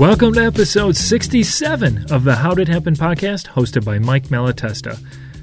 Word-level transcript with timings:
Welcome 0.00 0.32
to 0.32 0.42
episode 0.42 0.96
67 0.96 2.10
of 2.10 2.24
the 2.24 2.36
How 2.36 2.54
Did 2.54 2.70
It 2.70 2.72
Happen 2.72 2.94
podcast, 2.94 3.48
hosted 3.48 3.84
by 3.84 3.98
Mike 3.98 4.28
Malatesta. 4.28 4.98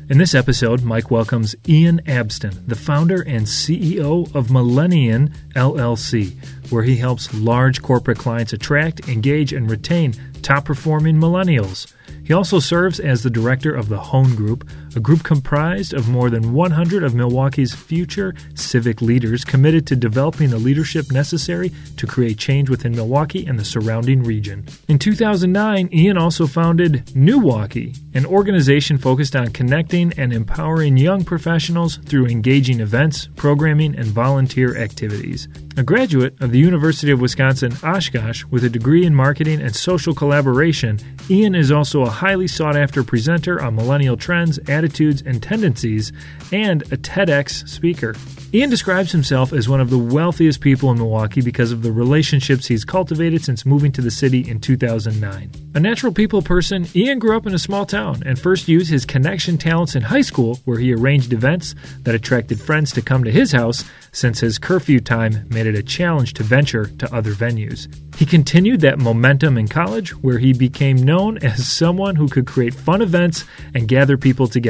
In 0.10 0.18
this 0.18 0.34
episode, 0.34 0.82
Mike 0.82 1.12
welcomes 1.12 1.56
Ian 1.70 2.02
Abston, 2.08 2.66
the 2.68 2.74
founder 2.74 3.22
and 3.22 3.46
CEO 3.46 4.34
of 4.34 4.50
Millennian 4.50 5.32
LLC, 5.56 6.34
where 6.72 6.82
he 6.82 6.96
helps 6.96 7.32
large 7.36 7.84
corporate 7.84 8.18
clients 8.18 8.52
attract, 8.52 9.08
engage, 9.08 9.54
and 9.54 9.70
retain 9.70 10.16
top 10.42 10.66
performing 10.66 11.18
millennials. 11.18 11.94
He 12.24 12.34
also 12.34 12.58
serves 12.58 13.00
as 13.00 13.22
the 13.22 13.30
director 13.30 13.72
of 13.72 13.90
the 13.90 14.00
Hoan 14.00 14.36
Group, 14.36 14.68
a 14.96 15.00
group 15.00 15.24
comprised 15.24 15.94
of 15.94 16.10
more 16.10 16.30
than 16.30 16.54
100 16.54 17.04
of 17.04 17.14
Milwaukee's 17.14 17.74
future 17.74 18.34
civic 18.56 19.02
leaders 19.02 19.44
committed 19.44 19.86
to 19.88 19.96
developing 19.96 20.50
the 20.50 20.58
leadership 20.58 21.12
necessary 21.12 21.72
to 21.98 22.08
create 22.08 22.38
change 22.38 22.70
within 22.70 22.96
Milwaukee 22.96 23.46
and 23.46 23.60
the 23.60 23.66
surrounding 23.66 24.24
region. 24.24 24.66
In 24.88 25.00
2009, 25.00 25.90
Ian 25.92 26.18
also 26.18 26.48
founded 26.48 27.06
NEWaukee, 27.08 27.98
an 28.14 28.26
organization 28.26 28.98
focused 28.98 29.36
on 29.36 29.52
connecting 29.52 30.14
and 30.18 30.34
empowering 30.34 30.98
young 30.98 31.24
professionals 31.24 31.98
through 31.98 32.28
engaging 32.28 32.80
events, 32.80 33.30
programming, 33.36 33.96
and 33.96 34.08
volunteer 34.08 34.78
activities. 34.78 35.48
A 35.78 35.84
graduate 35.84 36.36
of 36.42 36.52
the 36.52 36.58
University 36.58 37.12
of 37.12 37.22
Wisconsin 37.22 37.72
Oshkosh 37.84 38.44
with 38.46 38.64
a 38.64 38.70
degree 38.70 39.06
in 39.06 39.14
marketing 39.14 39.62
and 39.62 39.76
social 39.76 40.16
collaboration, 40.16 41.00
Ian 41.30 41.54
is 41.54 41.72
also 41.72 42.02
a 42.02 42.10
highly 42.10 42.48
sought 42.48 42.76
after 42.76 43.04
presenter 43.04 43.62
on 43.62 43.76
millennial 43.76 44.18
trends, 44.18 44.58
attitudes, 44.78 45.24
and 45.26 45.42
tendencies, 45.42 46.12
and 46.52 46.84
a 46.94 46.98
TEDx 46.98 47.68
speaker. 47.68 48.16
Ian 48.54 48.70
describes 48.70 49.12
himself 49.12 49.52
as 49.52 49.68
one 49.68 49.82
of 49.82 49.90
the 49.90 49.98
wealthiest 49.98 50.62
people 50.62 50.90
in 50.92 50.98
Milwaukee 50.98 51.42
because 51.42 51.74
of 51.74 51.82
the 51.82 51.92
relationships 51.92 52.68
he's 52.68 52.86
cultivated 52.86 53.44
since 53.44 53.66
moving 53.66 53.92
to 53.92 54.02
the 54.02 54.12
city 54.12 54.48
in 54.48 54.62
2009. 54.62 55.52
A 55.76 55.80
natural 55.80 56.14
people 56.14 56.42
person, 56.42 56.88
Ian 56.96 57.20
grew 57.20 57.36
up 57.36 57.46
in 57.46 57.54
a 57.54 57.60
small 57.60 57.86
town 57.86 58.24
and 58.26 58.40
first 58.40 58.68
used 58.68 58.90
his 58.90 59.06
connection 59.06 59.58
talents 59.58 59.96
in 59.96 60.04
high 60.04 60.22
school, 60.22 60.60
where 60.66 60.80
he 60.80 60.94
arranged 60.94 61.34
events 61.34 61.76
that 62.04 62.16
attracted 62.16 62.60
friends 62.60 62.92
to 62.94 63.02
come 63.02 63.24
to 63.24 63.32
his 63.32 63.52
house 63.52 63.84
since 64.12 64.40
his 64.40 64.58
curfew 64.58 65.00
time 65.00 65.48
made 65.50 65.68
it 65.68 65.76
a 65.76 65.84
challenge 65.84 66.34
to 66.34 66.44
venture 66.44 66.86
to 66.86 67.14
other 67.14 67.34
venues. 67.34 67.88
He 68.16 68.26
continued 68.26 68.82
that 68.82 68.98
momentum 68.98 69.58
in 69.58 69.68
college, 69.68 70.12
where 70.24 70.40
he 70.40 70.54
became 70.54 70.98
known 70.98 71.38
as 71.40 71.68
someone 71.68 72.16
who 72.16 72.28
could 72.28 72.48
create 72.48 72.74
fun 72.74 73.02
events 73.02 73.46
and 73.76 73.88
gather 73.88 74.18
people 74.18 74.48
together. 74.48 74.67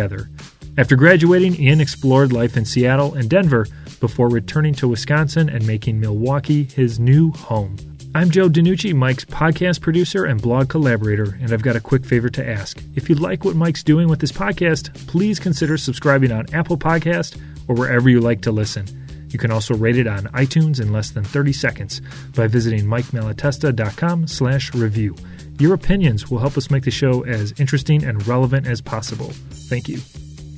After 0.77 0.95
graduating, 0.95 1.59
Ian 1.59 1.81
explored 1.81 2.31
life 2.31 2.55
in 2.55 2.63
Seattle 2.63 3.15
and 3.15 3.29
Denver 3.29 3.65
before 3.99 4.29
returning 4.29 4.75
to 4.75 4.87
Wisconsin 4.87 5.49
and 5.49 5.65
making 5.65 5.99
Milwaukee 5.99 6.65
his 6.65 6.99
new 6.99 7.31
home. 7.31 7.77
I'm 8.13 8.29
Joe 8.29 8.47
DiNucci, 8.47 8.95
Mike's 8.95 9.25
podcast 9.25 9.81
producer 9.81 10.25
and 10.25 10.41
blog 10.41 10.69
collaborator, 10.69 11.37
and 11.41 11.51
I've 11.51 11.63
got 11.63 11.75
a 11.75 11.81
quick 11.81 12.05
favor 12.05 12.29
to 12.29 12.47
ask. 12.47 12.81
If 12.95 13.09
you 13.09 13.15
like 13.15 13.43
what 13.43 13.55
Mike's 13.55 13.83
doing 13.83 14.07
with 14.07 14.19
this 14.19 14.31
podcast, 14.31 14.93
please 15.07 15.39
consider 15.39 15.77
subscribing 15.77 16.31
on 16.31 16.45
Apple 16.53 16.77
Podcast 16.77 17.39
or 17.67 17.75
wherever 17.75 18.09
you 18.09 18.21
like 18.21 18.41
to 18.41 18.51
listen. 18.51 18.85
You 19.29 19.39
can 19.39 19.51
also 19.51 19.75
rate 19.75 19.97
it 19.97 20.07
on 20.07 20.25
iTunes 20.27 20.81
in 20.81 20.91
less 20.91 21.11
than 21.11 21.23
30 21.23 21.53
seconds 21.53 22.01
by 22.35 22.47
visiting 22.47 22.85
mikemalatesta.com 22.85 24.27
slash 24.27 24.73
review. 24.73 25.15
Your 25.59 25.73
opinions 25.73 26.29
will 26.29 26.39
help 26.39 26.57
us 26.57 26.69
make 26.69 26.83
the 26.83 26.91
show 26.91 27.23
as 27.23 27.53
interesting 27.59 28.03
and 28.03 28.25
relevant 28.27 28.67
as 28.67 28.81
possible. 28.81 29.31
Thank 29.51 29.89
you. 29.89 29.99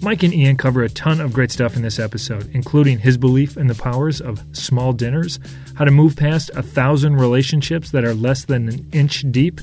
Mike 0.01 0.23
and 0.23 0.33
Ian 0.33 0.55
cover 0.55 0.83
a 0.83 0.89
ton 0.89 1.19
of 1.19 1.33
great 1.33 1.51
stuff 1.51 1.75
in 1.75 1.81
this 1.81 1.99
episode, 1.99 2.49
including 2.53 2.99
his 2.99 3.17
belief 3.17 3.57
in 3.57 3.67
the 3.67 3.75
powers 3.75 4.21
of 4.21 4.41
small 4.53 4.93
dinners, 4.93 5.39
how 5.75 5.83
to 5.83 5.91
move 5.91 6.15
past 6.15 6.49
a 6.55 6.63
thousand 6.63 7.17
relationships 7.17 7.91
that 7.91 8.05
are 8.05 8.13
less 8.13 8.45
than 8.45 8.69
an 8.69 8.89
inch 8.93 9.25
deep, 9.29 9.59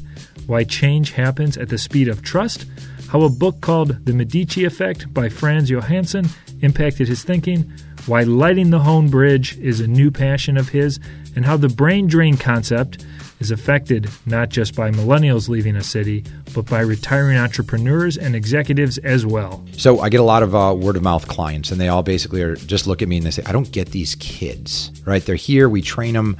why 0.47 0.63
change 0.63 1.13
happens 1.13 1.57
at 1.57 1.71
the 1.71 1.79
speed 1.79 2.07
of 2.07 2.23
trust, 2.23 2.67
how 3.09 3.23
a 3.23 3.31
book 3.31 3.63
called 3.63 4.05
The 4.05 4.13
Medici 4.13 4.65
Effect 4.65 5.13
by 5.15 5.31
Frans 5.31 5.71
Johansson 5.71 6.29
impacted 6.61 7.09
his 7.09 7.25
thinking, 7.25 7.73
why 8.07 8.23
lighting 8.23 8.71
the 8.71 8.79
Hoan 8.79 9.09
Bridge 9.09 9.59
is 9.59 9.81
a 9.81 9.87
new 9.87 10.11
passion 10.11 10.57
of 10.57 10.69
his, 10.69 11.01
and 11.35 11.45
how 11.45 11.57
the 11.57 11.69
brain 11.69 12.07
drain 12.07 12.37
concept 12.37 13.05
is 13.41 13.51
affected 13.51 14.09
not 14.25 14.49
just 14.49 14.75
by 14.75 14.91
millennials 14.91 15.49
leaving 15.49 15.77
a 15.77 15.83
city, 15.83 16.25
but 16.55 16.67
by 16.67 16.81
retiring 16.81 17.37
entrepreneurs 17.37 18.17
and 18.17 18.35
executives 18.35 18.99
as 18.99 19.27
well. 19.27 19.65
So 19.73 20.01
I 20.01 20.09
get 20.09 20.21
a 20.21 20.25
lot 20.25 20.43
of 20.43 20.55
uh, 20.55 20.75
word 20.77 20.97
of 20.97 21.03
mouth 21.03 21.29
clients, 21.29 21.71
and 21.71 21.81
they 21.81 21.89
all 21.89 22.03
basically 22.03 22.43
are 22.43 22.57
just 22.57 22.87
look 22.87 23.03
at 23.03 23.09
me 23.09 23.19
and 23.19 23.27
they 23.27 23.31
say, 23.31 23.43
"I 23.45 23.53
don't 23.53 23.71
get 23.71 23.91
these 23.91 24.15
kids. 24.17 24.93
Right? 25.05 25.25
They're 25.25 25.35
here. 25.35 25.69
We 25.69 25.83
train 25.83 26.15
them. 26.15 26.37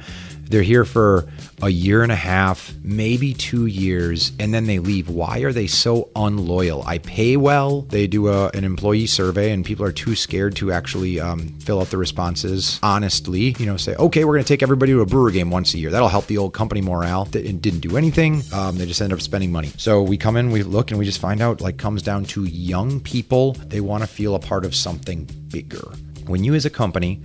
They're 0.49 0.63
here 0.63 0.85
for 0.85 1.27
a 1.61 1.69
year 1.69 2.03
and 2.03 2.11
a 2.11 2.15
half, 2.15 2.73
maybe 2.83 3.33
two 3.33 3.65
years, 3.65 4.31
and 4.39 4.53
then 4.53 4.65
they 4.65 4.79
leave. 4.79 5.09
Why 5.09 5.39
are 5.39 5.51
they 5.51 5.67
so 5.67 6.09
unloyal? 6.15 6.83
I 6.83 6.99
pay 6.99 7.37
well. 7.37 7.81
They 7.81 8.07
do 8.07 8.27
a, 8.27 8.49
an 8.49 8.63
employee 8.63 9.07
survey, 9.07 9.51
and 9.51 9.65
people 9.65 9.85
are 9.85 9.91
too 9.91 10.15
scared 10.15 10.55
to 10.57 10.71
actually 10.71 11.19
um, 11.19 11.49
fill 11.59 11.81
out 11.81 11.87
the 11.87 11.97
responses 11.97 12.79
honestly. 12.83 13.55
You 13.59 13.65
know, 13.65 13.77
say, 13.77 13.95
okay, 13.95 14.23
we're 14.23 14.33
going 14.33 14.43
to 14.45 14.47
take 14.47 14.63
everybody 14.63 14.91
to 14.93 15.01
a 15.01 15.05
brewer 15.05 15.31
game 15.31 15.51
once 15.51 15.73
a 15.73 15.77
year. 15.77 15.89
That'll 15.89 16.07
help 16.07 16.27
the 16.27 16.37
old 16.37 16.53
company 16.53 16.81
morale. 16.81 17.27
It 17.33 17.61
didn't 17.61 17.79
do 17.79 17.97
anything. 17.97 18.43
Um, 18.53 18.77
they 18.77 18.85
just 18.85 19.01
end 19.01 19.13
up 19.13 19.21
spending 19.21 19.51
money. 19.51 19.71
So 19.77 20.01
we 20.03 20.17
come 20.17 20.37
in, 20.37 20.51
we 20.51 20.63
look, 20.63 20.91
and 20.91 20.99
we 20.99 21.05
just 21.05 21.19
find 21.19 21.41
out 21.41 21.61
like 21.61 21.77
comes 21.77 22.01
down 22.01 22.25
to 22.25 22.43
young 22.45 22.99
people. 22.99 23.53
They 23.53 23.81
want 23.81 24.03
to 24.03 24.07
feel 24.07 24.35
a 24.35 24.39
part 24.39 24.65
of 24.65 24.75
something 24.75 25.25
bigger. 25.49 25.91
When 26.25 26.43
you 26.43 26.55
as 26.55 26.65
a 26.65 26.69
company 26.69 27.21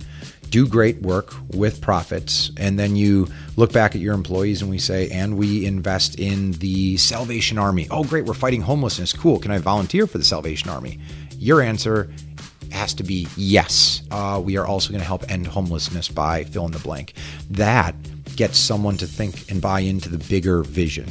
do 0.53 0.67
great 0.67 1.01
work 1.01 1.33
with 1.55 1.81
profits, 1.81 2.51
and 2.57 2.77
then 2.77 2.95
you 2.95 3.27
look 3.55 3.73
back 3.73 3.95
at 3.95 4.01
your 4.01 4.13
employees 4.13 4.61
and 4.61 4.69
we 4.69 4.77
say, 4.77 5.09
and 5.09 5.35
we 5.35 5.65
invest 5.65 6.19
in 6.19 6.51
the 6.51 6.95
Salvation 6.97 7.57
Army. 7.57 7.87
Oh, 7.89 8.03
great, 8.03 8.25
we're 8.25 8.35
fighting 8.35 8.61
homelessness. 8.61 9.13
Cool. 9.13 9.39
Can 9.39 9.49
I 9.49 9.57
volunteer 9.57 10.05
for 10.05 10.19
the 10.19 10.23
Salvation 10.23 10.69
Army? 10.69 10.99
Your 11.39 11.59
answer 11.59 12.07
has 12.71 12.93
to 12.93 13.03
be 13.03 13.27
yes. 13.35 14.03
Uh, 14.11 14.39
we 14.45 14.55
are 14.55 14.67
also 14.67 14.91
going 14.91 15.01
to 15.01 15.07
help 15.07 15.27
end 15.31 15.47
homelessness 15.47 16.07
by 16.07 16.43
fill 16.43 16.67
in 16.67 16.71
the 16.71 16.77
blank. 16.77 17.13
That 17.49 17.95
gets 18.35 18.59
someone 18.59 18.97
to 18.97 19.07
think 19.07 19.49
and 19.49 19.59
buy 19.59 19.79
into 19.79 20.07
the 20.07 20.19
bigger 20.29 20.61
vision. 20.61 21.07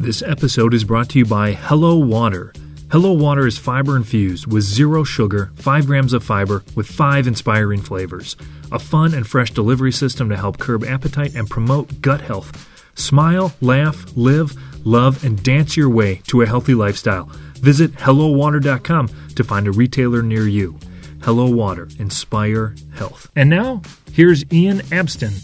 This 0.00 0.22
episode 0.22 0.72
is 0.72 0.84
brought 0.84 1.10
to 1.10 1.18
you 1.18 1.26
by 1.26 1.52
Hello 1.52 1.98
Water. 1.98 2.54
Hello 2.88 3.10
Water 3.10 3.48
is 3.48 3.58
fiber 3.58 3.96
infused 3.96 4.46
with 4.46 4.62
zero 4.62 5.02
sugar, 5.02 5.50
5 5.56 5.86
grams 5.86 6.12
of 6.12 6.22
fiber, 6.22 6.62
with 6.76 6.86
5 6.86 7.26
inspiring 7.26 7.80
flavors. 7.82 8.36
A 8.70 8.78
fun 8.78 9.12
and 9.12 9.26
fresh 9.26 9.50
delivery 9.50 9.90
system 9.90 10.28
to 10.28 10.36
help 10.36 10.58
curb 10.58 10.84
appetite 10.84 11.34
and 11.34 11.50
promote 11.50 12.00
gut 12.00 12.20
health. 12.20 12.68
Smile, 12.94 13.52
laugh, 13.60 14.16
live, 14.16 14.56
love, 14.86 15.24
and 15.24 15.42
dance 15.42 15.76
your 15.76 15.88
way 15.90 16.22
to 16.28 16.42
a 16.42 16.46
healthy 16.46 16.74
lifestyle. 16.74 17.24
Visit 17.54 17.90
HelloWater.com 17.94 19.10
to 19.34 19.42
find 19.42 19.66
a 19.66 19.72
retailer 19.72 20.22
near 20.22 20.46
you. 20.46 20.78
Hello 21.22 21.50
Water, 21.50 21.88
inspire 21.98 22.76
health. 22.94 23.28
And 23.34 23.50
now, 23.50 23.82
here's 24.12 24.44
Ian 24.52 24.78
Abston. 24.92 25.42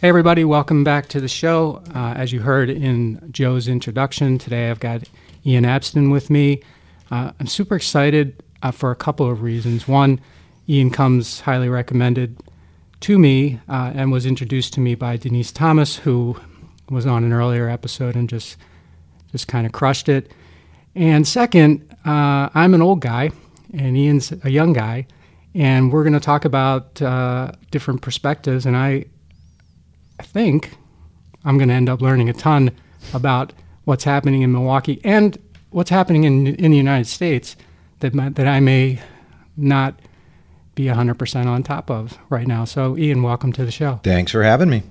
Hey, 0.00 0.08
everybody, 0.08 0.44
welcome 0.44 0.84
back 0.84 1.08
to 1.08 1.20
the 1.20 1.28
show. 1.28 1.82
Uh, 1.92 2.14
as 2.16 2.32
you 2.32 2.42
heard 2.42 2.70
in 2.70 3.28
Joe's 3.32 3.66
introduction, 3.66 4.38
today 4.38 4.70
I've 4.70 4.78
got 4.78 5.08
Ian 5.46 5.64
Abston 5.64 6.10
with 6.10 6.30
me. 6.30 6.62
Uh, 7.10 7.32
I'm 7.38 7.46
super 7.46 7.76
excited 7.76 8.42
uh, 8.62 8.70
for 8.70 8.90
a 8.90 8.96
couple 8.96 9.30
of 9.30 9.42
reasons. 9.42 9.86
One, 9.86 10.20
Ian 10.68 10.90
comes 10.90 11.40
highly 11.40 11.68
recommended 11.68 12.38
to 13.00 13.18
me 13.18 13.60
uh, 13.68 13.92
and 13.94 14.10
was 14.10 14.24
introduced 14.24 14.72
to 14.74 14.80
me 14.80 14.94
by 14.94 15.16
Denise 15.16 15.52
Thomas, 15.52 15.96
who 15.96 16.40
was 16.90 17.06
on 17.06 17.24
an 17.24 17.32
earlier 17.32 17.68
episode 17.68 18.16
and 18.16 18.28
just 18.28 18.56
just 19.32 19.48
kind 19.48 19.66
of 19.66 19.72
crushed 19.72 20.08
it. 20.08 20.30
And 20.94 21.26
second, 21.26 21.84
uh, 22.06 22.48
I'm 22.54 22.72
an 22.72 22.80
old 22.80 23.00
guy, 23.00 23.32
and 23.76 23.96
Ian's 23.96 24.32
a 24.44 24.50
young 24.50 24.72
guy, 24.72 25.08
and 25.54 25.92
we're 25.92 26.04
going 26.04 26.12
to 26.12 26.20
talk 26.20 26.44
about 26.44 27.02
uh, 27.02 27.50
different 27.72 28.00
perspectives. 28.00 28.64
And 28.64 28.76
I, 28.76 29.06
I 30.20 30.22
think 30.22 30.76
I'm 31.44 31.58
going 31.58 31.68
to 31.68 31.74
end 31.74 31.88
up 31.88 32.00
learning 32.00 32.28
a 32.28 32.32
ton 32.32 32.70
about 33.12 33.52
what's 33.84 34.04
happening 34.04 34.42
in 34.42 34.52
Milwaukee 34.52 35.00
and 35.04 35.38
what's 35.70 35.90
happening 35.90 36.24
in 36.24 36.46
in 36.46 36.70
the 36.70 36.76
United 36.76 37.06
States 37.06 37.56
that 38.00 38.12
that 38.34 38.46
I 38.46 38.60
may 38.60 39.00
not 39.56 39.98
be 40.74 40.84
100% 40.84 41.46
on 41.46 41.62
top 41.62 41.90
of 41.90 42.18
right 42.28 42.46
now. 42.46 42.64
So, 42.64 42.96
Ian, 42.98 43.22
welcome 43.22 43.52
to 43.52 43.64
the 43.64 43.70
show. 43.70 44.00
Thanks 44.02 44.32
for 44.32 44.42
having 44.42 44.68
me. 44.68 44.82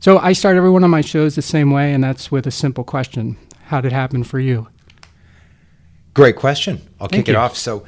So, 0.00 0.18
I 0.18 0.32
start 0.32 0.56
every 0.56 0.70
one 0.70 0.84
of 0.84 0.90
my 0.90 1.00
shows 1.00 1.34
the 1.34 1.42
same 1.42 1.70
way, 1.70 1.92
and 1.92 2.04
that's 2.04 2.30
with 2.30 2.46
a 2.46 2.50
simple 2.50 2.84
question 2.84 3.36
How 3.64 3.80
did 3.80 3.92
it 3.92 3.94
happen 3.94 4.24
for 4.24 4.38
you? 4.38 4.68
Great 6.14 6.36
question. 6.36 6.80
I'll 7.00 7.08
Thank 7.08 7.26
kick 7.26 7.34
it 7.34 7.36
off. 7.36 7.56
So, 7.56 7.84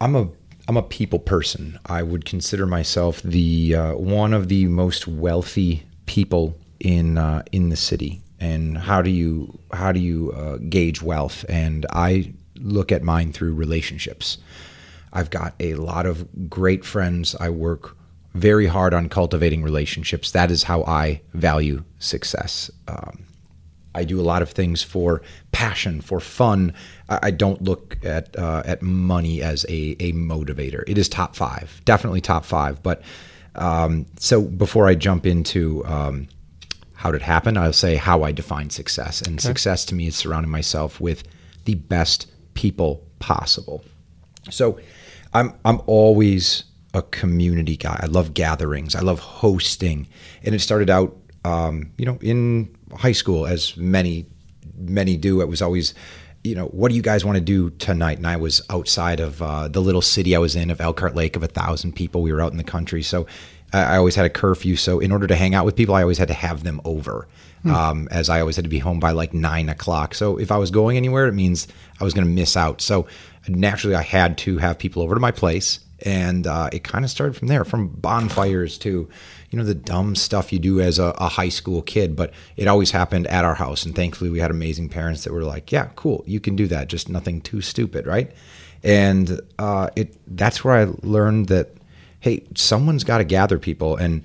I'm 0.00 0.16
a 0.16 0.28
I'm 0.66 0.76
a 0.76 0.82
people 0.82 1.18
person. 1.18 1.78
I 1.86 2.02
would 2.02 2.24
consider 2.24 2.66
myself 2.66 3.22
the 3.22 3.74
uh, 3.74 3.94
one 3.94 4.32
of 4.32 4.48
the 4.48 4.66
most 4.66 5.06
wealthy 5.06 5.84
people 6.06 6.56
in 6.80 7.18
uh, 7.18 7.42
in 7.52 7.68
the 7.68 7.76
city. 7.76 8.20
And 8.40 8.78
how 8.78 9.02
do 9.02 9.10
you 9.10 9.58
how 9.72 9.92
do 9.92 10.00
you 10.00 10.32
uh, 10.32 10.56
gauge 10.68 11.02
wealth? 11.02 11.44
And 11.48 11.86
I 11.92 12.32
look 12.56 12.92
at 12.92 13.02
mine 13.02 13.32
through 13.32 13.54
relationships. 13.54 14.38
I've 15.12 15.30
got 15.30 15.54
a 15.60 15.74
lot 15.74 16.06
of 16.06 16.50
great 16.50 16.84
friends. 16.84 17.34
I 17.34 17.50
work 17.50 17.96
very 18.34 18.66
hard 18.66 18.94
on 18.94 19.08
cultivating 19.08 19.62
relationships. 19.62 20.30
That 20.32 20.50
is 20.50 20.62
how 20.64 20.84
I 20.84 21.22
value 21.34 21.84
success. 21.98 22.70
Um, 22.86 23.24
I 23.94 24.04
do 24.04 24.20
a 24.20 24.22
lot 24.22 24.42
of 24.42 24.50
things 24.50 24.82
for 24.82 25.22
passion, 25.50 26.00
for 26.00 26.20
fun. 26.20 26.74
I, 27.08 27.18
I 27.24 27.30
don't 27.30 27.62
look 27.62 27.96
at 28.04 28.38
uh, 28.38 28.62
at 28.64 28.82
money 28.82 29.42
as 29.42 29.64
a, 29.64 29.96
a 29.98 30.12
motivator. 30.12 30.84
It 30.86 30.98
is 30.98 31.08
top 31.08 31.34
five, 31.34 31.80
definitely 31.84 32.20
top 32.20 32.44
five. 32.44 32.82
But 32.82 33.02
um, 33.54 34.06
so 34.18 34.42
before 34.42 34.86
I 34.86 34.94
jump 34.94 35.26
into 35.26 35.84
um, 35.86 36.28
how 36.98 37.12
did 37.12 37.22
it 37.22 37.24
happen, 37.24 37.56
I'll 37.56 37.72
say 37.72 37.94
how 37.94 38.24
I 38.24 38.32
define 38.32 38.70
success. 38.70 39.22
And 39.22 39.38
okay. 39.38 39.46
success 39.46 39.84
to 39.84 39.94
me 39.94 40.08
is 40.08 40.16
surrounding 40.16 40.50
myself 40.50 41.00
with 41.00 41.22
the 41.64 41.76
best 41.76 42.26
people 42.54 43.06
possible. 43.20 43.84
So 44.50 44.80
I'm 45.32 45.54
I'm 45.64 45.80
always 45.86 46.64
a 46.94 47.02
community 47.02 47.76
guy. 47.76 48.00
I 48.02 48.06
love 48.06 48.34
gatherings. 48.34 48.96
I 48.96 49.00
love 49.00 49.20
hosting, 49.20 50.08
and 50.42 50.56
it 50.56 50.58
started 50.60 50.90
out, 50.90 51.16
um, 51.44 51.92
you 51.98 52.04
know, 52.04 52.18
in 52.20 52.76
high 52.96 53.12
school, 53.12 53.46
as 53.46 53.76
many 53.76 54.26
many 54.76 55.16
do. 55.16 55.40
It 55.40 55.48
was 55.48 55.62
always, 55.62 55.94
you 56.42 56.56
know, 56.56 56.66
what 56.66 56.88
do 56.88 56.96
you 56.96 57.02
guys 57.02 57.24
want 57.24 57.36
to 57.36 57.44
do 57.44 57.70
tonight? 57.70 58.18
And 58.18 58.26
I 58.26 58.38
was 58.38 58.60
outside 58.70 59.20
of 59.20 59.40
uh, 59.40 59.68
the 59.68 59.80
little 59.80 60.02
city 60.02 60.34
I 60.34 60.40
was 60.40 60.56
in 60.56 60.68
of 60.68 60.80
Elkhart 60.80 61.14
Lake 61.14 61.36
of 61.36 61.44
a 61.44 61.48
thousand 61.48 61.92
people. 61.92 62.22
We 62.22 62.32
were 62.32 62.42
out 62.42 62.50
in 62.50 62.58
the 62.58 62.64
country, 62.64 63.04
so 63.04 63.28
I 63.72 63.96
always 63.96 64.14
had 64.14 64.24
a 64.24 64.30
curfew. 64.30 64.76
So 64.76 64.98
in 64.98 65.12
order 65.12 65.26
to 65.26 65.36
hang 65.36 65.54
out 65.54 65.64
with 65.64 65.76
people, 65.76 65.94
I 65.94 66.02
always 66.02 66.18
had 66.18 66.28
to 66.28 66.34
have 66.34 66.64
them 66.64 66.80
over. 66.84 67.28
Hmm. 67.62 67.70
Um, 67.70 68.08
as 68.12 68.28
I 68.28 68.40
always 68.40 68.54
had 68.54 68.64
to 68.64 68.68
be 68.68 68.78
home 68.78 69.00
by 69.00 69.10
like 69.10 69.34
nine 69.34 69.68
o'clock. 69.68 70.14
So 70.14 70.36
if 70.38 70.52
I 70.52 70.58
was 70.58 70.70
going 70.70 70.96
anywhere, 70.96 71.26
it 71.26 71.32
means 71.32 71.66
I 72.00 72.04
was 72.04 72.14
going 72.14 72.26
to 72.26 72.32
miss 72.32 72.56
out. 72.56 72.80
So 72.80 73.08
naturally, 73.48 73.96
I 73.96 74.02
had 74.02 74.38
to 74.38 74.58
have 74.58 74.78
people 74.78 75.02
over 75.02 75.14
to 75.14 75.20
my 75.20 75.32
place 75.32 75.80
and 76.04 76.46
uh, 76.46 76.70
it 76.72 76.84
kind 76.84 77.04
of 77.04 77.10
started 77.10 77.36
from 77.36 77.48
there 77.48 77.64
from 77.64 77.88
bonfires 77.88 78.78
to 78.78 79.08
you 79.50 79.58
know 79.58 79.64
the 79.64 79.74
dumb 79.74 80.14
stuff 80.14 80.52
you 80.52 80.58
do 80.58 80.80
as 80.80 80.98
a, 80.98 81.14
a, 81.18 81.28
high 81.28 81.48
school 81.48 81.82
kid 81.82 82.14
but 82.14 82.32
it 82.56 82.68
always 82.68 82.90
happened 82.90 83.26
at 83.26 83.44
our 83.44 83.54
house 83.54 83.84
and 83.84 83.94
thankfully 83.94 84.30
we 84.30 84.38
had 84.38 84.50
amazing 84.50 84.88
parents 84.88 85.24
that 85.24 85.32
were 85.32 85.42
like 85.42 85.72
yeah 85.72 85.88
cool 85.96 86.22
you 86.26 86.40
can 86.40 86.54
do 86.54 86.66
that 86.66 86.88
just 86.88 87.08
nothing 87.08 87.40
too 87.40 87.60
stupid 87.60 88.06
right 88.06 88.32
and 88.84 89.40
uh, 89.58 89.88
it 89.96 90.14
that's 90.36 90.62
where 90.62 90.74
i 90.74 90.92
learned 91.02 91.48
that 91.48 91.70
hey 92.20 92.44
someone's 92.54 93.04
got 93.04 93.18
to 93.18 93.24
gather 93.24 93.58
people 93.58 93.96
and 93.96 94.22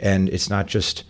and 0.00 0.28
it's 0.28 0.50
not 0.50 0.66
just 0.66 1.04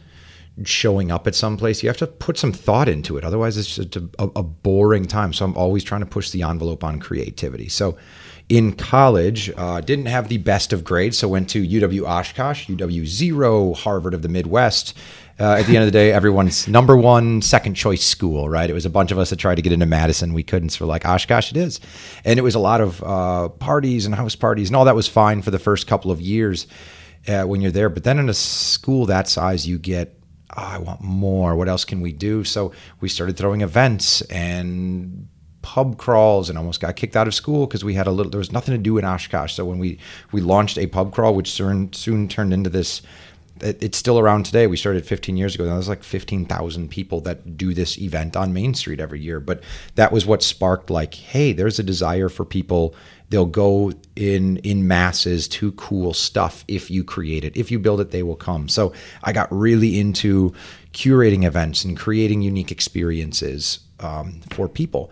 showing 0.65 1.11
up 1.11 1.27
at 1.27 1.35
some 1.35 1.57
place 1.57 1.83
you 1.83 1.89
have 1.89 1.97
to 1.97 2.07
put 2.07 2.37
some 2.37 2.53
thought 2.53 2.89
into 2.89 3.17
it 3.17 3.25
otherwise 3.25 3.57
it's 3.57 3.77
just 3.77 3.97
a, 3.97 4.09
a 4.19 4.43
boring 4.43 5.07
time 5.07 5.33
so 5.33 5.45
i'm 5.45 5.57
always 5.57 5.83
trying 5.83 6.01
to 6.01 6.07
push 6.07 6.31
the 6.31 6.43
envelope 6.43 6.85
on 6.85 7.01
creativity 7.01 7.69
so 7.69 7.97
in 8.53 8.73
college. 8.75 9.51
Uh, 9.57 9.81
didn't 9.81 10.07
have 10.07 10.29
the 10.29 10.37
best 10.37 10.75
of 10.75 10.85
grades, 10.85 11.17
so 11.17 11.27
went 11.27 11.49
to 11.51 11.67
UW 11.67 12.07
Oshkosh, 12.07 12.69
UW 12.69 13.07
Zero, 13.07 13.73
Harvard 13.73 14.13
of 14.13 14.21
the 14.21 14.29
Midwest. 14.29 14.95
Uh, 15.43 15.57
at 15.57 15.67
the 15.67 15.75
end 15.75 15.83
of 15.83 15.87
the 15.87 15.91
day, 15.91 16.13
everyone's 16.13 16.69
number 16.69 16.97
one 16.97 17.43
second 17.43 17.75
choice 17.75 18.07
school, 18.07 18.49
right? 18.49 18.71
It 18.71 18.75
was 18.75 18.87
a 18.87 18.91
bunch 18.91 19.11
of 19.11 19.19
us 19.19 19.31
that 19.31 19.41
tried 19.41 19.57
to 19.57 19.63
get 19.63 19.73
into 19.73 19.87
Madison. 19.87 20.35
We 20.35 20.45
couldn't, 20.45 20.69
so 20.69 20.85
we're 20.85 20.89
like, 20.89 21.05
Oshkosh 21.05 21.51
it 21.51 21.57
is. 21.57 21.81
And 22.25 22.39
it 22.39 22.43
was 22.43 22.55
a 22.55 22.61
lot 22.61 22.81
of 22.81 23.03
uh, 23.03 23.49
parties 23.49 24.07
and 24.07 24.15
house 24.15 24.37
parties, 24.37 24.69
and 24.69 24.77
all 24.77 24.85
that 24.85 24.95
was 24.95 25.09
fine 25.09 25.43
for 25.43 25.51
the 25.51 25.59
first 25.59 25.89
couple 25.89 26.13
of 26.13 26.21
years 26.21 26.69
uh, 27.27 27.43
when 27.43 27.61
you're 27.61 27.73
there. 27.73 27.89
But 27.89 28.05
then 28.05 28.21
in 28.21 28.29
a 28.29 28.35
school 28.35 29.07
that 29.07 29.27
size, 29.27 29.67
you 29.67 29.79
get 29.79 30.17
oh, 30.57 30.63
I 30.63 30.79
want 30.79 31.01
more. 31.01 31.57
What 31.57 31.69
else 31.69 31.85
can 31.85 32.01
we 32.03 32.13
do? 32.13 32.45
So 32.45 32.71
we 33.01 33.09
started 33.09 33.37
throwing 33.37 33.63
events 33.63 34.21
and 34.23 35.27
pub 35.63 35.97
crawls 35.97 36.51
and 36.51 36.59
almost 36.59 36.81
got 36.81 36.95
kicked 36.95 37.17
out 37.17 37.27
of 37.27 37.35
school 37.35 37.67
because 37.67 37.85
we 37.85 37.95
had 37.95 38.07
a 38.07 38.11
little 38.13 38.31
there 38.31 38.39
was 38.39 38.53
nothing 38.53 38.75
to 38.75 38.79
do 38.79 38.97
in 38.97 39.05
Oshkosh. 39.05 39.55
So 39.55 39.65
when 39.65 39.81
we 39.81 39.99
we 40.31 40.41
launched 40.41 40.79
a 40.79 40.87
pub 40.87 41.13
crawl, 41.13 41.35
which 41.35 41.51
soon 41.51 41.93
soon 41.93 42.29
turned 42.29 42.53
into 42.53 42.71
this 42.71 43.03
it's 43.61 43.99
still 43.99 44.19
around 44.19 44.45
today. 44.45 44.67
We 44.67 44.77
started 44.77 45.07
15 45.07 45.37
years 45.37 45.55
ago. 45.55 45.65
There's 45.65 45.89
like 45.89 46.03
15,000 46.03 46.89
people 46.89 47.21
that 47.23 47.57
do 47.57 47.75
this 47.75 47.99
event 47.99 48.37
on 48.37 48.53
Main 48.53 48.75
Street 48.75 49.01
every 49.01 49.21
year. 49.21 49.41
But 49.41 49.63
that 49.95 50.13
was 50.13 50.27
what 50.27 50.43
sparked 50.43 50.91
like, 50.91 51.15
hey, 51.15 51.53
there's 51.53 51.79
a 51.79 51.83
desire 51.83 52.29
for 52.29 52.45
people. 52.45 52.95
They'll 53.29 53.47
go 53.47 53.93
in 54.17 54.59
in 54.59 54.89
masses 54.89 55.49
to 55.49 55.73
cool 55.73 56.13
stuff 56.13 56.65
if 56.69 56.91
you 56.91 57.05
create 57.05 57.45
it. 57.45 57.57
If 57.57 57.71
you 57.71 57.79
build 57.79 58.01
it, 58.01 58.11
they 58.11 58.23
will 58.23 58.37
come. 58.37 58.69
So 58.69 58.93
I 59.23 59.33
got 59.33 59.53
really 59.53 59.99
into 59.99 60.53
curating 60.93 61.45
events 61.45 61.85
and 61.85 61.97
creating 61.97 62.43
unique 62.43 62.73
experiences 62.73 63.81
um, 64.01 64.41
for 64.51 64.69
people 64.69 65.11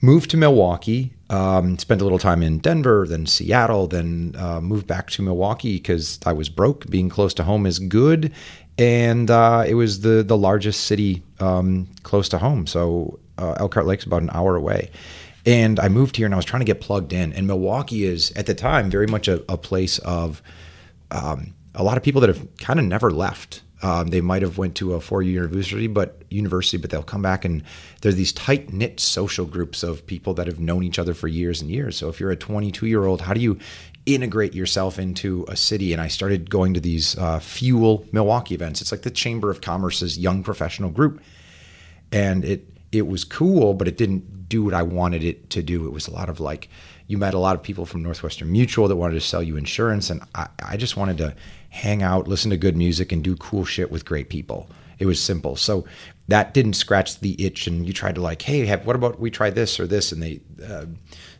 moved 0.00 0.30
to 0.30 0.36
Milwaukee, 0.36 1.12
um, 1.30 1.78
spent 1.78 2.00
a 2.00 2.04
little 2.04 2.18
time 2.18 2.42
in 2.42 2.58
Denver, 2.58 3.06
then 3.08 3.24
Seattle, 3.24 3.86
then 3.86 4.34
uh, 4.36 4.60
moved 4.60 4.86
back 4.86 5.08
to 5.10 5.22
Milwaukee 5.22 5.76
because 5.76 6.18
I 6.26 6.32
was 6.32 6.48
broke. 6.48 6.90
Being 6.90 7.08
close 7.08 7.32
to 7.34 7.44
home 7.44 7.66
is 7.66 7.78
good, 7.78 8.32
and 8.76 9.30
uh, 9.30 9.64
it 9.66 9.74
was 9.74 10.00
the 10.00 10.22
the 10.22 10.36
largest 10.36 10.84
city 10.84 11.22
um, 11.38 11.88
close 12.02 12.28
to 12.30 12.38
home. 12.38 12.66
So 12.66 13.18
uh, 13.38 13.54
Elkhart 13.58 13.86
Lake's 13.86 14.04
about 14.04 14.22
an 14.22 14.30
hour 14.32 14.56
away. 14.56 14.90
And 15.46 15.80
I 15.80 15.88
moved 15.88 16.16
here 16.16 16.26
and 16.26 16.34
I 16.34 16.36
was 16.36 16.44
trying 16.44 16.60
to 16.60 16.66
get 16.66 16.80
plugged 16.80 17.12
in. 17.12 17.32
And 17.32 17.46
Milwaukee 17.46 18.04
is, 18.04 18.30
at 18.32 18.44
the 18.44 18.54
time, 18.54 18.90
very 18.90 19.06
much 19.06 19.26
a, 19.26 19.42
a 19.50 19.56
place 19.56 19.98
of 20.00 20.42
um, 21.10 21.54
a 21.74 21.82
lot 21.82 21.96
of 21.96 22.02
people 22.02 22.20
that 22.20 22.28
have 22.28 22.46
kind 22.58 22.78
of 22.78 22.84
never 22.84 23.10
left. 23.10 23.62
Um, 23.82 24.08
they 24.08 24.20
might 24.20 24.42
have 24.42 24.58
went 24.58 24.74
to 24.76 24.94
a 24.94 25.00
four-year 25.00 25.44
university, 25.44 25.86
but 25.86 26.22
university, 26.28 26.76
but 26.76 26.90
they'll 26.90 27.02
come 27.02 27.22
back 27.22 27.44
and 27.44 27.62
they're 28.02 28.12
these 28.12 28.32
tight 28.32 28.72
knit 28.72 29.00
social 29.00 29.46
groups 29.46 29.82
of 29.82 30.06
people 30.06 30.34
that 30.34 30.46
have 30.46 30.60
known 30.60 30.82
each 30.82 30.98
other 30.98 31.14
for 31.14 31.28
years 31.28 31.62
and 31.62 31.70
years. 31.70 31.96
So 31.96 32.08
if 32.08 32.20
you're 32.20 32.30
a 32.30 32.36
22 32.36 32.86
year 32.86 33.04
old, 33.06 33.22
how 33.22 33.32
do 33.32 33.40
you 33.40 33.58
integrate 34.06 34.54
yourself 34.54 34.98
into 34.98 35.44
a 35.48 35.56
city? 35.56 35.92
And 35.92 36.00
I 36.02 36.08
started 36.08 36.50
going 36.50 36.74
to 36.74 36.80
these 36.80 37.16
uh, 37.16 37.38
Fuel 37.40 38.06
Milwaukee 38.12 38.54
events. 38.54 38.80
It's 38.80 38.92
like 38.92 39.02
the 39.02 39.10
Chamber 39.10 39.50
of 39.50 39.60
Commerce's 39.60 40.18
young 40.18 40.42
professional 40.42 40.90
group, 40.90 41.22
and 42.12 42.44
it 42.44 42.66
it 42.92 43.06
was 43.06 43.24
cool, 43.24 43.74
but 43.74 43.86
it 43.86 43.96
didn't 43.96 44.48
do 44.48 44.64
what 44.64 44.74
I 44.74 44.82
wanted 44.82 45.22
it 45.22 45.48
to 45.50 45.62
do. 45.62 45.86
It 45.86 45.92
was 45.92 46.08
a 46.08 46.10
lot 46.10 46.28
of 46.28 46.40
like 46.40 46.68
you 47.06 47.18
met 47.18 47.34
a 47.34 47.38
lot 47.38 47.56
of 47.56 47.62
people 47.62 47.86
from 47.86 48.02
Northwestern 48.02 48.50
Mutual 48.52 48.88
that 48.88 48.96
wanted 48.96 49.14
to 49.14 49.20
sell 49.20 49.42
you 49.42 49.56
insurance, 49.56 50.10
and 50.10 50.22
I, 50.34 50.48
I 50.62 50.76
just 50.76 50.96
wanted 50.96 51.18
to 51.18 51.34
hang 51.70 52.02
out, 52.02 52.28
listen 52.28 52.50
to 52.50 52.56
good 52.56 52.76
music, 52.76 53.10
and 53.12 53.24
do 53.24 53.36
cool 53.36 53.64
shit 53.64 53.90
with 53.90 54.04
great 54.04 54.28
people. 54.28 54.68
It 54.98 55.06
was 55.06 55.20
simple. 55.20 55.56
So 55.56 55.86
that 56.28 56.52
didn't 56.52 56.74
scratch 56.74 57.20
the 57.20 57.42
itch. 57.44 57.66
And 57.66 57.86
you 57.86 57.92
tried 57.92 58.16
to 58.16 58.20
like, 58.20 58.42
hey, 58.42 58.66
have, 58.66 58.86
what 58.86 58.96
about 58.96 59.18
we 59.18 59.30
try 59.30 59.50
this 59.50 59.80
or 59.80 59.86
this? 59.86 60.12
And 60.12 60.22
they, 60.22 60.40
uh, 60.64 60.86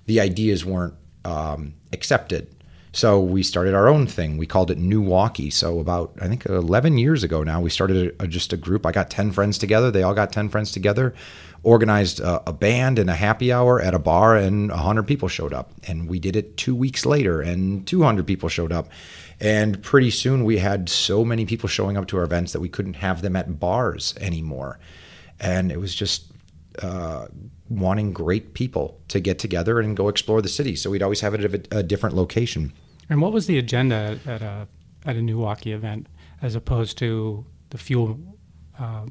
the 0.06 0.20
ideas 0.20 0.64
weren't 0.64 0.94
um, 1.24 1.74
accepted. 1.92 2.48
So 2.92 3.20
we 3.20 3.44
started 3.44 3.74
our 3.74 3.88
own 3.88 4.06
thing. 4.06 4.36
We 4.36 4.46
called 4.46 4.70
it 4.70 4.78
NEWaukee. 4.78 5.52
So 5.52 5.78
about 5.78 6.12
I 6.20 6.26
think 6.26 6.46
11 6.46 6.98
years 6.98 7.22
ago 7.22 7.44
now, 7.44 7.60
we 7.60 7.70
started 7.70 8.14
a, 8.18 8.24
a, 8.24 8.26
just 8.26 8.52
a 8.52 8.56
group. 8.56 8.84
I 8.84 8.90
got 8.90 9.10
10 9.10 9.30
friends 9.30 9.58
together. 9.58 9.90
They 9.90 10.02
all 10.02 10.14
got 10.14 10.32
10 10.32 10.48
friends 10.48 10.72
together. 10.72 11.14
Organized 11.62 12.20
a, 12.20 12.48
a 12.48 12.52
band 12.52 12.98
and 12.98 13.08
a 13.08 13.14
happy 13.14 13.52
hour 13.52 13.80
at 13.80 13.94
a 13.94 13.98
bar, 13.98 14.36
and 14.36 14.70
100 14.70 15.04
people 15.04 15.28
showed 15.28 15.52
up. 15.52 15.72
And 15.86 16.08
we 16.08 16.18
did 16.18 16.34
it 16.34 16.56
two 16.56 16.74
weeks 16.74 17.06
later, 17.06 17.42
and 17.42 17.86
200 17.86 18.26
people 18.26 18.48
showed 18.48 18.72
up. 18.72 18.88
And 19.40 19.82
pretty 19.82 20.10
soon 20.10 20.44
we 20.44 20.58
had 20.58 20.88
so 20.88 21.24
many 21.24 21.46
people 21.46 21.68
showing 21.68 21.96
up 21.96 22.06
to 22.08 22.18
our 22.18 22.24
events 22.24 22.52
that 22.52 22.60
we 22.60 22.68
couldn't 22.68 22.94
have 22.94 23.22
them 23.22 23.36
at 23.36 23.58
bars 23.58 24.14
anymore. 24.20 24.78
And 25.38 25.72
it 25.72 25.80
was 25.80 25.94
just 25.94 26.30
uh, 26.82 27.26
wanting 27.70 28.12
great 28.12 28.52
people 28.52 29.00
to 29.08 29.20
get 29.20 29.38
together 29.38 29.80
and 29.80 29.96
go 29.96 30.08
explore 30.08 30.42
the 30.42 30.48
city. 30.48 30.76
So 30.76 30.90
we'd 30.90 31.02
always 31.02 31.20
have 31.20 31.32
it 31.34 31.44
at 31.44 31.72
a, 31.72 31.78
a 31.78 31.82
different 31.82 32.16
location. 32.16 32.72
And 33.08 33.22
what 33.22 33.32
was 33.32 33.46
the 33.46 33.58
agenda 33.58 34.18
at 34.26 34.42
a 34.42 34.68
at 35.06 35.16
a 35.16 35.22
Milwaukee 35.22 35.72
event 35.72 36.06
as 36.42 36.54
opposed 36.54 36.98
to 36.98 37.46
the 37.70 37.78
fuel? 37.78 38.20
Uh... 38.78 39.06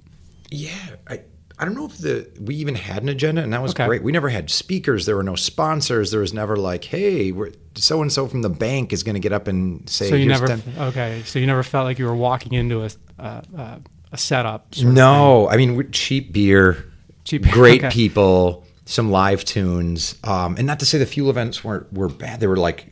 yeah, 0.51 0.95
I, 1.07 1.21
I 1.59 1.65
don't 1.65 1.73
know 1.73 1.85
if 1.85 1.97
the 1.97 2.25
we 2.39 2.55
even 2.55 2.73
had 2.73 3.03
an 3.03 3.09
agenda, 3.09 3.43
and 3.43 3.51
that 3.51 3.61
was 3.61 3.71
okay. 3.71 3.85
great. 3.85 4.01
We 4.01 4.13
never 4.13 4.29
had 4.29 4.49
speakers. 4.49 5.05
There 5.05 5.17
were 5.17 5.23
no 5.23 5.35
sponsors. 5.35 6.09
There 6.09 6.21
was 6.21 6.33
never 6.33 6.55
like, 6.55 6.85
"Hey, 6.85 7.33
so 7.75 8.01
and 8.01 8.11
so 8.11 8.27
from 8.27 8.41
the 8.43 8.49
bank 8.49 8.93
is 8.93 9.03
going 9.03 9.15
to 9.15 9.19
get 9.19 9.33
up 9.33 9.49
and 9.49 9.87
say." 9.89 10.09
So 10.09 10.15
you 10.15 10.25
never 10.25 10.47
10. 10.47 10.63
okay. 10.79 11.21
So 11.25 11.37
you 11.37 11.45
never 11.45 11.63
felt 11.63 11.83
like 11.83 11.99
you 11.99 12.05
were 12.05 12.15
walking 12.15 12.53
into 12.53 12.85
a 12.85 12.89
uh, 13.19 13.41
uh, 13.57 13.77
a 14.13 14.17
setup. 14.17 14.77
no, 14.77 15.49
I 15.49 15.57
mean 15.57 15.91
cheap 15.91 16.31
beer, 16.31 16.89
cheap, 17.25 17.43
great 17.49 17.83
okay. 17.83 17.93
people, 17.93 18.65
some 18.85 19.11
live 19.11 19.43
tunes, 19.43 20.15
um, 20.23 20.55
and 20.55 20.65
not 20.65 20.79
to 20.79 20.85
say 20.85 20.97
the 20.97 21.05
fuel 21.05 21.29
events 21.29 21.61
weren't 21.61 21.91
were 21.91 22.07
bad. 22.07 22.39
They 22.39 22.47
were 22.47 22.55
like 22.55 22.87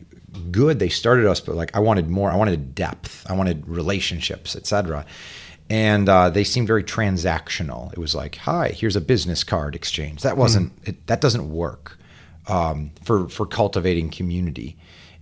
good. 0.51 0.79
They 0.79 0.89
started 0.89 1.25
us, 1.25 1.39
but 1.39 1.55
like 1.55 1.74
I 1.74 1.79
wanted 1.79 2.09
more. 2.09 2.29
I 2.29 2.36
wanted 2.36 2.75
depth. 2.75 3.25
I 3.29 3.33
wanted 3.33 3.65
relationships, 3.65 4.57
etc 4.57 5.05
and 5.69 6.07
uh, 6.07 6.29
they 6.29 6.43
seemed 6.43 6.67
very 6.67 6.83
transactional. 6.83 7.91
It 7.93 8.00
was 8.00 8.15
like, 8.15 8.38
"Hi, 8.38 8.69
here's 8.69 8.95
a 8.95 9.01
business 9.01 9.43
card 9.43 9.75
exchange." 9.75 10.21
That 10.21 10.38
wasn't 10.38 10.75
mm. 10.83 10.89
it, 10.89 11.07
that 11.07 11.21
doesn't 11.21 11.50
work 11.50 11.97
um, 12.47 12.91
for 13.03 13.27
for 13.29 13.45
cultivating 13.45 14.09
community. 14.09 14.77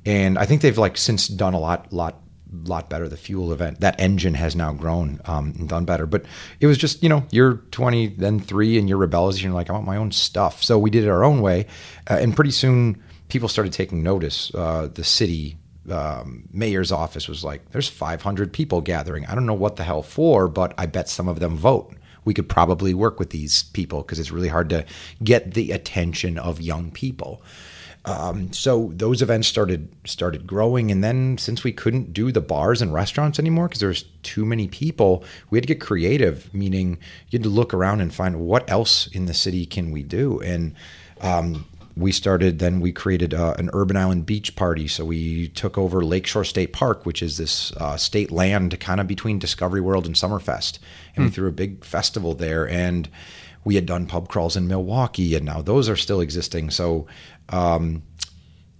And 0.06 0.38
I 0.38 0.46
think 0.46 0.62
they've 0.62 0.78
like 0.78 0.98
since 0.98 1.28
done 1.28 1.54
a 1.54 1.60
lot 1.60 1.92
lot 1.92 2.22
lot 2.52 2.90
better. 2.90 3.10
The 3.10 3.18
fuel 3.18 3.52
event 3.52 3.80
that 3.80 4.00
engine 4.00 4.36
has 4.36 4.56
now 4.56 4.72
grown 4.74 5.20
um, 5.26 5.54
and 5.58 5.68
done 5.68 5.86
better. 5.86 6.06
But 6.06 6.26
it 6.60 6.68
was 6.68 6.78
just 6.78 7.02
you 7.02 7.10
know 7.10 7.26
you're 7.32 7.56
20 7.72 8.08
then 8.08 8.40
three 8.40 8.78
and 8.78 8.88
you're 8.88 8.98
rebellious. 8.98 9.38
And 9.38 9.46
you're 9.46 9.54
like 9.54 9.70
I 9.70 9.74
want 9.74 9.86
my 9.86 9.98
own 9.98 10.12
stuff. 10.12 10.64
So 10.64 10.78
we 10.78 10.90
did 10.90 11.04
it 11.04 11.10
our 11.10 11.24
own 11.24 11.42
way, 11.42 11.66
uh, 12.10 12.16
and 12.16 12.36
pretty 12.36 12.52
soon 12.52 13.02
people 13.30 13.50
started 13.50 13.74
taking 13.74 14.04
notice. 14.04 14.54
Uh, 14.54 14.90
the 14.94 15.04
city 15.04 15.58
um, 15.90 16.44
mayor's 16.52 16.92
office 16.92 17.28
was 17.28 17.44
like, 17.44 17.72
"There's 17.72 17.88
500 17.88 18.54
people 18.54 18.82
gathering. 18.82 19.26
I 19.26 19.36
don't 19.36 19.46
know 19.46 19.54
what 19.54 19.76
the 19.76 19.84
hell 19.84 20.04
for, 20.04 20.48
but 20.48 20.74
I 20.78 20.86
bet 20.86 21.10
some 21.10 21.28
of 21.28 21.40
them 21.40 21.58
vote." 21.58 21.94
We 22.24 22.34
could 22.34 22.50
probably 22.50 22.94
work 22.94 23.20
with 23.20 23.30
these 23.30 23.64
people 23.64 24.02
because 24.02 24.18
it's 24.18 24.32
really 24.32 24.48
hard 24.48 24.70
to 24.70 24.86
get 25.24 25.54
the 25.54 25.72
attention 25.72 26.40
of 26.40 26.60
young 26.60 26.90
people. 26.92 27.42
Um, 28.06 28.54
so 28.54 28.92
those 28.94 29.24
events 29.24 29.48
started 29.48 29.90
started 30.06 30.46
growing, 30.46 30.92
and 30.92 31.04
then 31.04 31.38
since 31.40 31.64
we 31.64 31.72
couldn't 31.72 32.14
do 32.14 32.32
the 32.32 32.42
bars 32.42 32.82
and 32.82 32.94
restaurants 32.94 33.40
anymore 33.40 33.68
because 33.68 33.80
there's 33.80 34.04
too 34.22 34.46
many 34.46 34.68
people, 34.68 35.24
we 35.50 35.58
had 35.58 35.64
to 35.64 35.74
get 35.74 35.82
creative. 35.82 36.54
Meaning, 36.54 37.00
you 37.30 37.40
had 37.40 37.44
to 37.44 37.50
look 37.50 37.74
around 37.74 38.02
and 38.02 38.14
find 38.14 38.40
what 38.40 38.70
else 38.70 39.08
in 39.08 39.26
the 39.26 39.34
city 39.34 39.66
can 39.66 39.92
we 39.92 40.04
do, 40.04 40.40
and 40.42 40.76
um, 41.22 41.66
we 41.98 42.12
started. 42.12 42.60
Then 42.60 42.80
we 42.80 42.92
created 42.92 43.34
uh, 43.34 43.56
an 43.58 43.70
urban 43.74 43.96
island 43.98 44.26
beach 44.26 44.56
party. 44.56 44.88
So 44.88 45.06
we 45.06 45.48
took 45.50 45.78
over 45.78 46.04
Lakeshore 46.04 46.44
State 46.44 46.74
Park, 46.74 47.06
which 47.06 47.22
is 47.24 47.38
this 47.38 47.72
uh, 47.78 47.98
state 47.98 48.32
land 48.32 48.80
kind 48.80 49.00
of 49.00 49.08
between 49.08 49.40
Discovery 49.40 49.82
World 49.82 50.06
and 50.06 50.16
Summerfest, 50.16 50.80
and 51.16 51.26
we 51.26 51.32
threw 51.32 51.48
a 51.48 51.54
big 51.54 51.86
festival 51.86 52.34
there 52.34 52.68
and 52.68 53.10
we 53.66 53.76
had 53.76 53.86
done 53.86 54.06
pub 54.06 54.30
crawls 54.30 54.56
in 54.56 54.68
Milwaukee, 54.68 55.36
and 55.36 55.44
now 55.44 55.62
those 55.62 55.90
are 55.90 55.96
still 55.96 56.22
existing. 56.22 56.70
So 56.70 57.08
um, 57.50 58.04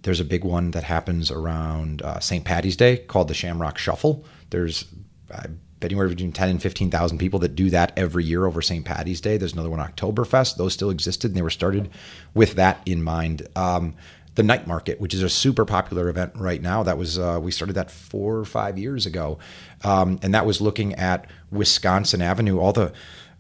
there's 0.04 0.20
a 0.20 0.26
big 0.26 0.46
one 0.46 0.72
that 0.72 0.84
happens 0.84 1.32
around 1.32 2.04
uh, 2.04 2.20
St. 2.20 2.46
Patty's 2.46 2.78
Day 2.78 2.98
called 2.98 3.28
the 3.28 3.34
Shamrock 3.34 3.80
Shuffle. 3.80 4.24
There's 4.52 4.86
I 5.34 5.48
anywhere 5.86 6.08
between 6.08 6.32
10 6.32 6.50
and 6.50 6.62
15,000 6.62 7.18
people 7.18 7.40
that 7.40 7.56
do 7.56 7.70
that 7.70 7.94
every 7.98 8.24
year 8.24 8.46
over 8.46 8.62
St. 8.62 8.86
Patty's 8.86 9.22
Day. 9.22 9.38
There's 9.38 9.54
another 9.54 9.70
one, 9.70 9.80
Oktoberfest. 9.80 10.58
Those 10.58 10.74
still 10.74 10.90
existed, 10.90 11.32
and 11.32 11.38
they 11.38 11.42
were 11.42 11.50
started 11.50 11.90
with 12.34 12.56
that 12.56 12.82
in 12.86 13.04
mind. 13.04 13.48
Um, 13.56 13.96
the 14.36 14.44
night 14.44 14.68
market, 14.68 15.00
which 15.00 15.14
is 15.14 15.24
a 15.24 15.30
super 15.30 15.64
popular 15.64 16.10
event 16.10 16.34
right 16.36 16.62
now. 16.62 16.84
That 16.84 16.98
was 16.98 17.18
uh, 17.18 17.40
we 17.42 17.52
started 17.52 17.74
that 17.74 17.90
four 17.90 18.38
or 18.38 18.46
five 18.46 18.78
years 18.78 19.06
ago, 19.06 19.40
um, 19.84 20.20
and 20.22 20.34
that 20.34 20.46
was 20.46 20.60
looking 20.60 20.94
at 20.96 21.28
Wisconsin 21.52 22.22
Avenue. 22.22 22.60
All 22.60 22.74
the 22.74 22.92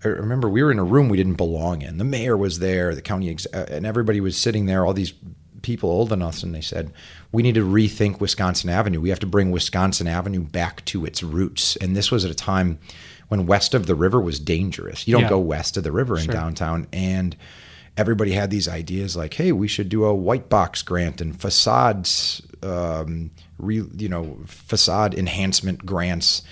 I 0.04 0.08
remember 0.08 0.48
we 0.48 0.64
were 0.64 0.72
in 0.72 0.80
a 0.80 0.84
room 0.84 1.10
we 1.10 1.18
didn't 1.18 1.36
belong 1.36 1.82
in. 1.82 1.98
The 1.98 2.04
mayor 2.04 2.38
was 2.38 2.60
there, 2.60 2.94
the 2.96 3.02
county, 3.02 3.30
ex- 3.30 3.48
uh, 3.54 3.66
and 3.70 3.86
everybody 3.86 4.22
was 4.22 4.38
sitting 4.38 4.66
there. 4.66 4.86
All 4.86 4.94
these 4.94 5.14
people 5.65 5.89
old 5.89 6.13
enough, 6.13 6.43
and 6.43 6.53
they 6.55 6.62
said, 6.62 6.91
"We 7.31 7.43
need 7.43 7.55
to 7.55 7.65
rethink 7.67 8.19
Wisconsin 8.22 8.69
Avenue. 8.69 9.01
We 9.01 9.10
have 9.10 9.19
to 9.19 9.25
bring 9.25 9.51
Wisconsin 9.51 10.07
Avenue 10.07 10.41
back 10.41 10.86
to 10.86 11.05
its 11.05 11.24
roots." 11.24 11.75
And 11.77 11.95
this 11.95 12.12
was 12.12 12.24
at 12.24 12.31
a 12.31 12.36
time 12.36 12.77
when 13.27 13.48
west 13.48 13.74
of 13.74 13.88
the 13.88 13.95
river 13.95 14.22
was 14.22 14.39
dangerous. 14.39 15.07
You 15.07 15.13
don't 15.13 15.24
Yeah. 15.24 15.29
go 15.29 15.39
west 15.39 15.75
of 15.77 15.84
the 15.84 15.91
river 15.91 16.17
in 16.17 16.25
Sure. 16.25 16.34
downtown, 16.34 16.88
and 16.93 17.36
everybody 17.98 18.34
had 18.34 18.51
these 18.51 18.67
ideas 18.67 19.15
like, 19.15 19.34
"Hey, 19.34 19.51
we 19.51 19.67
should 19.67 19.89
do 19.89 20.05
a 20.05 20.13
white 20.13 20.50
box 20.50 20.81
grant 20.84 21.19
and 21.22 21.39
facades, 21.39 22.41
um, 22.62 23.31
re, 23.57 23.84
you 23.98 24.07
know, 24.10 24.38
facade 24.45 25.15
enhancement 25.15 25.86
grants." 25.86 26.43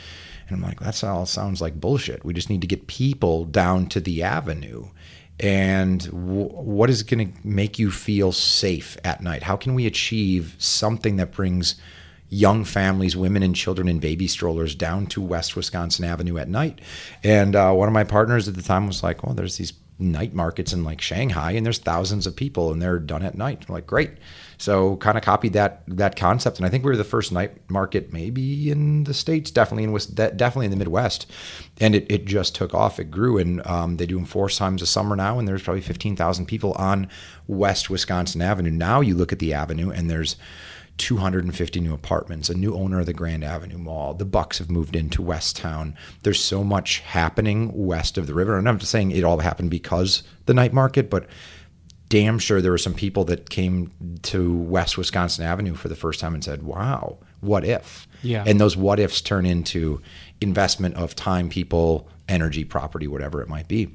And 0.47 0.57
I'm 0.57 0.63
like, 0.63 0.79
that 0.81 1.03
all 1.03 1.25
sounds 1.25 1.61
like 1.61 1.79
bullshit. 1.79 2.25
We 2.25 2.33
just 2.33 2.49
need 2.49 2.61
to 2.61 2.67
get 2.67 2.87
people 2.87 3.45
down 3.45 3.87
to 3.87 3.99
the 3.99 4.23
avenue." 4.23 4.87
And 5.39 6.03
w- 6.05 6.49
what 6.49 6.89
is 6.89 7.03
going 7.03 7.31
to 7.31 7.47
make 7.47 7.79
you 7.79 7.91
feel 7.91 8.31
safe 8.31 8.97
at 9.03 9.21
night? 9.21 9.43
How 9.43 9.55
can 9.57 9.73
we 9.73 9.85
achieve 9.85 10.55
something 10.57 11.17
that 11.17 11.31
brings 11.31 11.75
young 12.33 12.63
families, 12.63 13.15
women 13.15 13.43
and 13.43 13.55
children 13.55 13.87
in 13.87 13.99
baby 13.99 14.27
strollers 14.27 14.73
down 14.73 15.05
to 15.05 15.21
West 15.21 15.55
Wisconsin 15.55 16.03
Avenue 16.03 16.39
at 16.39 16.49
night. 16.49 16.81
And 17.23 17.55
uh, 17.55 17.71
one 17.73 17.87
of 17.87 17.93
my 17.93 18.03
partners 18.03 18.47
at 18.47 18.55
the 18.55 18.63
time 18.63 18.87
was 18.87 19.03
like, 19.03 19.23
well, 19.23 19.35
there's 19.35 19.57
these 19.57 19.73
night 19.99 20.33
markets 20.33 20.73
in 20.73 20.83
like 20.83 20.99
Shanghai 20.99 21.51
and 21.51 21.63
there's 21.63 21.77
thousands 21.77 22.25
of 22.25 22.35
people 22.35 22.71
and 22.71 22.81
they're 22.81 22.97
done 22.97 23.21
at 23.21 23.35
night. 23.35 23.65
I'm 23.67 23.73
like, 23.73 23.85
great. 23.85 24.11
So 24.63 24.95
kind 24.95 25.17
of 25.17 25.25
copied 25.25 25.51
that 25.53 25.83
that 25.89 26.15
concept. 26.15 26.55
And 26.55 26.65
I 26.65 26.69
think 26.69 26.85
we 26.85 26.91
were 26.91 26.95
the 26.95 27.03
first 27.03 27.33
night 27.33 27.69
market 27.69 28.13
maybe 28.13 28.71
in 28.71 29.03
the 29.03 29.13
States, 29.13 29.51
definitely 29.51 29.83
in 29.83 30.15
definitely 30.37 30.67
in 30.67 30.71
the 30.71 30.77
Midwest. 30.77 31.29
And 31.81 31.93
it, 31.93 32.09
it 32.09 32.23
just 32.23 32.55
took 32.55 32.73
off. 32.73 32.97
It 32.97 33.11
grew 33.11 33.37
and 33.37 33.65
um, 33.67 33.97
they 33.97 34.05
do 34.05 34.15
them 34.15 34.23
four 34.23 34.49
times 34.49 34.81
a 34.81 34.85
summer 34.85 35.17
now. 35.17 35.37
And 35.37 35.49
there's 35.49 35.63
probably 35.63 35.81
15,000 35.81 36.45
people 36.45 36.71
on 36.73 37.09
West 37.45 37.89
Wisconsin 37.89 38.41
Avenue. 38.41 38.71
Now 38.71 39.01
you 39.01 39.15
look 39.15 39.33
at 39.33 39.39
the 39.39 39.53
avenue 39.53 39.89
and 39.89 40.09
there's 40.09 40.37
250 40.97 41.81
new 41.81 41.93
apartments, 41.93 42.47
a 42.47 42.55
new 42.55 42.73
owner 42.73 43.01
of 43.01 43.05
the 43.05 43.13
Grand 43.13 43.43
Avenue 43.43 43.79
Mall. 43.79 44.13
The 44.13 44.23
Bucks 44.23 44.59
have 44.59 44.71
moved 44.71 44.95
into 44.95 45.21
Westown. 45.21 45.93
There's 46.21 46.41
so 46.41 46.63
much 46.63 46.99
happening 46.99 47.69
west 47.73 48.17
of 48.17 48.27
the 48.27 48.33
river. 48.33 48.57
And 48.57 48.69
I'm 48.69 48.75
not 48.75 48.83
saying 48.83 49.11
it 49.11 49.25
all 49.25 49.39
happened 49.39 49.71
because 49.71 50.23
the 50.45 50.53
night 50.53 50.71
market, 50.71 51.09
but 51.09 51.27
damn 52.09 52.39
sure 52.39 52.61
there 52.61 52.71
were 52.71 52.77
some 52.77 52.93
people 52.93 53.25
that 53.25 53.49
came 53.49 53.91
to 54.23 54.55
West 54.55 54.97
Wisconsin 54.97 55.45
Avenue 55.45 55.73
for 55.75 55.89
the 55.89 55.95
first 55.95 56.19
time 56.19 56.33
and 56.33 56.43
said, 56.43 56.63
"Wow, 56.63 57.17
what 57.41 57.65
if?" 57.65 58.07
Yeah. 58.21 58.43
And 58.45 58.59
those 58.59 58.77
what 58.77 58.99
ifs 58.99 59.21
turn 59.21 59.45
into 59.45 60.01
investment 60.41 60.95
of 60.95 61.15
time, 61.15 61.49
people, 61.49 62.07
energy, 62.29 62.63
property, 62.63 63.07
whatever 63.07 63.41
it 63.41 63.49
might 63.49 63.67
be. 63.67 63.89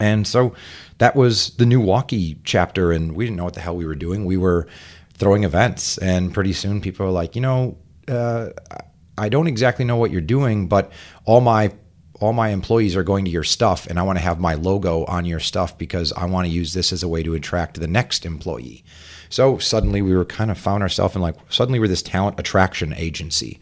And 0.00 0.26
so 0.26 0.54
that 0.98 1.14
was 1.14 1.50
the 1.50 1.64
NEWaukee 1.64 2.38
chapter, 2.44 2.90
and 2.90 3.14
we 3.14 3.24
didn't 3.24 3.36
know 3.36 3.44
what 3.44 3.54
the 3.54 3.60
hell 3.60 3.76
we 3.76 3.86
were 3.86 3.94
doing. 3.94 4.24
We 4.24 4.36
were 4.36 4.66
throwing 5.14 5.44
events, 5.44 5.98
and 5.98 6.34
pretty 6.34 6.52
soon 6.52 6.80
people 6.80 7.06
are 7.06 7.10
like, 7.10 7.36
you 7.36 7.42
know, 7.42 7.76
uh, 8.08 8.50
I 9.16 9.28
don't 9.28 9.46
exactly 9.46 9.84
know 9.84 9.96
what 9.96 10.10
you're 10.10 10.20
doing, 10.20 10.66
but 10.66 10.90
all 11.24 11.40
my 11.40 11.72
all 12.20 12.32
my 12.32 12.50
employees 12.50 12.96
are 12.96 13.02
going 13.02 13.24
to 13.24 13.30
your 13.30 13.44
stuff, 13.44 13.86
and 13.86 13.98
I 13.98 14.02
want 14.02 14.18
to 14.18 14.24
have 14.24 14.38
my 14.38 14.54
logo 14.54 15.04
on 15.06 15.24
your 15.24 15.40
stuff 15.40 15.76
because 15.76 16.12
I 16.12 16.26
want 16.26 16.46
to 16.46 16.52
use 16.52 16.72
this 16.72 16.92
as 16.92 17.02
a 17.02 17.08
way 17.08 17.22
to 17.22 17.34
attract 17.34 17.80
the 17.80 17.88
next 17.88 18.24
employee. 18.24 18.84
So 19.28 19.58
suddenly 19.58 20.00
we 20.00 20.14
were 20.14 20.24
kind 20.24 20.50
of 20.50 20.58
found 20.58 20.82
ourselves 20.82 21.16
in 21.16 21.22
like 21.22 21.36
suddenly 21.48 21.80
we're 21.80 21.88
this 21.88 22.02
talent 22.02 22.38
attraction 22.38 22.94
agency 22.94 23.58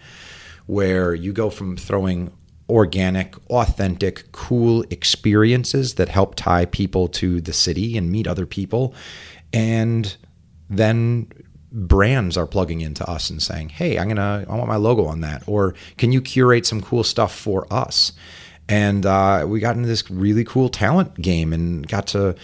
where 0.67 1.15
you 1.15 1.33
go 1.33 1.51
from 1.51 1.77
throwing 1.77 2.31
organic, 2.69 3.35
authentic, 3.51 4.31
cool 4.33 4.83
experiences 4.91 5.95
that 5.95 6.09
help 6.09 6.35
tie 6.35 6.65
people 6.67 7.09
to 7.09 7.41
the 7.41 7.53
city 7.53 7.97
and 7.97 8.11
meet 8.11 8.27
other 8.27 8.47
people. 8.47 8.95
And 9.53 10.15
then 10.71 11.31
brands 11.73 12.37
are 12.37 12.47
plugging 12.47 12.81
into 12.81 13.09
us 13.09 13.31
and 13.31 13.43
saying, 13.43 13.71
"Hey, 13.71 13.99
I'm 13.99 14.09
gonna, 14.09 14.45
I 14.49 14.55
want 14.55 14.69
my 14.69 14.77
logo 14.77 15.07
on 15.07 15.21
that," 15.23 15.43
or 15.47 15.75
"Can 15.97 16.13
you 16.13 16.21
curate 16.21 16.67
some 16.67 16.81
cool 16.81 17.05
stuff 17.05 17.35
for 17.35 17.67
us?" 17.73 18.13
And 18.69 19.05
uh, 19.05 19.45
we 19.49 19.61
got 19.61 19.77
into 19.77 19.89
this 19.89 20.11
really 20.11 20.45
cool 20.45 20.69
talent 20.69 21.21
game 21.21 21.53
and 21.53 21.87
got 21.87 22.07
to 22.09 22.37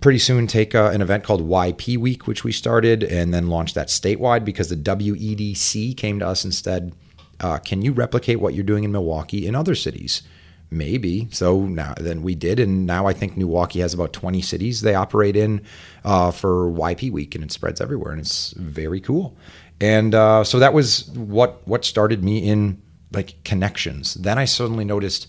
pretty 0.00 0.18
soon 0.18 0.46
take 0.46 0.74
uh, 0.74 0.90
an 0.92 1.02
event 1.02 1.24
called 1.24 1.48
YP 1.48 1.96
Week, 1.96 2.26
which 2.26 2.44
we 2.44 2.52
started, 2.52 3.02
and 3.02 3.32
then 3.32 3.48
launched 3.48 3.74
that 3.74 3.88
statewide 3.88 4.44
because 4.44 4.68
the 4.68 4.76
WEDC 4.76 5.96
came 5.96 6.18
to 6.18 6.26
us 6.26 6.44
and 6.44 6.54
said, 6.54 6.92
uh, 7.40 7.58
"Can 7.58 7.82
you 7.82 7.92
replicate 7.92 8.40
what 8.40 8.54
you're 8.54 8.64
doing 8.64 8.84
in 8.84 8.92
Milwaukee 8.92 9.46
in 9.46 9.54
other 9.54 9.74
cities?" 9.74 10.22
Maybe. 10.70 11.28
So 11.30 11.64
now 11.64 11.94
then 11.98 12.22
we 12.22 12.34
did, 12.34 12.60
and 12.60 12.86
now 12.86 13.06
I 13.06 13.14
think 13.14 13.36
Milwaukee 13.36 13.80
has 13.80 13.94
about 13.94 14.12
20 14.12 14.42
cities 14.42 14.82
they 14.82 14.94
operate 14.94 15.34
in 15.34 15.62
uh, 16.04 16.30
for 16.30 16.70
YP 16.70 17.10
Week, 17.10 17.34
and 17.34 17.42
it 17.42 17.52
spreads 17.52 17.80
everywhere, 17.80 18.12
and 18.12 18.20
it's 18.20 18.52
very 18.52 19.00
cool. 19.00 19.34
And 19.80 20.14
uh, 20.14 20.44
so 20.44 20.58
that 20.58 20.74
was 20.74 21.08
what 21.10 21.66
what 21.66 21.84
started 21.84 22.22
me 22.22 22.38
in 22.38 22.82
like 23.12 23.42
connections. 23.44 24.14
Then 24.14 24.38
I 24.38 24.44
suddenly 24.44 24.84
noticed 24.84 25.28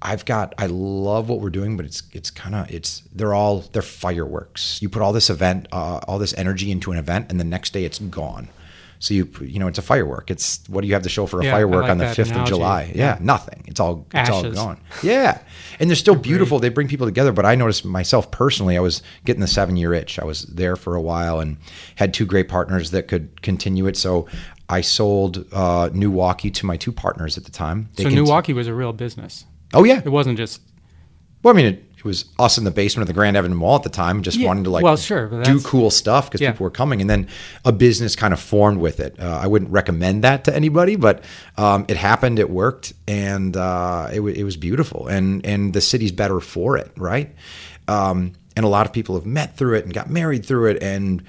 I've 0.00 0.24
got 0.24 0.54
I 0.58 0.66
love 0.66 1.28
what 1.28 1.40
we're 1.40 1.50
doing, 1.50 1.76
but 1.76 1.86
it's 1.86 2.02
it's 2.12 2.30
kind 2.30 2.54
of 2.54 2.70
it's 2.70 3.02
they're 3.14 3.34
all 3.34 3.60
they're 3.72 3.82
fireworks. 3.82 4.82
You 4.82 4.88
put 4.88 5.00
all 5.02 5.12
this 5.12 5.30
event, 5.30 5.68
uh, 5.70 6.00
all 6.08 6.18
this 6.18 6.34
energy 6.34 6.72
into 6.72 6.90
an 6.90 6.98
event, 6.98 7.30
and 7.30 7.38
the 7.38 7.44
next 7.44 7.72
day 7.72 7.84
it's 7.84 7.98
gone. 8.00 8.48
So 9.02 9.14
you 9.14 9.28
you 9.40 9.58
know 9.58 9.66
it's 9.66 9.78
a 9.78 9.82
firework. 9.82 10.30
It's 10.30 10.60
what 10.68 10.82
do 10.82 10.86
you 10.86 10.94
have 10.94 11.02
to 11.02 11.08
show 11.08 11.26
for 11.26 11.40
a 11.40 11.44
Yeah, 11.44 11.50
firework 11.50 11.82
like 11.82 11.90
on 11.90 11.98
the 11.98 12.08
fifth 12.14 12.36
of. 12.36 12.46
July? 12.46 12.92
Yeah, 12.94 13.18
nothing. 13.20 13.64
It's 13.66 13.80
all 13.80 14.06
it's 14.14 14.30
all 14.30 14.48
gone. 14.48 14.78
Yeah, 15.02 15.40
and 15.80 15.90
they're 15.90 15.96
still 15.96 16.14
beautiful. 16.14 16.60
They 16.60 16.68
bring 16.68 16.86
people 16.86 17.08
together. 17.08 17.32
But 17.32 17.44
I 17.44 17.56
noticed 17.56 17.84
myself 17.84 18.30
personally, 18.30 18.76
I 18.76 18.80
was 18.80 19.02
getting 19.24 19.40
the 19.40 19.48
seven 19.48 19.76
year 19.76 19.92
itch. 19.92 20.20
I 20.20 20.24
was 20.24 20.42
there 20.44 20.76
for 20.76 20.94
a 20.94 21.00
while 21.00 21.40
and 21.40 21.56
had 21.96 22.14
two 22.14 22.24
great 22.24 22.48
partners 22.48 22.92
that 22.92 23.08
could 23.08 23.42
continue 23.42 23.88
it. 23.88 23.96
So 23.96 24.28
I 24.68 24.82
sold 24.82 25.46
uh, 25.52 25.90
Milwaukee 25.92 26.52
to 26.52 26.64
my 26.64 26.76
two 26.76 26.92
partners 26.92 27.36
at 27.36 27.42
the 27.44 27.50
time. 27.50 27.88
They 27.96 28.04
so 28.04 28.08
cont- 28.08 28.14
Milwaukee 28.14 28.52
was 28.52 28.68
a 28.68 28.74
real 28.74 28.92
business. 28.92 29.46
Oh 29.74 29.82
yeah. 29.82 30.00
It 30.04 30.10
wasn't 30.12 30.36
just 30.38 30.60
Well, 31.42 31.52
I 31.52 31.56
mean, 31.56 31.66
it, 31.66 31.84
it 32.02 32.08
was 32.08 32.24
us 32.40 32.58
in 32.58 32.64
the 32.64 32.72
basement 32.72 33.02
of 33.02 33.06
the 33.06 33.12
Grand 33.14 33.36
Avenue 33.36 33.54
Mall 33.54 33.76
at 33.76 33.84
the 33.84 33.88
time, 33.88 34.22
just 34.22 34.36
Yeah, 34.36 34.48
wanting 34.48 34.64
to 34.64 34.70
like 34.70 34.82
well, 34.82 34.96
sure, 34.96 35.42
do 35.44 35.60
cool 35.60 35.88
stuff 35.88 36.26
because 36.28 36.40
Yeah. 36.40 36.50
people 36.50 36.64
were 36.64 36.70
coming, 36.70 37.00
and 37.00 37.08
then 37.08 37.28
a 37.64 37.70
business 37.70 38.16
kind 38.16 38.34
of 38.34 38.40
formed 38.40 38.78
with 38.80 38.98
it. 38.98 39.14
Uh, 39.20 39.38
I 39.40 39.46
wouldn't 39.46 39.70
recommend 39.70 40.24
that 40.24 40.42
to 40.44 40.54
anybody, 40.56 40.96
but 40.96 41.22
um, 41.56 41.84
it 41.86 41.96
happened, 41.96 42.40
it 42.40 42.50
worked, 42.50 42.92
and 43.06 43.56
uh, 43.56 44.08
it, 44.12 44.18
wa- 44.20 44.30
it 44.34 44.42
was 44.42 44.56
beautiful, 44.56 45.06
and 45.06 45.46
and 45.46 45.74
the 45.74 45.80
city's 45.80 46.10
better 46.10 46.40
for 46.40 46.76
it, 46.76 46.90
right? 46.96 47.32
Um, 47.86 48.32
and 48.56 48.64
a 48.64 48.68
lot 48.68 48.84
of 48.86 48.92
people 48.92 49.14
have 49.14 49.24
met 49.26 49.56
through 49.56 49.76
it 49.76 49.84
and 49.84 49.94
got 49.94 50.10
married 50.10 50.44
through 50.44 50.70
it, 50.70 50.82
and 50.82 51.22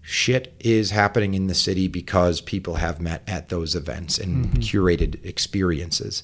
shit 0.00 0.54
is 0.60 0.90
happening 0.90 1.34
in 1.34 1.48
the 1.48 1.54
city 1.54 1.86
because 1.86 2.40
people 2.40 2.76
have 2.76 3.00
met 3.00 3.22
at 3.26 3.50
those 3.50 3.74
events 3.74 4.18
and 4.18 4.52
curated 4.60 5.22
experiences. 5.24 6.22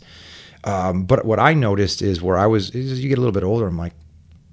Um, 0.64 1.04
but 1.04 1.24
what 1.24 1.38
I 1.38 1.54
noticed 1.54 2.02
is 2.02 2.20
where 2.20 2.36
I 2.36 2.46
was, 2.46 2.74
as 2.74 3.02
you 3.02 3.08
get 3.08 3.18
a 3.18 3.20
little 3.20 3.32
bit 3.32 3.44
older, 3.44 3.66
I'm 3.66 3.78
like, 3.78 3.94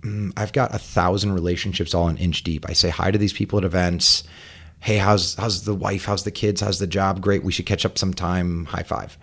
mm, 0.02 0.32
I've 0.38 0.54
got 0.54 0.74
a 0.74 0.80
thousand 0.80 1.34
relationships 1.34 1.94
all 1.94 2.08
an 2.08 2.18
inch 2.18 2.44
deep. 2.44 2.66
I 2.70 2.74
say 2.74 2.90
hi 2.90 3.12
to 3.12 3.18
these 3.18 3.34
people 3.34 3.60
at 3.60 3.66
events. 3.66 4.24
hey, 4.80 4.98
how's 4.98 5.36
how's 5.36 5.64
the 5.64 5.76
wife? 5.76 6.06
How's 6.06 6.24
the 6.24 6.32
kids? 6.32 6.62
How's 6.62 6.80
the 6.80 6.88
job? 6.88 7.22
Great. 7.22 7.44
We 7.44 7.52
should 7.52 7.66
catch 7.66 7.86
up 7.86 7.98
sometime. 7.98 8.66
High 8.66 8.84
five. 8.84 9.18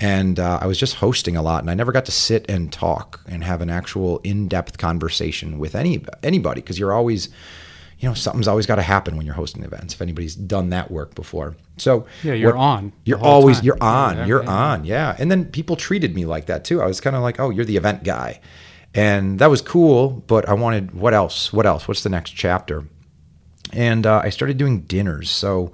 And 0.00 0.40
uh, 0.40 0.58
I 0.60 0.66
was 0.66 0.78
just 0.78 0.94
hosting 0.96 1.36
a 1.36 1.42
lot, 1.42 1.62
and 1.62 1.70
I 1.70 1.74
never 1.74 1.92
got 1.92 2.06
to 2.06 2.12
sit 2.12 2.46
and 2.48 2.72
talk 2.72 3.20
and 3.28 3.44
have 3.44 3.60
an 3.60 3.70
actual 3.70 4.18
in-depth 4.24 4.78
conversation 4.78 5.58
with 5.58 5.74
any 5.74 6.04
anybody 6.22 6.60
because 6.60 6.78
you're 6.78 6.92
always, 6.92 7.28
you 8.02 8.08
know, 8.08 8.14
something's 8.14 8.48
always 8.48 8.66
got 8.66 8.74
to 8.76 8.82
happen 8.82 9.16
when 9.16 9.24
you're 9.24 9.34
hosting 9.36 9.62
events. 9.62 9.94
If 9.94 10.02
anybody's 10.02 10.34
done 10.34 10.70
that 10.70 10.90
work 10.90 11.14
before, 11.14 11.54
so 11.76 12.04
yeah, 12.24 12.34
you're 12.34 12.56
on. 12.56 12.92
You're 13.04 13.22
always 13.22 13.58
time. 13.58 13.64
you're 13.64 13.78
on. 13.80 14.16
Yeah, 14.16 14.26
you're 14.26 14.42
yeah. 14.42 14.50
on. 14.50 14.84
Yeah. 14.84 15.16
And 15.20 15.30
then 15.30 15.44
people 15.44 15.76
treated 15.76 16.12
me 16.12 16.26
like 16.26 16.46
that 16.46 16.64
too. 16.64 16.82
I 16.82 16.86
was 16.86 17.00
kind 17.00 17.14
of 17.14 17.22
like, 17.22 17.38
oh, 17.38 17.50
you're 17.50 17.64
the 17.64 17.76
event 17.76 18.02
guy, 18.02 18.40
and 18.92 19.38
that 19.38 19.46
was 19.46 19.62
cool. 19.62 20.10
But 20.26 20.48
I 20.48 20.54
wanted 20.54 20.92
what 20.94 21.14
else? 21.14 21.52
What 21.52 21.64
else? 21.64 21.86
What's 21.86 22.02
the 22.02 22.08
next 22.08 22.30
chapter? 22.30 22.84
And 23.72 24.04
uh, 24.04 24.20
I 24.24 24.30
started 24.30 24.58
doing 24.58 24.80
dinners. 24.80 25.30
So 25.30 25.72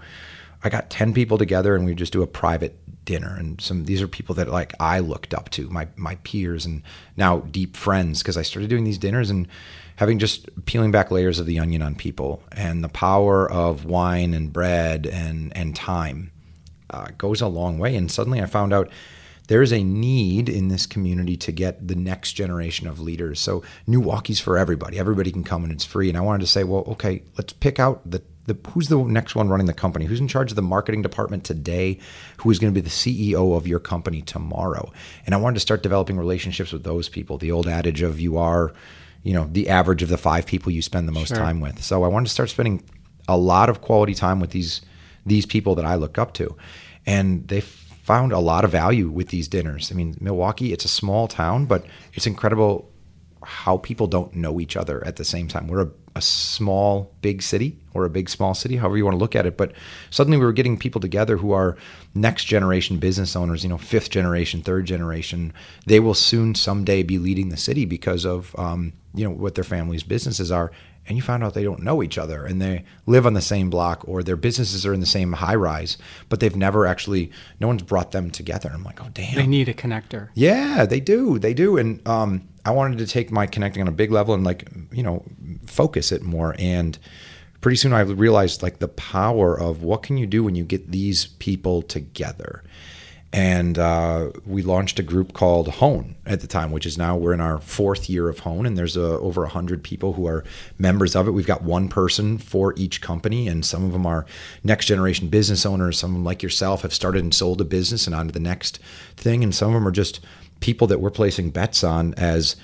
I 0.63 0.69
got 0.69 0.91
10 0.91 1.15
people 1.15 1.39
together 1.39 1.75
and 1.75 1.85
we 1.85 1.95
just 1.95 2.13
do 2.13 2.23
a 2.23 2.27
private 2.27 2.79
dinner. 3.05 3.35
And 3.39 3.61
some 3.61 3.85
these 3.85 4.03
are 4.03 4.09
people 4.09 4.35
that 4.35 4.49
like 4.49 4.75
I 4.79 4.99
looked 4.99 5.33
up 5.33 5.49
to, 5.51 5.69
my 5.71 5.89
my 5.97 6.17
peers 6.17 6.67
and 6.67 6.83
now 7.17 7.41
deep 7.41 7.75
friends 7.77 8.23
because 8.23 8.37
I 8.37 8.43
started 8.43 8.69
doing 8.69 8.85
these 8.85 8.99
dinners 8.99 9.31
and 9.31 9.49
having 9.99 10.21
just 10.21 10.49
peeling 10.65 10.93
back 10.93 11.11
layers 11.11 11.41
of 11.41 11.47
the 11.47 11.59
onion 11.59 11.83
on 11.83 11.93
people 11.93 12.41
and 12.53 12.85
the 12.85 12.89
power 12.89 13.51
of 13.51 13.85
wine 13.85 14.33
and 14.33 14.53
bread 14.53 15.07
and 15.07 15.55
and 15.57 15.75
time 15.75 16.31
uh, 16.91 17.09
goes 17.19 17.41
a 17.41 17.49
long 17.49 17.79
way. 17.79 17.97
And 17.97 18.11
suddenly 18.11 18.41
I 18.41 18.47
found 18.47 18.73
out 18.73 18.91
there 19.49 19.61
is 19.61 19.73
a 19.73 19.83
need 19.83 20.49
in 20.49 20.69
this 20.69 20.87
community 20.87 21.37
to 21.39 21.51
get 21.51 21.89
the 21.89 21.97
next 21.97 22.35
generation 22.35 22.87
of 22.87 23.01
leaders. 23.01 23.41
So 23.41 23.65
NEWaukee's 23.89 24.39
for 24.39 24.57
everybody. 24.57 24.99
Everybody 24.99 25.33
can 25.33 25.43
come 25.43 25.65
and 25.65 25.73
it's 25.73 25.85
free. 25.85 26.09
And 26.09 26.17
I 26.17 26.21
wanted 26.21 26.43
to 26.43 26.47
say, 26.47 26.63
well, 26.65 26.85
okay, 26.89 27.23
let's 27.37 27.53
pick 27.53 27.81
out 27.81 28.09
the 28.09 28.23
the, 28.47 28.57
who's 28.71 28.89
the 28.89 28.97
next 28.97 29.35
one 29.35 29.51
running 29.51 29.67
the 29.67 29.75
company? 29.75 30.07
Who's 30.07 30.21
in 30.21 30.29
charge 30.29 30.51
of 30.51 30.57
the 30.57 30.63
marketing 30.63 31.03
department 31.03 31.45
today? 31.45 31.99
Who 32.39 32.51
is 32.51 32.59
going 32.59 32.73
to 32.73 32.81
be 32.81 32.83
the 32.83 32.89
CEO 32.89 33.55
of 33.55 33.67
your 33.67 33.79
company 33.79 34.23
tomorrow? 34.23 34.91
And 35.27 35.35
I 35.35 35.39
wanted 35.39 35.57
to 35.57 35.61
start 35.61 35.83
developing 35.83 36.17
relationships 36.17 36.73
with 36.73 36.83
those 36.83 37.11
people. 37.11 37.37
The 37.37 37.53
old 37.53 37.69
adage 37.69 38.01
of 38.01 38.19
you 38.19 38.39
are, 38.39 38.73
you 39.23 39.33
know, 39.33 39.49
the 39.51 39.69
average 39.69 40.03
of 40.03 40.09
the 40.09 40.19
five 40.19 40.47
people 40.47 40.73
you 40.73 40.83
spend 40.83 41.09
the 41.09 41.13
most 41.13 41.29
sure. 41.29 41.37
time 41.37 41.61
with. 41.61 41.83
So 41.83 42.05
I 42.05 42.09
wanted 42.09 42.27
to 42.27 42.33
start 42.33 42.51
spending 42.51 42.83
a 43.27 43.37
lot 43.37 43.69
of 43.69 43.81
quality 43.81 44.15
time 44.15 44.41
with 44.41 44.51
these 44.51 44.81
these 45.27 45.45
people 45.45 45.75
that 45.75 45.85
I 45.85 45.97
look 45.97 46.17
up 46.17 46.33
to, 46.35 46.57
and 47.05 47.47
they 47.49 47.61
found 47.61 48.33
a 48.33 48.39
lot 48.39 48.65
of 48.65 48.71
value 48.71 49.11
with 49.11 49.29
these 49.29 49.49
dinners. 49.49 49.93
I 49.93 49.95
mean, 49.95 50.17
Milwaukee, 50.19 50.73
it's 50.73 50.87
a 50.87 50.89
small 50.89 51.29
town, 51.29 51.67
but 51.67 51.85
it's 52.15 52.27
incredible 52.27 52.91
how 53.43 53.77
people 53.77 54.07
don't 54.07 54.35
know 54.35 54.61
each 54.61 54.77
other 54.77 55.07
at 55.07 55.17
the 55.17 55.25
same 55.25 55.47
time. 55.47 55.69
We're 55.69 55.83
a, 55.83 55.91
a, 56.17 56.23
small, 56.23 57.15
big 57.21 57.43
city 57.43 57.79
or 57.95 58.05
a 58.05 58.11
big, 58.11 58.29
small 58.29 58.55
city, 58.55 58.77
however 58.77 58.97
you 58.97 59.05
want 59.05 59.15
to 59.15 59.19
look 59.19 59.37
at 59.37 59.47
it. 59.47 59.57
But 59.57 59.73
suddenly 60.11 60.39
we 60.39 60.45
were 60.45 60.53
getting 60.53 60.79
people 60.79 61.01
together 61.01 61.37
who 61.37 61.53
are 61.53 61.77
next 62.15 62.45
generation 62.45 62.99
business 62.99 63.37
owners, 63.37 63.63
you 63.63 63.69
know, 63.69 63.79
fifth 63.79 64.11
generation, 64.11 64.63
third 64.63 64.87
generation. 64.87 65.53
They 65.87 66.01
will 66.01 66.15
soon 66.15 66.55
someday 66.55 67.03
be 67.03 67.19
leading 67.19 67.51
the 67.51 67.57
city 67.57 67.85
because 67.85 68.25
of, 68.25 68.59
um, 68.59 68.95
you 69.19 69.25
know, 69.25 69.35
what 69.35 69.55
their 69.55 69.65
family's 69.65 70.03
businesses 70.03 70.51
are 70.53 70.71
and 71.09 71.17
you 71.17 71.23
find 71.23 71.43
out 71.43 71.55
they 71.55 71.65
don't 71.65 71.83
know 71.83 72.03
each 72.03 72.19
other 72.19 72.45
and 72.45 72.61
they 72.61 72.85
live 73.07 73.27
on 73.27 73.33
the 73.33 73.41
same 73.41 73.71
block 73.71 74.07
or 74.07 74.23
their 74.23 74.37
businesses 74.37 74.85
are 74.85 74.93
in 74.93 75.01
the 75.01 75.07
same 75.07 75.33
high 75.33 75.55
rise, 75.55 75.97
but 76.29 76.41
they've 76.41 76.55
never 76.55 76.87
actually, 76.87 77.31
no 77.61 77.67
one's 77.67 77.83
brought 77.83 78.13
them 78.13 78.31
together. 78.31 78.71
I'm 78.73 78.85
like, 78.85 79.03
oh, 79.03 79.09
damn. 79.15 79.35
They 79.35 79.47
need 79.47 79.69
a 79.71 79.75
connector. 79.75 80.29
Yeah, 80.35 80.85
they 80.85 81.01
do. 81.01 81.39
They 81.39 81.55
do. 81.55 81.79
And 81.79 82.07
um, 82.07 82.47
I 82.65 82.73
wanted 82.73 82.99
to 82.99 83.07
take 83.07 83.31
my 83.31 83.47
connecting 83.47 83.81
on 83.81 83.89
a 83.89 83.93
big 83.93 84.13
level 84.13 84.35
and 84.35 84.45
like, 84.45 84.69
you 84.93 85.03
know, 85.03 85.25
focus 85.67 86.13
it 86.13 86.23
more. 86.23 86.55
And 86.59 86.99
pretty 87.63 87.77
soon 87.77 87.95
I 87.95 88.01
realized 88.01 88.63
like 88.63 88.79
the 88.79 88.89
power 88.89 89.59
of 89.59 89.83
what 89.83 90.03
can 90.03 90.19
you 90.19 90.27
do 90.27 90.45
when 90.45 90.55
you 90.55 90.65
get 90.65 90.91
these 90.91 91.29
people 91.39 91.81
together 91.81 92.63
and 93.33 93.79
uh, 93.79 94.31
we 94.47 94.63
launched 94.63 94.99
a 94.99 95.03
group 95.03 95.35
called 95.35 95.69
Hoan 95.69 96.15
at 96.25 96.41
the 96.41 96.47
time, 96.47 96.73
which 96.73 96.87
is 96.87 96.97
now 96.97 97.15
we're 97.15 97.35
in 97.35 97.41
our 97.41 97.59
fourth 97.61 98.09
year 98.09 98.29
of 98.29 98.39
Hoan, 98.39 98.65
and 98.65 98.77
there's 98.77 98.97
uh, 98.97 99.19
over 99.19 99.45
hundred 99.47 99.83
people 99.83 100.15
who 100.15 100.27
are 100.27 100.45
members 100.79 101.15
of 101.15 101.29
it. 101.29 101.33
We've 101.33 101.47
got 101.47 101.63
one 101.63 101.89
person 101.89 102.39
for 102.39 102.73
each 102.77 103.03
company, 103.03 103.47
and 103.47 103.67
some 103.67 103.85
of 103.85 103.93
them 103.93 104.07
are 104.07 104.25
next 104.65 104.87
generation 104.87 105.29
business 105.29 105.67
owners. 105.67 105.99
Some 105.99 106.13
of 106.13 106.15
them, 106.15 106.25
like 106.25 106.43
yourself, 106.43 106.83
have 106.83 106.95
started 106.95 107.23
and 107.23 107.35
sold 107.35 107.61
a 107.61 107.65
business 107.65 108.07
and 108.07 108.17
on 108.17 108.29
to 108.29 108.33
the 108.33 108.41
next 108.41 108.79
thing, 109.17 109.45
and 109.45 109.55
some 109.55 109.69
of 109.69 109.75
them 109.75 109.87
are 109.87 109.93
just 109.93 110.21
people 110.61 110.87
that 110.87 111.01
we're 111.01 111.11
placing 111.11 111.51
bets 111.51 111.85
on 111.85 112.15
as 112.15 112.57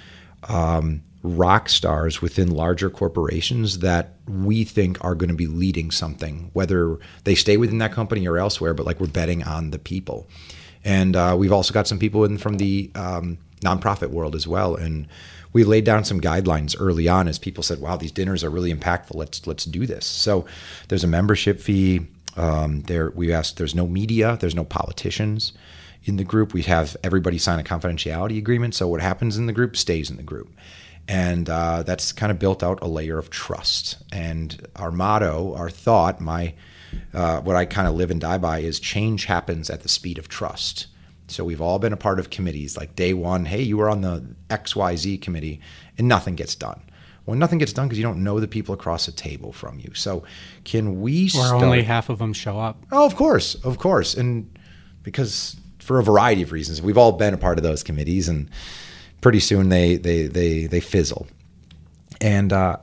um, 0.48 1.02
rock 1.22 1.68
stars 1.70 2.20
within 2.20 2.50
larger 2.50 2.90
corporations 2.90 3.78
that 3.78 4.14
we 4.28 4.62
think 4.62 5.02
are 5.02 5.14
going 5.14 5.30
to 5.30 5.34
be 5.34 5.46
leading 5.46 5.90
something, 5.90 6.50
whether 6.52 6.98
they 7.24 7.34
stay 7.34 7.56
within 7.56 7.78
that 7.78 7.92
company 7.92 8.28
or 8.28 8.38
elsewhere. 8.38 8.74
But 8.74 8.86
like 8.86 9.00
we're 9.00 9.06
betting 9.06 9.42
on 9.42 9.70
the 9.70 9.78
people. 9.78 10.28
And 10.84 11.16
uh, 11.16 11.34
we've 11.38 11.52
also 11.52 11.72
got 11.72 11.88
some 11.88 11.98
people 11.98 12.24
in 12.24 12.36
from 12.36 12.58
the 12.58 12.90
um, 12.94 13.38
nonprofit 13.62 14.10
world 14.10 14.34
as 14.34 14.46
well. 14.46 14.76
And 14.76 15.08
we 15.54 15.64
laid 15.64 15.84
down 15.84 16.04
some 16.04 16.20
guidelines 16.20 16.76
early 16.78 17.08
on 17.08 17.26
as 17.26 17.38
people 17.38 17.62
said, 17.62 17.80
"Wow, 17.80 17.96
these 17.96 18.12
dinners 18.12 18.44
are 18.44 18.50
really 18.50 18.74
impactful. 18.74 19.14
Let's 19.14 19.46
let's 19.46 19.64
do 19.64 19.86
this." 19.86 20.04
So 20.04 20.44
there's 20.88 21.04
a 21.04 21.08
membership 21.08 21.60
fee. 21.60 22.06
Um, 22.36 22.82
there 22.82 23.10
we 23.10 23.32
asked. 23.32 23.56
There's 23.56 23.74
no 23.74 23.86
media. 23.86 24.36
There's 24.38 24.56
no 24.56 24.64
politicians 24.64 25.52
in 26.04 26.16
the 26.16 26.24
group. 26.24 26.52
We 26.52 26.62
have 26.62 26.96
everybody 27.02 27.38
sign 27.38 27.58
a 27.58 27.62
confidentiality 27.62 28.38
agreement. 28.38 28.74
So 28.74 28.88
what 28.88 29.00
happens 29.00 29.36
in 29.36 29.46
the 29.46 29.52
group 29.52 29.76
stays 29.76 30.10
in 30.10 30.16
the 30.16 30.22
group. 30.22 30.54
And 31.06 31.50
uh, 31.50 31.82
that's 31.82 32.12
kind 32.12 32.32
of 32.32 32.38
built 32.38 32.62
out 32.62 32.78
a 32.82 32.86
layer 32.86 33.18
of 33.18 33.30
trust. 33.30 33.98
And 34.10 34.66
our 34.76 34.90
motto, 34.90 35.54
our 35.54 35.68
thought, 35.68 36.20
my 36.20 36.54
uh, 37.12 37.40
what 37.40 37.56
I 37.56 37.64
kind 37.64 37.88
of 37.88 37.94
live 37.94 38.10
and 38.10 38.20
die 38.20 38.38
by 38.38 38.60
is 38.60 38.80
change 38.80 39.24
happens 39.24 39.68
at 39.68 39.82
the 39.82 39.88
speed 39.88 40.18
of 40.18 40.28
trust. 40.28 40.86
So 41.28 41.44
we've 41.44 41.60
all 41.60 41.78
been 41.78 41.92
a 41.92 41.96
part 41.96 42.18
of 42.18 42.30
committees 42.30 42.76
like 42.76 42.96
day 42.96 43.14
one, 43.14 43.46
hey, 43.46 43.62
you 43.62 43.76
were 43.76 43.88
on 43.88 44.02
the 44.02 44.24
XYZ 44.50 45.20
committee, 45.22 45.60
and 45.96 46.06
nothing 46.06 46.34
gets 46.34 46.54
done. 46.54 46.82
Well, 47.26 47.36
nothing 47.36 47.58
gets 47.58 47.72
done 47.72 47.88
because 47.88 47.98
you 47.98 48.04
don't 48.04 48.22
know 48.22 48.38
the 48.38 48.48
people 48.48 48.74
across 48.74 49.06
the 49.06 49.12
table 49.12 49.52
from 49.52 49.78
you. 49.78 49.94
So, 49.94 50.24
can 50.64 51.00
we? 51.00 51.26
Or 51.26 51.30
start... 51.30 51.62
only 51.62 51.82
half 51.82 52.10
of 52.10 52.18
them 52.18 52.34
show 52.34 52.60
up. 52.60 52.82
Oh, 52.92 53.06
of 53.06 53.16
course, 53.16 53.54
of 53.56 53.78
course, 53.78 54.14
and 54.14 54.58
because 55.02 55.56
for 55.84 55.98
a 55.98 56.02
variety 56.02 56.42
of 56.42 56.52
reasons, 56.52 56.80
we've 56.80 56.98
all 56.98 57.12
been 57.12 57.34
a 57.34 57.38
part 57.38 57.58
of 57.58 57.62
those 57.62 57.82
committees, 57.82 58.28
and 58.28 58.48
pretty 59.20 59.40
soon 59.40 59.68
they 59.68 59.96
they 59.96 60.26
they 60.26 60.66
they 60.66 60.80
fizzle. 60.80 61.26
And 62.20 62.52
uh, 62.52 62.76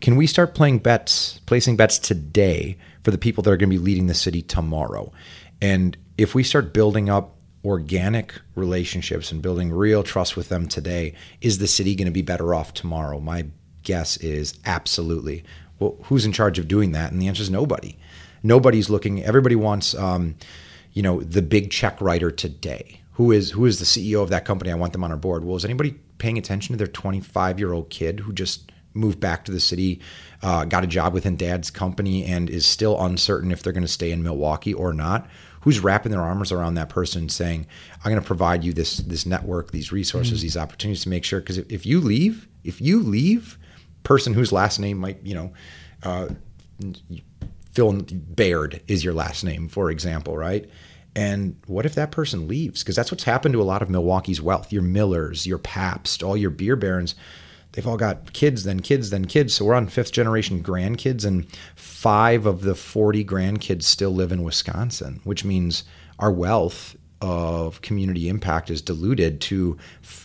can 0.00 0.16
we 0.16 0.26
start 0.26 0.54
playing 0.54 0.78
bets, 0.78 1.40
placing 1.46 1.76
bets 1.76 1.98
today 1.98 2.76
for 3.04 3.10
the 3.10 3.18
people 3.18 3.42
that 3.42 3.50
are 3.50 3.56
going 3.56 3.70
to 3.70 3.76
be 3.76 3.82
leading 3.82 4.06
the 4.06 4.14
city 4.14 4.42
tomorrow. 4.42 5.12
And 5.60 5.96
if 6.18 6.34
we 6.34 6.42
start 6.42 6.72
building 6.72 7.08
up 7.08 7.36
organic 7.64 8.34
relationships 8.54 9.30
and 9.30 9.40
building 9.40 9.70
real 9.70 10.02
trust 10.02 10.36
with 10.36 10.48
them 10.48 10.66
today, 10.66 11.14
is 11.40 11.58
the 11.58 11.66
city 11.66 11.94
going 11.94 12.06
to 12.06 12.12
be 12.12 12.22
better 12.22 12.54
off 12.54 12.74
tomorrow? 12.74 13.20
My 13.20 13.46
guess 13.82 14.16
is 14.16 14.54
absolutely. 14.64 15.44
Well, 15.78 15.96
who's 16.04 16.24
in 16.24 16.32
charge 16.32 16.58
of 16.58 16.66
doing 16.66 16.92
that? 16.92 17.12
And 17.12 17.20
the 17.20 17.28
answer 17.28 17.42
is 17.42 17.50
nobody. 17.50 17.96
Nobody's 18.42 18.90
looking. 18.90 19.22
Everybody 19.22 19.56
wants, 19.56 19.94
um, 19.94 20.36
you 20.94 21.02
know, 21.02 21.20
the 21.20 21.42
big 21.42 21.70
check 21.70 22.00
writer 22.00 22.30
today. 22.30 23.00
Who 23.12 23.30
is 23.30 23.50
who 23.50 23.66
is 23.66 23.78
the 23.78 23.84
CEO 23.84 24.22
of 24.22 24.30
that 24.30 24.44
company? 24.44 24.72
I 24.72 24.74
want 24.74 24.92
them 24.92 25.04
on 25.04 25.10
our 25.10 25.16
board. 25.16 25.44
Well, 25.44 25.56
is 25.56 25.64
anybody 25.64 25.92
paying 26.18 26.38
attention 26.38 26.72
to 26.72 26.76
their 26.78 26.86
25 26.86 27.58
year 27.58 27.72
old 27.72 27.90
kid 27.90 28.20
who 28.20 28.32
just 28.32 28.72
moved 28.94 29.18
back 29.18 29.44
to 29.44 29.52
the 29.52 29.60
city, 29.60 30.00
uh, 30.42 30.64
got 30.64 30.84
a 30.84 30.86
job 30.86 31.12
within 31.12 31.36
dad's 31.36 31.70
company, 31.70 32.24
and 32.24 32.48
is 32.48 32.64
still 32.64 33.00
uncertain 33.04 33.50
if 33.50 33.62
they're 33.62 33.72
going 33.72 33.82
to 33.82 33.88
stay 33.88 34.12
in 34.12 34.22
Milwaukee 34.22 34.72
or 34.72 34.92
not. 34.92 35.28
Who's 35.62 35.80
wrapping 35.80 36.12
their 36.12 36.20
arms 36.20 36.52
around 36.52 36.74
that 36.74 36.88
person 36.88 37.28
saying, 37.28 37.66
"I'm 37.98 38.10
going 38.10 38.20
to 38.20 38.26
provide 38.26 38.64
you 38.64 38.72
this 38.72 38.98
this 38.98 39.26
network, 39.26 39.72
these 39.72 39.92
resources, 39.92 40.38
mm-hmm. 40.38 40.42
these 40.42 40.56
opportunities 40.56 41.02
to 41.02 41.08
make 41.08 41.24
sure." 41.24 41.40
Because 41.40 41.58
if, 41.58 41.70
if, 41.72 41.86
you 41.86 42.00
leave, 42.00 42.48
if 42.62 42.80
you 42.80 43.02
leave, 43.02 43.58
person 44.02 44.34
whose 44.34 44.52
last 44.52 44.78
name 44.78 44.98
might 44.98 45.18
you 45.24 45.34
know. 45.34 45.52
Uh, 46.02 46.28
Phil 47.74 47.92
Baird 48.12 48.82
is 48.86 49.02
your 49.04 49.14
last 49.14 49.42
name, 49.42 49.68
for 49.68 49.90
example, 49.90 50.36
right? 50.36 50.68
And 51.16 51.56
what 51.66 51.86
if 51.86 51.94
that 51.94 52.10
person 52.10 52.48
leaves? 52.48 52.82
Because 52.82 52.96
that's 52.96 53.10
what's 53.10 53.24
happened 53.24 53.52
to 53.52 53.62
a 53.62 53.64
lot 53.64 53.82
of 53.82 53.90
Milwaukee's 53.90 54.40
wealth. 54.40 54.72
Your 54.72 54.82
Millers, 54.82 55.46
your 55.46 55.58
Pabst, 55.58 56.22
all 56.22 56.36
your 56.36 56.50
beer 56.50 56.76
barons 56.76 57.14
they've 57.74 57.86
all 57.86 57.96
got 57.96 58.32
kids, 58.32 58.64
then 58.64 58.80
kids, 58.80 59.10
then 59.10 59.24
kids. 59.24 59.52
So 59.54 59.64
we're 59.64 59.74
on 59.74 59.88
fifth 59.88 60.12
generation 60.12 60.62
grandkids, 60.62 61.24
and 61.24 61.46
five 61.76 62.46
of 62.46 62.62
the 62.62 62.74
40 62.74 63.24
grandkids 63.24 63.82
still 63.82 64.12
live 64.12 64.32
in 64.32 64.42
Wisconsin, 64.42 65.20
which 65.24 65.44
means 65.44 65.84
our 66.18 66.30
wealth 66.30 66.96
of 67.20 67.82
community 67.82 68.28
impact 68.28 68.70
is 68.70 68.80
diluted 68.80 69.40
to, 69.42 69.76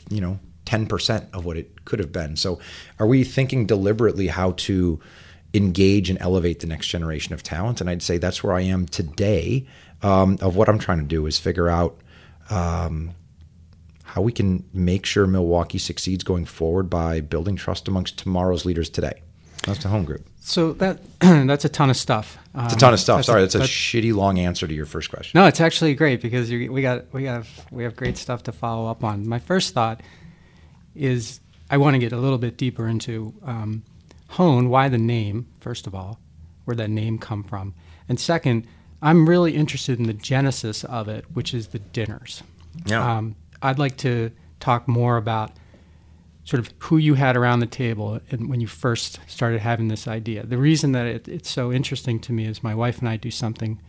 you 0.10 0.22
know, 0.22 0.40
10% 0.66 1.34
of 1.34 1.46
what 1.46 1.58
it 1.58 1.86
could 1.86 1.98
have 1.98 2.12
been. 2.12 2.36
So 2.36 2.60
are 3.00 3.08
we 3.08 3.24
thinking 3.24 3.66
deliberately 3.66 4.28
how 4.28 4.52
to 4.52 5.00
engage 5.54 6.10
and 6.10 6.20
elevate 6.22 6.60
the 6.60 6.68
next 6.68 6.88
generation 6.88 7.34
of 7.34 7.44
talent? 7.44 7.82
And 7.82 7.90
I'd 7.90 8.02
say 8.02 8.18
that's 8.18 8.44
where 8.44 8.54
I 8.54 8.62
am 8.62 8.86
today. 8.86 9.66
Um, 10.02 10.38
of 10.42 10.56
what 10.56 10.70
I'm 10.70 10.80
trying 10.80 11.00
to 11.00 11.06
do 11.06 11.26
is 11.26 11.38
figure 11.40 11.68
out 11.68 11.98
um, 12.50 13.12
how 14.04 14.22
we 14.22 14.32
can 14.32 14.64
make 14.74 15.06
sure 15.06 15.28
Milwaukee 15.28 15.78
succeeds 15.78 16.24
going 16.24 16.46
forward 16.46 16.90
by 16.90 17.20
building 17.22 17.56
trust 17.58 17.88
amongst 17.90 18.18
tomorrow's 18.18 18.64
leaders 18.66 18.90
today. 18.90 19.22
That's 19.64 19.84
the 19.84 19.90
home 19.90 20.06
group. 20.06 20.26
So 20.40 20.72
that 20.74 21.00
that's 21.20 21.66
a 21.66 21.70
ton 21.70 21.90
of 21.90 21.98
stuff. 21.98 22.38
Um, 22.56 22.66
It's 22.66 22.76
a 22.76 22.78
ton 22.78 22.94
of 22.94 23.00
stuff. 23.00 23.26
Sorry, 23.26 23.42
that's 23.42 23.56
a 23.56 23.60
shitty 23.60 24.14
long 24.16 24.40
answer 24.40 24.66
to 24.68 24.74
your 24.74 24.86
first 24.86 25.10
question. 25.10 25.40
no, 25.40 25.48
it's 25.48 25.60
actually 25.60 25.94
great 25.96 26.22
because 26.22 26.50
you, 26.50 26.72
we 26.72 26.82
got 26.82 27.14
we 27.14 27.26
have 27.26 27.48
we 27.70 27.84
have 27.84 27.96
great 27.98 28.18
stuff 28.18 28.44
to 28.44 28.52
follow 28.54 28.90
up 28.90 29.04
on. 29.04 29.28
My 29.28 29.40
first 29.40 29.74
thought 29.74 30.02
is 30.96 31.40
I 31.70 31.78
want 31.78 31.96
to 31.96 32.00
get 32.00 32.14
a 32.14 32.18
little 32.18 32.38
bit 32.38 32.58
deeper 32.58 32.88
into 32.88 33.34
um, 33.46 33.84
Hoan. 34.30 34.70
Why 34.70 34.90
the 34.90 34.98
name? 34.98 35.48
First 35.60 35.88
of 35.88 35.96
all, 35.96 36.20
where 36.66 36.76
that 36.76 36.90
name 36.90 37.18
come 37.18 37.44
from, 37.44 37.74
and 38.08 38.20
second, 38.20 38.66
I'm 39.02 39.28
really 39.30 39.56
interested 39.56 39.98
in 40.00 40.06
the 40.08 40.14
genesis 40.14 40.84
of 40.84 41.08
it, 41.08 41.26
which 41.34 41.54
is 41.54 41.68
the 41.68 41.80
dinners. 41.80 42.44
Yeah. 42.86 43.18
Um, 43.18 43.36
I'd 43.62 43.80
like 43.80 43.98
to 43.98 44.32
talk 44.60 44.88
more 44.88 45.18
about 45.18 45.52
sort 46.44 46.60
of 46.60 46.74
who 46.80 46.98
you 46.98 47.14
had 47.14 47.38
around 47.38 47.60
the 47.60 47.66
table 47.68 48.20
and 48.32 48.50
when 48.50 48.60
you 48.60 48.68
first 48.68 49.20
started 49.28 49.62
having 49.62 49.88
this 49.88 50.08
idea. 50.08 50.46
The 50.46 50.58
reason 50.58 50.92
that 50.94 51.06
it, 51.06 51.28
it's 51.28 51.50
so 51.50 51.72
interesting 51.72 52.20
to 52.22 52.34
me 52.34 52.46
is 52.46 52.64
my 52.64 52.74
wife 52.74 53.00
and 53.00 53.08
I 53.08 53.18
do 53.18 53.30
something 53.32 53.80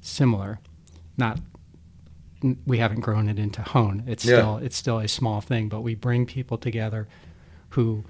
similar. 0.00 0.58
Not 1.16 1.38
we 2.66 2.78
haven't 2.78 3.00
grown 3.00 3.28
it 3.28 3.38
into 3.38 3.62
Hoan. 3.62 4.04
It's 4.06 4.24
Yeah. 4.24 4.36
still 4.38 4.56
it's 4.58 4.76
still 4.76 4.98
a 5.00 5.08
small 5.08 5.40
thing, 5.40 5.68
but 5.68 5.82
we 5.82 5.94
bring 5.94 6.24
people 6.24 6.56
together 6.56 7.08
who 7.70 8.04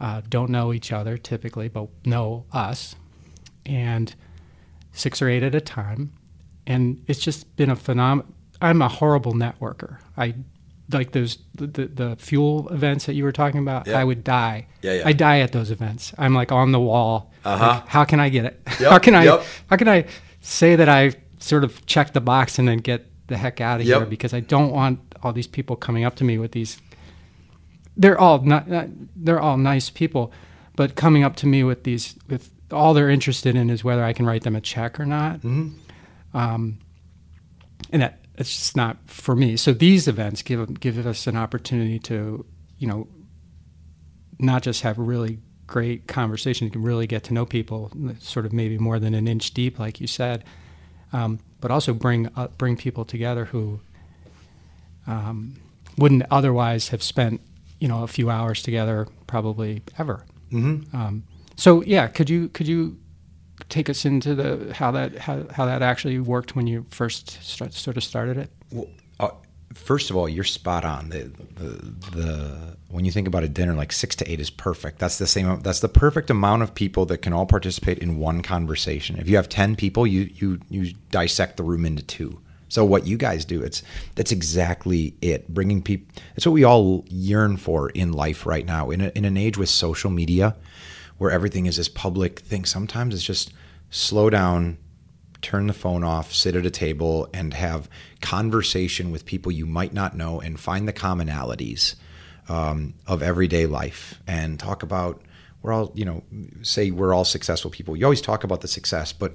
uh, 0.00 0.22
don't 0.28 0.50
know 0.50 0.72
each 0.72 0.92
other 0.92 1.16
typically, 1.18 1.68
but 1.68 1.88
know 2.04 2.44
us, 2.52 2.94
and 3.66 4.14
six 4.92 5.20
or 5.22 5.28
eight 5.28 5.42
at 5.42 5.54
a 5.54 5.60
time, 5.60 6.12
and 6.66 7.02
it's 7.06 7.20
just 7.20 7.54
been 7.56 7.70
a 7.70 7.76
phenomenon. 7.76 8.32
I'm 8.62 8.82
a 8.82 8.88
horrible 8.88 9.32
networker. 9.32 9.98
I 10.16 10.34
like 10.92 11.12
those 11.12 11.38
the, 11.54 11.66
the, 11.66 11.86
the 11.86 12.16
fuel 12.16 12.68
events 12.70 13.06
that 13.06 13.14
you 13.14 13.24
were 13.24 13.32
talking 13.32 13.60
about. 13.60 13.86
Yeah. 13.86 13.98
I 13.98 14.04
would 14.04 14.24
die. 14.24 14.66
Yeah, 14.82 14.94
yeah. 14.94 15.02
I 15.06 15.12
die 15.12 15.40
at 15.40 15.52
those 15.52 15.70
events. 15.70 16.12
I'm 16.18 16.34
like 16.34 16.50
on 16.52 16.72
the 16.72 16.80
wall. 16.80 17.32
Uh-huh. 17.44 17.66
Like, 17.66 17.88
how 17.88 18.04
can 18.04 18.20
I 18.20 18.28
get 18.28 18.44
it? 18.44 18.60
Yep, 18.80 18.90
how 18.90 18.98
can 18.98 19.14
I? 19.14 19.24
yep. 19.24 19.44
How 19.68 19.76
can 19.76 19.88
I 19.88 20.06
say 20.40 20.76
that 20.76 20.88
I 20.88 21.12
sort 21.38 21.64
of 21.64 21.86
check 21.86 22.12
the 22.12 22.20
box 22.20 22.58
and 22.58 22.66
then 22.68 22.78
get 22.78 23.06
the 23.28 23.36
heck 23.36 23.60
out 23.60 23.80
of 23.80 23.86
Yep. 23.86 23.98
here 23.98 24.06
because 24.06 24.34
I 24.34 24.40
don't 24.40 24.72
want 24.72 25.00
all 25.22 25.32
these 25.32 25.46
people 25.46 25.76
coming 25.76 26.04
up 26.04 26.16
to 26.16 26.24
me 26.24 26.38
with 26.38 26.52
these. 26.52 26.80
They're 27.96 28.18
all 28.18 28.40
not. 28.42 28.68
not 28.68 28.88
they're 29.16 29.40
all 29.40 29.56
nice 29.56 29.90
people, 29.90 30.32
but 30.76 30.94
coming 30.94 31.22
up 31.22 31.36
to 31.36 31.46
me 31.46 31.64
with 31.64 31.84
these 31.84 32.14
with 32.28 32.50
all 32.72 32.94
they're 32.94 33.10
interested 33.10 33.56
in 33.56 33.68
is 33.70 33.82
whether 33.84 34.04
I 34.04 34.12
can 34.12 34.26
write 34.26 34.42
them 34.44 34.56
a 34.56 34.60
check 34.60 34.98
or 35.00 35.06
not. 35.06 35.40
Mhm. 35.40 35.72
Um, 36.32 36.78
and 37.90 38.02
that 38.02 38.20
it's 38.36 38.54
just 38.56 38.76
not 38.76 38.96
for 39.06 39.36
me. 39.36 39.56
So 39.56 39.72
these 39.72 40.08
events 40.08 40.42
give 40.42 40.80
give 40.80 41.04
us 41.06 41.26
an 41.26 41.36
opportunity 41.36 41.98
to, 42.00 42.44
you 42.78 42.86
know, 42.86 43.08
not 44.38 44.62
just 44.62 44.82
have 44.82 44.98
really 44.98 45.40
great 45.66 46.06
conversation. 46.08 46.66
You 46.66 46.70
can 46.70 46.82
really 46.82 47.06
get 47.06 47.24
to 47.24 47.34
know 47.34 47.46
people, 47.46 47.92
sort 48.20 48.46
of 48.46 48.52
maybe 48.52 48.78
more 48.78 48.98
than 48.98 49.14
an 49.14 49.28
inch 49.28 49.52
deep, 49.52 49.78
like 49.78 50.00
you 50.00 50.06
said, 50.06 50.44
um, 51.12 51.38
but 51.60 51.70
also 51.70 51.92
bring 51.92 52.28
uh, 52.36 52.48
bring 52.58 52.76
people 52.76 53.04
together 53.04 53.46
who 53.46 53.80
um, 55.06 55.54
wouldn't 55.98 56.22
otherwise 56.30 56.88
have 56.88 57.02
spent, 57.02 57.40
you 57.80 57.88
know, 57.88 58.04
a 58.04 58.06
few 58.06 58.30
hours 58.30 58.62
together, 58.62 59.08
probably 59.26 59.82
ever. 59.98 60.24
Mm-hmm. 60.52 60.94
Um, 60.96 61.24
so 61.56 61.82
yeah, 61.82 62.06
could 62.06 62.30
you 62.30 62.48
could 62.50 62.68
you 62.68 62.98
take 63.68 63.90
us 63.90 64.04
into 64.04 64.34
the 64.34 64.72
how 64.74 64.90
that 64.92 65.16
how, 65.18 65.46
how 65.50 65.66
that 65.66 65.82
actually 65.82 66.18
worked 66.18 66.54
when 66.54 66.66
you 66.66 66.86
first 66.90 67.42
start, 67.42 67.72
sort 67.72 67.96
of 67.96 68.04
started 68.04 68.36
it? 68.36 68.50
Well, 68.70 68.88
uh, 69.18 69.30
first 69.74 70.10
of 70.10 70.16
all, 70.16 70.28
you're 70.28 70.44
spot 70.44 70.84
on. 70.84 71.08
The, 71.08 71.30
the 71.54 72.16
the 72.16 72.76
when 72.88 73.04
you 73.04 73.12
think 73.12 73.28
about 73.28 73.44
a 73.44 73.48
dinner, 73.48 73.74
like 73.74 73.92
six 73.92 74.14
to 74.16 74.30
eight 74.30 74.40
is 74.40 74.50
perfect. 74.50 74.98
That's 74.98 75.18
the 75.18 75.26
same. 75.26 75.60
That's 75.60 75.80
the 75.80 75.88
perfect 75.88 76.30
amount 76.30 76.62
of 76.62 76.74
people 76.74 77.06
that 77.06 77.18
can 77.18 77.32
all 77.32 77.46
participate 77.46 77.98
in 77.98 78.18
one 78.18 78.42
conversation. 78.42 79.18
If 79.18 79.28
you 79.28 79.36
have 79.36 79.48
ten 79.48 79.76
people, 79.76 80.06
you 80.06 80.30
you 80.34 80.60
you 80.68 80.94
dissect 81.10 81.56
the 81.56 81.62
room 81.62 81.84
into 81.84 82.02
two. 82.02 82.40
So 82.70 82.84
what 82.84 83.04
you 83.04 83.18
guys 83.18 83.44
do, 83.44 83.62
it's 83.62 83.82
that's 84.14 84.32
exactly 84.32 85.14
it. 85.20 85.52
Bringing 85.52 85.82
people. 85.82 86.06
It's 86.36 86.46
what 86.46 86.52
we 86.52 86.64
all 86.64 87.04
yearn 87.08 87.56
for 87.56 87.90
in 87.90 88.12
life 88.12 88.46
right 88.46 88.64
now. 88.64 88.90
In 88.90 89.00
a, 89.00 89.08
in 89.08 89.24
an 89.24 89.36
age 89.36 89.58
with 89.58 89.68
social 89.68 90.08
media, 90.10 90.56
where 91.18 91.32
everything 91.32 91.66
is 91.66 91.76
this 91.76 91.88
public 91.88 92.38
thing, 92.38 92.64
sometimes 92.64 93.12
it's 93.12 93.24
just 93.24 93.52
slow 93.90 94.30
down, 94.30 94.78
turn 95.42 95.66
the 95.66 95.72
phone 95.72 96.04
off, 96.04 96.32
sit 96.32 96.54
at 96.54 96.64
a 96.64 96.70
table, 96.70 97.28
and 97.34 97.52
have 97.54 97.90
conversation 98.22 99.10
with 99.10 99.26
people 99.26 99.50
you 99.50 99.66
might 99.66 99.92
not 99.92 100.16
know, 100.16 100.40
and 100.40 100.58
find 100.58 100.86
the 100.86 100.92
commonalities 100.92 101.96
um, 102.48 102.94
of 103.06 103.20
everyday 103.20 103.66
life, 103.66 104.20
and 104.26 104.58
talk 104.58 104.82
about. 104.82 105.20
We're 105.62 105.74
all, 105.74 105.92
you 105.94 106.06
know, 106.06 106.22
say 106.62 106.90
we're 106.90 107.12
all 107.12 107.26
successful 107.26 107.70
people. 107.70 107.94
You 107.94 108.06
always 108.06 108.22
talk 108.22 108.44
about 108.44 108.62
the 108.62 108.68
success, 108.68 109.12
but 109.12 109.34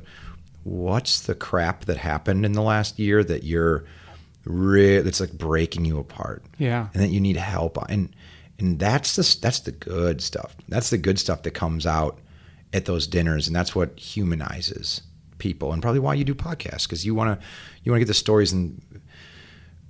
what's 0.66 1.22
the 1.22 1.36
crap 1.36 1.86
that 1.86 1.98
happened 1.98 2.46
in 2.46 2.52
the 2.54 2.62
last 2.62 3.00
year 3.00 3.24
that 3.24 3.44
you're 3.44 3.86
re- 4.46 5.00
that's 5.00 5.20
like 5.20 5.32
breaking 5.34 5.86
you 5.86 6.00
apart? 6.00 6.44
Yeah. 6.58 6.88
and 6.94 7.02
that 7.04 7.10
you 7.10 7.20
need 7.22 7.38
help 7.38 7.78
on. 7.78 7.86
and 7.90 8.16
and 8.60 8.80
that's 8.80 9.16
the 9.16 9.38
that's 9.42 9.60
the 9.60 9.72
good 9.72 10.22
stuff 10.22 10.56
that's 10.70 10.90
the 10.90 10.98
good 10.98 11.20
stuff 11.20 11.44
that 11.44 11.52
comes 11.52 11.86
out 11.86 12.20
at 12.74 12.86
those 12.86 13.06
dinners 13.06 13.48
and 13.48 13.56
that's 13.56 13.76
what 13.76 14.00
humanizes 14.00 15.02
people 15.40 15.74
and 15.74 15.82
probably 15.82 16.00
why 16.00 16.14
you 16.14 16.24
do 16.24 16.34
podcasts 16.34 16.84
because 16.84 17.06
you 17.06 17.14
want 17.14 17.38
to 17.40 17.46
you 17.84 17.92
want 17.92 18.00
to 18.00 18.06
get 18.06 18.08
the 18.08 18.14
stories 18.14 18.54
and 18.54 18.82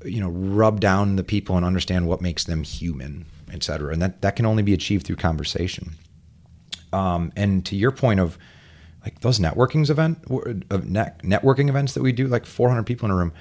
you 0.03 0.19
know 0.19 0.29
rub 0.29 0.79
down 0.79 1.15
the 1.15 1.23
people 1.23 1.55
and 1.55 1.63
understand 1.65 2.07
what 2.07 2.21
makes 2.21 2.45
them 2.45 2.63
human 2.63 3.25
et 3.53 3.61
cetera 3.63 3.93
and 3.93 4.01
that 4.01 4.21
that 4.23 4.35
can 4.35 4.47
only 4.47 4.63
be 4.63 4.73
achieved 4.73 5.05
through 5.05 5.15
conversation 5.15 5.91
um, 6.91 7.31
and 7.35 7.65
to 7.67 7.75
your 7.75 7.91
point 7.91 8.19
of 8.19 8.35
like 9.05 9.21
those 9.21 9.39
networkings 9.39 9.89
event 9.89 10.17
of 10.29 10.81
networking 10.83 11.69
events 11.69 11.93
that 11.93 12.03
we 12.03 12.11
do 12.11 12.27
like 12.27 12.45
400 12.45 12.83
people 12.83 13.05
in 13.05 13.11
a 13.11 13.15
room 13.15 13.31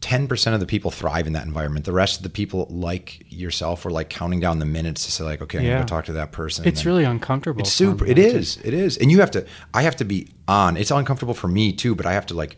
10% 0.00 0.54
of 0.54 0.60
the 0.60 0.66
people 0.66 0.90
thrive 0.90 1.26
in 1.26 1.34
that 1.34 1.44
environment. 1.44 1.84
The 1.84 1.92
rest 1.92 2.16
of 2.16 2.22
the 2.22 2.30
people 2.30 2.66
like 2.70 3.22
yourself 3.28 3.84
are 3.84 3.90
like 3.90 4.08
counting 4.08 4.40
down 4.40 4.58
the 4.58 4.64
minutes 4.64 5.04
to 5.04 5.12
say 5.12 5.24
like 5.24 5.42
okay 5.42 5.58
i'm 5.58 5.64
Yeah. 5.64 5.72
gonna 5.72 5.82
go 5.82 5.88
talk 5.88 6.04
to 6.06 6.12
that 6.14 6.32
person 6.32 6.66
It's 6.66 6.80
and 6.80 6.86
really 6.86 7.04
uncomfortable. 7.04 7.60
it's 7.60 7.70
super 7.72 8.06
it 8.06 8.18
is 8.18 8.56
it 8.64 8.72
is. 8.72 8.96
And 8.96 9.10
you 9.10 9.20
have 9.20 9.30
to 9.32 9.44
i 9.74 9.82
have 9.82 9.96
to 9.96 10.04
be 10.06 10.28
on. 10.48 10.76
It's 10.78 10.90
uncomfortable 10.90 11.34
for 11.34 11.48
me 11.48 11.72
too 11.74 11.94
but 11.94 12.06
i 12.06 12.12
have 12.14 12.24
to 12.26 12.34
like 12.34 12.56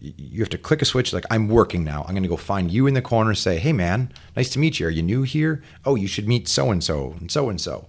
you 0.00 0.40
have 0.40 0.48
to 0.50 0.58
click 0.58 0.82
a 0.82 0.84
switch 0.84 1.12
like 1.12 1.24
i'm 1.30 1.46
working 1.48 1.84
now. 1.84 2.02
I'm 2.08 2.14
going 2.14 2.24
to 2.24 2.28
go 2.28 2.36
find 2.36 2.70
you 2.72 2.86
in 2.88 2.94
the 2.94 3.02
corner 3.02 3.30
and 3.30 3.38
say 3.38 3.58
hey 3.60 3.72
man 3.72 4.10
nice 4.36 4.50
to 4.50 4.58
meet 4.58 4.80
you. 4.80 4.86
Are 4.88 4.90
you 4.90 5.02
new 5.02 5.22
here? 5.22 5.62
Oh 5.84 5.94
you 5.94 6.08
should 6.08 6.26
meet 6.26 6.48
so 6.48 6.70
and 6.72 6.82
so 6.82 7.14
and 7.20 7.30
so 7.30 7.48
and 7.50 7.60
so 7.60 7.86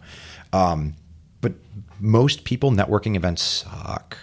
um 0.53 0.93
but 1.41 1.53
most 2.05 2.43
people 2.43 2.69
networking 2.71 3.15
events 3.15 3.41
suck 3.41 4.17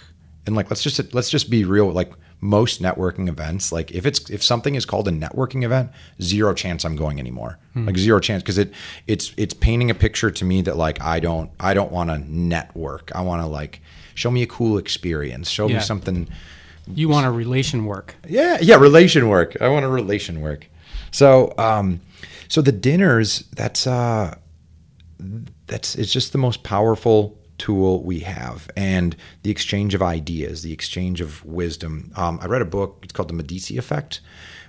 and 0.46 0.54
like 0.54 0.70
let's 0.70 0.82
just 0.82 1.12
let's 1.14 1.30
just 1.30 1.50
be 1.50 1.64
real 1.64 1.90
like 1.90 2.12
most 2.40 2.80
networking 2.82 3.28
events 3.28 3.72
like 3.72 3.90
if 3.92 4.04
it's 4.06 4.28
if 4.30 4.42
something 4.42 4.74
is 4.76 4.84
called 4.84 5.06
a 5.08 5.10
networking 5.10 5.64
event 5.64 5.90
zero 6.20 6.52
chance 6.54 6.84
i'm 6.84 6.94
going 6.96 7.18
anymore 7.18 7.58
like 7.74 7.96
zero 7.96 8.18
chance 8.20 8.42
because 8.42 8.58
it 8.58 8.72
it's 9.06 9.32
it's 9.36 9.54
painting 9.54 9.90
a 9.90 9.94
picture 9.94 10.30
to 10.30 10.44
me 10.44 10.60
that 10.62 10.76
like 10.76 11.00
i 11.00 11.18
don't 11.20 11.50
i 11.58 11.72
don't 11.74 11.90
want 11.92 12.08
to 12.10 12.18
network 12.30 13.10
i 13.14 13.20
want 13.20 13.42
to 13.42 13.46
like 13.46 13.80
show 14.14 14.30
me 14.30 14.42
a 14.42 14.46
cool 14.46 14.78
experience 14.78 15.48
show 15.50 15.66
Yeah. 15.68 15.76
me 15.78 15.82
something 15.82 16.28
You 16.86 17.08
want 17.08 17.26
a 17.26 17.30
relation 17.30 17.84
work. 17.86 18.16
yeah, 18.28 18.58
yeah, 18.60 18.76
relation 18.76 19.28
work. 19.28 19.56
I 19.60 19.68
want 19.68 19.84
a 19.84 19.88
relation 19.88 20.40
work. 20.40 20.66
So, 21.12 21.54
um, 21.56 22.00
so 22.48 22.60
the 22.60 22.72
dinners. 22.72 23.44
That's 23.54 23.86
uh, 23.86 24.34
that's 25.68 25.94
it's 25.94 26.12
just 26.12 26.32
the 26.32 26.38
most 26.38 26.62
powerful 26.64 27.38
tool 27.62 28.02
we 28.02 28.18
have, 28.20 28.68
and 28.76 29.14
the 29.44 29.50
exchange 29.50 29.94
of 29.94 30.02
ideas, 30.02 30.62
the 30.62 30.72
exchange 30.72 31.20
of 31.20 31.44
wisdom. 31.44 32.10
Um, 32.16 32.40
I 32.42 32.46
read 32.46 32.60
a 32.60 32.64
book. 32.66 32.98
It's 33.04 33.12
called 33.12 33.28
the 33.28 33.34
Medici 33.34 33.78
Effect, 33.78 34.20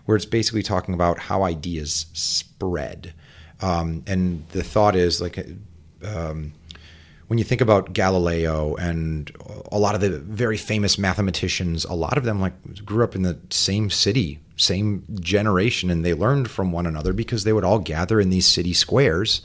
where 0.05 0.15
it's 0.15 0.27
basically 0.27 0.61
talking 0.61 0.93
about 0.93 1.17
how 1.17 1.41
ideas 1.43 2.05
spread, 2.13 3.15
um, 3.61 4.03
and 4.05 4.47
the 4.49 4.63
thought 4.63 4.95
is 4.95 5.21
like. 5.21 5.43
Um, 6.05 6.53
when 7.27 7.39
you 7.39 7.45
think 7.45 7.61
about 7.61 7.93
Galileo 7.93 8.75
and 8.75 9.31
a 9.71 9.79
lot 9.79 9.95
of 9.95 10.01
the 10.01 10.19
very 10.19 10.57
famous 10.57 10.99
mathematicians, 10.99 11.85
a 11.85 11.93
lot 11.93 12.17
of 12.17 12.25
them 12.25 12.39
like 12.39 12.85
grew 12.85 13.03
up 13.03 13.15
in 13.15 13.23
the 13.23 13.39
same 13.49 13.89
city, 13.89 14.39
same 14.57 15.03
generation, 15.19 15.89
and 15.89 16.05
they 16.05 16.13
learned 16.13 16.51
from 16.51 16.71
one 16.71 16.85
another 16.85 17.11
because 17.13 17.43
they 17.43 17.53
would 17.53 17.63
all 17.63 17.79
gather 17.79 18.19
in 18.19 18.29
these 18.29 18.45
city 18.45 18.73
squares 18.73 19.41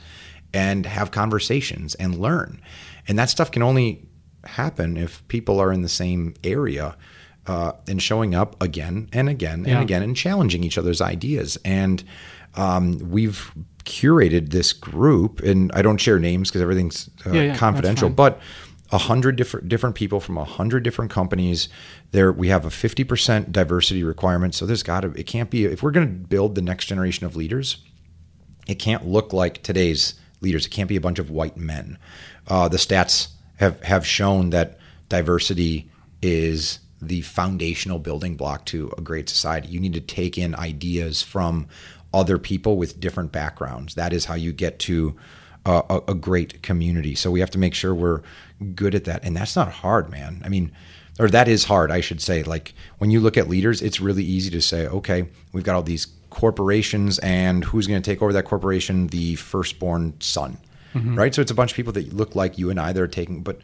and 0.53 0.85
have 0.85 1.09
conversations 1.09 1.95
and 1.95 2.19
learn. 2.19 2.61
And 3.09 3.19
that 3.19 3.29
stuff 3.29 3.51
can 3.51 3.61
only 3.61 4.07
happen 4.45 4.95
if 4.95 5.27
people 5.27 5.59
are 5.59 5.73
in 5.73 5.81
the 5.81 5.89
same 5.89 6.35
area 6.45 6.95
uh, 7.47 7.73
and 7.87 8.01
showing 8.01 8.35
up 8.35 8.61
again 8.61 9.09
and 9.11 9.27
again 9.27 9.59
and 9.59 9.67
Yeah. 9.67 9.81
again 9.81 10.03
and 10.03 10.15
challenging 10.15 10.63
each 10.63 10.77
other's 10.77 11.01
ideas. 11.01 11.57
And 11.65 12.03
um, 12.55 12.99
we've 13.09 13.51
curated 13.85 14.51
this 14.51 14.71
group, 14.71 15.41
and 15.41 15.71
I 15.73 15.81
don't 15.81 15.97
share 15.97 16.19
names 16.19 16.49
because 16.49 16.61
everything's 16.61 17.09
uh, 17.25 17.31
Yeah, 17.31 17.41
yeah, 17.41 17.57
confidential, 17.57 18.09
but 18.09 18.39
a 18.91 18.97
hundred 18.97 19.35
different 19.35 19.67
different 19.69 19.95
people 19.95 20.19
from 20.19 20.37
a 20.37 20.43
hundred 20.43 20.83
different 20.83 21.11
companies. 21.11 21.69
There, 22.11 22.31
we 22.31 22.47
have 22.49 22.65
a 22.65 22.69
fifty 22.71 23.03
percent 23.03 23.51
diversity 23.51 24.03
requirement. 24.03 24.55
So 24.55 24.65
there's 24.65 24.83
got 24.83 25.01
to. 25.01 25.11
It 25.13 25.25
can't 25.27 25.49
be 25.49 25.65
if 25.65 25.83
we're 25.83 25.91
going 25.91 26.07
to 26.07 26.13
build 26.27 26.55
the 26.55 26.61
next 26.61 26.85
generation 26.85 27.25
of 27.25 27.35
leaders. 27.35 27.77
It 28.67 28.75
can't 28.75 29.07
look 29.07 29.33
like 29.33 29.63
today's 29.63 30.15
leaders. 30.41 30.65
It 30.65 30.69
can't 30.69 30.89
be 30.89 30.95
a 30.95 31.01
bunch 31.01 31.19
of 31.19 31.29
white 31.29 31.57
men. 31.57 31.97
Uh, 32.47 32.67
the 32.67 32.77
stats 32.77 33.29
have 33.57 33.81
have 33.83 34.05
shown 34.05 34.49
that 34.51 34.77
diversity 35.09 35.89
is 36.21 36.79
the 37.01 37.21
foundational 37.21 37.99
building 37.99 38.35
block 38.35 38.65
to 38.65 38.91
a 38.97 39.01
great 39.01 39.29
society. 39.29 39.69
You 39.69 39.79
need 39.79 39.93
to 39.93 40.01
take 40.01 40.37
in 40.37 40.55
ideas 40.55 41.21
from 41.21 41.67
other 42.13 42.37
people 42.37 42.77
with 42.77 42.99
different 42.99 43.31
backgrounds. 43.31 43.95
That 43.95 44.13
is 44.13 44.25
how 44.25 44.33
you 44.33 44.51
get 44.51 44.79
to 44.79 45.15
a, 45.65 46.01
a, 46.07 46.15
great 46.15 46.63
community. 46.63 47.15
So 47.15 47.29
we 47.29 47.39
have 47.41 47.51
to 47.51 47.59
make 47.59 47.73
sure 47.73 47.93
we're 47.93 48.21
good 48.73 48.95
at 48.95 49.05
that, 49.05 49.23
and 49.23 49.35
that's 49.35 49.55
not 49.55 49.71
hard, 49.71 50.09
man. 50.09 50.41
I 50.43 50.49
mean, 50.49 50.71
or 51.19 51.29
that 51.29 51.47
is 51.47 51.65
hard, 51.65 51.91
I 51.91 52.01
should 52.01 52.21
say. 52.21 52.43
Like 52.43 52.73
when 52.97 53.11
you 53.11 53.19
look 53.19 53.37
at 53.37 53.49
leaders, 53.49 53.81
it's 53.81 53.99
really 53.99 54.23
easy 54.23 54.49
to 54.51 54.61
say, 54.61 54.87
okay, 54.87 55.27
we've 55.51 55.63
got 55.63 55.75
all 55.75 55.83
these 55.83 56.07
corporations, 56.29 57.19
and 57.19 57.63
who's 57.63 57.87
going 57.87 58.01
to 58.01 58.11
take 58.11 58.21
over 58.21 58.33
that 58.33 58.45
corporation? 58.45 59.07
The 59.07 59.35
firstborn 59.35 60.13
son, 60.19 60.57
mm-hmm. 60.93 61.17
right? 61.17 61.33
So 61.33 61.41
it's 61.41 61.51
a 61.51 61.55
bunch 61.55 61.71
of 61.71 61.75
people 61.75 61.93
that 61.93 62.13
look 62.13 62.35
like 62.35 62.57
you 62.57 62.69
and 62.69 62.79
I 62.79 62.93
that 62.93 63.01
are 63.01 63.07
taking, 63.07 63.41
but 63.41 63.59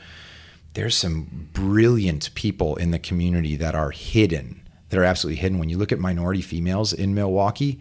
there's 0.76 0.96
some 0.96 1.50
brilliant 1.54 2.34
people 2.36 2.76
in 2.76 2.92
the 2.92 3.00
community 3.00 3.56
that 3.56 3.74
are 3.74 3.92
hidden 3.92 4.62
that 4.90 5.00
are 5.00 5.04
absolutely 5.04 5.42
hidden 5.42 5.58
when 5.58 5.70
you 5.70 5.78
look 5.78 5.92
at 5.92 6.00
minority 6.00 6.42
females 6.42 6.94
in 6.94 7.16
milwaukee 7.16 7.80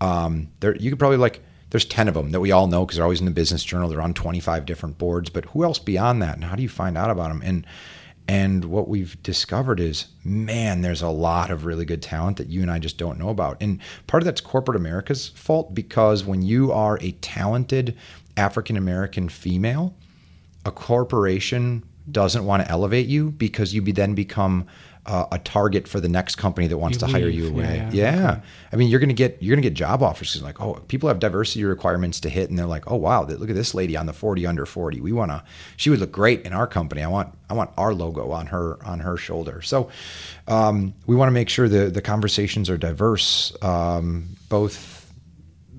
um, 0.00 0.48
there 0.60 0.74
you 0.76 0.90
could 0.90 0.98
probably 0.98 1.18
like 1.18 1.42
there's 1.70 1.84
10 1.84 2.08
of 2.08 2.14
them 2.14 2.30
that 2.30 2.40
we 2.40 2.50
all 2.50 2.66
know 2.66 2.86
because 2.86 2.96
they're 2.96 3.04
always 3.04 3.20
in 3.20 3.26
the 3.26 3.32
business 3.32 3.62
journal 3.62 3.88
they're 3.88 4.00
on 4.00 4.14
25 4.14 4.64
different 4.64 4.96
boards 4.96 5.28
but 5.28 5.44
who 5.46 5.64
else 5.64 5.78
beyond 5.78 6.22
that 6.22 6.36
and 6.36 6.44
how 6.44 6.56
do 6.56 6.62
you 6.62 6.68
find 6.68 6.96
out 6.96 7.10
about 7.10 7.28
them 7.28 7.42
and 7.44 7.66
and 8.28 8.66
what 8.66 8.88
we've 8.88 9.20
discovered 9.22 9.80
is 9.80 10.06
man 10.22 10.82
there's 10.82 11.02
a 11.02 11.08
lot 11.08 11.50
of 11.50 11.64
really 11.64 11.86
good 11.86 12.02
talent 12.02 12.36
that 12.36 12.48
you 12.48 12.60
and 12.62 12.70
i 12.70 12.78
just 12.78 12.98
don't 12.98 13.18
know 13.18 13.30
about. 13.30 13.56
And 13.60 13.80
part 14.06 14.22
of 14.22 14.26
that's 14.26 14.40
corporate 14.40 14.76
america's 14.76 15.28
fault 15.28 15.74
because 15.74 16.24
when 16.24 16.42
you 16.42 16.70
are 16.70 16.98
a 17.00 17.12
talented 17.12 17.96
african 18.36 18.76
american 18.76 19.28
female 19.28 19.94
a 20.64 20.70
corporation 20.70 21.82
doesn't 22.10 22.44
want 22.44 22.62
to 22.62 22.70
elevate 22.70 23.06
you 23.06 23.30
because 23.32 23.74
you 23.74 23.82
then 23.82 24.14
become 24.14 24.66
uh, 25.08 25.26
a 25.32 25.38
target 25.38 25.88
for 25.88 26.00
the 26.00 26.08
next 26.08 26.36
company 26.36 26.66
that 26.66 26.76
wants 26.76 26.96
you 26.96 27.00
to 27.00 27.06
leave. 27.06 27.14
hire 27.14 27.28
you 27.28 27.48
away. 27.48 27.76
Yeah, 27.76 27.90
yeah. 27.92 28.14
yeah. 28.14 28.30
Okay. 28.32 28.40
I 28.72 28.76
mean, 28.76 28.90
you're 28.90 29.00
gonna 29.00 29.14
get 29.14 29.38
you're 29.40 29.56
gonna 29.56 29.62
get 29.62 29.72
job 29.72 30.02
offers 30.02 30.40
like, 30.42 30.60
oh, 30.60 30.74
people 30.86 31.08
have 31.08 31.18
diversity 31.18 31.64
requirements 31.64 32.20
to 32.20 32.28
hit, 32.28 32.50
and 32.50 32.58
they're 32.58 32.66
like, 32.66 32.90
oh 32.90 32.96
wow, 32.96 33.24
look 33.24 33.48
at 33.48 33.56
this 33.56 33.74
lady 33.74 33.96
on 33.96 34.04
the 34.04 34.12
40 34.12 34.46
under 34.46 34.66
40. 34.66 35.00
We 35.00 35.12
wanna, 35.12 35.42
she 35.78 35.88
would 35.88 35.98
look 35.98 36.12
great 36.12 36.42
in 36.42 36.52
our 36.52 36.66
company. 36.66 37.02
I 37.02 37.08
want 37.08 37.34
I 37.48 37.54
want 37.54 37.70
our 37.78 37.94
logo 37.94 38.30
on 38.30 38.46
her 38.46 38.78
on 38.84 39.00
her 39.00 39.16
shoulder. 39.16 39.62
So 39.62 39.88
um, 40.46 40.92
we 41.06 41.16
want 41.16 41.28
to 41.28 41.32
make 41.32 41.48
sure 41.48 41.68
the 41.68 41.86
the 41.86 42.02
conversations 42.02 42.68
are 42.68 42.76
diverse, 42.76 43.56
um, 43.62 44.36
both 44.50 45.10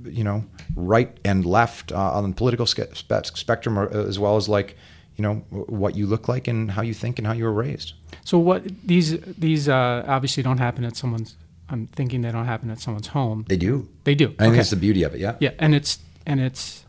you 0.04 0.24
know 0.24 0.44
right 0.76 1.16
and 1.24 1.46
left 1.46 1.92
uh, 1.92 2.14
on 2.14 2.30
the 2.30 2.36
political 2.36 2.66
spe- 2.66 2.96
spectrum, 2.96 3.78
uh, 3.78 3.86
as 3.86 4.18
well 4.18 4.38
as 4.38 4.50
like 4.50 4.76
you 5.20 5.24
know 5.24 5.36
what 5.52 5.96
you 5.96 6.08
look 6.08 6.30
like 6.30 6.48
and 6.48 6.72
how 6.72 6.82
you 6.82 6.94
think 6.94 7.20
and 7.20 7.28
how 7.28 7.34
you 7.34 7.44
were 7.44 7.52
raised. 7.52 7.94
So 8.24 8.40
what 8.40 8.64
these 8.88 9.20
these 9.38 9.68
uh, 9.68 10.06
obviously 10.08 10.44
don't 10.44 10.60
happen 10.60 10.86
at 10.86 10.96
someone's. 10.96 11.36
I'm 11.72 11.88
thinking 11.88 12.22
they 12.22 12.32
don't 12.32 12.46
happen 12.46 12.72
at 12.72 12.80
someone's 12.80 13.08
home. 13.08 13.46
They 13.48 13.58
do. 13.58 13.88
They 14.06 14.16
do. 14.16 14.26
I 14.26 14.28
think 14.28 14.42
okay. 14.42 14.56
that's 14.56 14.70
the 14.70 14.76
beauty 14.78 15.04
of 15.04 15.14
it. 15.14 15.20
Yeah. 15.20 15.36
Yeah, 15.40 15.52
and 15.60 15.76
it's 15.76 16.00
and 16.26 16.40
it's. 16.40 16.86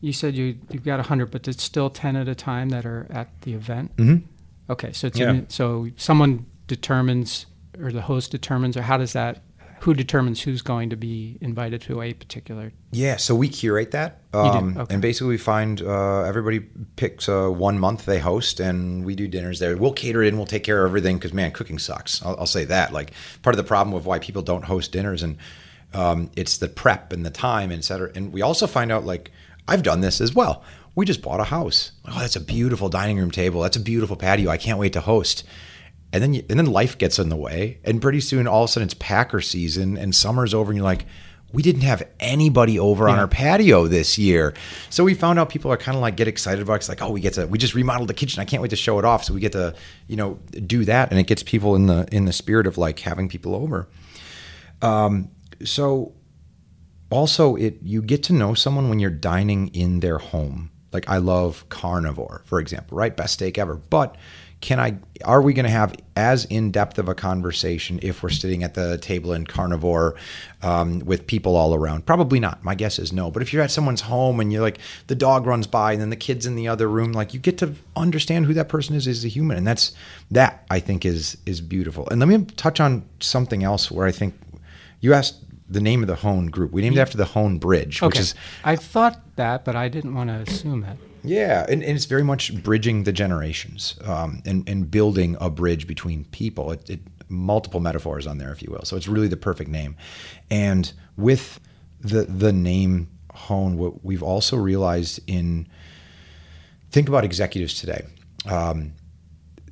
You 0.00 0.12
said 0.12 0.34
you 0.34 0.56
you've 0.70 0.84
got 0.84 1.04
hundred, 1.06 1.30
but 1.30 1.46
it's 1.46 1.62
still 1.62 1.90
ten 1.90 2.16
at 2.16 2.26
a 2.26 2.34
time 2.34 2.70
that 2.70 2.86
are 2.86 3.06
at 3.10 3.28
the 3.42 3.52
event. 3.52 3.94
Mm-hmm. 3.96 4.26
Okay, 4.72 4.92
so 4.92 5.08
it's 5.08 5.18
yeah. 5.18 5.40
so 5.48 5.90
someone 5.96 6.46
determines 6.66 7.46
or 7.78 7.92
the 7.92 8.00
host 8.00 8.30
determines, 8.30 8.76
or 8.76 8.82
how 8.82 8.96
does 8.96 9.12
that 9.12 9.42
who 9.84 9.94
determines 9.94 10.42
who's 10.42 10.62
going 10.62 10.90
to 10.90 10.96
be 10.96 11.38
invited 11.40 11.80
to 11.80 12.00
a 12.00 12.12
particular 12.14 12.72
yeah 12.90 13.16
so 13.16 13.34
we 13.34 13.48
curate 13.48 13.90
that 13.90 14.20
um, 14.32 14.76
okay. 14.76 14.92
and 14.92 15.02
basically 15.02 15.28
we 15.28 15.38
find 15.38 15.80
uh, 15.82 16.22
everybody 16.22 16.60
picks 16.96 17.28
uh, 17.28 17.48
one 17.48 17.78
month 17.78 18.04
they 18.04 18.18
host 18.18 18.60
and 18.60 19.04
we 19.04 19.14
do 19.14 19.28
dinners 19.28 19.58
there. 19.58 19.76
We'll 19.76 19.92
cater 19.92 20.22
it 20.22 20.28
in 20.28 20.36
we'll 20.36 20.46
take 20.46 20.64
care 20.64 20.84
of 20.84 20.90
everything 20.90 21.18
because 21.18 21.32
man 21.32 21.52
cooking 21.52 21.78
sucks. 21.78 22.24
I'll, 22.24 22.36
I'll, 22.38 22.46
say 22.46 22.64
that. 22.64 22.92
Like 22.92 23.12
part 23.42 23.54
of 23.54 23.58
the 23.58 23.64
problem 23.64 23.94
with 23.94 24.04
why 24.04 24.18
people 24.18 24.42
don't 24.42 24.64
host 24.64 24.92
dinners 24.92 25.22
and 25.22 25.36
um, 25.92 26.30
it's 26.34 26.58
the 26.58 26.68
prep 26.68 27.12
and 27.12 27.24
the 27.24 27.30
time 27.30 27.70
and 27.70 27.78
et 27.78 27.84
cetera. 27.84 28.10
And 28.14 28.32
we 28.32 28.42
also 28.42 28.66
find 28.66 28.90
out 28.90 29.04
like 29.04 29.30
i've 29.68 29.82
done 29.82 30.00
this 30.00 30.20
as 30.20 30.34
well. 30.34 30.64
We 30.96 31.04
just 31.04 31.22
bought 31.22 31.40
a 31.40 31.44
house. 31.44 31.92
Oh 32.06 32.18
that's 32.18 32.36
a 32.36 32.40
beautiful 32.40 32.88
dining 32.88 33.18
room 33.18 33.30
table. 33.30 33.60
That's 33.60 33.76
a 33.76 33.80
beautiful 33.80 34.16
patio. 34.16 34.50
I 34.50 34.56
can't 34.56 34.78
wait 34.78 34.94
to 34.94 35.00
host 35.00 35.44
and 36.14 36.22
then 36.22 36.32
you, 36.32 36.44
and 36.48 36.56
then 36.56 36.66
life 36.66 36.96
gets 36.96 37.18
in 37.18 37.28
the 37.28 37.36
way, 37.36 37.80
and 37.82 38.00
pretty 38.00 38.20
soon 38.20 38.46
all 38.46 38.62
of 38.62 38.70
a 38.70 38.72
sudden 38.72 38.86
it's 38.86 38.94
Packer 38.94 39.40
season 39.40 39.98
and 39.98 40.14
summer's 40.14 40.54
over, 40.54 40.70
and 40.70 40.76
you're 40.76 40.84
like, 40.84 41.06
we 41.52 41.60
didn't 41.60 41.82
have 41.82 42.06
anybody 42.20 42.78
over 42.78 43.06
yeah. 43.06 43.14
on 43.14 43.18
our 43.18 43.26
patio 43.26 43.88
this 43.88 44.16
year. 44.16 44.54
So 44.90 45.02
we 45.02 45.14
found 45.14 45.40
out 45.40 45.48
people 45.48 45.72
are 45.72 45.76
kind 45.76 45.96
of 45.96 46.02
like 46.02 46.16
get 46.16 46.28
excited 46.28 46.62
about 46.62 46.74
it. 46.74 46.76
It's 46.76 46.88
like, 46.88 47.02
oh, 47.02 47.10
we 47.10 47.20
get 47.20 47.34
to 47.34 47.46
we 47.46 47.58
just 47.58 47.74
remodeled 47.74 48.08
the 48.08 48.14
kitchen. 48.14 48.40
I 48.40 48.44
can't 48.44 48.62
wait 48.62 48.70
to 48.70 48.76
show 48.76 48.98
it 49.00 49.04
off. 49.04 49.24
So 49.24 49.34
we 49.34 49.40
get 49.40 49.52
to, 49.52 49.74
you 50.06 50.16
know, 50.16 50.38
do 50.66 50.84
that 50.84 51.10
and 51.10 51.18
it 51.18 51.26
gets 51.26 51.42
people 51.42 51.74
in 51.74 51.86
the 51.86 52.08
in 52.10 52.26
the 52.26 52.32
spirit 52.32 52.66
of 52.66 52.78
like 52.78 53.00
having 53.00 53.28
people 53.28 53.54
over. 53.54 53.88
Um 54.82 55.30
so 55.64 56.12
also 57.10 57.54
it 57.54 57.78
you 57.82 58.02
get 58.02 58.24
to 58.24 58.32
know 58.32 58.54
someone 58.54 58.88
when 58.88 58.98
you're 58.98 59.10
dining 59.10 59.68
in 59.68 60.00
their 60.00 60.18
home. 60.18 60.70
Like 60.92 61.08
I 61.08 61.18
love 61.18 61.68
Carnevor, 61.68 62.42
for 62.46 62.58
example, 62.60 62.98
right? 62.98 63.16
Best 63.16 63.34
steak 63.34 63.58
ever. 63.58 63.76
But 63.76 64.16
can 64.64 64.80
I 64.80 64.96
are 65.26 65.42
we 65.42 65.52
going 65.52 65.66
to 65.66 65.70
have 65.70 65.94
as 66.16 66.46
in 66.46 66.70
depth 66.70 66.98
of 66.98 67.06
a 67.06 67.14
conversation 67.14 68.00
if 68.02 68.22
we're 68.22 68.30
sitting 68.30 68.62
at 68.62 68.72
the 68.72 68.96
table 68.96 69.34
in 69.34 69.44
Carnevor 69.44 70.16
um, 70.62 71.00
with 71.00 71.26
people 71.26 71.54
all 71.54 71.74
around? 71.74 72.06
Probably 72.06 72.40
not. 72.40 72.64
My 72.64 72.74
guess 72.74 72.98
is 72.98 73.12
no. 73.12 73.30
But 73.30 73.42
if 73.42 73.52
you're 73.52 73.62
at 73.62 73.70
someone's 73.70 74.00
home 74.00 74.40
and 74.40 74.50
you're 74.50 74.62
like 74.62 74.78
the 75.08 75.14
dog 75.14 75.44
runs 75.44 75.66
by 75.66 75.92
and 75.92 76.00
then 76.00 76.08
the 76.08 76.16
kids 76.16 76.46
in 76.46 76.56
the 76.56 76.66
other 76.66 76.88
room, 76.88 77.12
like 77.12 77.34
you 77.34 77.40
get 77.40 77.58
to 77.58 77.74
understand 77.94 78.46
who 78.46 78.54
that 78.54 78.70
person 78.70 78.96
is 78.96 79.06
as 79.06 79.22
a 79.22 79.28
human, 79.28 79.58
and 79.58 79.66
that's 79.66 79.92
that 80.30 80.64
I 80.70 80.80
think 80.80 81.04
is 81.04 81.36
is 81.44 81.60
beautiful. 81.60 82.08
And 82.08 82.18
let 82.18 82.30
me 82.30 82.46
touch 82.56 82.80
on 82.80 83.04
something 83.20 83.62
else 83.64 83.90
where 83.90 84.06
I 84.06 84.12
think 84.12 84.32
you 85.00 85.12
asked 85.12 85.36
the 85.68 85.82
name 85.82 86.02
of 86.02 86.06
the 86.06 86.16
Hoan 86.16 86.46
group. 86.46 86.72
We 86.72 86.80
named 86.80 86.96
it 86.96 87.00
after 87.00 87.18
the 87.18 87.26
Hoan 87.26 87.58
Bridge, 87.58 88.00
which 88.00 88.18
is 88.18 88.34
I 88.64 88.76
thought 88.76 89.20
that, 89.36 89.66
but 89.66 89.76
I 89.76 89.88
didn't 89.90 90.14
want 90.14 90.30
to 90.30 90.36
assume 90.36 90.80
that. 90.80 90.96
Yeah, 91.24 91.64
and, 91.68 91.82
and 91.82 91.96
it's 91.96 92.04
very 92.04 92.22
much 92.22 92.54
bridging 92.62 93.04
the 93.04 93.12
generations 93.12 93.98
um, 94.04 94.42
and, 94.44 94.68
and 94.68 94.90
building 94.90 95.36
a 95.40 95.48
bridge 95.48 95.86
between 95.86 96.24
people. 96.26 96.70
It, 96.72 96.90
it, 96.90 97.00
multiple 97.28 97.80
metaphors 97.80 98.26
on 98.26 98.38
there, 98.38 98.52
if 98.52 98.62
you 98.62 98.70
will. 98.70 98.84
So 98.84 98.96
it's 98.96 99.08
really 99.08 99.28
the 99.28 99.36
perfect 99.36 99.70
name. 99.70 99.96
And 100.50 100.92
with 101.16 101.60
the 102.00 102.24
the 102.24 102.52
name 102.52 103.08
Hoan, 103.32 103.76
what 103.78 104.04
we've 104.04 104.22
also 104.22 104.56
realized 104.56 105.20
in 105.26 105.66
think 106.90 107.08
about 107.08 107.24
executives 107.24 107.80
today. 107.80 108.04
Um, 108.46 108.92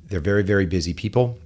they're 0.05 0.19
very 0.19 0.43
very 0.43 0.65
busy 0.65 0.93
people, 0.93 1.37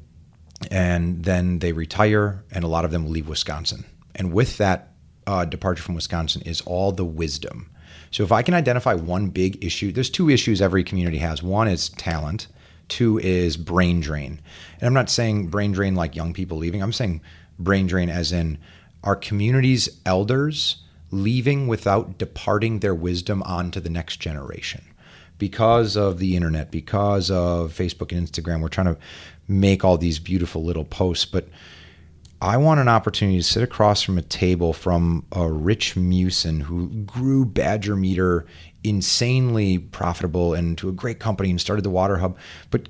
and 0.72 1.24
then 1.24 1.60
they 1.60 1.74
retire, 1.74 2.44
and 2.52 2.64
a 2.64 2.68
lot 2.68 2.86
of 2.86 2.92
them 2.92 3.10
leave 3.10 3.28
Wisconsin. 3.28 3.86
And 4.16 4.34
with 4.34 4.58
that 4.58 4.94
uh, 5.28 5.46
departure 5.46 5.84
from 5.84 5.96
Wisconsin 5.96 6.42
is 6.44 6.62
all 6.62 6.92
the 6.92 7.06
wisdom 7.06 7.70
so 8.12 8.24
if 8.24 8.32
I 8.32 8.42
can 8.42 8.54
identify 8.54 8.94
one 8.94 9.30
big 9.30 9.64
issue, 9.64 9.92
there's 9.92 10.10
two 10.10 10.30
issues 10.30 10.62
every 10.62 10.84
community 10.84 11.18
has. 11.18 11.44
One 11.44 11.68
is 11.68 11.90
talent, 11.90 12.48
two 12.88 13.20
is 13.20 13.58
brain 13.58 14.00
drain. 14.00 14.40
And 14.80 14.88
I'm 14.88 14.94
not 14.94 15.10
saying 15.10 15.48
brain 15.48 15.72
drain 15.72 15.96
like 15.96 16.16
young 16.16 16.34
people 16.34 16.58
leaving. 16.58 16.82
I'm 16.82 16.94
saying 16.94 17.22
brain 17.60 17.88
drain 17.88 18.10
as 18.10 18.32
in 18.32 18.58
our 19.04 19.16
community's 19.16 19.90
elders 20.06 20.78
leaving 21.12 21.68
without 21.68 22.18
departing 22.18 22.80
their 22.80 22.96
wisdom 22.96 23.42
onto 23.44 23.80
the 23.80 23.90
next 23.90 24.18
generation. 24.18 24.84
Because 25.38 25.96
of 25.96 26.18
the 26.18 26.36
internet, 26.36 26.72
because 26.72 27.30
of 27.30 27.72
Facebook 27.72 28.12
and 28.12 28.28
Instagram, 28.28 28.62
we're 28.62 28.70
trying 28.70 28.94
to 28.94 28.98
make 29.48 29.86
all 29.86 29.98
these 29.98 30.20
beautiful 30.20 30.64
little 30.64 30.84
posts, 30.84 31.26
but 31.26 31.48
I 32.42 32.58
want 32.58 32.80
an 32.80 32.88
opportunity 32.88 33.40
to 33.40 33.44
sit 33.44 33.64
across 33.64 34.04
from 34.04 34.18
a 34.18 34.22
table 34.22 34.72
from 34.72 35.26
a 35.32 35.52
Rich 35.52 35.96
Meeuwsen 35.96 36.62
who 36.62 36.88
grew 36.88 37.46
Badger 37.46 37.96
Meter 37.96 38.46
insanely 38.84 39.80
profitable 39.80 40.54
and 40.54 40.78
to 40.78 40.88
a 40.88 40.92
great 40.92 41.20
company 41.20 41.50
and 41.50 41.60
started 41.60 41.84
the 41.84 41.90
Water 41.90 42.18
Hub. 42.18 42.38
But 42.70 42.90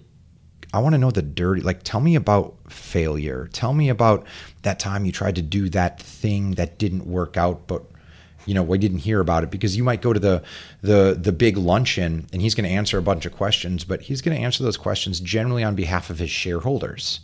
I 0.73 0.79
want 0.79 0.93
to 0.93 0.99
know 0.99 1.11
the 1.11 1.21
dirty, 1.21 1.61
like, 1.61 1.83
tell 1.83 2.01
me 2.01 2.15
about 2.15 2.55
failure. 2.67 3.49
Tell 3.53 3.73
me 3.73 3.87
about 3.87 4.27
that 4.63 4.79
time 4.79 5.05
you 5.05 5.13
tried 5.13 5.35
to 5.35 5.41
do 5.41 5.69
that 5.69 6.01
thing 6.01 6.51
that 6.55 6.77
didn't 6.77 7.07
work 7.07 7.37
out, 7.37 7.67
but 7.67 7.85
you 8.45 8.53
know 8.53 8.63
we 8.63 8.77
didn't 8.77 8.99
hear 8.99 9.19
about 9.19 9.43
it 9.43 9.51
because 9.51 9.75
you 9.75 9.83
might 9.83 10.01
go 10.01 10.13
to 10.13 10.19
the 10.19 10.41
the 10.81 11.17
the 11.21 11.33
big 11.33 11.57
luncheon 11.57 12.25
and 12.31 12.41
he's 12.41 12.55
going 12.55 12.67
to 12.67 12.73
answer 12.73 12.97
a 12.97 13.01
bunch 13.01 13.25
of 13.25 13.33
questions 13.33 13.83
but 13.83 14.01
he's 14.01 14.21
going 14.21 14.37
to 14.37 14.41
answer 14.41 14.63
those 14.63 14.77
questions 14.77 15.19
generally 15.19 15.65
on 15.65 15.75
behalf 15.75 16.09
of 16.09 16.17
his 16.17 16.29
shareholders 16.29 17.19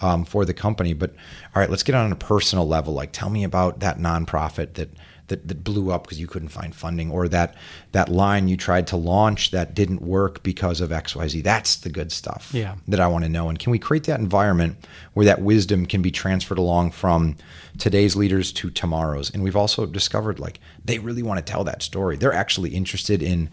um, 0.00 0.24
for 0.24 0.44
the 0.44 0.54
company. 0.54 0.92
But 0.94 1.10
all 1.54 1.60
right, 1.60 1.70
let's 1.70 1.82
get 1.82 1.94
on 1.94 2.12
a 2.12 2.16
personal 2.16 2.66
level. 2.66 2.94
Like, 2.94 3.12
tell 3.12 3.30
me 3.30 3.44
about 3.44 3.80
that 3.80 3.98
nonprofit 3.98 4.74
that 4.74 4.90
that, 5.28 5.48
that 5.48 5.64
blew 5.64 5.90
up 5.90 6.04
because 6.04 6.20
you 6.20 6.28
couldn't 6.28 6.50
find 6.50 6.74
funding, 6.74 7.10
or 7.10 7.28
that 7.28 7.56
that 7.92 8.08
line 8.08 8.48
you 8.48 8.56
tried 8.56 8.86
to 8.88 8.96
launch 8.96 9.50
that 9.50 9.74
didn't 9.74 10.02
work 10.02 10.42
because 10.42 10.80
of 10.80 10.92
X, 10.92 11.16
Y, 11.16 11.28
Z. 11.28 11.40
That's 11.40 11.76
the 11.76 11.90
good 11.90 12.12
stuff. 12.12 12.50
Yeah. 12.52 12.76
that 12.88 13.00
I 13.00 13.08
want 13.08 13.24
to 13.24 13.30
know. 13.30 13.48
And 13.48 13.58
can 13.58 13.72
we 13.72 13.78
create 13.78 14.04
that 14.04 14.20
environment 14.20 14.86
where 15.14 15.26
that 15.26 15.42
wisdom 15.42 15.86
can 15.86 16.02
be 16.02 16.10
transferred 16.10 16.58
along 16.58 16.92
from 16.92 17.36
today's 17.78 18.14
leaders 18.14 18.52
to 18.52 18.70
tomorrow's? 18.70 19.32
And 19.32 19.42
we've 19.42 19.56
also 19.56 19.86
discovered 19.86 20.38
like 20.38 20.60
they 20.84 20.98
really 20.98 21.22
want 21.22 21.44
to 21.44 21.52
tell 21.52 21.64
that 21.64 21.82
story. 21.82 22.16
They're 22.16 22.32
actually 22.32 22.70
interested 22.70 23.22
in 23.22 23.50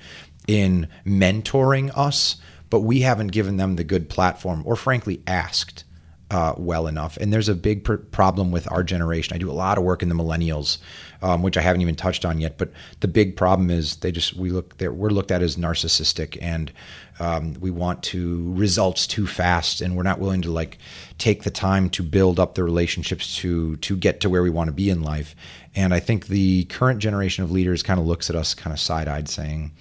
in 0.48 0.88
mentoring 1.06 1.90
us 1.98 2.36
but 2.74 2.82
we 2.82 3.02
haven't 3.02 3.28
given 3.28 3.58
them 3.58 3.76
the 3.76 3.84
good 3.84 4.10
platform 4.10 4.64
or, 4.66 4.76
frankly, 4.76 5.22
asked 5.28 5.84
uh, 6.34 6.56
well 6.58 6.88
enough. 6.88 7.16
And 7.18 7.32
there's 7.32 7.48
a 7.48 7.54
big 7.54 7.84
pr- 7.84 7.96
problem 7.96 8.52
with 8.52 8.70
our 8.72 8.84
generation. 8.84 9.36
I 9.36 9.38
do 9.38 9.52
a 9.52 9.54
lot 9.54 9.78
of 9.78 9.84
work 9.84 10.02
in 10.02 10.10
the 10.10 10.16
millennials, 10.16 10.80
um, 11.22 11.44
which 11.44 11.58
I 11.58 11.62
haven't 11.62 11.82
even 11.82 11.96
touched 11.96 12.26
on 12.26 12.42
yet. 12.42 12.58
But 12.58 12.72
the 13.02 13.08
big 13.08 13.38
problem 13.38 13.70
is 13.70 13.98
they 13.98 14.12
just 14.12 14.34
we 14.34 14.50
look 14.50 14.74
we're 14.82 15.12
looked 15.12 15.30
at 15.30 15.44
as 15.44 15.58
narcissistic, 15.58 16.40
and 16.42 16.72
um, 17.20 17.54
we 17.60 17.70
want 17.70 18.02
to 18.04 18.52
results 18.54 19.06
too 19.06 19.28
fast, 19.28 19.80
and 19.80 19.96
we're 19.96 20.04
not 20.04 20.20
willing 20.20 20.42
to 20.42 20.52
like 20.52 20.80
take 21.20 21.44
the 21.44 21.52
time 21.52 21.92
to 21.92 22.02
build 22.02 22.40
up 22.40 22.56
the 22.56 22.64
relationships 22.64 23.38
to 23.38 23.78
to 23.78 23.96
get 23.96 24.20
to 24.22 24.30
where 24.30 24.42
we 24.42 24.50
want 24.50 24.70
to 24.70 24.74
be 24.74 24.90
in 24.90 25.04
life. 25.04 25.36
And 25.76 25.94
I 25.94 26.00
think 26.00 26.28
the 26.28 26.66
current 26.66 27.00
generation 27.00 27.44
of 27.44 27.52
leaders 27.52 27.84
kind 27.84 28.00
of 28.00 28.08
looks 28.08 28.32
at 28.32 28.36
us 28.36 28.56
kind 28.56 28.74
of 28.74 28.80
side 28.80 29.08
eyed, 29.08 29.30
saying 29.30 29.72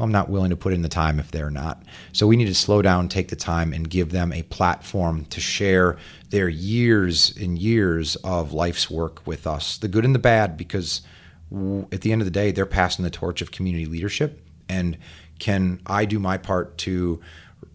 well, 0.00 0.06
I'm 0.06 0.12
not 0.12 0.30
willing 0.30 0.48
to 0.48 0.56
put 0.56 0.72
in 0.72 0.80
the 0.80 0.88
time 0.88 1.18
if 1.18 1.30
they're 1.30 1.50
not. 1.50 1.82
So 2.12 2.26
we 2.26 2.34
need 2.34 2.46
to 2.46 2.54
slow 2.54 2.80
down, 2.80 3.10
take 3.10 3.28
the 3.28 3.36
time, 3.36 3.74
and 3.74 3.88
give 3.88 4.12
them 4.12 4.32
a 4.32 4.42
platform 4.44 5.26
to 5.26 5.42
share 5.42 5.98
their 6.30 6.48
years 6.48 7.36
and 7.36 7.58
years 7.58 8.16
of 8.24 8.54
life's 8.54 8.88
work 8.88 9.26
with 9.26 9.46
us, 9.46 9.76
the 9.76 9.88
good 9.88 10.06
and 10.06 10.14
the 10.14 10.18
bad, 10.18 10.56
because 10.56 11.02
at 11.92 12.00
the 12.00 12.12
end 12.12 12.22
of 12.22 12.24
the 12.24 12.30
day, 12.30 12.50
they're 12.50 12.64
passing 12.64 13.02
the 13.02 13.10
torch 13.10 13.42
of 13.42 13.50
community 13.50 13.84
leadership. 13.84 14.42
And 14.70 14.96
can 15.38 15.82
I 15.84 16.06
do 16.06 16.18
my 16.18 16.38
part 16.38 16.78
to 16.78 17.20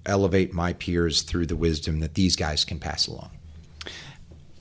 elevate 0.07 0.51
my 0.51 0.73
peers 0.73 1.21
through 1.21 1.45
the 1.45 1.55
wisdom 1.55 1.99
that 1.99 2.15
these 2.15 2.35
guys 2.35 2.65
can 2.65 2.79
pass 2.79 3.05
along? 3.05 3.29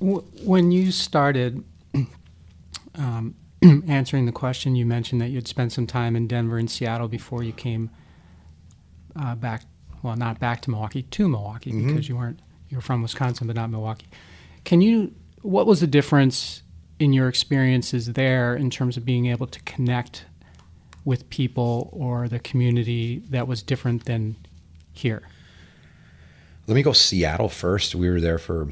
When 0.01 0.71
you 0.71 0.93
started, 0.93 1.65
um, 2.95 3.35
answering 3.89 4.27
the 4.27 4.33
question, 4.33 4.77
you 4.77 4.87
mentioned 4.87 5.21
that 5.21 5.29
you'd 5.29 5.49
spent 5.49 5.73
some 5.73 5.87
time 5.87 6.17
in 6.17 6.27
Denver 6.27 6.59
and 6.59 6.71
Seattle 6.71 7.09
before 7.09 7.43
you 7.43 7.53
came 7.53 7.91
uh, 9.17 9.35
back. 9.35 9.63
Well, 10.03 10.17
not 10.17 10.39
back 10.39 10.61
to 10.63 10.71
Milwaukee, 10.71 11.03
to 11.03 11.29
Milwaukee, 11.29 11.71
mm-hmm. 11.71 11.89
because 11.89 12.09
you 12.09 12.17
weren't 12.17 12.41
you 12.69 12.77
were 12.77 12.83
from 12.83 13.03
Wisconsin, 13.03 13.47
but 13.47 13.57
not 13.57 13.71
Milwaukee. 13.71 14.07
Can 14.65 14.81
you? 14.81 15.15
What 15.43 15.67
was 15.67 15.81
the 15.81 15.87
difference 15.87 16.63
in 16.99 17.13
your 17.13 17.29
experiences 17.29 18.13
there 18.13 18.55
in 18.55 18.71
terms 18.71 18.97
of 18.97 19.05
being 19.05 19.27
able 19.27 19.47
to 19.47 19.61
connect 19.63 20.25
with 21.05 21.29
people 21.29 21.91
or 21.93 22.29
the 22.29 22.39
community 22.39 23.23
that 23.31 23.47
was 23.47 23.63
different 23.63 24.07
than 24.07 24.37
here? 24.93 25.23
Let 26.67 26.75
me 26.75 26.83
go 26.83 26.93
Seattle 26.93 27.51
first. 27.51 27.95
We 27.95 28.09
were 28.09 28.21
there 28.21 28.39
for 28.39 28.69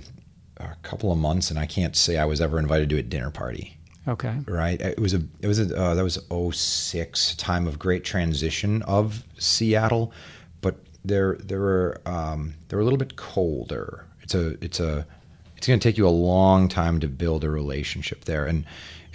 a 0.57 0.75
couple 0.83 1.13
of 1.13 1.19
months, 1.19 1.51
and 1.51 1.59
I 1.59 1.67
can't 1.67 1.95
say 1.95 2.17
I 2.17 2.25
was 2.25 2.41
ever 2.41 2.59
invited 2.59 2.89
to 2.91 2.97
a 2.97 3.03
dinner 3.03 3.31
party. 3.31 3.79
Okay. 4.07 4.37
Right. 4.47 4.81
It 4.81 4.99
was 4.99 5.15
a 5.15 5.23
it 5.41 5.47
was 5.47 5.59
a 5.61 5.77
uh, 5.77 5.95
that 5.95 6.03
was 6.03 6.19
06 6.57 7.35
time 7.37 7.67
of 7.67 7.79
great 7.79 8.05
transition 8.05 8.83
of 8.83 9.23
Seattle, 9.39 10.13
but 10.61 10.77
there 11.05 11.37
there 11.37 11.61
were 11.61 12.01
um, 12.05 12.55
they 12.69 12.77
were 12.77 12.81
a 12.81 12.85
little 12.85 12.99
bit 12.99 13.17
colder. 13.17 14.05
It's 14.23 14.35
a 14.35 14.57
it's 14.65 14.81
a 14.81 15.07
it's 15.57 15.69
going 15.69 15.79
to 15.79 15.89
take 15.89 15.97
you 15.97 16.09
a 16.09 16.11
long 16.11 16.69
time 16.69 16.99
to 17.01 17.09
build 17.09 17.45
a 17.45 17.51
relationship 17.51 18.25
there, 18.25 18.47
and 18.47 18.65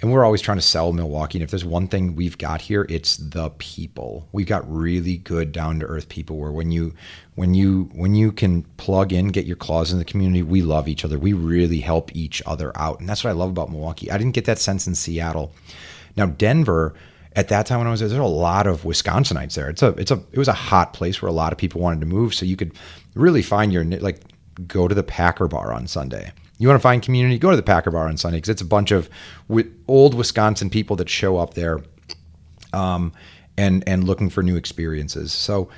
and 0.00 0.12
we're 0.12 0.24
always 0.24 0.40
trying 0.40 0.58
to 0.58 0.62
sell 0.62 0.92
Milwaukee. 0.92 1.38
And 1.38 1.42
if 1.42 1.50
there's 1.50 1.64
one 1.64 1.88
thing 1.88 2.14
we've 2.14 2.38
got 2.38 2.60
here, 2.60 2.86
it's 2.88 3.16
the 3.16 3.50
people. 3.58 4.28
We've 4.30 4.46
got 4.46 4.70
really 4.70 5.16
good 5.16 5.50
down 5.50 5.80
to 5.80 5.86
earth 5.86 6.08
people 6.08 6.36
where 6.36 6.52
when 6.52 6.70
you 6.70 6.94
when 7.34 7.54
you 7.54 7.90
when 7.94 8.14
you 8.14 8.30
can 8.30 8.62
plug 8.76 9.12
in, 9.12 9.28
get 9.28 9.44
your 9.44 9.56
claws 9.56 9.92
in 9.92 9.98
the 9.98 10.04
community, 10.04 10.42
we 10.42 10.62
love 10.62 10.86
each 10.86 11.04
other. 11.04 11.18
We 11.18 11.32
really 11.32 11.80
help 11.80 12.14
each 12.14 12.40
other 12.46 12.70
out. 12.76 13.00
And 13.00 13.08
that's 13.08 13.24
what 13.24 13.30
I 13.30 13.34
love 13.34 13.50
about 13.50 13.70
Milwaukee. 13.70 14.10
I 14.10 14.18
didn't 14.18 14.34
get 14.34 14.44
that 14.44 14.58
sense 14.58 14.86
in 14.86 14.94
Seattle. 14.94 15.52
Now 16.16 16.26
Denver, 16.26 16.94
at 17.34 17.48
that 17.48 17.66
time 17.66 17.78
when 17.78 17.88
I 17.88 17.90
was 17.90 18.00
there, 18.00 18.08
there's 18.08 18.20
a 18.20 18.24
lot 18.24 18.68
of 18.68 18.82
Wisconsinites 18.82 19.54
there. 19.54 19.68
It's 19.68 19.82
a 19.82 19.88
it's 19.90 20.12
a 20.12 20.22
it 20.30 20.38
was 20.38 20.48
a 20.48 20.52
hot 20.52 20.92
place 20.92 21.20
where 21.20 21.28
a 21.28 21.32
lot 21.32 21.52
of 21.52 21.58
people 21.58 21.80
wanted 21.80 22.00
to 22.00 22.06
move. 22.06 22.34
So 22.34 22.46
you 22.46 22.56
could 22.56 22.72
really 23.14 23.42
find 23.42 23.72
your 23.72 23.84
like 23.84 24.20
go 24.68 24.86
to 24.86 24.94
the 24.94 25.02
Packer 25.02 25.48
bar 25.48 25.72
on 25.72 25.88
Sunday 25.88 26.32
you 26.58 26.68
want 26.68 26.78
to 26.78 26.82
find 26.82 27.02
community? 27.02 27.38
Go 27.38 27.50
to 27.50 27.56
the 27.56 27.62
Packer 27.62 27.90
Bar 27.90 28.08
on 28.08 28.16
Sunday 28.16 28.38
because 28.38 28.50
it's 28.50 28.62
a 28.62 28.66
bunch 28.66 28.90
of 28.90 29.08
old 29.86 30.14
Wisconsin 30.14 30.70
people 30.70 30.96
that 30.96 31.08
show 31.08 31.36
up 31.38 31.54
there, 31.54 31.80
um, 32.72 33.12
and 33.56 33.84
and 33.86 34.04
looking 34.04 34.28
for 34.28 34.42
new 34.42 34.56
experiences. 34.56 35.32
So 35.32 35.70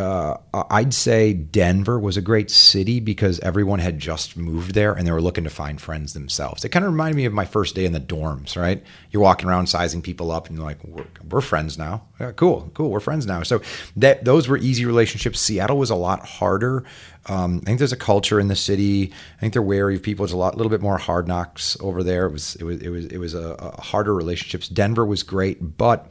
uh, 0.00 0.38
I'd 0.52 0.94
say 0.94 1.32
Denver 1.32 1.98
was 2.00 2.16
a 2.16 2.22
great 2.22 2.50
city 2.50 2.98
because 3.00 3.38
everyone 3.40 3.78
had 3.78 3.98
just 3.98 4.36
moved 4.36 4.74
there 4.74 4.94
and 4.94 5.06
they 5.06 5.12
were 5.12 5.20
looking 5.20 5.44
to 5.44 5.50
find 5.50 5.80
friends 5.80 6.14
themselves. 6.14 6.64
It 6.64 6.70
kind 6.70 6.84
of 6.84 6.90
reminded 6.90 7.16
me 7.16 7.26
of 7.26 7.32
my 7.32 7.44
first 7.44 7.74
day 7.74 7.84
in 7.84 7.92
the 7.92 8.00
dorms, 8.00 8.56
right? 8.56 8.82
You're 9.10 9.22
walking 9.22 9.48
around 9.48 9.66
sizing 9.66 10.02
people 10.02 10.30
up 10.30 10.48
and 10.48 10.56
you're 10.56 10.66
like, 10.66 10.82
we're, 10.82 11.06
we're 11.28 11.40
friends 11.40 11.78
now. 11.78 12.06
Yeah, 12.18 12.32
cool, 12.32 12.70
cool, 12.74 12.90
we're 12.90 13.00
friends 13.00 13.26
now. 13.26 13.42
So 13.42 13.60
that 13.96 14.24
those 14.24 14.48
were 14.48 14.58
easy 14.58 14.86
relationships. 14.86 15.38
Seattle 15.40 15.78
was 15.78 15.90
a 15.90 15.94
lot 15.94 16.26
harder. 16.26 16.84
Um, 17.26 17.60
I 17.62 17.66
think 17.66 17.78
there's 17.78 17.92
a 17.92 17.96
culture 17.96 18.40
in 18.40 18.48
the 18.48 18.56
city. 18.56 19.12
I 19.36 19.40
think 19.40 19.52
they're 19.52 19.62
wary 19.62 19.96
of 19.96 20.02
people. 20.02 20.24
It's 20.24 20.32
a 20.32 20.38
lot, 20.38 20.56
little 20.56 20.70
bit 20.70 20.80
more 20.80 20.98
hard 20.98 21.28
knocks 21.28 21.76
over 21.80 22.02
there. 22.02 22.26
It 22.26 22.32
was, 22.32 22.56
it 22.56 22.64
was, 22.64 22.80
it 22.80 22.88
was, 22.88 23.06
it 23.06 23.18
was 23.18 23.34
a, 23.34 23.54
a 23.58 23.80
harder 23.80 24.14
relationships. 24.14 24.68
Denver 24.68 25.04
was 25.04 25.22
great, 25.22 25.76
but 25.76 26.10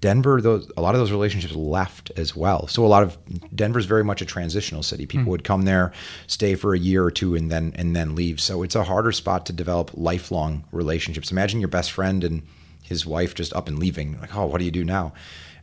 Denver, 0.00 0.40
those 0.40 0.70
a 0.76 0.82
lot 0.82 0.94
of 0.94 1.00
those 1.00 1.12
relationships 1.12 1.54
left 1.54 2.10
as 2.16 2.34
well. 2.34 2.66
So 2.68 2.84
a 2.84 2.88
lot 2.88 3.02
of 3.02 3.18
Denver's 3.54 3.84
very 3.84 4.04
much 4.04 4.22
a 4.22 4.24
transitional 4.24 4.82
city. 4.82 5.06
People 5.06 5.26
mm. 5.26 5.30
would 5.30 5.44
come 5.44 5.62
there, 5.62 5.92
stay 6.26 6.54
for 6.54 6.74
a 6.74 6.78
year 6.78 7.04
or 7.04 7.10
two, 7.10 7.34
and 7.34 7.50
then 7.50 7.72
and 7.76 7.94
then 7.94 8.14
leave. 8.14 8.40
So 8.40 8.62
it's 8.62 8.74
a 8.74 8.84
harder 8.84 9.12
spot 9.12 9.46
to 9.46 9.52
develop 9.52 9.90
lifelong 9.94 10.64
relationships. 10.72 11.30
Imagine 11.30 11.60
your 11.60 11.68
best 11.68 11.92
friend 11.92 12.24
and 12.24 12.42
his 12.82 13.04
wife 13.04 13.34
just 13.34 13.52
up 13.52 13.68
and 13.68 13.78
leaving. 13.78 14.18
Like, 14.20 14.34
oh, 14.34 14.46
what 14.46 14.58
do 14.58 14.64
you 14.64 14.70
do 14.70 14.84
now? 14.84 15.12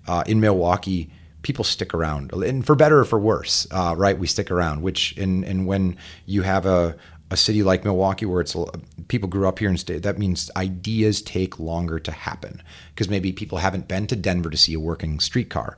Uh, 0.08 0.24
in 0.28 0.40
Milwaukee, 0.40 1.10
people 1.42 1.64
stick 1.64 1.94
around, 1.94 2.32
and 2.32 2.66
for 2.66 2.76
better 2.76 3.00
or 3.00 3.06
for 3.06 3.20
worse, 3.20 3.68
uh, 3.72 3.96
right? 3.98 4.18
We 4.18 4.28
stick 4.28 4.52
around. 4.52 4.82
Which 4.82 5.18
and 5.18 5.44
and 5.44 5.66
when 5.66 5.98
you 6.26 6.44
have 6.44 6.66
a 6.66 6.96
a 7.30 7.38
city 7.38 7.62
like 7.62 7.84
Milwaukee 7.84 8.26
where 8.26 8.42
it's 8.42 8.56
people 9.08 9.28
grew 9.28 9.48
up 9.48 9.60
here 9.60 9.70
and 9.70 9.80
stayed, 9.80 10.04
that 10.04 10.18
means 10.18 10.50
ideas 10.56 11.22
take 11.22 11.60
longer 11.60 12.00
to 12.00 12.12
happen 12.12 12.62
because 12.90 13.10
maybe 13.10 13.34
people 13.34 13.58
haven't 13.58 13.88
been 13.88 14.08
to 14.08 14.16
Denver 14.16 14.50
to 14.50 14.58
see 14.58 14.74
a 14.74 14.80
working 14.80 15.20
streetcar, 15.20 15.78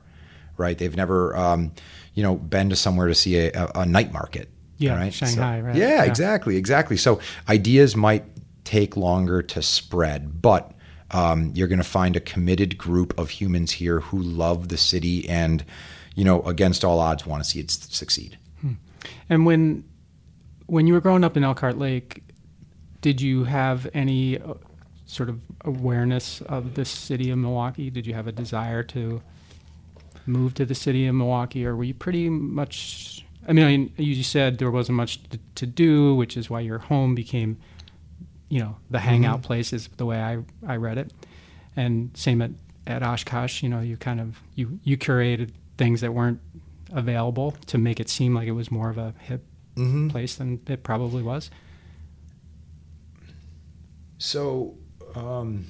right? 0.56 0.78
They've 0.78 0.96
never, 0.96 1.36
um, 1.36 1.72
you 2.14 2.22
know, 2.22 2.36
been 2.36 2.70
to 2.70 2.76
somewhere 2.76 3.08
to 3.08 3.14
see 3.14 3.36
a, 3.36 3.50
a, 3.52 3.80
a 3.80 3.86
night 3.86 4.12
market. 4.12 4.48
Yeah, 4.78 4.96
right? 4.96 5.12
Shanghai, 5.12 5.60
so, 5.60 5.66
right? 5.66 5.76
Yeah, 5.76 5.88
yeah, 5.88 6.04
exactly, 6.04 6.56
exactly. 6.56 6.96
So 6.96 7.20
ideas 7.48 7.96
might 7.96 8.24
take 8.64 8.96
longer 8.96 9.42
to 9.42 9.60
spread, 9.60 10.40
but 10.40 10.72
um, 11.10 11.52
you're 11.54 11.68
going 11.68 11.78
to 11.78 11.84
find 11.84 12.16
a 12.16 12.20
committed 12.20 12.78
group 12.78 13.18
of 13.18 13.30
humans 13.30 13.72
here 13.72 14.00
who 14.00 14.22
love 14.22 14.68
the 14.68 14.76
city 14.76 15.28
and, 15.28 15.64
you 16.14 16.24
know, 16.24 16.42
against 16.42 16.84
all 16.84 17.00
odds, 17.00 17.26
want 17.26 17.42
to 17.42 17.50
see 17.50 17.58
it 17.58 17.70
succeed. 17.70 18.38
Hmm. 18.60 18.74
And 19.28 19.44
when 19.44 19.84
when 20.70 20.86
you 20.86 20.94
were 20.94 21.00
growing 21.00 21.24
up 21.24 21.36
in 21.36 21.42
Elkhart 21.42 21.78
Lake, 21.78 22.22
did 23.00 23.20
you 23.20 23.44
have 23.44 23.88
any 23.92 24.38
uh, 24.38 24.54
sort 25.04 25.28
of 25.28 25.40
awareness 25.64 26.42
of 26.42 26.74
the 26.74 26.84
city 26.84 27.30
of 27.30 27.38
Milwaukee? 27.38 27.90
Did 27.90 28.06
you 28.06 28.14
have 28.14 28.28
a 28.28 28.32
desire 28.32 28.84
to 28.84 29.20
move 30.26 30.54
to 30.54 30.64
the 30.64 30.74
city 30.74 31.08
of 31.08 31.14
Milwaukee, 31.16 31.66
or 31.66 31.74
were 31.74 31.84
you 31.84 31.94
pretty 31.94 32.28
much? 32.28 33.26
I 33.48 33.52
mean, 33.52 33.92
you 33.96 34.22
said 34.22 34.58
there 34.58 34.70
wasn't 34.70 34.96
much 34.96 35.20
to, 35.30 35.40
to 35.56 35.66
do, 35.66 36.14
which 36.14 36.36
is 36.36 36.48
why 36.48 36.60
your 36.60 36.78
home 36.78 37.16
became, 37.16 37.58
you 38.48 38.60
know, 38.60 38.76
the 38.90 39.00
hangout 39.00 39.38
mm-hmm. 39.38 39.46
place 39.46 39.72
is 39.72 39.88
the 39.96 40.06
way 40.06 40.20
I, 40.20 40.38
I 40.64 40.76
read 40.76 40.98
it. 40.98 41.12
And 41.74 42.10
same 42.14 42.42
at, 42.42 42.50
at 42.86 43.02
Oshkosh, 43.02 43.62
you 43.62 43.68
know, 43.68 43.80
you 43.80 43.96
kind 43.96 44.20
of 44.20 44.40
you 44.54 44.78
you 44.84 44.96
curated 44.96 45.50
things 45.78 46.00
that 46.02 46.14
weren't 46.14 46.40
available 46.92 47.56
to 47.66 47.78
make 47.78 47.98
it 47.98 48.08
seem 48.08 48.34
like 48.34 48.46
it 48.46 48.52
was 48.52 48.70
more 48.70 48.90
of 48.90 48.98
a 48.98 49.14
hip 49.18 49.42
mm-hmm. 49.76 50.08
place 50.08 50.34
than 50.36 50.60
it 50.66 50.82
probably 50.82 51.22
was. 51.22 51.50
So, 54.18 54.76
um, 55.14 55.66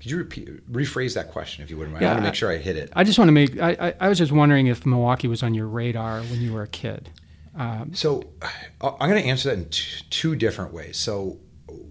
could 0.00 0.10
you 0.10 0.18
repeat, 0.18 0.72
rephrase 0.72 1.14
that 1.14 1.32
question 1.32 1.64
if 1.64 1.70
you 1.70 1.76
wouldn't 1.76 1.94
mind? 1.94 2.02
Yeah, 2.02 2.10
I 2.10 2.12
want 2.12 2.24
to 2.24 2.28
make 2.28 2.34
sure 2.34 2.52
I 2.52 2.58
hit 2.58 2.76
it. 2.76 2.92
I 2.94 3.04
just 3.04 3.18
want 3.18 3.28
to 3.28 3.32
make. 3.32 3.60
I, 3.60 3.70
I, 3.80 3.94
I, 4.00 4.08
was 4.08 4.18
just 4.18 4.32
wondering 4.32 4.66
if 4.66 4.86
Milwaukee 4.86 5.28
was 5.28 5.42
on 5.42 5.54
your 5.54 5.66
radar 5.66 6.20
when 6.22 6.40
you 6.40 6.52
were 6.52 6.62
a 6.62 6.68
kid. 6.68 7.10
Um, 7.56 7.94
so, 7.94 8.22
I'm 8.80 9.10
going 9.10 9.22
to 9.22 9.28
answer 9.28 9.48
that 9.50 9.58
in 9.58 9.68
t- 9.70 10.04
two 10.10 10.36
different 10.36 10.72
ways. 10.72 10.96
So, 10.96 11.38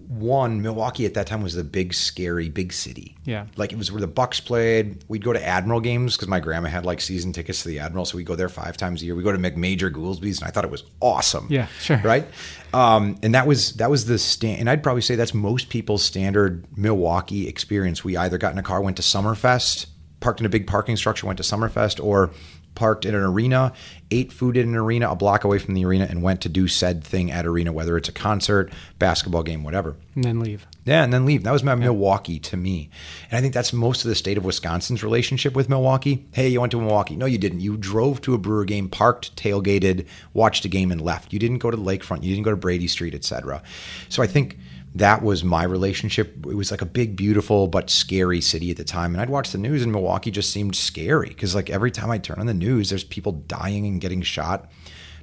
one, 0.08 0.62
Milwaukee 0.62 1.06
at 1.06 1.14
that 1.14 1.26
time 1.26 1.42
was 1.42 1.54
the 1.54 1.64
big, 1.64 1.94
scary, 1.94 2.48
big 2.48 2.72
city. 2.72 3.16
Yeah. 3.24 3.46
Like 3.56 3.72
it 3.72 3.76
was 3.78 3.90
where 3.90 4.00
the 4.00 4.06
Bucks 4.06 4.40
played. 4.40 5.04
We'd 5.08 5.24
go 5.24 5.32
to 5.32 5.44
Admiral 5.44 5.80
games 5.80 6.16
because 6.16 6.28
my 6.28 6.40
grandma 6.40 6.68
had 6.68 6.84
like 6.84 7.00
season 7.00 7.32
tickets 7.32 7.62
to 7.62 7.68
the 7.68 7.78
Admiral. 7.80 8.04
So 8.04 8.16
we'd 8.16 8.26
go 8.26 8.34
there 8.34 8.48
five 8.48 8.76
times 8.76 9.02
a 9.02 9.06
year. 9.06 9.14
We 9.14 9.22
go 9.22 9.32
to 9.32 9.38
McMajor 9.38 9.92
Goolsby's 9.92 10.40
and 10.40 10.48
I 10.48 10.50
thought 10.50 10.64
it 10.64 10.70
was 10.70 10.84
awesome. 11.00 11.46
Yeah, 11.50 11.66
sure. 11.80 12.00
Right. 12.04 12.26
Um, 12.72 13.18
and 13.22 13.34
that 13.34 13.46
was, 13.46 13.74
that 13.74 13.90
was 13.90 14.06
the 14.06 14.18
stand. 14.18 14.60
And 14.60 14.70
I'd 14.70 14.82
probably 14.82 15.02
say 15.02 15.14
that's 15.16 15.34
most 15.34 15.68
people's 15.68 16.04
standard 16.04 16.64
Milwaukee 16.76 17.48
experience. 17.48 18.04
We 18.04 18.16
either 18.16 18.38
got 18.38 18.52
in 18.52 18.58
a 18.58 18.62
car, 18.62 18.80
went 18.80 18.96
to 18.96 19.02
Summerfest, 19.02 19.86
parked 20.20 20.40
in 20.40 20.46
a 20.46 20.50
big 20.50 20.66
parking 20.66 20.96
structure, 20.96 21.26
went 21.26 21.36
to 21.36 21.42
Summerfest, 21.42 22.02
or 22.02 22.30
parked 22.74 23.04
in 23.04 23.14
an 23.14 23.22
arena, 23.22 23.72
ate 24.10 24.32
food 24.32 24.56
in 24.56 24.68
an 24.68 24.74
arena 24.74 25.10
a 25.10 25.16
block 25.16 25.44
away 25.44 25.58
from 25.58 25.74
the 25.74 25.84
arena, 25.84 26.06
and 26.08 26.22
went 26.22 26.40
to 26.42 26.48
do 26.48 26.68
said 26.68 27.02
thing 27.02 27.30
at 27.30 27.46
arena, 27.46 27.72
whether 27.72 27.96
it's 27.96 28.08
a 28.08 28.12
concert, 28.12 28.72
basketball 28.98 29.42
game, 29.42 29.64
whatever. 29.64 29.96
And 30.14 30.24
then 30.24 30.40
leave. 30.40 30.66
Yeah, 30.84 31.02
and 31.02 31.12
then 31.12 31.24
leave. 31.24 31.44
That 31.44 31.52
was 31.52 31.64
my 31.64 31.74
Milwaukee 31.74 32.38
to 32.40 32.56
me. 32.56 32.90
And 33.30 33.38
I 33.38 33.40
think 33.40 33.54
that's 33.54 33.72
most 33.72 34.04
of 34.04 34.08
the 34.08 34.14
state 34.14 34.36
of 34.36 34.44
Wisconsin's 34.44 35.02
relationship 35.02 35.56
with 35.56 35.68
Milwaukee. 35.68 36.26
Hey, 36.32 36.48
you 36.48 36.60
went 36.60 36.72
to 36.72 36.80
Milwaukee. 36.80 37.16
No, 37.16 37.26
you 37.26 37.38
didn't. 37.38 37.60
You 37.60 37.76
drove 37.76 38.20
to 38.22 38.34
a 38.34 38.38
Brewer 38.38 38.64
game, 38.64 38.88
parked, 38.88 39.34
tailgated, 39.36 40.06
watched 40.34 40.64
a 40.64 40.68
game, 40.68 40.92
and 40.92 41.00
left. 41.00 41.32
You 41.32 41.38
didn't 41.38 41.58
go 41.58 41.70
to 41.70 41.76
the 41.76 41.82
lakefront. 41.82 42.22
You 42.22 42.30
didn't 42.30 42.44
go 42.44 42.50
to 42.50 42.56
Brady 42.56 42.86
Street, 42.86 43.14
etc. 43.14 43.62
So 44.08 44.22
I 44.22 44.26
think 44.26 44.58
that 44.96 45.22
was 45.22 45.42
my 45.42 45.64
relationship. 45.64 46.46
It 46.46 46.54
was 46.54 46.70
like 46.70 46.82
a 46.82 46.86
big, 46.86 47.16
beautiful, 47.16 47.66
but 47.66 47.90
scary 47.90 48.40
city 48.40 48.70
at 48.70 48.76
the 48.76 48.84
time. 48.84 49.12
And 49.12 49.20
I'd 49.20 49.30
watch 49.30 49.50
the 49.50 49.58
news, 49.58 49.82
and 49.82 49.90
Milwaukee 49.92 50.30
just 50.30 50.50
seemed 50.50 50.76
scary 50.76 51.28
because, 51.28 51.54
like, 51.54 51.68
every 51.68 51.90
time 51.90 52.10
I 52.10 52.18
turn 52.18 52.38
on 52.38 52.46
the 52.46 52.54
news, 52.54 52.90
there's 52.90 53.04
people 53.04 53.32
dying 53.32 53.86
and 53.86 54.00
getting 54.00 54.22
shot 54.22 54.70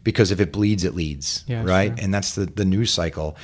because 0.04 0.32
if 0.32 0.40
it 0.40 0.52
bleeds, 0.52 0.84
it 0.84 0.96
leads, 0.96 1.44
Yeah, 1.48 1.64
right? 1.64 1.90
sure. 1.96 2.04
And 2.04 2.14
that's 2.14 2.36
the 2.36 2.46
the 2.48 2.66
news 2.66 2.92
cycle. 2.92 3.38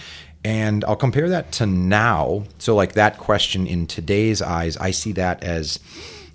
And 0.44 0.84
I'll 0.86 0.96
compare 0.96 1.30
that 1.30 1.52
to 1.54 1.66
now. 1.66 2.44
So, 2.58 2.76
like 2.76 2.94
that 2.94 3.18
question 3.18 3.68
in 3.68 3.88
today's 3.88 4.42
eyes, 4.42 4.78
I 4.78 4.92
see 4.92 5.12
that 5.14 5.44
as, 5.44 5.80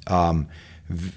um, 0.07 0.49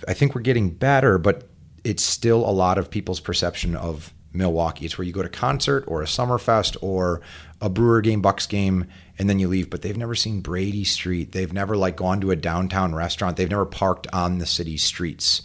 I 0.08 0.14
think 0.14 0.36
we're 0.36 0.42
getting 0.42 0.70
better, 0.70 1.18
but 1.18 1.48
it's 1.84 2.04
still 2.04 2.48
a 2.48 2.52
lot 2.52 2.78
of 2.78 2.90
people's 2.90 3.20
perception 3.20 3.76
of 3.76 4.14
Milwaukee. 4.36 4.86
It's 4.86 4.98
where 4.98 5.06
you 5.06 5.14
go 5.14 5.24
to 5.24 5.30
concert 5.30 5.84
or 5.88 6.02
a 6.02 6.06
Summerfest 6.06 6.78
or 6.82 7.22
a 7.62 7.70
Brewer 7.70 8.02
game, 8.02 8.22
Bucks 8.22 8.46
game, 8.48 8.86
and 9.18 9.30
then 9.30 9.40
you 9.40 9.48
leave. 9.48 9.70
But 9.70 9.82
they've 9.82 9.98
never 9.98 10.16
seen 10.16 10.42
Brady 10.42 10.84
Street. 10.84 11.32
They've 11.32 11.54
never 11.54 11.78
like 11.78 11.96
gone 11.96 12.22
to 12.22 12.32
a 12.32 12.36
downtown 12.36 12.94
restaurant. 12.94 13.38
They've 13.38 13.50
never 13.50 13.66
parked 13.66 14.08
on 14.14 14.38
the 14.38 14.46
city 14.46 14.78
streets. 14.78 15.42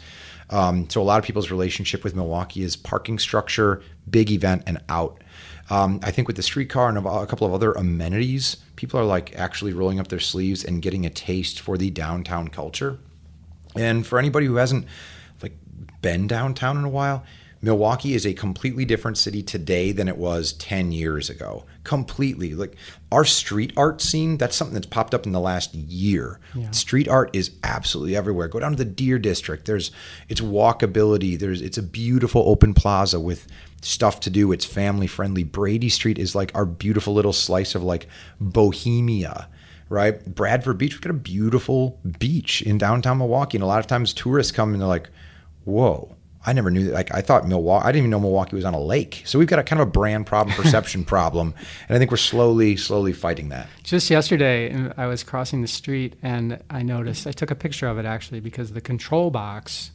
Um, 0.50 0.90
so 0.90 1.00
a 1.00 1.04
lot 1.04 1.18
of 1.18 1.24
people's 1.24 1.50
relationship 1.50 2.02
with 2.02 2.16
Milwaukee 2.16 2.62
is 2.62 2.76
parking 2.76 3.18
structure, 3.18 3.82
big 4.08 4.30
event, 4.30 4.64
and 4.66 4.82
out. 4.88 5.22
Um, 5.70 6.00
I 6.02 6.10
think 6.10 6.26
with 6.26 6.36
the 6.36 6.42
streetcar 6.42 6.88
and 6.88 6.98
a 6.98 7.26
couple 7.26 7.46
of 7.46 7.54
other 7.54 7.72
amenities, 7.72 8.56
people 8.74 8.98
are 8.98 9.04
like 9.04 9.36
actually 9.36 9.72
rolling 9.72 10.00
up 10.00 10.08
their 10.08 10.18
sleeves 10.18 10.64
and 10.64 10.82
getting 10.82 11.06
a 11.06 11.10
taste 11.10 11.60
for 11.60 11.78
the 11.78 11.90
downtown 11.90 12.48
culture. 12.48 12.98
And 13.76 14.04
for 14.04 14.18
anybody 14.18 14.46
who 14.46 14.56
hasn't 14.56 14.86
like 15.40 15.52
been 16.02 16.26
downtown 16.26 16.76
in 16.76 16.84
a 16.84 16.88
while, 16.88 17.24
Milwaukee 17.62 18.14
is 18.14 18.24
a 18.24 18.32
completely 18.32 18.86
different 18.86 19.18
city 19.18 19.42
today 19.42 19.92
than 19.92 20.08
it 20.08 20.16
was 20.16 20.54
10 20.54 20.92
years 20.92 21.28
ago. 21.28 21.64
Completely. 21.84 22.54
Like 22.54 22.74
our 23.12 23.24
street 23.24 23.72
art 23.76 24.00
scene, 24.00 24.38
that's 24.38 24.56
something 24.56 24.74
that's 24.74 24.86
popped 24.86 25.14
up 25.14 25.26
in 25.26 25.32
the 25.32 25.40
last 25.40 25.74
year. 25.74 26.40
Yeah. 26.54 26.70
Street 26.70 27.06
art 27.06 27.30
is 27.34 27.50
absolutely 27.62 28.16
everywhere. 28.16 28.48
Go 28.48 28.60
down 28.60 28.72
to 28.72 28.78
the 28.78 28.86
Deer 28.86 29.18
District. 29.18 29.66
There's 29.66 29.90
it's 30.28 30.40
walkability. 30.40 31.38
There's 31.38 31.60
it's 31.60 31.78
a 31.78 31.82
beautiful 31.82 32.48
open 32.48 32.72
plaza 32.72 33.20
with 33.20 33.46
stuff 33.82 34.20
to 34.20 34.30
do. 34.30 34.52
It's 34.52 34.64
family 34.64 35.06
friendly. 35.06 35.44
Brady 35.44 35.90
Street 35.90 36.18
is 36.18 36.34
like 36.34 36.52
our 36.54 36.64
beautiful 36.64 37.12
little 37.12 37.32
slice 37.32 37.74
of 37.74 37.82
like 37.82 38.06
bohemia 38.40 39.48
right? 39.90 40.24
Bradford 40.24 40.78
Beach, 40.78 40.94
we've 40.94 41.00
got 41.00 41.10
a 41.10 41.14
beautiful 41.14 41.98
beach 42.20 42.62
in 42.62 42.78
downtown 42.78 43.18
Milwaukee. 43.18 43.56
And 43.56 43.64
a 43.64 43.66
lot 43.66 43.80
of 43.80 43.88
times 43.88 44.14
tourists 44.14 44.52
come 44.52 44.72
and 44.72 44.80
they're 44.80 44.86
like, 44.86 45.10
whoa, 45.64 46.14
I 46.44 46.54
never 46.54 46.70
knew 46.70 46.86
that. 46.86 46.94
Like, 46.94 47.14
I 47.14 47.20
thought 47.20 47.46
Milwaukee, 47.46 47.84
I 47.84 47.92
didn't 47.92 47.98
even 47.98 48.10
know 48.10 48.20
Milwaukee 48.20 48.56
was 48.56 48.64
on 48.64 48.72
a 48.72 48.80
lake. 48.80 49.22
So 49.26 49.38
we've 49.38 49.48
got 49.48 49.58
a 49.58 49.62
kind 49.62 49.80
of 49.80 49.88
a 49.88 49.90
brand 49.90 50.26
problem, 50.26 50.56
perception 50.56 51.04
problem. 51.06 51.54
And 51.88 51.96
I 51.96 51.98
think 51.98 52.10
we're 52.10 52.16
slowly, 52.16 52.76
slowly 52.76 53.12
fighting 53.12 53.50
that. 53.50 53.68
Just 53.82 54.08
yesterday, 54.08 54.90
I 54.96 55.06
was 55.06 55.22
crossing 55.22 55.60
the 55.60 55.68
street 55.68 56.16
and 56.22 56.62
I 56.70 56.82
noticed, 56.82 57.26
I 57.26 57.32
took 57.32 57.50
a 57.50 57.54
picture 57.54 57.88
of 57.88 57.98
it 57.98 58.06
actually 58.06 58.40
because 58.40 58.72
the 58.72 58.80
control 58.80 59.30
box 59.30 59.90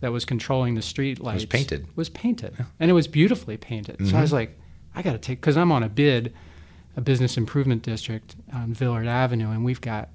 that 0.00 0.12
was 0.12 0.24
controlling 0.24 0.74
the 0.76 0.82
street 0.82 1.20
lights 1.20 1.42
was 1.42 1.46
painted. 1.46 1.86
Was 1.96 2.08
painted. 2.08 2.54
And 2.78 2.90
it 2.90 2.94
was 2.94 3.08
beautifully 3.08 3.56
painted. 3.56 3.96
So 4.08 4.16
I 4.16 4.20
was 4.20 4.30
mm-hmm. 4.30 4.36
like, 4.36 4.58
I 4.94 5.02
got 5.02 5.12
to 5.12 5.18
take, 5.18 5.40
because 5.40 5.56
I'm 5.56 5.72
on 5.72 5.82
a 5.82 5.88
bid, 5.88 6.32
a 6.96 7.00
business 7.00 7.36
improvement 7.36 7.82
district 7.82 8.36
on 8.52 8.72
Villard 8.72 9.08
Avenue, 9.08 9.50
and 9.50 9.64
we've 9.64 9.80
got, 9.80 10.08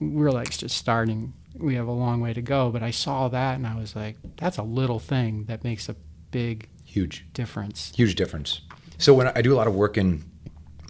we're 0.00 0.30
like 0.30 0.50
just 0.50 0.76
starting. 0.76 1.32
We 1.54 1.74
have 1.74 1.86
a 1.88 1.92
long 1.92 2.20
way 2.20 2.32
to 2.32 2.42
go. 2.42 2.70
But 2.70 2.82
I 2.82 2.90
saw 2.90 3.28
that 3.28 3.54
and 3.56 3.66
I 3.66 3.76
was 3.76 3.96
like, 3.96 4.16
that's 4.36 4.58
a 4.58 4.62
little 4.62 4.98
thing 4.98 5.44
that 5.44 5.64
makes 5.64 5.88
a 5.88 5.96
big 6.30 6.68
Huge. 6.84 7.26
difference. 7.34 7.92
huge 7.94 8.14
difference. 8.14 8.62
So 8.98 9.14
when 9.14 9.28
I 9.28 9.42
do 9.42 9.52
a 9.54 9.56
lot 9.56 9.66
of 9.66 9.74
work 9.74 9.96
in 9.96 10.24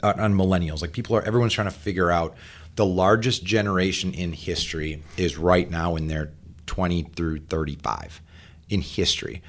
uh, 0.02 0.14
on 0.16 0.34
millennials, 0.34 0.80
like 0.80 0.92
people 0.92 1.16
are 1.16 1.22
everyone's 1.22 1.52
trying 1.52 1.66
to 1.68 1.74
figure 1.74 2.10
out 2.10 2.36
the 2.76 2.86
largest 2.86 3.44
generation 3.44 4.12
in 4.14 4.32
history 4.32 5.02
is 5.16 5.36
right 5.36 5.68
now 5.68 5.96
in 5.96 6.06
their 6.06 6.32
20 6.66 7.02
through 7.16 7.40
35 7.40 8.20
in 8.68 8.80
history. 8.80 9.42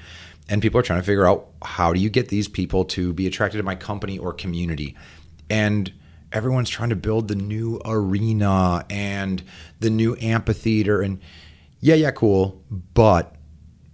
And 0.48 0.60
people 0.60 0.80
are 0.80 0.82
trying 0.82 0.98
to 1.00 1.06
figure 1.06 1.26
out 1.26 1.46
how 1.62 1.92
do 1.92 2.00
you 2.00 2.10
get 2.10 2.28
these 2.28 2.48
people 2.48 2.84
to 2.86 3.12
be 3.12 3.28
attracted 3.28 3.58
to 3.58 3.62
my 3.62 3.76
company 3.76 4.18
or 4.18 4.32
community. 4.32 4.96
And 5.48 5.92
everyone's 6.32 6.70
trying 6.70 6.90
to 6.90 6.96
build 6.96 7.28
the 7.28 7.34
new 7.34 7.80
arena 7.84 8.84
and 8.88 9.42
the 9.80 9.90
new 9.90 10.16
amphitheater. 10.20 11.00
And 11.00 11.20
yeah, 11.80 11.94
yeah, 11.94 12.10
cool, 12.10 12.62
but 12.94 13.34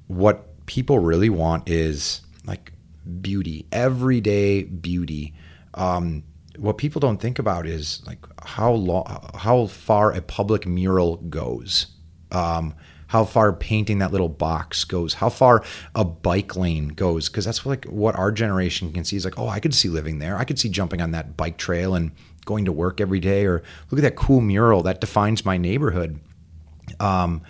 what 0.07 0.67
people 0.67 0.99
really 0.99 1.31
want 1.31 1.69
is 1.69 2.21
like 2.45 2.73
beauty, 3.21 3.67
everyday 3.73 4.65
beauty. 4.65 5.35
Um, 5.75 6.25
what 6.59 6.79
people 6.79 7.01
don't 7.01 7.21
think 7.21 7.39
about 7.39 7.67
is 7.67 8.03
like 8.07 8.25
how 8.43 8.73
long, 8.73 9.31
how 9.35 9.67
far 9.67 10.13
a 10.13 10.23
public 10.23 10.67
mural 10.67 11.17
goes, 11.17 11.87
um, 12.33 12.75
how 13.09 13.25
far 13.25 13.53
painting 13.53 13.99
that 13.99 14.11
little 14.11 14.29
box 14.29 14.85
goes, 14.85 15.15
how 15.15 15.29
far 15.29 15.63
a 15.95 16.05
bike 16.05 16.57
lane 16.57 16.89
goes, 16.89 17.29
because 17.29 17.45
that's 17.45 17.65
like 17.65 17.85
what 17.85 18.17
our 18.17 18.33
generation 18.33 18.93
can 18.93 19.05
see 19.05 19.17
is 19.17 19.25
like, 19.25 19.39
oh, 19.39 19.49
I 19.49 19.61
could 19.61 19.75
see 19.75 19.89
living 19.89 20.19
there, 20.19 20.37
I 20.37 20.45
could 20.45 20.59
see 20.59 20.69
jumping 20.69 21.01
on 21.01 21.13
that 21.13 21.37
bike 21.37 21.57
trail 21.57 21.95
and 21.95 22.11
going 22.47 22.65
to 22.65 22.73
work 22.73 23.01
every 23.01 23.21
day, 23.21 23.45
or 23.45 23.63
look 23.91 23.99
at 23.99 24.03
that 24.03 24.17
cool 24.17 24.41
mural 24.41 24.83
that 24.85 25.03
defines 25.03 25.45
my 25.45 25.59
neighborhood. 25.59 26.19
Um, 26.99 27.43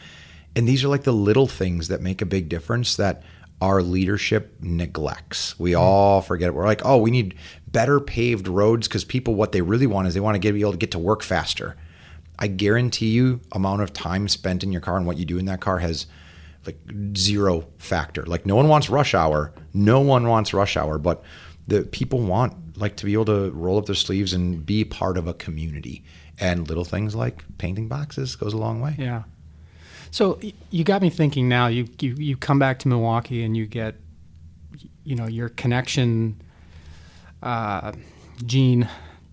and 0.57 0.66
these 0.66 0.82
are 0.82 0.88
like 0.88 1.05
the 1.05 1.12
little 1.12 1.47
things 1.47 1.86
that 1.86 2.01
make 2.01 2.20
a 2.20 2.26
big 2.26 2.49
difference 2.49 2.97
that 2.97 3.22
our 3.61 3.82
leadership 3.82 4.57
neglects. 4.61 5.59
We 5.59 5.74
all 5.74 6.20
forget 6.20 6.49
it. 6.49 6.55
We're 6.55 6.66
like, 6.66 6.82
oh, 6.84 6.99
we 6.99 7.11
need 7.11 7.36
better 7.68 8.01
paved 8.01 8.49
roads 8.49 8.88
because 8.88 9.05
people, 9.05 9.34
what 9.34 9.53
they 9.53 9.62
really 9.62 9.86
want 9.86 10.09
is 10.09 10.14
they 10.14 10.20
want 10.20 10.34
to 10.34 10.38
get 10.38 10.53
be 10.53 10.61
able 10.61 10.72
to 10.72 10.78
get 10.78 10.90
to 10.90 10.99
work 10.99 11.22
faster. 11.22 11.76
I 12.38 12.49
guarantee 12.49 13.11
you, 13.11 13.40
amount 13.53 13.82
of 13.82 13.92
time 13.92 14.28
spent 14.28 14.62
in 14.62 14.72
your 14.72 14.82
car 14.82 14.97
and 14.97 15.07
what 15.07 15.16
you 15.16 15.24
do 15.24 15.38
in 15.38 15.47
that 15.47 15.61
car 15.61 15.78
has 15.78 16.07
like 16.66 16.78
zero 17.16 17.66
factor. 17.78 18.24
Like 18.24 18.44
no 18.44 18.57
one 18.57 18.68
wants 18.68 18.90
rush 18.90 19.14
hour. 19.14 19.53
No 19.72 20.01
one 20.01 20.26
wants 20.26 20.53
rush 20.53 20.76
hour, 20.76 20.99
but 20.99 21.22
the 21.66 21.84
people 21.84 22.20
want 22.20 22.65
like 22.77 22.97
to 22.97 23.07
be 23.07 23.12
able 23.14 23.24
to 23.27 23.51
roll 23.53 23.79
up 23.79 23.87
their 23.87 23.95
sleeves 23.95 24.33
and 24.33 24.64
be 24.64 24.85
part 24.85 25.16
of 25.16 25.27
a 25.27 25.35
community. 25.35 26.05
And 26.39 26.68
little 26.68 26.85
things 26.85 27.14
like 27.14 27.45
painting 27.59 27.89
boxes 27.89 28.37
goes 28.37 28.53
a 28.53 28.59
long 28.59 28.81
way. 28.81 28.95
Yeah. 28.99 29.22
So 30.11 30.39
you 30.70 30.85
got 30.85 31.03
me 31.03 31.11
thinking 31.11 31.49
now. 31.49 31.66
You, 31.66 31.89
you 32.01 32.14
you 32.14 32.37
come 32.37 32.59
back 32.59 32.79
to 32.81 32.89
Milwaukee 32.89 33.43
and 33.43 33.57
you 33.57 33.66
get, 33.66 33.97
you 35.05 35.16
know, 35.16 35.27
your 35.27 35.49
connection 35.49 36.41
uh, 37.43 37.93
gene 38.45 38.89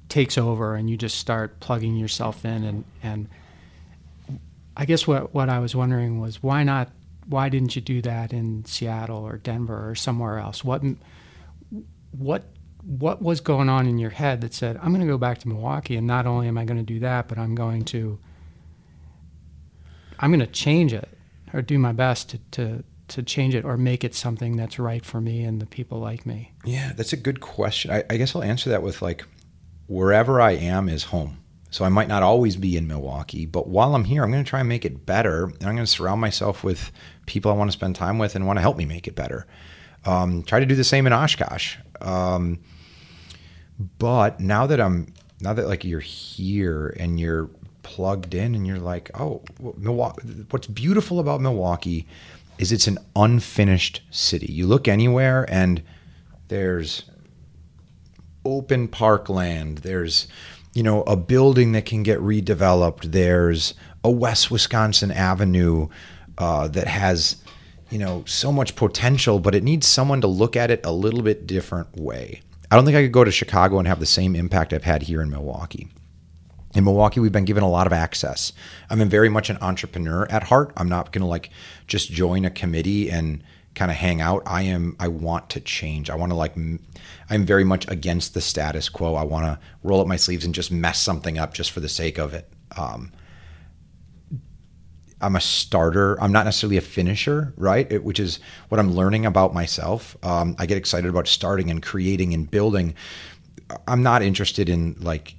takes 0.10 0.38
over, 0.38 0.76
and 0.76 0.90
you 0.90 0.98
just 0.98 1.18
start 1.18 1.60
plugging 1.60 1.96
yourself 1.96 2.46
in. 2.46 2.64
And 2.64 2.84
and 3.02 3.30
I 4.76 4.86
guess 4.86 5.06
what 5.08 5.34
what 5.34 5.50
I 5.50 5.60
was 5.60 5.76
wondering 5.76 6.20
was 6.20 6.42
why 6.42 6.64
not? 6.64 6.90
Why 7.28 7.50
didn't 7.50 7.76
you 7.76 7.82
do 7.82 8.02
that 8.02 8.34
in 8.34 8.66
Seattle 8.66 9.24
or 9.24 9.38
Denver 9.38 9.90
or 9.90 9.96
somewhere 9.96 10.40
else? 10.40 10.64
What 10.64 10.84
what 12.12 12.44
what 12.86 13.22
was 13.22 13.42
going 13.42 13.70
on 13.70 13.88
in 13.88 13.98
your 13.98 14.10
head 14.10 14.42
that 14.42 14.54
said 14.54 14.78
I'm 14.78 14.90
going 14.90 15.02
to 15.02 15.12
go 15.12 15.18
back 15.18 15.40
to 15.40 15.48
Milwaukee, 15.48 15.96
and 15.96 16.06
not 16.08 16.26
only 16.26 16.48
am 16.48 16.58
I 16.58 16.66
going 16.66 16.78
to 16.78 16.84
do 16.84 17.00
that, 17.00 17.28
but 17.28 17.38
I'm 17.38 17.56
going 17.56 17.86
to 17.86 18.20
I'm 20.20 20.32
going 20.32 20.40
to 20.40 20.48
change 20.48 20.94
it 20.94 21.10
or 21.54 21.62
do 21.62 21.78
my 21.78 21.92
best 21.92 22.30
to, 22.30 22.38
to 22.52 22.84
to 23.10 23.24
change 23.24 23.54
it 23.54 23.66
or 23.66 23.78
make 23.78 24.04
it 24.04 24.16
something 24.16 24.56
that's 24.56 24.80
right 24.80 25.06
for 25.06 25.22
me 25.22 25.44
and 25.44 25.62
the 25.62 25.66
people 25.66 26.00
like 26.00 26.26
me. 26.26 26.54
Yeah, 26.66 26.94
that's 26.96 27.14
a 27.14 27.18
good 27.18 27.42
question. 27.42 27.92
I, 27.92 28.04
I 28.10 28.18
guess 28.18 28.36
I'll 28.36 28.44
answer 28.44 28.70
that 28.72 28.82
with 28.82 29.02
like, 29.02 29.26
wherever 29.88 30.42
I 30.42 30.52
am 30.52 30.90
is 30.90 31.04
home. 31.04 31.40
So 31.70 31.84
I 31.84 31.90
might 31.90 32.08
not 32.08 32.24
always 32.24 32.56
be 32.56 32.78
in 32.78 32.88
Milwaukee, 32.88 33.46
but 33.46 33.68
while 33.68 33.96
I'm 33.96 34.06
here, 34.06 34.24
I'm 34.24 34.32
going 34.32 34.44
to 34.44 34.50
try 34.50 34.60
and 34.60 34.70
make 34.70 34.86
it 34.86 35.06
better. 35.06 35.46
And 35.46 35.64
I'm 35.64 35.76
going 35.76 35.86
to 35.86 35.88
surround 35.88 36.22
myself 36.22 36.64
with 36.64 36.92
people 37.26 37.52
I 37.52 37.56
want 37.56 37.70
to 37.70 37.78
spend 37.78 37.96
time 37.96 38.20
with 38.20 38.36
and 38.36 38.46
want 38.46 38.58
to 38.58 38.62
help 38.62 38.78
me 38.78 38.86
make 38.86 39.08
it 39.08 39.16
better. 39.16 39.48
Um, 40.06 40.44
try 40.44 40.60
to 40.60 40.66
do 40.66 40.76
the 40.76 40.84
same 40.84 41.08
in 41.08 41.14
Oshkosh. 41.14 41.78
Um, 42.00 42.60
but 43.80 44.40
now 44.40 44.68
that 44.68 44.80
I'm, 44.80 45.14
now 45.42 45.54
that 45.54 45.68
like 45.68 45.84
you're 45.84 46.00
here 46.00 46.96
and 47.00 47.20
you're 47.20 47.50
plugged 47.84 48.34
in 48.34 48.56
and 48.56 48.66
you're 48.66 48.80
like, 48.80 49.12
oh, 49.20 49.44
Milwaukee, 49.78 50.46
what's 50.50 50.68
beautiful 50.68 51.20
about 51.20 51.42
Milwaukee 51.42 52.08
is 52.58 52.72
it's 52.72 52.88
an 52.88 52.98
unfinished 53.16 54.02
city. 54.10 54.52
You 54.52 54.68
look 54.68 54.88
anywhere 54.88 55.46
and 55.50 55.84
there's 56.48 57.04
open 58.46 58.88
parkland. 58.88 59.80
There's, 59.80 60.28
you 60.74 60.84
know, 60.84 61.04
a 61.04 61.16
building 61.16 61.72
that 61.74 61.86
can 61.86 62.04
get 62.04 62.20
redeveloped. 62.20 63.12
There's 63.12 63.74
a 64.04 64.12
West 64.12 64.52
Wisconsin 64.52 65.12
Avenue 65.12 65.88
uh, 66.38 66.68
that 66.70 66.88
has, 66.88 67.38
you 67.90 68.00
know, 68.00 68.24
so 68.26 68.52
much 68.52 68.76
potential, 68.76 69.40
but 69.40 69.56
it 69.56 69.64
needs 69.64 69.88
someone 69.88 70.22
to 70.22 70.28
look 70.28 70.56
at 70.56 70.72
it 70.72 70.86
a 70.86 70.92
little 70.92 71.22
bit 71.22 71.48
different 71.48 71.96
way. 71.98 72.42
I 72.74 72.76
don't 72.76 72.86
think 72.86 72.98
I 72.98 73.04
could 73.04 73.12
go 73.12 73.24
to 73.24 73.30
Chicago 73.30 73.78
and 73.78 73.88
have 73.88 74.00
the 74.00 74.08
same 74.08 74.36
impact 74.36 74.74
I've 74.74 74.84
had 74.84 75.04
here 75.04 75.22
in 75.22 75.30
Milwaukee. 75.30 75.90
In 76.74 76.84
Milwaukee, 76.86 77.20
we've 77.20 77.32
been 77.32 77.46
given 77.46 77.62
a 77.62 77.70
lot 77.70 77.86
of 77.86 77.94
access. 77.94 78.52
I'm 78.90 79.08
very 79.10 79.30
much 79.30 79.52
an 79.52 79.60
entrepreneur 79.62 80.26
at 80.32 80.42
heart. 80.42 80.74
I'm 80.76 80.90
not 80.90 81.12
going 81.12 81.22
to 81.22 81.28
like 81.28 81.52
just 81.86 82.12
join 82.12 82.46
a 82.46 82.50
committee 82.50 83.12
and 83.12 83.44
kind 83.76 83.92
of 83.92 83.98
hang 83.98 84.22
out. 84.22 84.42
I 84.48 84.64
am. 84.64 84.96
I 85.00 85.08
want 85.10 85.52
to 85.52 85.60
change. 85.60 86.10
I 86.10 86.16
want 86.16 86.32
to 86.32 86.36
like. 86.36 86.56
I'm 86.56 87.46
very 87.46 87.64
much 87.64 87.88
against 87.92 88.34
the 88.34 88.42
status 88.42 88.90
quo. 88.90 89.14
I 89.14 89.24
want 89.24 89.46
to 89.46 89.60
roll 89.84 90.02
up 90.02 90.08
my 90.08 90.16
sleeves 90.16 90.44
and 90.44 90.56
just 90.56 90.72
mess 90.72 91.00
something 91.00 91.38
up 91.38 91.54
just 91.54 91.70
for 91.70 91.80
the 91.80 91.88
sake 91.88 92.18
of 92.18 92.34
it. 92.34 92.52
Um, 92.76 93.12
I'm 95.24 95.36
a 95.36 95.42
starter. 95.42 96.22
I'm 96.22 96.32
not 96.32 96.46
necessarily 96.46 96.78
a 96.78 96.82
finisher, 96.82 97.54
right? 97.58 97.90
It, 97.92 98.04
which 98.04 98.20
is 98.20 98.40
what 98.70 98.80
I'm 98.80 98.92
learning 98.94 99.26
about 99.26 99.54
myself. 99.54 100.18
Um, 100.24 100.56
I 100.60 100.66
get 100.66 100.78
excited 100.78 101.10
about 101.10 101.28
starting 101.28 101.72
and 101.72 101.82
creating 101.82 102.34
and 102.34 102.50
building. 102.50 102.94
I'm 103.88 104.04
not 104.04 104.22
interested 104.22 104.68
in 104.70 104.96
like 105.00 105.36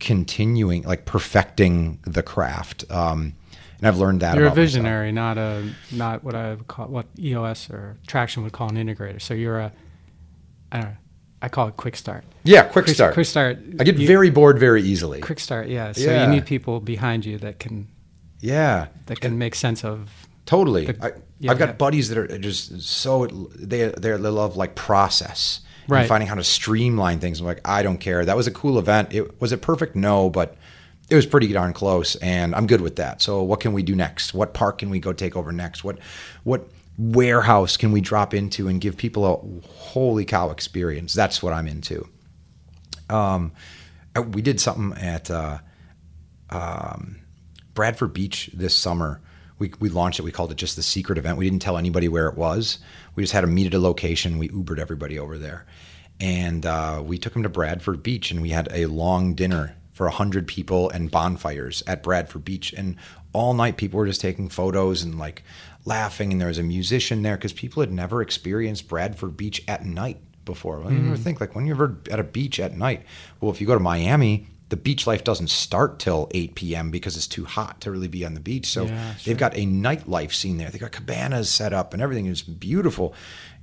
continuing, 0.00 0.82
like 0.82 1.04
perfecting 1.04 1.98
the 2.04 2.22
craft. 2.22 2.90
Um, 2.90 3.34
and 3.78 3.86
I've 3.86 3.98
learned 3.98 4.20
that. 4.22 4.36
You're 4.36 4.46
a 4.46 4.50
visionary, 4.50 5.12
not 5.12 5.38
a 5.38 5.70
not 5.92 6.24
what 6.24 6.34
I 6.34 6.56
call 6.66 6.86
what 6.88 7.06
EOS 7.18 7.70
or 7.70 7.96
Traction 8.06 8.42
would 8.42 8.52
call 8.52 8.68
an 8.70 8.76
integrator. 8.76 9.20
So 9.20 9.34
you're 9.34 9.58
a, 9.60 9.72
I 10.72 10.80
don't 10.80 10.90
know. 10.90 10.96
I 11.40 11.48
call 11.48 11.68
it 11.68 11.76
quick 11.76 11.94
start. 11.94 12.24
Yeah, 12.42 12.64
quick, 12.64 12.88
start. 12.88 13.14
Quick 13.14 13.26
start. 13.26 13.58
I 13.78 13.84
get 13.84 13.96
you- 13.96 14.08
very 14.08 14.30
bored 14.30 14.58
very 14.58 14.82
easily. 14.82 15.20
quick 15.20 15.38
start. 15.38 15.68
Yeah. 15.68 15.92
So 15.92 16.00
Yeah. 16.10 16.24
you 16.24 16.30
need 16.30 16.46
people 16.46 16.80
behind 16.80 17.24
you 17.24 17.38
that 17.38 17.60
can 17.60 17.86
Yeah, 18.40 18.88
that 19.06 19.20
can 19.20 19.38
make 19.38 19.54
sense 19.54 19.84
of. 19.84 20.10
Totally. 20.46 20.86
The- 20.86 21.04
I, 21.04 21.12
yeah, 21.40 21.50
I've 21.52 21.58
got 21.58 21.68
yeah. 21.68 21.72
buddies 21.72 22.08
buddies 22.08 22.08
that 22.08 22.18
are 22.18 22.38
just 22.38 22.80
so 22.82 23.26
they 23.26 23.88
they 23.88 24.16
love 24.16 24.56
like 24.56 24.74
process 24.74 25.60
Right. 25.88 26.00
and 26.00 26.08
finding 26.08 26.28
how 26.28 26.34
to 26.34 26.44
streamline 26.44 27.18
things. 27.18 27.40
I'm 27.40 27.46
like, 27.46 27.66
I 27.66 27.82
don't 27.82 27.98
care. 27.98 28.24
That 28.24 28.36
was 28.36 28.46
a 28.46 28.50
cool 28.50 28.78
event. 28.78 29.14
It 29.14 29.40
was 29.40 29.52
it 29.52 29.62
perfect? 29.62 29.96
No, 29.96 30.28
but 30.28 30.56
it 31.08 31.14
was 31.14 31.24
pretty 31.24 31.50
darn 31.52 31.72
close, 31.72 32.16
and 32.16 32.54
I'm 32.54 32.66
good 32.66 32.82
with 32.82 32.96
that. 32.96 33.22
So, 33.22 33.42
what 33.42 33.60
can 33.60 33.72
we 33.72 33.82
do 33.82 33.96
next? 33.96 34.34
What 34.34 34.52
park 34.52 34.78
can 34.78 34.90
we 34.90 35.00
go 35.00 35.12
take 35.14 35.34
over 35.36 35.50
next? 35.52 35.84
What 35.84 35.98
what 36.44 36.68
warehouse 36.98 37.76
can 37.76 37.92
we 37.92 38.00
drop 38.00 38.34
into 38.34 38.68
and 38.68 38.80
give 38.80 38.96
people 38.96 39.24
a 39.24 39.68
holy 39.68 40.24
cow 40.26 40.50
experience? 40.50 41.14
That's 41.14 41.42
what 41.42 41.54
I'm 41.54 41.66
into. 41.66 42.06
Um, 43.08 43.52
we 44.32 44.42
did 44.42 44.60
something 44.60 44.92
at. 45.02 45.30
Uh, 45.30 45.58
um, 46.50 47.17
Bradford 47.78 48.12
Beach 48.12 48.50
this 48.52 48.74
summer. 48.74 49.20
We, 49.60 49.72
we 49.78 49.88
launched 49.88 50.18
it. 50.18 50.24
We 50.24 50.32
called 50.32 50.50
it 50.50 50.56
just 50.56 50.74
the 50.74 50.82
secret 50.82 51.16
event. 51.16 51.38
We 51.38 51.48
didn't 51.48 51.62
tell 51.62 51.78
anybody 51.78 52.08
where 52.08 52.26
it 52.26 52.36
was. 52.36 52.80
We 53.14 53.22
just 53.22 53.32
had 53.32 53.42
to 53.42 53.46
meet 53.46 53.68
at 53.68 53.74
a 53.74 53.78
location. 53.78 54.36
We 54.36 54.48
Ubered 54.48 54.80
everybody 54.80 55.16
over 55.16 55.38
there. 55.38 55.64
And 56.18 56.66
uh, 56.66 57.04
we 57.06 57.18
took 57.18 57.34
them 57.34 57.44
to 57.44 57.48
Bradford 57.48 58.02
Beach 58.02 58.32
and 58.32 58.42
we 58.42 58.48
had 58.48 58.68
a 58.72 58.86
long 58.86 59.34
dinner 59.34 59.76
for 59.92 60.06
100 60.06 60.48
people 60.48 60.90
and 60.90 61.08
bonfires 61.08 61.84
at 61.86 62.02
Bradford 62.02 62.44
Beach. 62.44 62.72
And 62.72 62.96
all 63.32 63.54
night 63.54 63.76
people 63.76 63.98
were 63.98 64.06
just 64.06 64.20
taking 64.20 64.48
photos 64.48 65.04
and 65.04 65.16
like 65.16 65.44
laughing. 65.84 66.32
And 66.32 66.40
there 66.40 66.48
was 66.48 66.58
a 66.58 66.64
musician 66.64 67.22
there 67.22 67.36
because 67.36 67.52
people 67.52 67.80
had 67.80 67.92
never 67.92 68.22
experienced 68.22 68.88
Bradford 68.88 69.36
Beach 69.36 69.62
at 69.68 69.86
night 69.86 70.18
before. 70.44 70.80
Well, 70.80 70.92
you 70.92 71.06
ever 71.06 71.16
think 71.16 71.40
like 71.40 71.54
when 71.54 71.64
you're 71.64 71.76
ever 71.76 71.96
at 72.10 72.18
a 72.18 72.24
beach 72.24 72.58
at 72.58 72.76
night? 72.76 73.04
Well, 73.40 73.52
if 73.52 73.60
you 73.60 73.68
go 73.68 73.74
to 73.74 73.80
Miami, 73.80 74.48
the 74.70 74.76
beach 74.76 75.06
life 75.06 75.24
doesn't 75.24 75.48
start 75.50 75.98
till 75.98 76.28
8 76.32 76.54
p.m. 76.54 76.90
because 76.90 77.16
it's 77.16 77.26
too 77.26 77.44
hot 77.46 77.80
to 77.80 77.90
really 77.90 78.08
be 78.08 78.24
on 78.24 78.34
the 78.34 78.40
beach. 78.40 78.66
So 78.66 78.84
Yeah, 78.84 79.14
sure. 79.14 79.30
they've 79.30 79.38
got 79.38 79.56
a 79.56 79.64
nightlife 79.64 80.32
scene 80.34 80.58
there. 80.58 80.68
They 80.70 80.78
got 80.78 80.92
cabanas 80.92 81.48
set 81.48 81.72
up 81.72 81.94
and 81.94 82.02
everything 82.02 82.26
is 82.26 82.42
beautiful. 82.42 83.14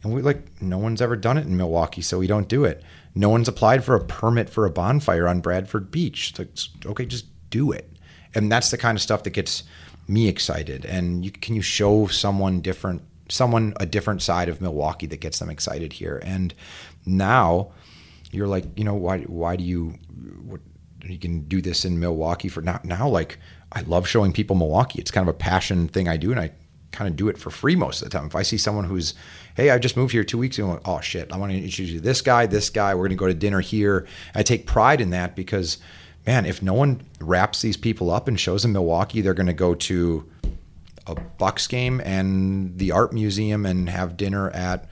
And 0.04 0.14
we 0.14 0.22
like 0.22 0.62
no 0.62 0.78
one's 0.78 1.02
ever 1.02 1.16
done 1.16 1.38
it 1.38 1.46
in 1.46 1.58
Milwaukee, 1.58 2.02
so 2.02 2.18
we 2.20 2.28
don't 2.28 2.48
do 2.48 2.64
it. 2.66 2.84
No 3.14 3.30
one's 3.30 3.48
applied 3.48 3.84
for 3.84 3.96
a 3.96 4.04
permit 4.04 4.50
for 4.50 4.66
a 4.66 4.70
bonfire 4.72 5.28
on 5.28 5.42
Bradford 5.42 5.92
Beach. 5.92 6.32
It's 6.32 6.40
like, 6.40 6.86
okay, 6.92 7.06
just 7.06 7.26
do 7.50 7.72
it. 7.72 7.90
And 8.34 8.52
that's 8.52 8.72
the 8.72 8.78
kind 8.78 8.98
of 8.98 9.02
stuff 9.02 9.24
that 9.24 9.30
gets 9.30 9.64
me 10.08 10.28
excited. 10.28 10.86
And 10.86 11.24
you, 11.24 11.32
can 11.32 11.56
you 11.56 11.62
show 11.62 12.08
someone 12.08 12.60
different, 12.62 13.02
someone 13.30 13.74
a 13.80 13.86
different 13.86 14.22
side 14.22 14.50
of 14.50 14.60
Milwaukee 14.62 15.08
that 15.08 15.22
gets 15.22 15.40
them 15.40 15.50
excited 15.50 15.94
here? 15.94 16.22
And 16.24 16.54
now 17.06 17.72
you're 18.32 18.48
like, 18.48 18.66
you 18.78 18.84
know, 18.84 18.96
why 18.96 19.20
why 19.22 19.56
do 19.56 19.64
you 19.64 19.96
what 20.44 20.60
you 21.06 21.20
can 21.20 21.42
do 21.42 21.62
this 21.62 21.86
in 21.86 22.00
Milwaukee 22.00 22.48
for 22.48 22.62
now 22.62 22.80
now 22.84 23.08
like 23.08 23.38
I 23.72 23.82
love 23.82 24.08
showing 24.08 24.32
people 24.32 24.56
Milwaukee. 24.56 25.00
It's 25.00 25.12
kind 25.12 25.28
of 25.28 25.36
a 25.36 25.38
passion 25.38 25.88
thing 25.88 26.08
I 26.08 26.18
do 26.18 26.32
and 26.32 26.40
I 26.40 26.52
kind 26.92 27.10
of 27.10 27.16
do 27.16 27.28
it 27.28 27.38
for 27.38 27.50
free 27.50 27.76
most 27.76 28.02
of 28.02 28.10
the 28.10 28.18
time. 28.18 28.28
If 28.28 28.36
I 28.36 28.42
see 28.42 28.58
someone 28.58 28.86
who's, 28.86 29.14
hey, 29.56 29.70
I 29.70 29.78
just 29.78 29.98
moved 29.98 30.14
here 30.14 30.24
two 30.24 30.38
weeks 30.38 30.58
ago, 30.58 30.70
like, 30.70 30.88
oh 30.88 31.02
shit, 31.02 31.32
I 31.32 31.38
want 31.38 31.52
to 31.52 31.58
introduce 31.58 31.90
you 31.90 32.00
to 32.00 32.04
this 32.04 32.22
guy, 32.22 32.46
this 32.46 32.70
guy, 32.70 32.96
we're 32.96 33.08
gonna 33.08 33.16
go 33.16 33.28
to 33.28 33.34
dinner 33.34 33.60
here. 33.60 34.08
I 34.34 34.44
take 34.44 34.66
pride 34.66 35.02
in 35.02 35.10
that 35.10 35.36
because 35.36 35.78
man, 36.26 36.46
if 36.46 36.62
no 36.62 36.74
one 36.74 37.02
wraps 37.20 37.62
these 37.62 37.78
people 37.78 38.10
up 38.10 38.28
and 38.28 38.40
shows 38.40 38.64
them 38.64 38.72
Milwaukee, 38.72 39.22
they're 39.22 39.34
gonna 39.34 39.54
go 39.54 39.76
to 39.76 40.30
a 41.06 41.16
Bucks 41.16 41.68
game 41.68 42.02
and 42.02 42.78
the 42.80 42.92
art 42.92 43.14
museum 43.14 43.66
and 43.66 43.90
have 43.90 44.18
dinner 44.18 44.50
at 44.52 44.90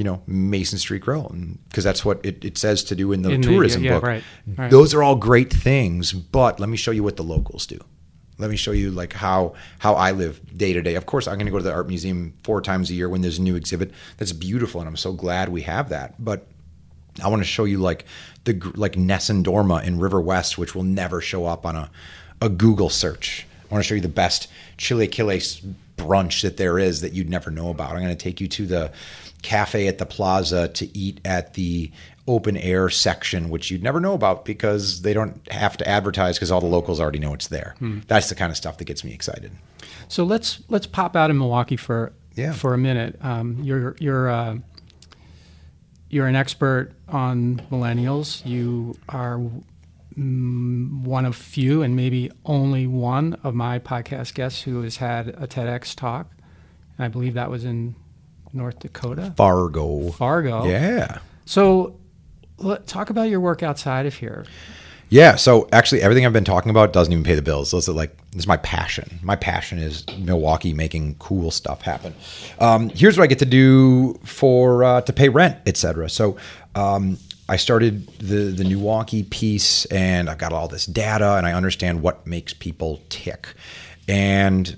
you 0.00 0.04
know 0.04 0.22
Mason 0.26 0.78
Street 0.78 1.02
Grill 1.02 1.30
because 1.68 1.84
that's 1.84 2.04
what 2.06 2.24
it, 2.24 2.42
it 2.42 2.56
says 2.56 2.82
to 2.84 2.94
do 2.94 3.12
in 3.12 3.20
the 3.20 3.30
In 3.30 3.42
the- 3.42 3.48
tourism 3.48 3.84
yeah, 3.84 3.92
book. 3.96 4.02
right, 4.04 4.24
right. 4.56 4.70
Those 4.70 4.94
are 4.94 5.02
all 5.02 5.14
great 5.14 5.52
things, 5.52 6.12
but 6.12 6.58
let 6.58 6.70
me 6.70 6.78
show 6.78 6.90
you 6.90 7.02
what 7.04 7.16
the 7.16 7.22
locals 7.22 7.66
do. 7.66 7.78
Let 8.38 8.48
me 8.48 8.56
show 8.56 8.72
you 8.72 8.90
like 8.90 9.12
how 9.12 9.52
how 9.78 9.92
I 10.06 10.12
live 10.12 10.40
day 10.56 10.72
to 10.72 10.80
day. 10.80 10.94
Of 10.94 11.04
course, 11.04 11.28
I'm 11.28 11.34
going 11.34 11.44
to 11.44 11.52
go 11.52 11.58
to 11.58 11.64
the 11.64 11.74
art 11.74 11.86
museum 11.88 12.32
four 12.42 12.62
times 12.62 12.88
a 12.90 12.94
year 12.94 13.06
when 13.10 13.20
there's 13.20 13.38
a 13.38 13.42
new 13.42 13.54
exhibit. 13.56 13.90
That's 14.16 14.32
beautiful, 14.32 14.80
and 14.80 14.88
I'm 14.88 14.96
so 14.96 15.12
glad 15.12 15.50
we 15.50 15.60
have 15.62 15.90
that. 15.90 16.14
But 16.18 16.46
I 17.22 17.28
want 17.28 17.42
to 17.42 17.46
show 17.56 17.64
you 17.64 17.76
like 17.78 18.06
the 18.44 18.54
like 18.74 18.96
Nessun 18.96 19.44
Dorma 19.44 19.84
in 19.84 19.98
River 19.98 20.22
West, 20.22 20.56
which 20.56 20.74
will 20.74 20.84
never 20.84 21.20
show 21.20 21.44
up 21.44 21.66
on 21.66 21.76
a 21.76 21.90
a 22.40 22.48
Google 22.48 22.88
search. 22.88 23.46
I 23.70 23.74
want 23.74 23.84
to 23.84 23.88
show 23.88 23.94
you 23.96 24.00
the 24.00 24.08
best 24.08 24.48
chilaquiles 24.78 25.60
brunch 25.98 26.40
that 26.42 26.56
there 26.56 26.78
is 26.78 27.02
that 27.02 27.12
you'd 27.12 27.28
never 27.28 27.50
know 27.50 27.68
about. 27.68 27.90
I'm 27.90 27.98
going 28.02 28.08
to 28.08 28.14
take 28.16 28.40
you 28.40 28.48
to 28.48 28.64
the 28.66 28.92
cafe 29.42 29.86
at 29.88 29.98
the 29.98 30.06
plaza 30.06 30.68
to 30.68 30.96
eat 30.98 31.20
at 31.24 31.54
the 31.54 31.90
open 32.28 32.56
air 32.56 32.88
section, 32.90 33.48
which 33.48 33.70
you'd 33.70 33.82
never 33.82 33.98
know 34.00 34.12
about 34.14 34.44
because 34.44 35.02
they 35.02 35.12
don't 35.12 35.40
have 35.50 35.76
to 35.76 35.88
advertise 35.88 36.36
because 36.36 36.50
all 36.50 36.60
the 36.60 36.66
locals 36.66 37.00
already 37.00 37.18
know 37.18 37.34
it's 37.34 37.48
there. 37.48 37.74
That's 38.06 38.28
the 38.28 38.34
kind 38.34 38.50
of 38.50 38.56
stuff 38.56 38.78
that 38.78 38.84
gets 38.84 39.02
me 39.04 39.12
excited. 39.12 39.50
So 40.08 40.24
let's 40.24 40.62
let's 40.68 40.86
pop 40.86 41.16
out 41.16 41.30
in 41.30 41.38
Milwaukee 41.38 41.76
for 41.76 42.12
Yeah. 42.36 42.52
for 42.52 42.74
a 42.74 42.78
minute. 42.78 43.18
Um, 43.22 43.58
you're 43.62 43.96
you're 43.98 44.28
uh, 44.28 44.56
you're 46.08 46.26
an 46.26 46.36
expert 46.36 46.92
on 47.08 47.62
millennials. 47.70 48.44
You 48.46 48.96
are 49.08 49.40
mm, 50.18 51.02
one 51.02 51.24
of 51.24 51.36
few 51.36 51.82
and 51.82 51.94
maybe 51.96 52.30
only 52.44 52.86
one 52.86 53.34
of 53.42 53.54
my 53.54 53.78
podcast 53.78 54.34
guests 54.34 54.62
who 54.62 54.82
has 54.82 54.96
had 54.98 55.28
a 55.28 55.46
TEDx 55.46 55.94
talk, 55.96 56.30
and 56.98 57.04
I 57.04 57.08
believe 57.08 57.34
that 57.34 57.50
was 57.50 57.64
in 57.64 57.94
North 58.52 58.78
Dakota, 58.80 59.32
Fargo. 59.36 60.10
Fargo. 60.10 60.64
Yeah. 60.64 61.18
So, 61.46 61.96
let, 62.58 62.86
talk 62.86 63.10
about 63.10 63.28
your 63.28 63.40
work 63.40 63.62
outside 63.62 64.06
of 64.06 64.14
here. 64.14 64.44
Yeah. 65.10 65.34
So 65.34 65.68
actually, 65.72 66.02
everything 66.02 66.24
I've 66.24 66.32
been 66.32 66.44
talking 66.44 66.70
about 66.70 66.92
doesn't 66.92 67.12
even 67.12 67.24
pay 67.24 67.34
the 67.34 67.42
bills. 67.42 67.74
Are 67.74 67.92
like 67.92 68.16
this 68.30 68.40
is 68.40 68.46
my 68.46 68.56
passion. 68.58 69.18
My 69.22 69.36
passion 69.36 69.78
is 69.78 70.04
Milwaukee 70.18 70.72
making 70.72 71.16
cool 71.18 71.50
stuff 71.50 71.82
happen. 71.82 72.14
Um, 72.60 72.90
here's 72.90 73.18
what 73.18 73.24
I 73.24 73.26
get 73.26 73.40
to 73.40 73.44
do 73.44 74.14
for 74.24 74.84
uh, 74.84 75.00
to 75.02 75.12
pay 75.12 75.28
rent, 75.28 75.58
etc. 75.66 76.08
So. 76.08 76.36
Um, 76.74 77.18
I 77.48 77.56
started 77.56 78.06
the 78.18 78.52
the 78.52 78.62
Milwaukee 78.62 79.24
piece, 79.24 79.84
and 79.86 80.30
I've 80.30 80.38
got 80.38 80.52
all 80.52 80.68
this 80.68 80.86
data, 80.86 81.34
and 81.34 81.44
I 81.44 81.52
understand 81.52 82.00
what 82.00 82.24
makes 82.24 82.54
people 82.54 83.00
tick. 83.08 83.48
And 84.06 84.76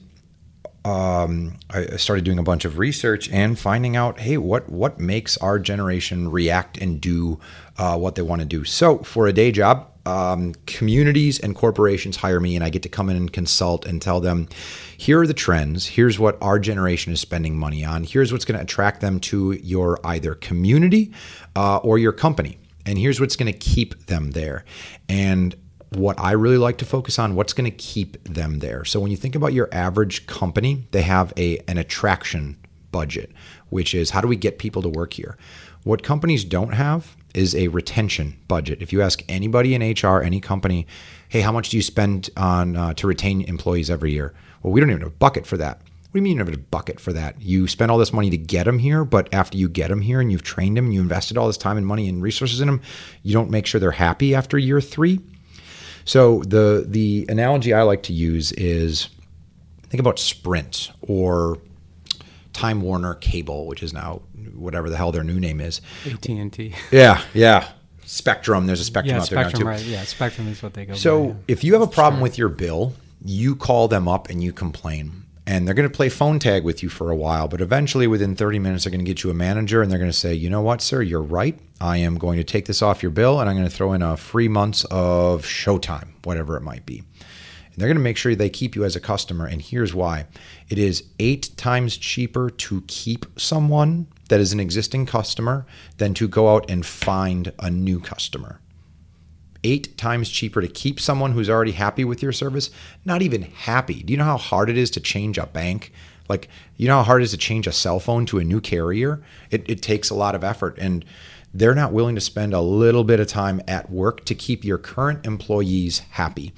um, 0.84 1.58
I 1.70 1.96
started 1.96 2.24
doing 2.24 2.38
a 2.38 2.42
bunch 2.42 2.64
of 2.64 2.78
research 2.78 3.30
and 3.30 3.58
finding 3.58 3.96
out, 3.96 4.20
hey, 4.20 4.36
what 4.36 4.68
what 4.68 4.98
makes 4.98 5.36
our 5.38 5.58
generation 5.58 6.30
react 6.30 6.78
and 6.78 7.00
do 7.00 7.38
uh, 7.78 7.96
what 7.96 8.14
they 8.14 8.22
want 8.22 8.40
to 8.40 8.46
do. 8.46 8.64
So 8.64 8.98
for 8.98 9.26
a 9.26 9.32
day 9.32 9.52
job, 9.52 9.88
um, 10.04 10.54
communities 10.66 11.38
and 11.38 11.54
corporations 11.54 12.16
hire 12.16 12.40
me, 12.40 12.56
and 12.56 12.64
I 12.64 12.70
get 12.70 12.82
to 12.82 12.88
come 12.88 13.08
in 13.08 13.16
and 13.16 13.32
consult 13.32 13.86
and 13.86 14.02
tell 14.02 14.20
them, 14.20 14.48
here 14.96 15.20
are 15.20 15.26
the 15.26 15.34
trends. 15.34 15.86
Here's 15.86 16.18
what 16.18 16.36
our 16.42 16.58
generation 16.58 17.12
is 17.12 17.20
spending 17.20 17.56
money 17.56 17.84
on. 17.84 18.02
Here's 18.02 18.32
what's 18.32 18.44
going 18.44 18.58
to 18.58 18.64
attract 18.64 19.00
them 19.00 19.20
to 19.20 19.52
your 19.52 20.00
either 20.04 20.34
community 20.34 21.12
uh, 21.54 21.76
or 21.78 21.98
your 21.98 22.12
company, 22.12 22.58
and 22.84 22.98
here's 22.98 23.20
what's 23.20 23.36
going 23.36 23.52
to 23.52 23.58
keep 23.58 24.06
them 24.06 24.32
there. 24.32 24.64
And 25.08 25.54
what 25.96 26.18
I 26.18 26.32
really 26.32 26.58
like 26.58 26.78
to 26.78 26.84
focus 26.84 27.18
on 27.18 27.34
what's 27.34 27.52
going 27.52 27.70
to 27.70 27.76
keep 27.76 28.22
them 28.24 28.58
there. 28.58 28.84
So 28.84 29.00
when 29.00 29.10
you 29.10 29.16
think 29.16 29.34
about 29.34 29.52
your 29.52 29.68
average 29.72 30.26
company, 30.26 30.86
they 30.90 31.02
have 31.02 31.32
a 31.36 31.58
an 31.68 31.78
attraction 31.78 32.56
budget, 32.90 33.32
which 33.70 33.94
is 33.94 34.10
how 34.10 34.20
do 34.20 34.28
we 34.28 34.36
get 34.36 34.58
people 34.58 34.82
to 34.82 34.88
work 34.88 35.14
here? 35.14 35.36
What 35.84 36.02
companies 36.02 36.44
don't 36.44 36.74
have 36.74 37.16
is 37.34 37.54
a 37.54 37.68
retention 37.68 38.36
budget. 38.46 38.82
If 38.82 38.92
you 38.92 39.02
ask 39.02 39.22
anybody 39.28 39.74
in 39.74 39.82
HR, 39.82 40.22
any 40.22 40.40
company, 40.40 40.86
hey, 41.28 41.40
how 41.40 41.50
much 41.50 41.70
do 41.70 41.76
you 41.76 41.82
spend 41.82 42.30
on 42.36 42.76
uh, 42.76 42.94
to 42.94 43.06
retain 43.06 43.42
employees 43.42 43.90
every 43.90 44.12
year? 44.12 44.34
Well, 44.62 44.72
we 44.72 44.80
don't 44.80 44.90
even 44.90 45.02
have 45.02 45.10
a 45.10 45.16
bucket 45.16 45.46
for 45.46 45.56
that. 45.56 45.78
What 45.78 46.18
do 46.18 46.20
you 46.20 46.24
mean 46.24 46.32
you 46.34 46.38
don't 46.40 46.48
have 46.48 46.58
a 46.58 46.62
bucket 46.64 47.00
for 47.00 47.14
that? 47.14 47.40
You 47.40 47.66
spend 47.66 47.90
all 47.90 47.96
this 47.96 48.12
money 48.12 48.28
to 48.28 48.36
get 48.36 48.64
them 48.64 48.78
here, 48.78 49.02
but 49.02 49.32
after 49.32 49.56
you 49.56 49.66
get 49.66 49.88
them 49.88 50.02
here 50.02 50.20
and 50.20 50.30
you've 50.30 50.42
trained 50.42 50.76
them 50.76 50.84
and 50.84 50.94
you 50.94 51.00
invested 51.00 51.38
all 51.38 51.46
this 51.46 51.56
time 51.56 51.78
and 51.78 51.86
money 51.86 52.06
and 52.06 52.22
resources 52.22 52.60
in 52.60 52.66
them, 52.66 52.82
you 53.22 53.32
don't 53.32 53.50
make 53.50 53.64
sure 53.64 53.80
they're 53.80 53.92
happy 53.92 54.34
after 54.34 54.58
year 54.58 54.80
three. 54.80 55.20
So 56.04 56.42
the 56.42 56.84
the 56.86 57.26
analogy 57.28 57.72
I 57.72 57.82
like 57.82 58.02
to 58.04 58.12
use 58.12 58.52
is 58.52 59.08
think 59.88 60.00
about 60.00 60.18
Sprint 60.18 60.90
or 61.02 61.58
Time 62.52 62.80
Warner 62.82 63.14
Cable, 63.14 63.66
which 63.66 63.82
is 63.82 63.92
now 63.92 64.22
whatever 64.54 64.90
the 64.90 64.96
hell 64.96 65.12
their 65.12 65.24
new 65.24 65.40
name 65.40 65.60
is. 65.60 65.80
AT 66.06 66.28
and 66.28 66.52
T. 66.52 66.74
Yeah, 66.90 67.22
yeah. 67.34 67.68
Spectrum. 68.04 68.66
There's 68.66 68.80
a 68.80 68.84
Spectrum 68.84 69.16
Yeah, 69.16 69.22
out 69.22 69.30
there 69.30 69.38
now 69.38 69.42
Spectrum, 69.48 69.62
too. 69.62 69.68
right? 69.68 69.82
Yeah, 69.84 70.02
Spectrum 70.02 70.48
is 70.48 70.62
what 70.62 70.74
they 70.74 70.84
go. 70.84 70.94
So 70.94 71.20
by, 71.20 71.26
yeah. 71.28 71.34
if 71.48 71.64
you 71.64 71.72
have 71.72 71.82
a 71.82 71.86
problem 71.86 72.20
with 72.20 72.36
your 72.36 72.48
bill, 72.48 72.94
you 73.24 73.56
call 73.56 73.88
them 73.88 74.08
up 74.08 74.28
and 74.28 74.42
you 74.42 74.52
complain. 74.52 75.21
And 75.46 75.66
they're 75.66 75.74
going 75.74 75.88
to 75.88 75.94
play 75.94 76.08
phone 76.08 76.38
tag 76.38 76.62
with 76.62 76.82
you 76.82 76.88
for 76.88 77.10
a 77.10 77.16
while, 77.16 77.48
but 77.48 77.60
eventually 77.60 78.06
within 78.06 78.36
30 78.36 78.60
minutes, 78.60 78.84
they're 78.84 78.92
going 78.92 79.04
to 79.04 79.08
get 79.08 79.24
you 79.24 79.30
a 79.30 79.34
manager 79.34 79.82
and 79.82 79.90
they're 79.90 79.98
going 79.98 80.10
to 80.10 80.16
say, 80.16 80.32
you 80.34 80.48
know 80.48 80.62
what, 80.62 80.80
sir, 80.80 81.02
you're 81.02 81.20
right. 81.20 81.58
I 81.80 81.96
am 81.96 82.16
going 82.16 82.36
to 82.38 82.44
take 82.44 82.66
this 82.66 82.80
off 82.80 83.02
your 83.02 83.10
bill 83.10 83.40
and 83.40 83.50
I'm 83.50 83.56
going 83.56 83.68
to 83.68 83.74
throw 83.74 83.92
in 83.92 84.02
a 84.02 84.16
free 84.16 84.46
months 84.46 84.84
of 84.90 85.44
Showtime, 85.44 86.10
whatever 86.22 86.56
it 86.56 86.62
might 86.62 86.86
be. 86.86 86.98
And 86.98 87.80
they're 87.80 87.88
going 87.88 87.96
to 87.96 88.02
make 88.02 88.16
sure 88.16 88.34
they 88.34 88.50
keep 88.50 88.76
you 88.76 88.84
as 88.84 88.94
a 88.94 89.00
customer. 89.00 89.46
And 89.46 89.60
here's 89.60 89.92
why 89.92 90.26
it 90.68 90.78
is 90.78 91.04
eight 91.18 91.50
times 91.56 91.96
cheaper 91.96 92.48
to 92.48 92.82
keep 92.86 93.26
someone 93.36 94.06
that 94.28 94.40
is 94.40 94.52
an 94.52 94.60
existing 94.60 95.06
customer 95.06 95.66
than 95.98 96.14
to 96.14 96.28
go 96.28 96.54
out 96.54 96.70
and 96.70 96.86
find 96.86 97.52
a 97.58 97.70
new 97.70 97.98
customer 97.98 98.60
eight 99.64 99.96
times 99.96 100.28
cheaper 100.28 100.60
to 100.60 100.68
keep 100.68 101.00
someone 101.00 101.32
who's 101.32 101.50
already 101.50 101.72
happy 101.72 102.04
with 102.04 102.22
your 102.22 102.32
service, 102.32 102.70
not 103.04 103.22
even 103.22 103.42
happy. 103.42 104.02
Do 104.02 104.12
you 104.12 104.16
know 104.16 104.24
how 104.24 104.36
hard 104.36 104.70
it 104.70 104.76
is 104.76 104.90
to 104.92 105.00
change 105.00 105.38
a 105.38 105.46
bank? 105.46 105.92
Like, 106.28 106.48
you 106.76 106.88
know 106.88 106.98
how 106.98 107.04
hard 107.04 107.22
it 107.22 107.26
is 107.26 107.30
to 107.32 107.36
change 107.36 107.66
a 107.66 107.72
cell 107.72 108.00
phone 108.00 108.26
to 108.26 108.38
a 108.38 108.44
new 108.44 108.60
carrier? 108.60 109.22
It, 109.50 109.68
it 109.68 109.82
takes 109.82 110.10
a 110.10 110.14
lot 110.14 110.34
of 110.34 110.44
effort. 110.44 110.78
And 110.78 111.04
they're 111.54 111.74
not 111.74 111.92
willing 111.92 112.14
to 112.14 112.20
spend 112.20 112.54
a 112.54 112.60
little 112.60 113.04
bit 113.04 113.20
of 113.20 113.26
time 113.26 113.60
at 113.68 113.90
work 113.90 114.24
to 114.24 114.34
keep 114.34 114.64
your 114.64 114.78
current 114.78 115.26
employees 115.26 116.00
happy. 116.10 116.52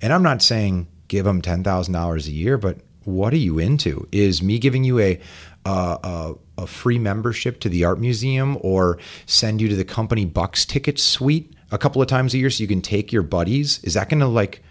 And 0.00 0.12
I'm 0.12 0.22
not 0.22 0.42
saying 0.42 0.88
give 1.08 1.24
them 1.24 1.42
$10,000 1.42 2.26
a 2.26 2.30
year, 2.30 2.56
but 2.56 2.78
what 3.04 3.32
are 3.32 3.38
you 3.38 3.58
into? 3.58 4.06
Is 4.12 4.42
me 4.42 4.58
giving 4.58 4.84
you 4.84 4.98
a, 5.00 5.20
a, 5.64 6.34
a 6.56 6.66
free 6.66 6.98
membership 6.98 7.60
to 7.60 7.68
the 7.68 7.84
art 7.84 8.00
museum 8.00 8.56
or 8.60 8.98
send 9.26 9.60
you 9.60 9.68
to 9.68 9.76
the 9.76 9.84
company 9.84 10.24
Bucks 10.24 10.64
ticket 10.64 10.98
suite 10.98 11.52
a 11.70 11.78
couple 11.78 12.02
of 12.02 12.08
times 12.08 12.34
a 12.34 12.38
year 12.38 12.50
so 12.50 12.62
you 12.62 12.68
can 12.68 12.82
take 12.82 13.12
your 13.12 13.22
buddies? 13.22 13.82
Is 13.84 13.94
that 13.94 14.08
going 14.08 14.20
to 14.20 14.26
like 14.26 14.62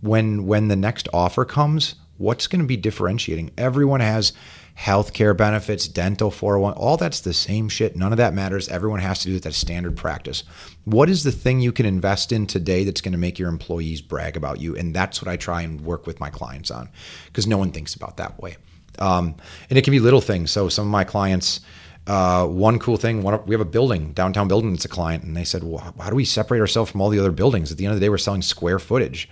when 0.00 0.46
when 0.46 0.68
the 0.68 0.76
next 0.76 1.08
offer 1.12 1.44
comes? 1.44 1.94
What's 2.16 2.46
going 2.46 2.60
to 2.60 2.66
be 2.66 2.76
differentiating? 2.76 3.50
Everyone 3.58 4.00
has 4.00 4.32
healthcare 4.78 5.36
benefits, 5.36 5.86
dental, 5.86 6.30
401, 6.30 6.74
all 6.74 6.96
that's 6.96 7.20
the 7.20 7.32
same 7.32 7.68
shit. 7.68 7.96
None 7.96 8.12
of 8.12 8.18
that 8.18 8.34
matters. 8.34 8.68
Everyone 8.68 9.00
has 9.00 9.20
to 9.20 9.28
do 9.28 9.36
it. 9.36 9.54
Standard 9.54 9.96
practice. 9.96 10.42
What 10.84 11.08
is 11.08 11.22
the 11.22 11.32
thing 11.32 11.60
you 11.60 11.72
can 11.72 11.86
invest 11.86 12.32
in 12.32 12.46
today 12.46 12.84
that's 12.84 13.00
going 13.00 13.12
to 13.12 13.18
make 13.18 13.38
your 13.38 13.48
employees 13.48 14.00
brag 14.00 14.36
about 14.36 14.60
you? 14.60 14.76
And 14.76 14.94
that's 14.94 15.22
what 15.22 15.28
I 15.28 15.36
try 15.36 15.62
and 15.62 15.80
work 15.80 16.06
with 16.06 16.18
my 16.18 16.30
clients 16.30 16.70
on 16.70 16.88
because 17.26 17.46
no 17.46 17.58
one 17.58 17.70
thinks 17.70 17.94
about 17.94 18.16
that 18.16 18.40
way. 18.40 18.56
Um, 18.98 19.36
and 19.70 19.78
it 19.78 19.82
can 19.82 19.92
be 19.92 20.00
little 20.00 20.20
things. 20.20 20.50
So 20.50 20.68
some 20.68 20.86
of 20.86 20.90
my 20.90 21.04
clients, 21.04 21.60
uh, 22.06 22.46
one 22.46 22.78
cool 22.78 22.98
thing, 22.98 23.22
one, 23.22 23.44
we 23.46 23.54
have 23.54 23.62
a 23.62 23.64
building, 23.64 24.12
downtown 24.12 24.46
building 24.46 24.72
that's 24.72 24.84
a 24.84 24.88
client, 24.88 25.24
and 25.24 25.34
they 25.36 25.44
said, 25.44 25.64
well, 25.64 25.94
how 25.98 26.10
do 26.10 26.16
we 26.16 26.24
separate 26.24 26.60
ourselves 26.60 26.90
from 26.90 27.00
all 27.00 27.08
the 27.08 27.18
other 27.18 27.32
buildings? 27.32 27.72
At 27.72 27.78
the 27.78 27.86
end 27.86 27.94
of 27.94 28.00
the 28.00 28.04
day, 28.04 28.10
we're 28.10 28.18
selling 28.18 28.42
square 28.42 28.78
footage. 28.78 29.28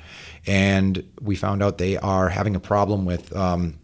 And 0.47 1.05
we 1.21 1.37
found 1.37 1.63
out 1.63 1.79
they 1.79 1.99
are 1.99 2.31
having 2.31 2.57
a 2.57 2.61
problem 2.61 3.05
with, 3.05 3.35
um, 3.37 3.79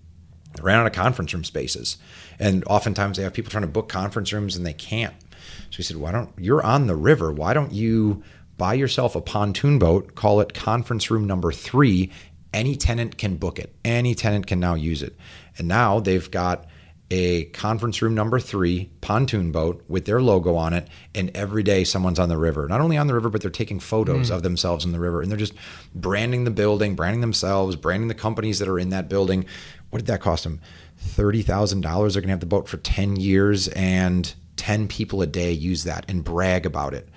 they 0.54 0.62
ran 0.62 0.80
out 0.80 0.86
of 0.86 0.92
conference 0.92 1.34
room 1.34 1.44
spaces. 1.44 1.98
And 2.38 2.64
oftentimes 2.66 3.16
they 3.16 3.24
have 3.24 3.34
people 3.34 3.50
trying 3.50 3.62
to 3.62 3.68
book 3.68 3.88
conference 3.88 4.32
rooms 4.32 4.56
and 4.56 4.64
they 4.64 4.72
can't. 4.72 5.14
So 5.70 5.76
we 5.78 5.84
said, 5.84 5.98
why 5.98 6.12
don't, 6.12 6.30
you're 6.38 6.64
on 6.64 6.86
the 6.86 6.96
river. 6.96 7.30
Why 7.30 7.52
don't 7.52 7.72
you 7.72 8.22
buy 8.56 8.74
yourself 8.74 9.14
a 9.14 9.20
pontoon 9.20 9.78
boat, 9.78 10.14
call 10.14 10.40
it 10.40 10.54
conference 10.54 11.10
room 11.10 11.26
number 11.26 11.52
three? 11.52 12.10
Any 12.54 12.74
tenant 12.74 13.18
can 13.18 13.36
book 13.36 13.58
it. 13.58 13.74
Any 13.84 14.14
tenant 14.14 14.46
can 14.46 14.58
now 14.58 14.74
use 14.74 15.02
it. 15.02 15.14
And 15.58 15.68
now 15.68 16.00
they've 16.00 16.30
got 16.30 16.66
a 17.10 17.44
conference 17.46 18.02
room 18.02 18.14
number 18.14 18.38
three 18.38 18.90
pontoon 19.00 19.50
boat 19.50 19.82
with 19.88 20.04
their 20.04 20.20
logo 20.20 20.56
on 20.56 20.74
it. 20.74 20.88
And 21.14 21.30
every 21.34 21.62
day 21.62 21.84
someone's 21.84 22.18
on 22.18 22.28
the 22.28 22.36
river. 22.36 22.68
Not 22.68 22.80
only 22.80 22.98
on 22.98 23.06
the 23.06 23.14
river, 23.14 23.30
but 23.30 23.40
they're 23.40 23.50
taking 23.50 23.80
photos 23.80 24.30
mm. 24.30 24.34
of 24.34 24.42
themselves 24.42 24.84
in 24.84 24.92
the 24.92 25.00
river. 25.00 25.22
And 25.22 25.30
they're 25.30 25.38
just 25.38 25.54
branding 25.94 26.44
the 26.44 26.50
building, 26.50 26.94
branding 26.94 27.22
themselves, 27.22 27.76
branding 27.76 28.08
the 28.08 28.14
companies 28.14 28.58
that 28.58 28.68
are 28.68 28.78
in 28.78 28.90
that 28.90 29.08
building. 29.08 29.46
What 29.90 30.00
did 30.00 30.06
that 30.06 30.20
cost 30.20 30.44
them? 30.44 30.60
$30,000. 31.02 31.80
They're 31.82 32.20
going 32.20 32.22
to 32.24 32.28
have 32.28 32.40
the 32.40 32.46
boat 32.46 32.68
for 32.68 32.76
10 32.76 33.16
years 33.16 33.68
and 33.68 34.32
10 34.56 34.88
people 34.88 35.22
a 35.22 35.26
day 35.26 35.52
use 35.52 35.84
that 35.84 36.04
and 36.08 36.22
brag 36.22 36.66
about 36.66 36.92
it. 36.92 37.08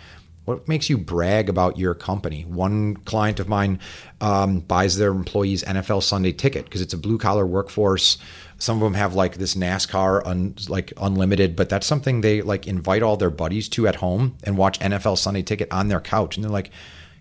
What 0.46 0.68
makes 0.68 0.90
you 0.90 0.98
brag 0.98 1.50
about 1.50 1.78
your 1.78 1.94
company? 1.94 2.44
One 2.44 2.96
client 2.98 3.40
of 3.40 3.48
mine 3.48 3.80
um, 4.22 4.60
buys 4.60 4.98
their 4.98 5.12
employees 5.12 5.64
NFL 5.64 6.02
Sunday 6.02 6.32
ticket 6.32 6.66
because 6.66 6.82
it's 6.82 6.94
a 6.94 6.98
blue 6.98 7.20
collar 7.20 7.46
workforce. 7.46 8.18
Some 8.62 8.78
of 8.78 8.84
them 8.84 8.94
have 8.94 9.16
like 9.16 9.38
this 9.38 9.56
NASCAR 9.56 10.22
un, 10.24 10.54
like 10.70 10.94
unlimited, 10.98 11.56
but 11.56 11.68
that's 11.68 11.88
something 11.88 12.22
they 12.22 12.44
like 12.44 12.68
invite 12.68 13.02
all 13.02 13.18
their 13.18 13.32
buddies 13.32 13.68
to 13.70 13.88
at 13.88 13.96
home 13.96 14.38
and 14.44 14.56
watch 14.56 14.80
NFL 14.80 15.18
Sunday 15.18 15.42
ticket 15.42 15.68
on 15.72 15.88
their 15.88 16.00
couch. 16.00 16.38
And 16.38 16.44
they're 16.44 16.52
like, 16.52 16.70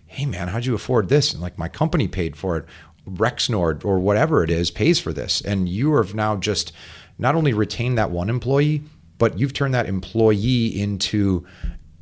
"Hey 0.05 0.27
man, 0.27 0.49
how'd 0.49 0.67
you 0.67 0.75
afford 0.75 1.09
this?" 1.09 1.33
And 1.33 1.41
like 1.41 1.57
my 1.57 1.67
company 1.67 2.07
paid 2.07 2.35
for 2.37 2.57
it. 2.57 2.65
Rexnord 3.09 3.83
or 3.83 3.97
whatever 3.97 4.43
it 4.43 4.51
is 4.51 4.69
pays 4.69 4.99
for 4.99 5.11
this, 5.11 5.41
and 5.41 5.67
you 5.67 5.95
have 5.95 6.13
now 6.13 6.35
just 6.35 6.73
not 7.17 7.33
only 7.33 7.53
retained 7.53 7.97
that 7.97 8.11
one 8.11 8.29
employee, 8.29 8.83
but 9.17 9.39
you've 9.39 9.53
turned 9.53 9.73
that 9.73 9.87
employee 9.87 10.67
into 10.79 11.43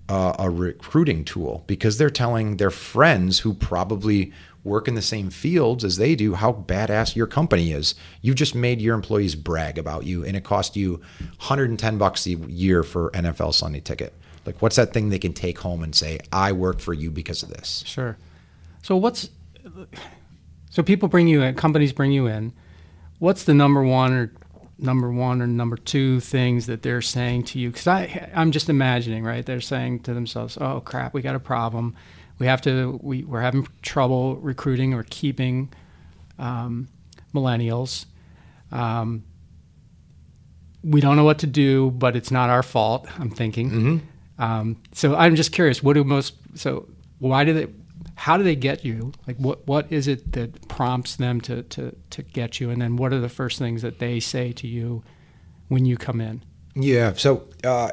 uh, 0.10 0.36
a 0.38 0.50
recruiting 0.50 1.24
tool 1.24 1.64
because 1.66 1.98
they're 1.98 2.10
telling 2.10 2.58
their 2.58 2.72
friends 2.72 3.40
who 3.40 3.54
probably 3.54 4.34
work 4.70 4.88
in 4.88 4.96
the 4.96 5.02
same 5.02 5.30
fields 5.30 5.84
as 5.84 5.98
they 5.98 6.16
do 6.16 6.36
how 6.36 6.54
badass 6.54 7.16
your 7.16 7.28
company 7.28 7.72
is. 7.74 7.96
You've 8.22 8.36
just 8.38 8.56
made 8.56 8.80
your 8.80 8.96
employees 8.96 9.36
brag 9.36 9.78
about 9.78 10.06
you, 10.06 10.24
and 10.24 10.38
it 10.38 10.44
cost 10.44 10.78
you 10.78 11.02
110 11.40 11.98
bucks 11.98 12.26
a 12.28 12.32
year 12.32 12.84
for 12.84 13.12
NFL 13.12 13.54
Sunday 13.54 13.82
ticket. 13.82 14.14
Like, 14.46 14.62
what's 14.62 14.78
that 14.78 14.94
thing 14.94 15.10
they 15.10 15.20
can 15.20 15.34
take 15.34 15.60
home 15.60 15.84
and 15.84 15.94
say, 15.94 16.20
"I 16.32 16.54
work 16.54 16.80
for 16.80 16.94
you 16.94 17.12
because 17.12 17.44
of 17.44 17.50
this"? 17.50 17.84
Sure. 17.86 18.18
So 18.82 18.96
what's 18.96 19.30
so 20.70 20.84
people 20.84 21.10
bring 21.10 21.28
you 21.28 21.42
in, 21.42 21.56
companies 21.56 21.94
bring 21.94 22.12
you 22.12 22.28
in. 22.28 22.54
What's 23.18 23.44
the 23.44 23.54
number 23.54 23.84
one 23.84 24.14
or 24.14 24.32
number 24.78 25.12
one 25.12 25.42
or 25.42 25.48
number 25.48 25.76
two 25.76 26.20
things 26.20 26.68
that 26.68 26.84
they're 26.84 27.02
saying 27.02 27.44
to 27.44 27.60
you? 27.60 27.70
Because 27.70 27.88
I 27.88 28.30
I'm 28.34 28.52
just 28.52 28.70
imagining, 28.70 29.24
right? 29.24 29.46
They're 29.46 29.62
saying 29.62 30.02
to 30.02 30.14
themselves, 30.14 30.58
"Oh 30.60 30.82
crap, 30.82 31.14
we 31.14 31.22
got 31.22 31.36
a 31.36 31.40
problem. 31.40 31.96
We 32.40 32.48
have 32.48 32.62
to. 32.62 33.00
We 33.04 33.24
we're 33.24 33.42
having 33.42 33.68
trouble 33.82 34.38
recruiting 34.38 34.94
or 34.94 35.04
keeping 35.10 35.72
um, 36.38 36.88
millennials." 37.34 38.06
Um, 38.72 39.24
we 40.84 41.02
don't 41.02 41.16
know 41.16 41.24
what 41.24 41.40
to 41.40 41.48
do, 41.48 41.92
but 41.92 42.16
it's 42.16 42.32
not 42.32 42.50
our 42.50 42.64
fault. 42.64 43.08
I'm 43.20 43.30
thinking. 43.30 43.70
Mm-hmm. 43.70 44.42
Um, 44.42 44.82
so 44.94 45.16
I'm 45.16 45.36
just 45.36 45.52
curious. 45.52 45.84
What 45.84 45.94
do 45.94 46.04
most? 46.04 46.36
So 46.56 46.88
why 47.20 47.44
do 47.44 47.54
they? 47.54 47.68
How 48.16 48.38
do 48.38 48.44
they 48.44 48.56
get 48.56 48.86
you? 48.86 49.12
Like 49.28 49.38
what? 49.38 49.68
What 49.68 49.92
is 49.92 50.08
it 50.08 50.32
that 50.34 50.68
prompts 50.68 51.18
them 51.18 51.42
to 51.42 51.64
to 51.64 51.96
to 52.12 52.24
get 52.24 52.60
you? 52.60 52.70
And 52.70 52.82
then 52.82 52.96
what 52.96 53.14
are 53.14 53.20
the 53.20 53.30
first 53.30 53.60
things 53.60 53.82
that 53.82 54.00
they 54.00 54.20
say 54.20 54.54
to 54.54 54.68
you 54.68 55.04
when 55.68 55.86
you 55.86 55.98
come 55.98 56.22
in? 56.22 56.44
Yeah. 56.76 57.14
So 57.14 57.48
uh, 57.64 57.92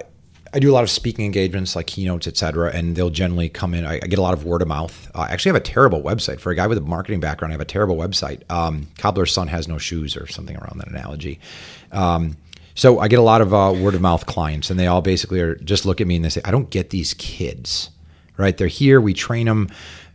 I 0.53 0.59
do 0.59 0.70
a 0.70 0.74
lot 0.74 0.84
of 0.84 0.90
speaking 0.90 1.24
engagements, 1.24 1.76
like 1.76 1.86
keynotes, 1.86 2.26
et 2.26 2.36
cetera, 2.36 2.70
and 2.72 2.97
they'll 2.97 3.11
generally 3.11 3.49
come 3.49 3.74
in. 3.74 3.84
I, 3.84 3.97
I 3.97 4.07
get 4.07 4.18
a 4.18 4.22
lot 4.22 4.34
of 4.34 4.44
word 4.44 4.62
of 4.62 4.68
mouth. 4.68 5.11
Uh, 5.14 5.20
I 5.20 5.32
actually 5.32 5.51
have 5.51 5.57
a 5.57 5.64
terrible 5.64 6.03
website 6.03 6.40
for 6.40 6.51
a 6.51 6.55
guy 6.55 6.66
with 6.66 6.78
a 6.78 6.82
marketing 6.82 7.20
background. 7.20 7.53
I 7.53 7.55
have 7.55 7.61
a 7.61 7.64
terrible 7.64 7.97
website. 7.97 8.49
Um, 8.51 8.86
Cobbler's 8.99 9.32
son 9.32 9.49
has 9.49 9.68
no 9.68 9.78
shoes, 9.78 10.16
or 10.16 10.26
something 10.26 10.57
around 10.57 10.78
that 10.78 10.88
analogy. 10.88 11.40
Um, 11.92 12.36
so 12.74 12.99
I 13.01 13.09
get 13.09 13.18
a 13.18 13.22
lot 13.22 13.40
of 13.40 13.53
uh, 13.53 13.74
word 13.76 13.94
of 13.94 14.01
mouth 14.01 14.26
clients, 14.26 14.70
and 14.70 14.78
they 14.78 14.86
all 14.86 15.03
basically 15.03 15.40
are 15.40 15.57
just 15.57 15.86
look 15.86 16.01
at 16.01 16.07
me 16.07 16.16
and 16.16 16.24
they 16.24 16.30
say, 16.30 16.42
"I 16.44 16.51
don't 16.51 16.70
get 16.70 16.90
these 16.90 17.14
kids." 17.14 17.90
Right? 18.36 18.57
They're 18.57 18.68
here. 18.68 19.01
We 19.01 19.14
train 19.14 19.47
them. 19.47 19.70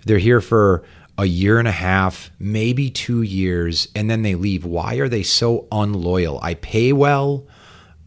They're 0.05 0.19
here 0.19 0.41
for 0.41 0.83
a 1.17 1.25
year 1.25 1.59
and 1.59 1.67
a 1.67 1.71
half, 1.71 2.31
maybe 2.39 2.89
two 2.89 3.21
years, 3.21 3.87
and 3.95 4.09
then 4.09 4.21
they 4.21 4.35
leave. 4.35 4.63
Why 4.63 4.95
are 4.95 5.09
they 5.09 5.23
so 5.23 5.67
unloyal? 5.71 6.39
I 6.41 6.53
pay 6.53 6.93
well. 6.93 7.47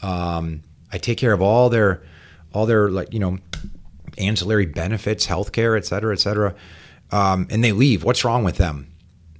Um, 0.03 0.63
I 0.93 0.99
take 0.99 1.19
care 1.19 1.33
of 1.33 1.43
all 1.43 1.69
their 1.69 2.03
all 2.55 2.65
their 2.67 2.89
like 2.89 3.13
you 3.13 3.19
know 3.21 3.39
ancillary 4.17 4.67
benefits, 4.67 5.27
healthcare, 5.27 5.77
et 5.77 5.85
cetera, 5.85 6.13
et 6.15 6.21
cetera, 6.21 6.55
um, 7.11 7.47
and 7.51 7.63
they 7.63 7.73
leave. 7.73 8.05
What's 8.05 8.25
wrong 8.25 8.45
with 8.45 8.57
them? 8.57 8.87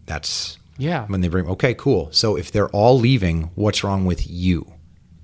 That's 0.07 0.59
Yeah. 0.77 1.07
when 1.07 1.21
they 1.21 1.29
bring. 1.29 1.47
Okay, 1.47 1.75
cool. 1.75 2.09
So 2.11 2.37
if 2.37 2.51
they're 2.53 2.69
all 2.71 2.99
leaving, 2.99 3.51
what's 3.55 3.83
wrong 3.85 4.05
with 4.05 4.29
you? 4.29 4.67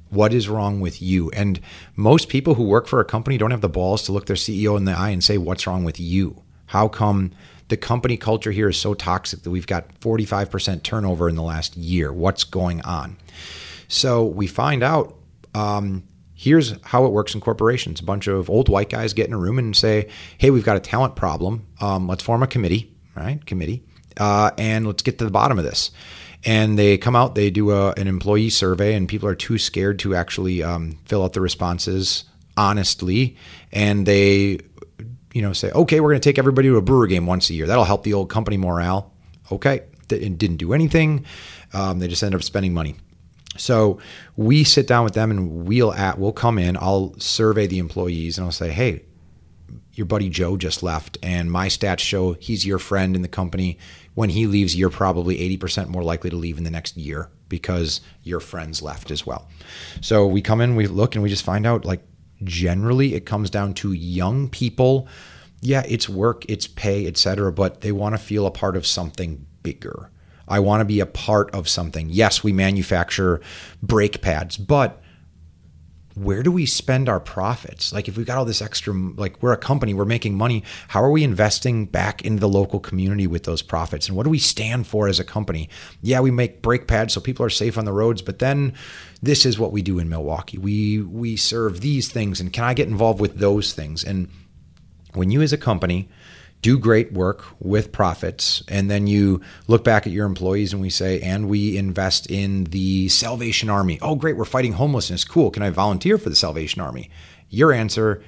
What 0.08 0.32
is 0.32 0.48
wrong 0.48 0.80
with 0.80 1.02
you? 1.02 1.30
And 1.30 1.60
most 1.96 2.28
people 2.28 2.54
who 2.54 2.62
work 2.64 2.86
for 2.86 3.00
a 3.00 3.04
company 3.04 3.36
don't 3.38 3.50
have 3.50 3.60
the 3.60 3.68
balls 3.68 4.02
to 4.04 4.12
look 4.12 4.26
their 4.26 4.36
CEO 4.36 4.76
in 4.76 4.84
the 4.84 4.96
eye 4.96 5.10
and 5.10 5.22
say, 5.22 5.36
"What's 5.38 5.66
wrong 5.66 5.84
with 5.84 6.00
you? 6.00 6.42
How 6.66 6.88
come 6.88 7.32
the 7.68 7.76
company 7.76 8.16
culture 8.16 8.50
here 8.50 8.68
is 8.68 8.76
so 8.76 8.94
toxic 8.94 9.42
that 9.42 9.50
we've 9.50 9.66
got 9.66 9.84
45% 10.00 10.82
turnover 10.82 11.28
in 11.28 11.36
the 11.36 11.42
last 11.42 11.76
year. 11.76 12.12
What's 12.12 12.42
going 12.42 12.80
on? 12.80 13.16
So 13.86 14.24
we 14.24 14.48
find 14.48 14.82
out 14.82 15.14
um, 15.54 16.02
here's 16.40 16.74
how 16.84 17.04
it 17.04 17.12
works 17.12 17.34
in 17.34 17.40
corporations. 17.40 18.00
A 18.00 18.02
bunch 18.02 18.26
of 18.26 18.48
old 18.48 18.70
white 18.70 18.88
guys 18.88 19.12
get 19.12 19.26
in 19.26 19.34
a 19.34 19.38
room 19.38 19.58
and 19.58 19.76
say, 19.76 20.08
hey, 20.38 20.48
we've 20.50 20.64
got 20.64 20.78
a 20.78 20.80
talent 20.80 21.14
problem. 21.14 21.66
Um, 21.82 22.08
let's 22.08 22.22
form 22.22 22.42
a 22.42 22.46
committee, 22.46 22.90
right? 23.14 23.44
Committee. 23.44 23.84
Uh, 24.16 24.50
and 24.56 24.86
let's 24.86 25.02
get 25.02 25.18
to 25.18 25.26
the 25.26 25.30
bottom 25.30 25.58
of 25.58 25.66
this. 25.66 25.90
And 26.46 26.78
they 26.78 26.96
come 26.96 27.14
out, 27.14 27.34
they 27.34 27.50
do 27.50 27.72
a, 27.72 27.92
an 27.92 28.08
employee 28.08 28.48
survey, 28.48 28.94
and 28.94 29.06
people 29.06 29.28
are 29.28 29.34
too 29.34 29.58
scared 29.58 29.98
to 29.98 30.14
actually 30.14 30.62
um, 30.62 30.98
fill 31.04 31.22
out 31.22 31.34
the 31.34 31.42
responses 31.42 32.24
honestly. 32.56 33.36
And 33.70 34.06
they, 34.06 34.60
you 35.34 35.42
know, 35.42 35.52
say, 35.52 35.70
okay, 35.72 36.00
we're 36.00 36.08
going 36.08 36.22
to 36.22 36.26
take 36.28 36.38
everybody 36.38 36.68
to 36.68 36.78
a 36.78 36.82
brewer 36.82 37.06
game 37.06 37.26
once 37.26 37.50
a 37.50 37.54
year. 37.54 37.66
That'll 37.66 37.84
help 37.84 38.02
the 38.02 38.14
old 38.14 38.30
company 38.30 38.56
morale. 38.56 39.12
Okay. 39.52 39.82
It 40.10 40.38
didn't 40.38 40.56
do 40.56 40.72
anything. 40.72 41.26
Um, 41.74 41.98
they 41.98 42.08
just 42.08 42.22
ended 42.22 42.40
up 42.40 42.44
spending 42.44 42.72
money. 42.72 42.96
So 43.60 43.98
we 44.36 44.64
sit 44.64 44.86
down 44.86 45.04
with 45.04 45.14
them 45.14 45.30
and 45.30 45.66
we'll 45.66 45.92
at 45.92 46.18
we'll 46.18 46.32
come 46.32 46.58
in. 46.58 46.76
I'll 46.76 47.14
survey 47.18 47.66
the 47.66 47.78
employees 47.78 48.38
and 48.38 48.44
I'll 48.46 48.52
say, 48.52 48.70
hey, 48.70 49.04
your 49.92 50.06
buddy 50.06 50.30
Joe 50.30 50.56
just 50.56 50.82
left, 50.82 51.18
and 51.22 51.52
my 51.52 51.68
stats 51.68 51.98
show 51.98 52.32
he's 52.34 52.64
your 52.64 52.78
friend 52.78 53.14
in 53.14 53.22
the 53.22 53.28
company. 53.28 53.76
When 54.14 54.30
he 54.30 54.46
leaves, 54.46 54.74
you're 54.74 54.88
probably 54.88 55.36
80% 55.58 55.88
more 55.88 56.02
likely 56.02 56.30
to 56.30 56.36
leave 56.36 56.58
in 56.58 56.64
the 56.64 56.70
next 56.70 56.96
year 56.96 57.28
because 57.48 58.00
your 58.22 58.40
friends 58.40 58.80
left 58.80 59.10
as 59.10 59.26
well. 59.26 59.46
So 60.00 60.26
we 60.26 60.40
come 60.40 60.60
in, 60.60 60.74
we 60.74 60.86
look, 60.86 61.14
and 61.14 61.22
we 61.22 61.28
just 61.28 61.44
find 61.44 61.66
out 61.66 61.84
like 61.84 62.02
generally 62.42 63.14
it 63.14 63.26
comes 63.26 63.50
down 63.50 63.74
to 63.74 63.92
young 63.92 64.48
people. 64.48 65.06
Yeah, 65.60 65.82
it's 65.86 66.08
work, 66.08 66.46
it's 66.48 66.66
pay, 66.66 67.06
etc., 67.06 67.52
but 67.52 67.82
they 67.82 67.92
want 67.92 68.14
to 68.14 68.18
feel 68.18 68.46
a 68.46 68.50
part 68.50 68.76
of 68.76 68.86
something 68.86 69.44
bigger. 69.62 70.10
I 70.50 70.58
want 70.58 70.80
to 70.80 70.84
be 70.84 71.00
a 71.00 71.06
part 71.06 71.54
of 71.54 71.68
something. 71.68 72.10
Yes, 72.10 72.44
we 72.44 72.52
manufacture 72.52 73.40
brake 73.82 74.20
pads, 74.20 74.56
but 74.56 75.00
where 76.14 76.42
do 76.42 76.50
we 76.50 76.66
spend 76.66 77.08
our 77.08 77.20
profits? 77.20 77.92
Like 77.92 78.08
if 78.08 78.16
we've 78.16 78.26
got 78.26 78.36
all 78.36 78.44
this 78.44 78.60
extra, 78.60 78.92
like 78.92 79.40
we're 79.42 79.52
a 79.52 79.56
company, 79.56 79.94
we're 79.94 80.04
making 80.04 80.34
money. 80.34 80.64
How 80.88 81.02
are 81.02 81.10
we 81.10 81.22
investing 81.22 81.86
back 81.86 82.22
into 82.22 82.40
the 82.40 82.48
local 82.48 82.80
community 82.80 83.26
with 83.26 83.44
those 83.44 83.62
profits? 83.62 84.08
And 84.08 84.16
what 84.16 84.24
do 84.24 84.30
we 84.30 84.38
stand 84.38 84.86
for 84.86 85.08
as 85.08 85.20
a 85.20 85.24
company? 85.24 85.70
Yeah, 86.02 86.20
we 86.20 86.30
make 86.30 86.62
brake 86.62 86.88
pads 86.88 87.14
so 87.14 87.20
people 87.20 87.46
are 87.46 87.50
safe 87.50 87.78
on 87.78 87.84
the 87.84 87.92
roads, 87.92 88.22
but 88.22 88.40
then 88.40 88.74
this 89.22 89.46
is 89.46 89.58
what 89.58 89.72
we 89.72 89.82
do 89.82 89.98
in 89.98 90.08
Milwaukee. 90.08 90.58
We 90.58 91.00
we 91.00 91.36
serve 91.36 91.80
these 91.80 92.10
things, 92.10 92.40
and 92.40 92.52
can 92.52 92.64
I 92.64 92.74
get 92.74 92.88
involved 92.88 93.20
with 93.20 93.38
those 93.38 93.72
things? 93.72 94.04
And 94.04 94.28
when 95.14 95.30
you 95.30 95.42
as 95.42 95.52
a 95.52 95.58
company 95.58 96.08
do 96.62 96.78
great 96.78 97.12
work 97.12 97.44
with 97.58 97.92
profits 97.92 98.62
and 98.68 98.90
then 98.90 99.06
you 99.06 99.40
look 99.66 99.82
back 99.82 100.06
at 100.06 100.12
your 100.12 100.26
employees 100.26 100.72
and 100.72 100.82
we 100.82 100.90
say 100.90 101.20
and 101.20 101.48
we 101.48 101.76
invest 101.76 102.30
in 102.30 102.64
the 102.64 103.08
salvation 103.08 103.70
army. 103.70 103.98
Oh 104.02 104.14
great 104.14 104.36
we're 104.36 104.44
fighting 104.44 104.72
homelessness. 104.72 105.24
Cool. 105.24 105.50
Can 105.50 105.62
i 105.62 105.70
volunteer 105.70 106.18
for 106.18 106.28
the 106.28 106.36
salvation 106.36 106.82
army? 106.82 107.10
Your 107.48 107.72
answer 107.72 108.22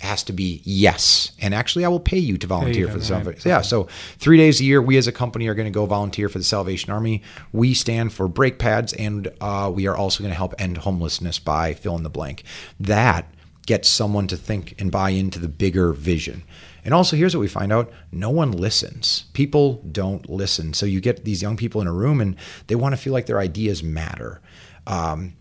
has 0.00 0.22
to 0.24 0.32
be 0.32 0.60
yes. 0.64 1.32
And 1.40 1.54
actually 1.54 1.84
i 1.84 1.88
will 1.88 2.00
pay 2.00 2.18
you 2.18 2.36
to 2.38 2.46
volunteer 2.46 2.86
you 2.86 2.92
for 2.92 2.98
the 2.98 3.04
salvation 3.04 3.50
right. 3.50 3.58
yeah 3.58 3.60
so 3.60 3.84
three 4.18 4.36
days 4.36 4.60
a 4.60 4.64
year 4.64 4.82
we 4.82 4.96
as 4.96 5.06
a 5.06 5.12
company 5.12 5.46
are 5.46 5.54
going 5.54 5.66
to 5.66 5.70
go 5.70 5.86
volunteer 5.86 6.28
for 6.28 6.38
the 6.38 6.44
salvation 6.44 6.92
army. 6.92 7.22
We 7.52 7.74
stand 7.74 8.12
for 8.12 8.26
brake 8.26 8.58
pads 8.58 8.92
and 8.92 9.28
uh, 9.40 9.70
we 9.72 9.86
are 9.86 9.96
also 9.96 10.22
going 10.22 10.32
to 10.32 10.36
help 10.36 10.54
end 10.58 10.78
homelessness 10.78 11.38
by 11.38 11.74
fill 11.74 11.96
in 11.96 12.02
the 12.02 12.10
blank. 12.10 12.42
That 12.80 13.32
gets 13.66 13.88
someone 13.88 14.26
to 14.26 14.36
think 14.36 14.74
and 14.80 14.90
buy 14.90 15.10
into 15.10 15.38
the 15.38 15.48
bigger 15.48 15.92
vision 15.92 16.42
and 16.84 16.94
also, 16.94 17.16
here's 17.16 17.34
what 17.34 17.40
we 17.40 17.48
find 17.48 17.72
out 17.72 17.90
no 18.12 18.30
one 18.30 18.52
listens. 18.52 19.24
People 19.32 19.82
don't 19.90 20.28
listen. 20.28 20.74
So 20.74 20.86
you 20.86 21.00
get 21.00 21.24
these 21.24 21.42
young 21.42 21.56
people 21.56 21.80
in 21.80 21.86
a 21.86 21.92
room 21.92 22.20
and 22.20 22.36
they 22.66 22.74
want 22.74 22.94
to 22.94 22.96
feel 22.96 23.12
like 23.12 23.26
their 23.26 23.40
ideas 23.40 23.82
matter. 23.82 24.40
Um, 24.86 25.34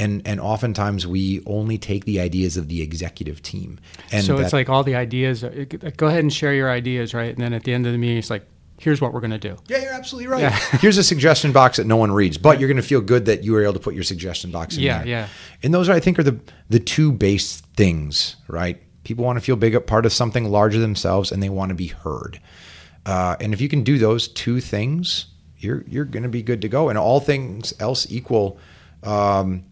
and, 0.00 0.22
and 0.26 0.40
oftentimes 0.40 1.06
we 1.06 1.42
only 1.46 1.78
take 1.78 2.04
the 2.04 2.20
ideas 2.20 2.56
of 2.56 2.68
the 2.68 2.82
executive 2.82 3.42
team. 3.42 3.78
And 4.12 4.24
so 4.24 4.38
it's 4.38 4.52
like 4.52 4.68
all 4.68 4.82
the 4.82 4.96
ideas. 4.96 5.44
Uh, 5.44 5.66
go 5.96 6.06
ahead 6.06 6.20
and 6.20 6.32
share 6.32 6.54
your 6.54 6.70
ideas, 6.70 7.14
right? 7.14 7.32
And 7.32 7.42
then 7.42 7.52
at 7.52 7.64
the 7.64 7.72
end 7.72 7.86
of 7.86 7.92
the 7.92 7.98
meeting, 7.98 8.18
it's 8.18 8.30
like, 8.30 8.46
here's 8.78 9.00
what 9.00 9.12
we're 9.12 9.20
going 9.20 9.30
to 9.30 9.38
do. 9.38 9.56
Yeah, 9.68 9.78
you're 9.78 9.92
absolutely 9.92 10.28
right. 10.28 10.42
Yeah. 10.42 10.50
here's 10.80 10.98
a 10.98 11.04
suggestion 11.04 11.52
box 11.52 11.76
that 11.76 11.86
no 11.86 11.96
one 11.96 12.12
reads, 12.12 12.38
but 12.38 12.58
you're 12.58 12.68
going 12.68 12.76
to 12.76 12.82
feel 12.82 13.00
good 13.00 13.26
that 13.26 13.44
you 13.44 13.52
were 13.52 13.62
able 13.62 13.74
to 13.74 13.80
put 13.80 13.94
your 13.94 14.04
suggestion 14.04 14.50
box 14.50 14.76
in 14.76 14.82
yeah, 14.82 14.98
there. 14.98 15.06
Yeah, 15.06 15.20
yeah. 15.20 15.28
And 15.62 15.72
those, 15.72 15.88
I 15.88 16.00
think, 16.00 16.18
are 16.18 16.22
the 16.22 16.40
the 16.68 16.80
two 16.80 17.12
base 17.12 17.60
things, 17.76 18.36
right? 18.48 18.82
People 19.04 19.24
want 19.24 19.38
to 19.38 19.44
feel 19.44 19.56
big, 19.56 19.86
part 19.86 20.06
of 20.06 20.12
something 20.12 20.50
larger 20.50 20.80
themselves, 20.80 21.30
and 21.30 21.42
they 21.42 21.50
want 21.50 21.68
to 21.68 21.74
be 21.74 21.88
heard. 21.88 22.40
Uh, 23.06 23.36
and 23.40 23.52
if 23.52 23.60
you 23.60 23.68
can 23.68 23.84
do 23.84 23.98
those 23.98 24.28
two 24.28 24.60
things, 24.60 25.26
you're 25.58 25.84
you're 25.86 26.04
going 26.04 26.22
to 26.22 26.28
be 26.28 26.42
good 26.42 26.62
to 26.62 26.68
go. 26.68 26.88
And 26.88 26.98
all 26.98 27.20
things 27.20 27.74
else 27.78 28.10
equal, 28.10 28.58
um, 29.02 29.64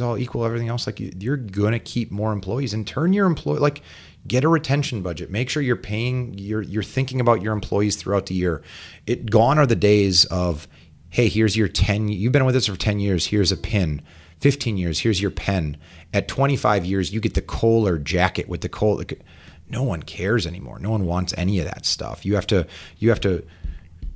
all 0.00 0.18
equal. 0.18 0.44
Everything 0.44 0.68
else, 0.68 0.86
like 0.86 1.00
you're 1.00 1.36
going 1.36 1.72
to 1.72 1.78
keep 1.78 2.10
more 2.10 2.32
employees 2.32 2.74
and 2.74 2.86
turn 2.86 3.12
your 3.12 3.26
employee 3.26 3.58
like 3.58 3.82
get 4.26 4.44
a 4.44 4.48
retention 4.48 5.02
budget. 5.02 5.30
Make 5.30 5.50
sure 5.50 5.62
you're 5.62 5.76
paying. 5.76 6.34
You're 6.38 6.62
you're 6.62 6.82
thinking 6.82 7.20
about 7.20 7.42
your 7.42 7.52
employees 7.52 7.96
throughout 7.96 8.26
the 8.26 8.34
year. 8.34 8.62
It 9.06 9.30
gone 9.30 9.58
are 9.58 9.66
the 9.66 9.76
days 9.76 10.24
of, 10.26 10.68
hey, 11.10 11.28
here's 11.28 11.56
your 11.56 11.68
ten. 11.68 12.08
You've 12.08 12.32
been 12.32 12.44
with 12.44 12.56
us 12.56 12.66
for 12.66 12.76
ten 12.76 13.00
years. 13.00 13.26
Here's 13.26 13.52
a 13.52 13.56
pin 13.56 14.02
15 14.40 14.76
years, 14.76 15.00
here's 15.00 15.20
your 15.20 15.30
pen. 15.30 15.76
At 16.12 16.28
25 16.28 16.84
years, 16.84 17.12
you 17.12 17.20
get 17.20 17.34
the 17.34 17.42
Kohler 17.42 17.98
jacket 17.98 18.48
with 18.48 18.60
the 18.60 18.68
Kohler. 18.68 19.04
No 19.68 19.82
one 19.82 20.02
cares 20.02 20.46
anymore. 20.46 20.78
No 20.78 20.90
one 20.90 21.06
wants 21.06 21.34
any 21.36 21.58
of 21.58 21.64
that 21.64 21.86
stuff. 21.86 22.24
You 22.24 22.34
have 22.34 22.46
to, 22.48 22.66
you 22.98 23.08
have 23.08 23.20
to, 23.20 23.44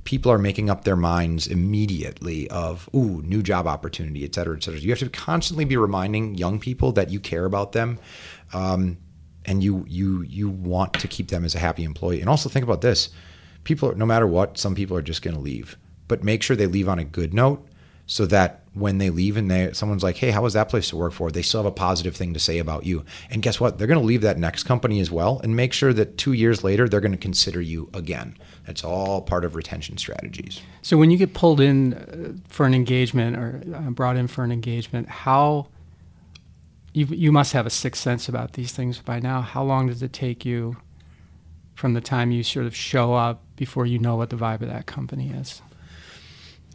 people 0.03 0.31
are 0.31 0.37
making 0.37 0.69
up 0.69 0.83
their 0.83 0.95
minds 0.95 1.47
immediately 1.47 2.49
of, 2.49 2.89
ooh, 2.95 3.21
new 3.23 3.41
job 3.41 3.67
opportunity, 3.67 4.23
et 4.23 4.35
cetera, 4.35 4.55
et 4.55 4.63
cetera. 4.63 4.79
You 4.79 4.89
have 4.91 4.99
to 4.99 5.09
constantly 5.09 5.65
be 5.65 5.77
reminding 5.77 6.35
young 6.35 6.59
people 6.59 6.91
that 6.93 7.09
you 7.09 7.19
care 7.19 7.45
about 7.45 7.71
them. 7.71 7.99
Um, 8.53 8.97
and 9.45 9.63
you 9.63 9.83
you 9.87 10.21
you 10.21 10.49
want 10.49 10.93
to 10.93 11.07
keep 11.07 11.29
them 11.29 11.43
as 11.43 11.55
a 11.55 11.59
happy 11.59 11.83
employee. 11.83 12.21
And 12.21 12.29
also 12.29 12.49
think 12.49 12.63
about 12.63 12.81
this: 12.81 13.09
people, 13.63 13.95
no 13.95 14.05
matter 14.05 14.27
what, 14.27 14.57
some 14.57 14.75
people 14.75 14.95
are 14.95 15.01
just 15.01 15.21
going 15.21 15.35
to 15.35 15.41
leave. 15.41 15.77
But 16.07 16.23
make 16.23 16.43
sure 16.43 16.55
they 16.55 16.67
leave 16.67 16.89
on 16.89 16.99
a 16.99 17.03
good 17.03 17.33
note 17.33 17.67
so 18.05 18.25
that 18.27 18.63
when 18.79 18.97
they 18.97 19.09
leave 19.09 19.37
and 19.37 19.49
they 19.49 19.71
someone's 19.73 20.03
like, 20.03 20.17
"Hey, 20.17 20.31
how 20.31 20.41
was 20.41 20.53
that 20.53 20.69
place 20.69 20.89
to 20.89 20.95
work 20.95 21.13
for?" 21.13 21.31
They 21.31 21.41
still 21.41 21.61
have 21.61 21.71
a 21.71 21.71
positive 21.71 22.15
thing 22.15 22.33
to 22.33 22.39
say 22.39 22.59
about 22.59 22.85
you. 22.85 23.03
And 23.29 23.41
guess 23.41 23.59
what? 23.59 23.77
They're 23.77 23.87
going 23.87 23.99
to 23.99 24.05
leave 24.05 24.21
that 24.21 24.37
next 24.37 24.63
company 24.63 24.99
as 24.99 25.11
well 25.11 25.39
and 25.43 25.55
make 25.55 25.73
sure 25.73 25.93
that 25.93 26.17
2 26.17 26.33
years 26.33 26.63
later 26.63 26.87
they're 26.87 27.01
going 27.01 27.11
to 27.11 27.17
consider 27.17 27.61
you 27.61 27.89
again. 27.93 28.37
That's 28.65 28.83
all 28.83 29.21
part 29.21 29.45
of 29.45 29.55
retention 29.55 29.97
strategies. 29.97 30.61
So 30.81 30.97
when 30.97 31.11
you 31.11 31.17
get 31.17 31.33
pulled 31.33 31.59
in 31.59 31.93
uh, 31.93 32.33
for 32.47 32.65
an 32.65 32.73
engagement 32.73 33.37
or 33.37 33.63
uh, 33.75 33.89
brought 33.89 34.15
in 34.15 34.27
for 34.27 34.43
an 34.43 34.51
engagement, 34.51 35.09
how 35.09 35.67
you 36.93 37.05
you 37.05 37.31
must 37.31 37.53
have 37.53 37.65
a 37.65 37.69
sixth 37.69 38.01
sense 38.01 38.29
about 38.29 38.53
these 38.53 38.71
things 38.71 38.99
by 38.99 39.19
now. 39.19 39.41
How 39.41 39.63
long 39.63 39.87
does 39.87 40.01
it 40.01 40.13
take 40.13 40.45
you 40.45 40.77
from 41.75 41.93
the 41.93 42.01
time 42.01 42.31
you 42.31 42.43
sort 42.43 42.65
of 42.65 42.75
show 42.75 43.13
up 43.13 43.41
before 43.55 43.85
you 43.85 43.99
know 43.99 44.15
what 44.15 44.29
the 44.29 44.35
vibe 44.35 44.61
of 44.61 44.67
that 44.67 44.85
company 44.85 45.29
is? 45.29 45.61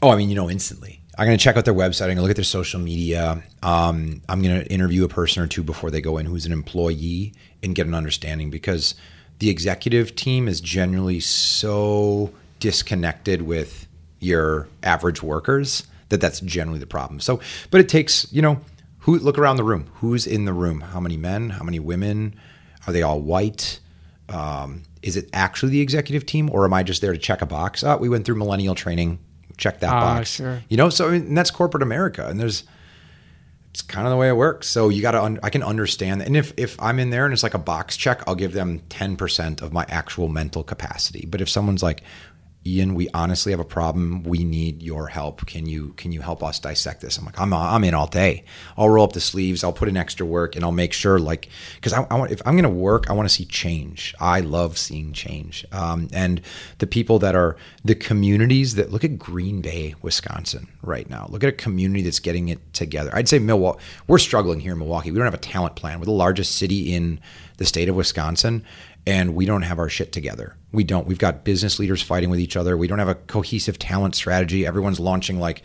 Oh, 0.02 0.10
I 0.10 0.16
mean, 0.16 0.28
you 0.28 0.34
know, 0.34 0.50
instantly. 0.50 1.00
I'm 1.16 1.26
going 1.26 1.38
to 1.38 1.42
check 1.42 1.56
out 1.56 1.64
their 1.64 1.74
website. 1.74 2.02
I'm 2.02 2.08
going 2.08 2.16
to 2.16 2.22
look 2.22 2.30
at 2.30 2.36
their 2.36 2.44
social 2.44 2.80
media. 2.80 3.42
Um, 3.62 4.22
I'm 4.28 4.42
going 4.42 4.60
to 4.60 4.66
interview 4.72 5.04
a 5.04 5.08
person 5.08 5.42
or 5.42 5.46
two 5.46 5.62
before 5.62 5.90
they 5.90 6.00
go 6.00 6.18
in 6.18 6.26
who's 6.26 6.44
an 6.44 6.52
employee 6.52 7.32
and 7.62 7.74
get 7.74 7.86
an 7.86 7.94
understanding 7.94 8.50
because 8.50 8.94
the 9.38 9.48
executive 9.48 10.16
team 10.16 10.48
is 10.48 10.60
generally 10.60 11.20
so 11.20 12.32
disconnected 12.58 13.42
with 13.42 13.86
your 14.18 14.68
average 14.82 15.22
workers 15.22 15.86
that 16.08 16.20
that's 16.20 16.40
generally 16.40 16.80
the 16.80 16.86
problem. 16.86 17.20
So, 17.20 17.40
but 17.70 17.80
it 17.80 17.88
takes, 17.88 18.30
you 18.32 18.42
know, 18.42 18.60
who 19.00 19.18
look 19.18 19.38
around 19.38 19.56
the 19.56 19.64
room. 19.64 19.86
Who's 19.96 20.26
in 20.26 20.46
the 20.46 20.52
room? 20.52 20.80
How 20.80 20.98
many 20.98 21.16
men? 21.16 21.50
How 21.50 21.62
many 21.62 21.78
women? 21.78 22.34
Are 22.86 22.92
they 22.92 23.02
all 23.02 23.20
white? 23.20 23.80
Um, 24.28 24.82
is 25.02 25.16
it 25.16 25.28
actually 25.32 25.72
the 25.72 25.80
executive 25.80 26.24
team, 26.24 26.48
or 26.50 26.64
am 26.64 26.72
I 26.72 26.82
just 26.82 27.02
there 27.02 27.12
to 27.12 27.18
check 27.18 27.42
a 27.42 27.46
box? 27.46 27.84
Oh, 27.84 27.98
we 27.98 28.08
went 28.08 28.24
through 28.24 28.36
millennial 28.36 28.74
training 28.74 29.18
check 29.56 29.80
that 29.80 29.92
uh, 29.92 30.00
box. 30.00 30.30
Sure. 30.30 30.62
You 30.68 30.76
know, 30.76 30.88
so 30.90 31.08
I 31.08 31.18
mean, 31.18 31.34
that's 31.34 31.50
corporate 31.50 31.82
America, 31.82 32.26
and 32.26 32.38
there's 32.38 32.64
it's 33.70 33.82
kind 33.82 34.06
of 34.06 34.12
the 34.12 34.16
way 34.16 34.28
it 34.28 34.36
works. 34.36 34.68
So 34.68 34.88
you 34.88 35.02
got 35.02 35.12
to, 35.12 35.22
un- 35.22 35.40
I 35.42 35.50
can 35.50 35.64
understand. 35.64 36.22
And 36.22 36.36
if 36.36 36.52
if 36.56 36.80
I'm 36.80 37.00
in 37.00 37.10
there 37.10 37.24
and 37.24 37.32
it's 37.32 37.42
like 37.42 37.54
a 37.54 37.58
box 37.58 37.96
check, 37.96 38.22
I'll 38.26 38.36
give 38.36 38.52
them 38.52 38.80
ten 38.88 39.16
percent 39.16 39.62
of 39.62 39.72
my 39.72 39.84
actual 39.88 40.28
mental 40.28 40.62
capacity. 40.62 41.26
But 41.28 41.40
if 41.40 41.48
someone's 41.48 41.82
like, 41.82 42.02
Ian, 42.66 42.94
we 42.94 43.10
honestly 43.12 43.52
have 43.52 43.60
a 43.60 43.64
problem. 43.64 44.22
We 44.22 44.42
need 44.42 44.82
your 44.82 45.08
help. 45.08 45.44
Can 45.46 45.66
you 45.66 45.92
can 45.98 46.12
you 46.12 46.22
help 46.22 46.42
us 46.42 46.58
dissect 46.58 47.02
this? 47.02 47.18
I'm 47.18 47.26
like, 47.26 47.38
I'm 47.38 47.52
I'm 47.52 47.84
in 47.84 47.92
all 47.92 48.06
day. 48.06 48.44
I'll 48.78 48.88
roll 48.88 49.04
up 49.04 49.12
the 49.12 49.20
sleeves. 49.20 49.62
I'll 49.62 49.72
put 49.72 49.88
in 49.88 49.98
extra 49.98 50.24
work, 50.24 50.56
and 50.56 50.64
I'll 50.64 50.72
make 50.72 50.94
sure 50.94 51.18
like 51.18 51.50
because 51.74 51.92
I, 51.92 52.06
I, 52.10 52.14
want 52.14 52.32
if 52.32 52.40
I'm 52.46 52.54
going 52.54 52.62
to 52.64 52.70
work, 52.70 53.10
I 53.10 53.12
want 53.12 53.28
to 53.28 53.34
see 53.34 53.44
change. 53.44 54.14
I 54.18 54.40
love 54.40 54.78
seeing 54.78 55.12
change. 55.12 55.66
Um, 55.72 56.08
and 56.14 56.40
the 56.78 56.86
people 56.86 57.18
that 57.18 57.34
are 57.34 57.56
the 57.84 57.94
communities 57.94 58.76
that 58.76 58.90
look 58.90 59.04
at 59.04 59.18
Green 59.18 59.60
Bay, 59.60 59.94
Wisconsin, 60.00 60.66
right 60.80 61.08
now. 61.10 61.26
Look 61.28 61.44
at 61.44 61.48
a 61.48 61.52
community 61.52 62.02
that's 62.02 62.20
getting 62.20 62.48
it 62.48 62.72
together. 62.72 63.10
I'd 63.12 63.28
say 63.28 63.38
Milwaukee. 63.40 63.80
We're 64.06 64.18
struggling 64.18 64.60
here 64.60 64.72
in 64.72 64.78
Milwaukee. 64.78 65.10
We 65.10 65.18
don't 65.18 65.26
have 65.26 65.34
a 65.34 65.38
talent 65.38 65.76
plan. 65.76 65.98
We're 66.00 66.06
the 66.06 66.12
largest 66.12 66.56
city 66.56 66.94
in 66.94 67.20
the 67.58 67.66
state 67.66 67.90
of 67.90 67.94
Wisconsin, 67.94 68.64
and 69.06 69.34
we 69.34 69.44
don't 69.44 69.62
have 69.62 69.78
our 69.78 69.90
shit 69.90 70.12
together 70.12 70.56
We 70.74 70.84
don't. 70.84 71.06
We've 71.06 71.18
got 71.18 71.44
business 71.44 71.78
leaders 71.78 72.02
fighting 72.02 72.30
with 72.30 72.40
each 72.40 72.56
other. 72.56 72.76
We 72.76 72.86
don't 72.86 72.98
have 72.98 73.08
a 73.08 73.14
cohesive 73.14 73.78
talent 73.78 74.14
strategy. 74.14 74.66
Everyone's 74.66 75.00
launching 75.00 75.38
like 75.40 75.62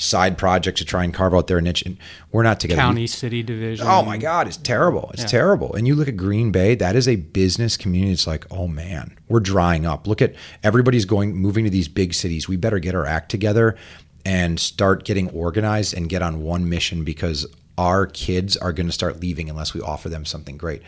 side 0.00 0.38
projects 0.38 0.78
to 0.78 0.84
try 0.84 1.02
and 1.02 1.12
carve 1.12 1.34
out 1.34 1.48
their 1.48 1.60
niche. 1.60 1.82
And 1.82 1.98
we're 2.30 2.44
not 2.44 2.60
together. 2.60 2.80
County, 2.80 3.06
city 3.08 3.42
division. 3.42 3.84
Oh 3.88 4.02
my 4.04 4.16
God, 4.16 4.46
it's 4.46 4.56
terrible. 4.56 5.10
It's 5.12 5.22
Yeah. 5.22 5.28
terrible. 5.28 5.74
And 5.74 5.88
you 5.88 5.96
look 5.96 6.06
at 6.06 6.16
Green 6.16 6.52
Bay, 6.52 6.76
that 6.76 6.94
is 6.94 7.08
a 7.08 7.16
business 7.16 7.76
community. 7.76 8.12
It's 8.12 8.26
like, 8.26 8.46
oh 8.50 8.68
man, 8.68 9.16
we're 9.28 9.40
drying 9.40 9.86
up. 9.86 10.06
Look 10.06 10.22
at 10.22 10.34
everybody's 10.62 11.04
going, 11.04 11.34
moving 11.34 11.64
to 11.64 11.70
these 11.70 11.88
big 11.88 12.14
cities. 12.14 12.46
We 12.48 12.54
better 12.56 12.78
get 12.78 12.94
our 12.94 13.06
act 13.06 13.28
together 13.30 13.74
and 14.24 14.60
start 14.60 15.04
getting 15.04 15.30
organized 15.30 15.94
and 15.94 16.08
get 16.08 16.22
on 16.22 16.42
one 16.42 16.68
mission 16.68 17.02
because 17.02 17.44
our 17.76 18.06
kids 18.06 18.56
are 18.56 18.72
going 18.72 18.86
to 18.86 18.92
start 18.92 19.20
leaving 19.20 19.50
unless 19.50 19.74
we 19.74 19.80
offer 19.80 20.08
them 20.08 20.24
something 20.24 20.56
great. 20.56 20.82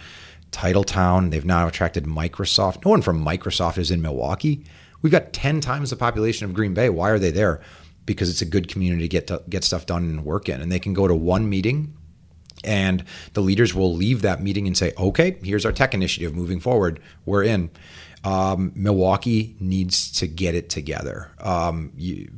Titletown, 0.53 1.31
they've 1.31 1.45
now 1.45 1.67
attracted 1.69 2.05
Microsoft. 2.05 2.85
No 2.85 2.91
one 2.91 3.03
from 3.03 3.25
Microsoft 3.25 3.79
is 3.79 3.91
in 3.91 4.03
Milwaukee. 4.03 4.65
We've 5.03 5.13
got 5.13 5.33
10 5.33 5.61
times 5.61 5.91
the 5.91 5.97
population 5.97 6.45
of 6.45 6.55
Green 6.55 6.75
Bay. 6.75 6.89
Why 6.89 7.11
are 7.11 7.19
they 7.19 7.31
there? 7.31 7.61
Because 8.05 8.29
it's 8.29 8.43
a 8.43 8.47
good 8.47 8.69
community 8.69 9.03
to 9.03 9.09
get 9.09 9.27
to 9.29 9.43
get 9.49 9.65
stuff 9.65 9.87
done 9.87 10.05
and 10.05 10.25
work 10.25 10.49
in. 10.49 10.61
And 10.61 10.71
they 10.71 10.79
can 10.79 10.95
go 10.95 11.07
to 11.07 11.15
one 11.15 11.49
meeting 11.49 11.97
and 12.65 13.05
the 13.33 13.41
leaders 13.41 13.75
will 13.75 13.95
leave 13.95 14.23
that 14.23 14.43
meeting 14.43 14.67
and 14.67 14.77
say, 14.77 14.93
okay, 14.99 15.39
here's 15.43 15.65
our 15.65 15.73
tech 15.73 15.95
initiative 15.95 16.35
moving 16.35 16.61
forward. 16.61 17.01
We're 17.25 17.45
in. 17.45 17.71
Um, 18.23 18.73
Milwaukee 18.75 19.57
needs 19.61 20.13
to 20.13 20.27
get 20.27 20.55
it 20.55 20.69
together. 20.69 21.31
Um, 21.39 21.93
you, 21.97 22.31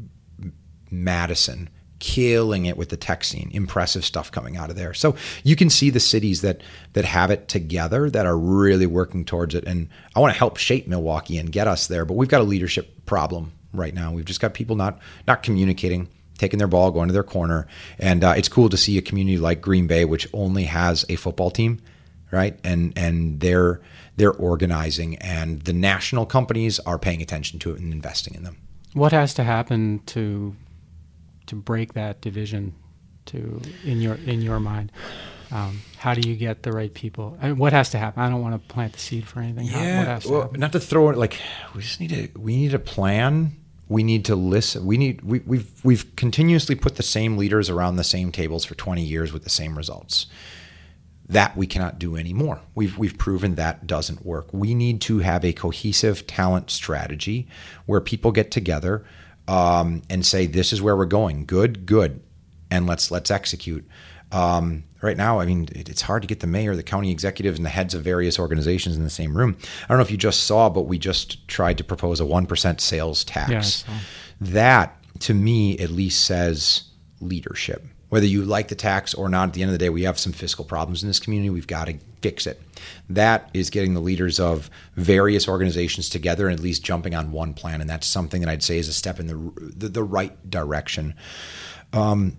Madison 0.90 1.70
killing 2.02 2.66
it 2.66 2.76
with 2.76 2.88
the 2.88 2.96
tech 2.96 3.22
scene. 3.22 3.48
Impressive 3.54 4.04
stuff 4.04 4.32
coming 4.32 4.56
out 4.56 4.70
of 4.70 4.76
there. 4.76 4.92
So 4.92 5.14
you 5.44 5.54
can 5.54 5.70
see 5.70 5.88
the 5.88 6.00
cities 6.00 6.42
that 6.42 6.60
that 6.94 7.04
have 7.04 7.30
it 7.30 7.46
together 7.46 8.10
that 8.10 8.26
are 8.26 8.36
really 8.36 8.86
working 8.86 9.24
towards 9.24 9.54
it. 9.54 9.64
And 9.64 9.88
i 10.16 10.20
want 10.20 10.34
to 10.34 10.38
help 10.38 10.56
shape 10.56 10.88
milwaukee 10.88 11.38
and 11.38 11.52
get 11.52 11.68
us 11.68 11.86
there 11.86 12.04
but 12.04 12.14
we've 12.14 12.28
got 12.28 12.40
a 12.40 12.44
leadership 12.44 13.06
problem 13.06 13.52
right 13.72 13.94
now. 13.94 14.12
We've 14.12 14.24
just 14.24 14.40
got 14.40 14.52
people 14.52 14.74
not 14.74 14.98
not 15.28 15.44
communicating 15.44 16.08
taking 16.38 16.58
their 16.58 16.66
ball 16.66 16.90
going 16.90 17.06
to 17.06 17.12
their 17.12 17.22
corner. 17.22 17.68
And 18.00 18.24
uh, 18.24 18.34
it's 18.36 18.48
cool 18.48 18.68
to 18.70 18.76
see 18.76 18.98
a 18.98 19.02
community 19.02 19.38
like 19.38 19.60
green 19.60 19.86
bay 19.86 20.04
which 20.04 20.26
only 20.32 20.64
has 20.64 21.06
a 21.08 21.14
football 21.14 21.52
team 21.52 21.80
right? 22.32 22.58
And 22.64 22.92
and 22.96 23.38
they're 23.38 23.80
they're 24.16 24.32
organizing 24.32 25.16
and 25.18 25.62
the 25.62 25.72
national 25.72 26.26
companies 26.26 26.80
are 26.80 26.98
paying 26.98 27.22
attention 27.22 27.60
to 27.60 27.74
it 27.74 27.78
and 27.78 27.92
investing 27.92 28.34
in 28.34 28.42
them. 28.42 28.56
What 28.92 29.12
has 29.12 29.34
to 29.34 29.44
happen 29.44 30.00
to 30.06 30.56
to 31.52 31.56
break 31.56 31.92
that 31.92 32.20
division? 32.22 32.74
To 33.26 33.60
in 33.84 34.00
your 34.00 34.14
in 34.14 34.42
your 34.42 34.58
mind, 34.58 34.90
um, 35.52 35.80
how 35.96 36.12
do 36.12 36.28
you 36.28 36.34
get 36.34 36.64
the 36.64 36.72
right 36.72 36.92
people? 36.92 37.38
I 37.40 37.48
mean, 37.48 37.58
what 37.58 37.72
has 37.72 37.90
to 37.90 37.98
happen? 37.98 38.20
I 38.20 38.28
don't 38.28 38.42
want 38.42 38.60
to 38.60 38.74
plant 38.74 38.94
the 38.94 38.98
seed 38.98 39.28
for 39.28 39.38
anything. 39.40 39.68
How- 39.68 39.78
has 39.78 40.24
to 40.24 40.32
well, 40.32 40.42
happen? 40.42 40.58
not 40.58 40.72
to 40.72 40.80
throw 40.80 41.10
it 41.10 41.16
like 41.16 41.38
we 41.74 41.82
just 41.82 42.00
need 42.00 42.10
to 42.10 42.40
we 42.40 42.56
need 42.56 42.74
a 42.74 42.80
plan. 42.80 43.52
We 43.88 44.02
need 44.02 44.24
to 44.24 44.34
listen. 44.34 44.86
We 44.86 44.96
need 44.96 45.22
we, 45.22 45.38
we've 45.40 45.70
we've 45.84 46.16
continuously 46.16 46.74
put 46.74 46.96
the 46.96 47.04
same 47.04 47.36
leaders 47.36 47.70
around 47.70 47.94
the 47.94 48.04
same 48.04 48.32
tables 48.32 48.64
for 48.64 48.74
20 48.74 49.04
years 49.04 49.32
with 49.32 49.44
the 49.44 49.50
same 49.50 49.76
results. 49.76 50.26
That 51.28 51.56
we 51.56 51.68
cannot 51.68 52.00
do 52.00 52.16
anymore. 52.16 52.60
We've 52.74 52.98
we've 52.98 53.16
proven 53.16 53.54
that 53.54 53.86
doesn't 53.86 54.26
work. 54.26 54.48
We 54.52 54.74
need 54.74 55.00
to 55.02 55.18
have 55.20 55.44
a 55.44 55.52
cohesive 55.52 56.26
talent 56.26 56.70
strategy 56.70 57.46
where 57.86 58.00
people 58.00 58.32
get 58.32 58.50
together 58.50 59.04
um, 59.48 60.02
and 60.08 60.24
say, 60.24 60.46
"This 60.46 60.72
is 60.72 60.80
where 60.80 60.96
we're 60.96 61.06
going. 61.06 61.46
Good, 61.46 61.86
good, 61.86 62.20
and 62.70 62.86
let's 62.86 63.10
let's 63.10 63.30
execute." 63.30 63.86
Um, 64.30 64.84
right 65.02 65.16
now, 65.16 65.40
I 65.40 65.46
mean, 65.46 65.68
it, 65.72 65.88
it's 65.90 66.00
hard 66.02 66.22
to 66.22 66.28
get 66.28 66.40
the 66.40 66.46
mayor, 66.46 66.74
the 66.74 66.82
county 66.82 67.10
executives, 67.10 67.58
and 67.58 67.66
the 67.66 67.70
heads 67.70 67.92
of 67.94 68.02
various 68.02 68.38
organizations 68.38 68.96
in 68.96 69.04
the 69.04 69.10
same 69.10 69.36
room. 69.36 69.56
I 69.60 69.86
don't 69.88 69.98
know 69.98 70.02
if 70.02 70.10
you 70.10 70.16
just 70.16 70.44
saw, 70.44 70.70
but 70.70 70.82
we 70.82 70.98
just 70.98 71.46
tried 71.48 71.78
to 71.78 71.84
propose 71.84 72.18
a 72.20 72.26
one 72.26 72.46
percent 72.46 72.80
sales 72.80 73.24
tax. 73.24 73.84
Yeah, 73.86 73.94
That, 74.40 74.96
to 75.20 75.34
me, 75.34 75.78
at 75.78 75.90
least 75.90 76.24
says 76.24 76.84
leadership. 77.20 77.84
Whether 78.08 78.26
you 78.26 78.44
like 78.44 78.68
the 78.68 78.74
tax 78.74 79.14
or 79.14 79.28
not, 79.28 79.48
at 79.48 79.54
the 79.54 79.62
end 79.62 79.70
of 79.70 79.72
the 79.72 79.78
day, 79.78 79.88
we 79.88 80.02
have 80.02 80.18
some 80.18 80.32
fiscal 80.32 80.64
problems 80.64 81.02
in 81.02 81.08
this 81.08 81.18
community. 81.18 81.50
We've 81.50 81.66
got 81.66 81.86
to 81.86 81.94
fix 82.22 82.46
it. 82.46 82.60
That 83.10 83.50
is 83.52 83.68
getting 83.68 83.94
the 83.94 84.00
leaders 84.00 84.40
of 84.40 84.70
various 84.96 85.48
organizations 85.48 86.08
together 86.08 86.48
and 86.48 86.58
at 86.58 86.62
least 86.62 86.84
jumping 86.84 87.14
on 87.14 87.32
one 87.32 87.52
plan. 87.52 87.80
And 87.80 87.90
that's 87.90 88.06
something 88.06 88.40
that 88.40 88.48
I'd 88.48 88.62
say 88.62 88.78
is 88.78 88.88
a 88.88 88.92
step 88.92 89.20
in 89.20 89.26
the 89.26 89.52
the, 89.76 89.88
the 89.88 90.02
right 90.04 90.48
direction 90.48 91.14
um, 91.92 92.38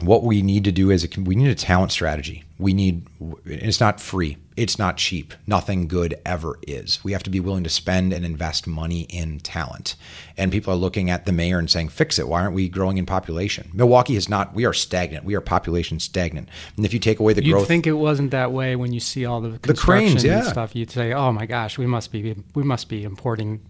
what 0.00 0.22
we 0.22 0.42
need 0.42 0.64
to 0.64 0.72
do 0.72 0.90
is 0.90 1.04
a, 1.04 1.20
we 1.20 1.34
need 1.34 1.48
a 1.48 1.54
talent 1.54 1.92
strategy. 1.92 2.44
We 2.58 2.72
need 2.72 3.06
it's 3.44 3.80
not 3.80 4.00
free. 4.00 4.38
It's 4.56 4.78
not 4.78 4.96
cheap. 4.96 5.34
Nothing 5.46 5.86
good 5.86 6.14
ever 6.24 6.58
is. 6.66 7.04
We 7.04 7.12
have 7.12 7.22
to 7.24 7.30
be 7.30 7.40
willing 7.40 7.64
to 7.64 7.70
spend 7.70 8.14
and 8.14 8.24
invest 8.24 8.66
money 8.66 9.02
in 9.02 9.40
talent. 9.40 9.96
And 10.38 10.50
people 10.50 10.72
are 10.72 10.76
looking 10.76 11.10
at 11.10 11.26
the 11.26 11.32
mayor 11.32 11.58
and 11.58 11.70
saying, 11.70 11.88
"Fix 11.88 12.18
it. 12.18 12.26
Why 12.26 12.40
aren't 12.40 12.54
we 12.54 12.68
growing 12.68 12.96
in 12.96 13.04
population?" 13.04 13.70
Milwaukee 13.74 14.16
is 14.16 14.28
not. 14.28 14.54
We 14.54 14.64
are 14.64 14.72
stagnant. 14.72 15.24
We 15.24 15.34
are 15.34 15.42
population 15.42 16.00
stagnant. 16.00 16.48
And 16.76 16.86
if 16.86 16.94
you 16.94 16.98
take 16.98 17.20
away 17.20 17.34
the 17.34 17.42
growth. 17.42 17.46
You'd 17.46 17.52
growth, 17.52 17.68
think 17.68 17.86
it 17.86 17.92
wasn't 17.92 18.30
that 18.30 18.52
way 18.52 18.76
when 18.76 18.92
you 18.92 19.00
see 19.00 19.26
all 19.26 19.42
the 19.42 19.50
cranes, 19.50 19.60
construction 19.60 20.16
and 20.16 20.24
yeah. 20.24 20.42
stuff. 20.50 20.74
You'd 20.74 20.90
say, 20.90 21.12
"Oh 21.12 21.32
my 21.32 21.44
gosh, 21.44 21.76
we 21.76 21.86
must 21.86 22.10
be 22.10 22.34
we 22.54 22.62
must 22.62 22.88
be 22.88 23.04
importing." 23.04 23.60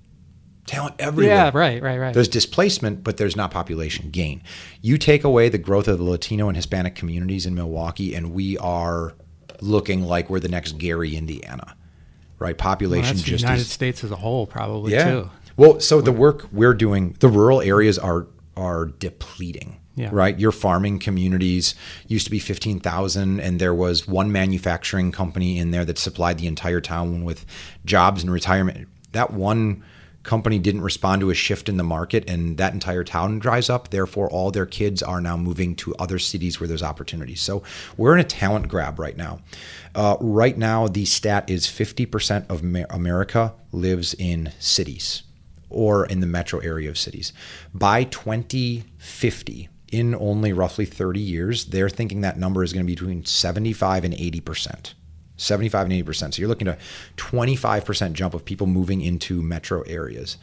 Talent 0.67 0.97
everywhere. 0.99 1.35
Yeah, 1.35 1.51
right, 1.55 1.83
right, 1.83 1.99
right. 1.99 2.15
There's 2.15 2.29
displacement, 2.29 3.05
but 3.05 3.17
there's 3.17 3.37
not 3.37 3.51
population 3.51 4.11
gain. 4.11 4.43
You 4.83 4.99
take 4.99 5.25
away 5.25 5.49
the 5.49 5.59
growth 5.59 5.89
of 5.89 5.99
the 5.99 6.05
Latino 6.05 6.49
and 6.49 6.57
Hispanic 6.57 6.95
communities 6.95 7.47
in 7.47 7.55
Milwaukee, 7.55 8.15
and 8.15 8.33
we 8.33 8.59
are 8.59 9.15
looking 9.61 10.03
like 10.03 10.29
we're 10.29 10.41
the 10.41 10.49
next 10.49 10.79
Gary, 10.79 11.17
Indiana. 11.17 11.77
Right? 12.39 12.59
Well, 12.59 12.71
Population 12.71 13.17
the 13.17 13.23
just 13.23 13.43
United 13.43 13.63
is, 13.63 13.71
States 13.71 14.05
as 14.05 14.11
a 14.11 14.17
whole, 14.17 14.47
probably 14.47 14.93
yeah. 14.93 15.11
too. 15.11 15.31
Well, 15.57 15.81
so 15.81 16.03
the 16.03 16.13
work 16.13 16.49
we're 16.53 16.75
doing, 16.75 17.17
the 17.21 17.29
rural 17.29 17.63
areas 17.63 17.99
are 17.99 18.27
are 18.57 18.87
depleting. 18.87 19.81
Yeah. 19.95 20.11
Right. 20.13 20.39
Your 20.39 20.53
farming 20.53 20.99
communities 20.99 21.75
used 22.07 22.27
to 22.27 22.31
be 22.31 22.39
fifteen 22.39 22.81
thousand, 22.81 23.41
and 23.41 23.59
there 23.59 23.75
was 23.75 24.07
one 24.07 24.31
manufacturing 24.31 25.11
company 25.11 25.57
in 25.59 25.71
there 25.71 25.87
that 25.87 25.97
supplied 25.97 26.37
the 26.37 26.47
entire 26.47 26.83
town 26.83 27.25
with 27.25 27.47
jobs 27.87 28.23
and 28.23 28.31
retirement. 28.31 28.89
That 29.13 29.33
one 29.33 29.83
company 30.27 30.59
didn't 30.59 30.83
respond 30.83 31.21
to 31.21 31.31
a 31.31 31.35
shift 31.35 31.69
in 31.69 31.79
the 31.79 31.85
market, 31.85 32.29
and 32.29 32.59
that 32.59 32.75
entire 32.75 33.05
town 33.05 33.39
dries 33.39 33.71
up. 33.71 33.89
Therefore, 33.89 34.29
all 34.31 34.51
their 34.51 34.67
kids 34.67 35.03
are 35.03 35.21
now 35.21 35.37
moving 35.37 35.75
to 35.77 35.95
other 35.97 36.19
cities 36.19 36.61
where 36.61 36.69
there's 36.69 36.83
opportunities. 36.83 37.41
So 37.41 37.63
we're 37.97 38.15
in 38.15 38.21
a 38.21 38.25
talent 38.25 38.69
grab 38.69 38.99
right 38.99 39.17
now. 39.17 39.41
Uh, 39.95 40.17
right 40.21 40.59
now, 40.59 40.89
the 40.89 41.05
stat 41.07 41.49
is 41.49 41.67
fifty 41.67 42.05
percent 42.05 42.45
of 42.51 42.63
America 42.91 43.55
lives 43.73 44.15
in 44.15 44.53
cities 44.59 45.23
or 45.69 46.07
in 46.07 46.21
the 46.21 46.27
metro 46.27 46.61
area 46.61 46.89
of 46.89 46.99
cities. 46.99 47.33
By 47.75 48.05
2050, 48.05 49.69
in 49.93 50.15
only 50.15 50.53
roughly 50.53 50.85
30 50.85 51.21
years, 51.21 51.67
they're 51.67 51.89
thinking 51.89 52.21
that 52.21 52.39
number 52.39 52.63
is 52.63 52.73
going 52.73 52.85
to 52.85 52.87
be 52.87 52.95
between 52.95 53.25
75 53.25 54.05
and 54.05 54.15
80 54.15 54.41
percent. 54.41 54.95
75 55.37 55.85
and 55.85 55.93
80 55.93 56.03
percent. 56.03 56.35
So 56.35 56.41
you're 56.41 56.49
looking 56.49 56.69
at 56.69 56.79
a 56.79 56.83
25 57.17 57.85
percent 57.85 58.15
jump 58.15 58.35
of 58.35 58.45
people 58.45 58.67
moving 58.67 59.01
into 59.01 59.43
metro 59.43 59.83
areas. 59.83 60.37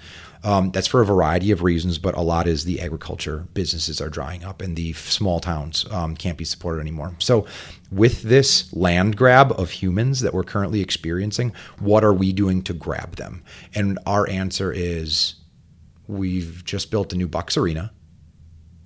Um, 0.43 0.71
that's 0.71 0.87
for 0.87 1.01
a 1.01 1.05
variety 1.05 1.51
of 1.51 1.63
reasons, 1.63 1.97
but 1.97 2.15
a 2.15 2.21
lot 2.21 2.47
is 2.47 2.65
the 2.65 2.81
agriculture 2.81 3.47
businesses 3.53 4.01
are 4.01 4.09
drying 4.09 4.43
up 4.43 4.61
and 4.61 4.75
the 4.75 4.91
small 4.93 5.39
towns 5.39 5.85
um, 5.89 6.17
can't 6.17 6.37
be 6.37 6.43
supported 6.43 6.81
anymore. 6.81 7.15
So, 7.19 7.45
with 7.91 8.23
this 8.23 8.73
land 8.73 9.15
grab 9.15 9.53
of 9.53 9.69
humans 9.69 10.19
that 10.19 10.33
we're 10.33 10.43
currently 10.43 10.81
experiencing, 10.81 11.53
what 11.79 12.03
are 12.03 12.13
we 12.13 12.33
doing 12.33 12.61
to 12.63 12.73
grab 12.73 13.15
them? 13.15 13.43
And 13.73 13.99
our 14.05 14.27
answer 14.27 14.71
is 14.71 15.35
we've 16.07 16.65
just 16.65 16.91
built 16.91 17.13
a 17.13 17.15
new 17.15 17.27
Bucks 17.27 17.55
Arena. 17.55 17.93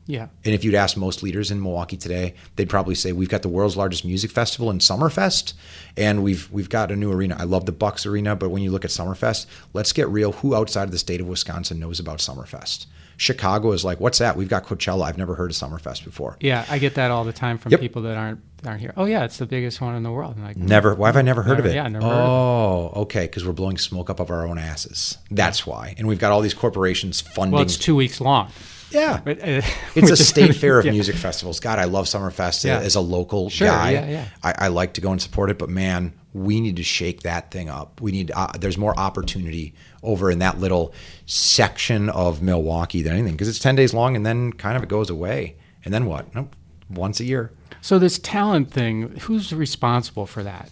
Yeah, 0.07 0.27
And 0.45 0.53
if 0.55 0.63
you'd 0.63 0.73
ask 0.73 0.95
most 0.95 1.21
leaders 1.21 1.51
in 1.51 1.61
Milwaukee 1.61 1.97
today, 1.97 2.33
they'd 2.55 2.69
probably 2.69 2.95
say 2.95 3.11
we've 3.11 3.27
got 3.29 3.41
the 3.41 3.49
world's 3.49 3.75
largest 3.75 4.05
music 4.05 4.31
festival 4.31 4.71
in 4.71 4.79
Summerfest, 4.79 5.53
and 5.97 6.23
we've 6.23 6.49
we've 6.51 6.69
got 6.69 6.91
a 6.91 6.95
new 6.95 7.11
arena. 7.11 7.35
I 7.37 7.43
love 7.43 7.65
the 7.65 7.71
Bucks 7.73 8.05
Arena, 8.05 8.35
but 8.35 8.49
when 8.49 8.61
you 8.63 8.71
look 8.71 8.85
at 8.85 8.91
Summerfest, 8.91 9.45
let's 9.73 9.91
get 9.91 10.07
real. 10.07 10.31
Who 10.31 10.55
outside 10.55 10.83
of 10.83 10.91
the 10.91 10.97
state 10.97 11.19
of 11.21 11.27
Wisconsin 11.27 11.79
knows 11.79 11.99
about 11.99 12.19
Summerfest? 12.19 12.85
Chicago 13.19 13.71
is 13.71 13.83
like, 13.83 13.99
what's 13.99 14.19
that? 14.19 14.37
We've 14.37 14.47
got 14.47 14.63
Coachella. 14.65 15.03
I've 15.05 15.17
never 15.17 15.33
heard 15.35 15.49
of 15.49 15.57
Summerfest 15.57 16.03
before. 16.05 16.37
yeah. 16.39 16.65
I 16.69 16.77
get 16.77 16.93
that 16.95 17.09
all 17.09 17.23
the 17.23 17.33
time 17.33 17.57
from 17.57 17.71
Yep. 17.71 17.79
people 17.81 18.03
that 18.03 18.15
aren't 18.15 18.39
aren't 18.65 18.79
here. 18.79 18.93
Oh 18.95 19.05
yeah, 19.05 19.23
it's 19.23 19.37
the 19.37 19.45
biggest 19.45 19.81
one 19.81 19.95
in 19.95 20.03
the 20.03 20.11
world. 20.11 20.35
I'm 20.37 20.43
like, 20.43 20.55
mm, 20.55 20.61
Never. 20.67 20.93
Why 20.95 21.07
have 21.09 21.17
I 21.17 21.21
never 21.23 21.41
heard 21.43 21.59
of 21.59 21.65
it? 21.65 21.73
yeah, 21.75 21.87
never 21.87 22.05
heard 22.05 22.11
of 22.13 22.29
oh, 22.29 22.91
okay. 23.01 23.21
Because 23.25 23.45
we're 23.45 23.53
blowing 23.53 23.77
smoke 23.77 24.09
up 24.09 24.19
of 24.19 24.29
our 24.31 24.47
own 24.47 24.57
asses. 24.57 25.17
That's 25.31 25.65
why. 25.65 25.95
And 25.97 26.07
we've 26.07 26.19
got 26.19 26.31
all 26.31 26.41
these 26.41 26.53
corporations 26.53 27.19
funding. 27.21 27.53
well, 27.53 27.61
it's 27.63 27.77
two 27.77 27.95
weeks 27.95 28.21
long. 28.21 28.51
Yeah. 28.91 29.19
But, 29.23 29.39
uh, 29.39 29.43
It's 29.95 29.97
a 29.97 30.01
which 30.01 30.11
is- 30.11 30.27
state 30.27 30.55
fair 30.61 30.79
of 30.79 30.85
yeah. 30.85 30.91
music 30.91 31.15
festivals. 31.15 31.59
God, 31.59 31.79
I 31.79 31.85
love 31.85 32.05
Summerfest 32.05 32.63
Yeah. 32.63 32.79
as 32.79 32.95
a 32.95 33.01
local 33.01 33.49
Sure, 33.49 33.67
guy. 33.67 33.91
yeah, 33.91 34.09
yeah. 34.09 34.25
I, 34.43 34.53
I 34.57 34.67
like 34.69 34.93
to 34.93 35.01
go 35.01 35.11
and 35.11 35.21
support 35.21 35.49
it, 35.49 35.57
but 35.57 35.69
man, 35.69 36.13
we 36.33 36.61
need 36.61 36.75
to 36.75 36.83
shake 36.83 37.21
that 37.23 37.49
thing 37.51 37.67
up. 37.69 37.99
We 38.01 38.11
need. 38.11 38.31
Uh, 38.35 38.51
there's 38.59 38.77
more 38.77 38.97
opportunity 38.99 39.73
over 40.03 40.29
in 40.29 40.39
that 40.39 40.59
little 40.59 40.93
section 41.25 42.09
of 42.09 42.41
Milwaukee 42.41 43.01
than 43.01 43.13
anything 43.13 43.33
because 43.33 43.47
it's 43.47 43.59
ten 43.59 43.75
days 43.75 43.93
long 43.93 44.15
and 44.15 44.25
then 44.25 44.53
kind 44.53 44.77
of 44.77 44.83
it 44.83 44.89
goes 44.89 45.09
away. 45.09 45.55
And 45.83 45.93
then 45.93 46.05
what? 46.05 46.33
Nope. 46.35 46.55
Once 46.89 47.19
a 47.19 47.23
year. 47.25 47.51
So 47.81 47.97
this 47.99 48.19
talent 48.19 48.71
thing, 48.71 49.17
who's 49.21 49.53
responsible 49.53 50.25
for 50.25 50.43
that? 50.43 50.69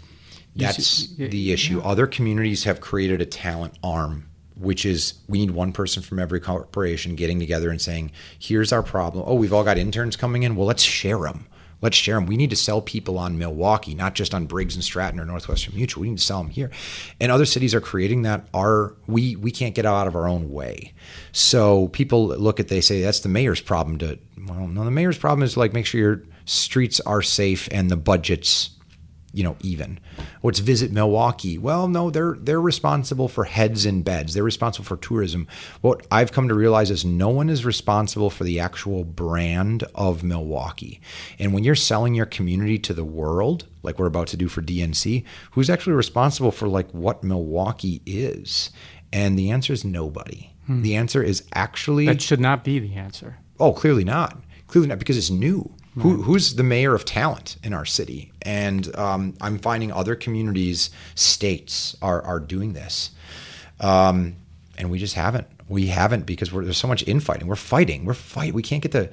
That's 0.55 1.07
the 1.15 1.51
issue. 1.51 1.81
Other 1.81 2.07
communities 2.07 2.63
have 2.63 2.79
created 2.79 3.21
a 3.21 3.25
talent 3.25 3.73
arm 3.83 4.29
which 4.57 4.85
is 4.85 5.15
we 5.27 5.39
need 5.39 5.51
one 5.51 5.71
person 5.71 6.01
from 6.01 6.19
every 6.19 6.39
corporation 6.39 7.15
getting 7.15 7.39
together 7.39 7.69
and 7.69 7.81
saying, 7.81 8.11
here's 8.37 8.71
our 8.71 8.83
problem. 8.83 9.23
Oh, 9.27 9.35
we've 9.35 9.53
all 9.53 9.63
got 9.63 9.77
interns 9.77 10.15
coming 10.15 10.43
in. 10.43 10.55
Well, 10.55 10.67
let's 10.67 10.83
share 10.83 11.19
them. 11.19 11.47
Let's 11.81 11.97
share 11.97 12.15
them. 12.15 12.25
We 12.25 12.37
need 12.37 12.49
to 12.51 12.55
sell 12.55 12.81
people 12.81 13.19
on 13.19 13.37
Milwaukee, 13.37 13.93
not 13.93 14.15
just 14.15 14.33
on 14.33 14.45
Briggs 14.45 14.75
and 14.75 14.83
Stratton 14.83 15.19
or 15.19 15.25
Northwestern 15.25 15.75
Mutual. 15.75 16.01
We 16.01 16.09
need 16.09 16.17
to 16.17 16.23
sell 16.23 16.41
them 16.41 16.49
here. 16.49 16.71
And 17.19 17.31
other 17.31 17.45
cities 17.45 17.75
are 17.75 17.81
creating 17.81 18.23
that. 18.23 18.47
Our 18.53 18.95
we 19.07 19.35
we 19.35 19.51
can't 19.51 19.75
get 19.75 19.85
out 19.85 20.07
of 20.07 20.15
our 20.15 20.27
own 20.27 20.51
way. 20.51 20.93
So 21.31 21.89
people 21.89 22.27
look 22.27 22.59
at 22.59 22.69
they 22.69 22.81
say 22.81 23.01
that's 23.01 23.19
the 23.19 23.29
mayor's 23.29 23.61
problem. 23.61 23.97
To 23.99 24.17
well, 24.47 24.67
no, 24.67 24.83
the 24.85 24.91
mayor's 24.91 25.17
problem 25.17 25.43
is 25.43 25.57
like 25.57 25.73
make 25.73 25.85
sure 25.85 25.99
your 25.99 26.23
streets 26.45 26.99
are 27.01 27.21
safe 27.21 27.67
and 27.71 27.89
the 27.89 27.97
budgets 27.97 28.69
you 29.35 29.43
know 29.43 29.57
even. 29.61 29.99
What's 30.41 30.59
visit 30.59 30.91
milwaukee? 30.91 31.57
Well 31.57 31.87
no 31.87 32.09
they're 32.09 32.35
they're 32.39 32.61
responsible 32.61 33.27
for 33.27 33.43
heads 33.43 33.85
in 33.85 34.01
beds. 34.01 34.33
They're 34.33 34.43
responsible 34.43 34.85
for 34.85 34.97
tourism. 34.97 35.47
What 35.81 36.07
i've 36.09 36.31
come 36.31 36.47
to 36.47 36.53
realize 36.55 36.89
is 36.89 37.03
no 37.03 37.29
one 37.29 37.49
is 37.49 37.65
responsible 37.65 38.29
for 38.29 38.45
the 38.45 38.59
actual 38.59 39.03
brand 39.03 39.83
of 39.93 40.23
milwaukee. 40.23 41.01
And 41.37 41.53
when 41.53 41.63
you're 41.63 41.75
selling 41.75 42.15
your 42.15 42.25
community 42.25 42.79
to 42.79 42.93
the 42.93 43.05
world 43.05 43.65
like 43.83 43.99
we're 43.99 44.05
about 44.05 44.27
to 44.27 44.37
do 44.37 44.47
for 44.47 44.61
dnc 44.61 45.23
who's 45.51 45.69
actually 45.69 45.93
responsible 45.93 46.51
for 46.51 46.67
like 46.67 46.89
what 46.91 47.23
milwaukee 47.23 48.01
is? 48.05 48.71
And 49.11 49.37
the 49.37 49.51
answer 49.51 49.73
is 49.73 49.85
nobody. 49.85 50.51
Hmm. 50.65 50.81
the 50.81 50.95
answer 50.95 51.21
is 51.21 51.43
actually 51.53 52.05
that 52.05 52.21
should 52.21 52.39
not 52.39 52.63
be 52.63 52.79
the 52.79 52.95
answer. 52.95 53.37
Oh 53.59 53.73
clearly 53.73 54.05
not. 54.05 54.41
Clearly 54.67 54.87
not 54.87 54.99
because 54.99 55.17
it's 55.17 55.29
new 55.29 55.75
who, 55.97 56.21
who's 56.23 56.55
the 56.55 56.63
mayor 56.63 56.93
of 56.93 57.05
talent 57.05 57.57
in 57.63 57.73
our 57.73 57.85
city? 57.85 58.33
And 58.41 58.93
um, 58.95 59.35
I'm 59.39 59.59
finding 59.59 59.91
other 59.91 60.15
communities, 60.15 60.89
states 61.15 61.95
are, 62.01 62.21
are 62.21 62.39
doing 62.39 62.73
this. 62.73 63.11
Um, 63.79 64.35
and 64.77 64.89
we 64.89 64.99
just 64.99 65.15
haven't. 65.15 65.47
We 65.67 65.87
haven't 65.87 66.25
because 66.25 66.51
there's 66.51 66.77
so 66.77 66.87
much 66.87 67.07
infighting. 67.07 67.47
We're 67.47 67.55
fighting. 67.55 68.05
We're 68.05 68.13
fighting. 68.13 68.53
We 68.53 68.61
can't 68.61 68.83
get 68.83 68.91
the 68.91 69.09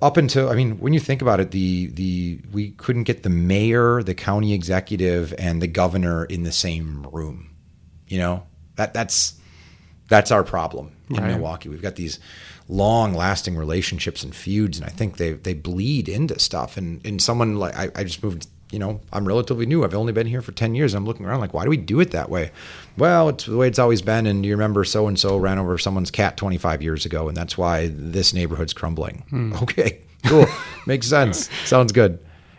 up 0.00 0.16
until 0.16 0.48
I 0.48 0.54
mean, 0.54 0.78
when 0.78 0.92
you 0.92 1.00
think 1.00 1.22
about 1.22 1.40
it, 1.40 1.50
the 1.50 1.86
the 1.88 2.40
we 2.52 2.70
couldn't 2.72 3.04
get 3.04 3.22
the 3.22 3.28
mayor, 3.28 4.02
the 4.02 4.14
county 4.14 4.54
executive, 4.54 5.34
and 5.38 5.60
the 5.60 5.66
governor 5.66 6.24
in 6.24 6.44
the 6.44 6.52
same 6.52 7.06
room. 7.12 7.50
You 8.06 8.18
know 8.18 8.46
that 8.76 8.94
that's 8.94 9.38
that's 10.08 10.30
our 10.30 10.44
problem 10.44 10.92
in 11.10 11.16
right. 11.16 11.32
Milwaukee. 11.32 11.68
We've 11.68 11.82
got 11.82 11.96
these 11.96 12.20
long 12.68 13.14
lasting 13.14 13.56
relationships 13.56 14.22
and 14.24 14.34
feuds 14.34 14.78
and 14.78 14.86
I 14.86 14.90
think 14.90 15.16
they 15.16 15.32
they 15.32 15.54
bleed 15.54 16.08
into 16.08 16.38
stuff. 16.38 16.76
And 16.76 17.04
and 17.04 17.20
someone 17.22 17.56
like 17.56 17.76
I, 17.76 17.90
I 17.94 18.04
just 18.04 18.22
moved 18.22 18.48
you 18.72 18.78
know 18.78 19.00
I'm 19.12 19.26
relatively 19.26 19.66
new. 19.66 19.84
I've 19.84 19.94
only 19.94 20.12
been 20.12 20.26
here 20.26 20.42
for 20.42 20.52
10 20.52 20.74
years. 20.74 20.94
I'm 20.94 21.04
looking 21.04 21.26
around 21.26 21.40
like 21.40 21.54
why 21.54 21.64
do 21.64 21.70
we 21.70 21.76
do 21.76 22.00
it 22.00 22.10
that 22.10 22.28
way? 22.28 22.50
Well 22.96 23.28
it's 23.28 23.44
the 23.46 23.56
way 23.56 23.68
it's 23.68 23.78
always 23.78 24.02
been. 24.02 24.26
And 24.26 24.44
you 24.44 24.52
remember 24.52 24.84
so 24.84 25.06
and 25.06 25.18
so 25.18 25.36
ran 25.36 25.58
over 25.58 25.78
someone's 25.78 26.10
cat 26.10 26.36
25 26.36 26.82
years 26.82 27.06
ago 27.06 27.28
and 27.28 27.36
that's 27.36 27.56
why 27.56 27.88
this 27.88 28.34
neighborhood's 28.34 28.72
crumbling. 28.72 29.24
Hmm. 29.30 29.52
okay 29.62 30.00
cool. 30.26 30.46
Makes 30.86 31.08
sense. 31.08 31.48
Sounds 31.64 31.92
good. 31.92 32.18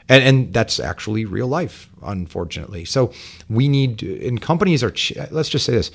And 0.09 0.23
and 0.23 0.53
that's 0.53 0.79
actually 0.79 1.25
real 1.25 1.47
life 1.47 1.89
unfortunately. 2.01 2.85
So 2.85 3.11
we 3.49 3.67
need 3.67 4.01
and 4.01 4.41
companies 4.41 4.83
are 4.83 4.93
let's 5.31 5.49
just 5.49 5.65
say 5.65 5.73
this 5.73 5.91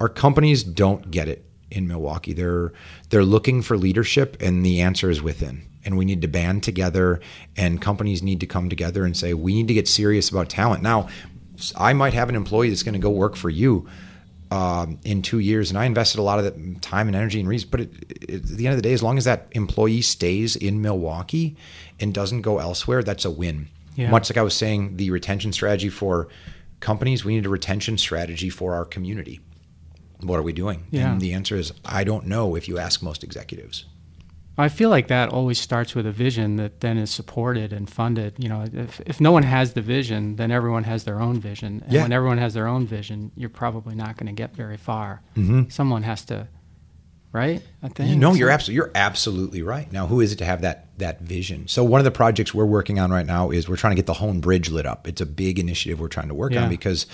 our 0.00 0.08
companies 0.08 0.64
don't 0.64 1.12
get 1.12 1.28
it 1.28 1.44
in 1.72 1.88
Milwaukee. 1.88 2.32
They're 2.32 2.72
they're 3.10 3.24
looking 3.24 3.62
for 3.62 3.76
leadership, 3.76 4.36
and 4.40 4.64
the 4.64 4.80
answer 4.80 5.10
is 5.10 5.22
within. 5.22 5.62
And 5.84 5.98
we 5.98 6.04
need 6.04 6.22
to 6.22 6.28
band 6.28 6.62
together, 6.62 7.20
and 7.56 7.82
companies 7.82 8.22
need 8.22 8.40
to 8.40 8.46
come 8.46 8.68
together 8.68 9.04
and 9.04 9.16
say 9.16 9.34
we 9.34 9.54
need 9.54 9.68
to 9.68 9.74
get 9.74 9.88
serious 9.88 10.30
about 10.30 10.48
talent. 10.48 10.82
Now, 10.82 11.08
I 11.76 11.92
might 11.92 12.14
have 12.14 12.28
an 12.28 12.36
employee 12.36 12.68
that's 12.68 12.84
going 12.84 12.94
to 12.94 13.00
go 13.00 13.10
work 13.10 13.36
for 13.36 13.50
you. 13.50 13.88
Um, 14.50 15.00
in 15.02 15.22
two 15.22 15.38
years, 15.38 15.70
and 15.70 15.78
I 15.78 15.86
invested 15.86 16.20
a 16.20 16.22
lot 16.22 16.38
of 16.38 16.80
time 16.82 17.06
and 17.06 17.16
energy 17.16 17.40
and 17.40 17.48
reason. 17.48 17.70
But 17.70 17.80
it, 17.80 17.90
it, 18.10 18.34
at 18.34 18.44
the 18.44 18.66
end 18.66 18.74
of 18.74 18.76
the 18.76 18.86
day, 18.86 18.92
as 18.92 19.02
long 19.02 19.16
as 19.16 19.24
that 19.24 19.48
employee 19.52 20.02
stays 20.02 20.56
in 20.56 20.82
Milwaukee 20.82 21.56
and 21.98 22.12
doesn't 22.12 22.42
go 22.42 22.58
elsewhere, 22.58 23.02
that's 23.02 23.24
a 23.24 23.30
win. 23.30 23.68
Yeah. 23.96 24.10
Much 24.10 24.28
like 24.28 24.36
I 24.36 24.42
was 24.42 24.52
saying, 24.52 24.98
the 24.98 25.10
retention 25.10 25.54
strategy 25.54 25.88
for 25.88 26.28
companies, 26.80 27.24
we 27.24 27.34
need 27.34 27.46
a 27.46 27.48
retention 27.48 27.96
strategy 27.96 28.50
for 28.50 28.74
our 28.74 28.84
community 28.84 29.40
what 30.22 30.38
are 30.38 30.42
we 30.42 30.52
doing? 30.52 30.86
Yeah. 30.90 31.12
And 31.12 31.20
the 31.20 31.32
answer 31.32 31.56
is, 31.56 31.72
I 31.84 32.04
don't 32.04 32.26
know 32.26 32.54
if 32.54 32.68
you 32.68 32.78
ask 32.78 33.02
most 33.02 33.24
executives. 33.24 33.84
I 34.58 34.68
feel 34.68 34.90
like 34.90 35.08
that 35.08 35.30
always 35.30 35.58
starts 35.58 35.94
with 35.94 36.06
a 36.06 36.12
vision 36.12 36.56
that 36.56 36.80
then 36.80 36.98
is 36.98 37.10
supported 37.10 37.72
and 37.72 37.88
funded. 37.88 38.34
You 38.38 38.50
know, 38.50 38.64
if, 38.70 39.00
if 39.06 39.20
no 39.20 39.32
one 39.32 39.44
has 39.44 39.72
the 39.72 39.80
vision, 39.80 40.36
then 40.36 40.50
everyone 40.50 40.84
has 40.84 41.04
their 41.04 41.20
own 41.20 41.40
vision. 41.40 41.82
And 41.84 41.92
yeah. 41.92 42.02
when 42.02 42.12
everyone 42.12 42.38
has 42.38 42.52
their 42.52 42.66
own 42.66 42.86
vision, 42.86 43.32
you're 43.34 43.48
probably 43.48 43.94
not 43.94 44.18
going 44.18 44.26
to 44.26 44.32
get 44.32 44.54
very 44.54 44.76
far. 44.76 45.22
Mm-hmm. 45.36 45.70
Someone 45.70 46.02
has 46.02 46.26
to, 46.26 46.48
right? 47.32 47.62
I 47.82 47.88
think. 47.88 48.18
No, 48.18 48.34
you're 48.34 48.50
absolutely 48.50 48.76
you're 48.76 48.90
absolutely 48.94 49.62
right. 49.62 49.90
Now, 49.90 50.06
who 50.06 50.20
is 50.20 50.32
it 50.32 50.36
to 50.36 50.44
have 50.44 50.60
that 50.60 50.98
that 50.98 51.22
vision? 51.22 51.66
So 51.66 51.82
one 51.82 52.00
of 52.00 52.04
the 52.04 52.10
projects 52.10 52.52
we're 52.52 52.66
working 52.66 53.00
on 53.00 53.10
right 53.10 53.26
now 53.26 53.50
is 53.50 53.70
we're 53.70 53.76
trying 53.76 53.92
to 53.92 53.96
get 53.96 54.06
the 54.06 54.14
Hoan 54.14 54.40
Bridge 54.40 54.68
lit 54.68 54.84
up. 54.84 55.08
It's 55.08 55.22
a 55.22 55.26
big 55.26 55.58
initiative 55.58 55.98
we're 55.98 56.08
trying 56.08 56.28
to 56.28 56.34
work 56.34 56.52
yeah. 56.52 56.64
on 56.64 56.68
because 56.68 57.06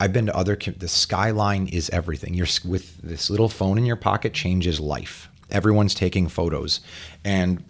I've 0.00 0.12
been 0.12 0.26
to 0.26 0.36
other. 0.36 0.56
The 0.56 0.88
skyline 0.88 1.68
is 1.68 1.88
everything. 1.90 2.34
You're 2.34 2.48
with 2.64 3.00
this 3.02 3.30
little 3.30 3.48
phone 3.48 3.78
in 3.78 3.86
your 3.86 3.96
pocket 3.96 4.32
changes 4.32 4.80
life. 4.80 5.28
Everyone's 5.50 5.94
taking 5.94 6.28
photos, 6.28 6.80
and 7.24 7.64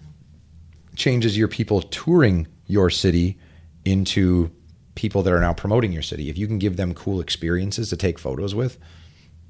changes 0.97 1.37
your 1.37 1.49
people 1.49 1.83
touring 1.83 2.47
your 2.67 2.89
city 2.89 3.39
into 3.85 4.51
people 4.95 5.23
that 5.23 5.33
are 5.33 5.41
now 5.41 5.53
promoting 5.53 5.93
your 5.93 6.03
city. 6.03 6.31
If 6.31 6.39
you 6.39 6.47
can 6.47 6.59
give 6.59 6.77
them 6.77 6.95
cool 6.95 7.21
experiences 7.21 7.91
to 7.91 7.97
take 7.97 8.19
photos 8.19 8.55
with, 8.55 8.79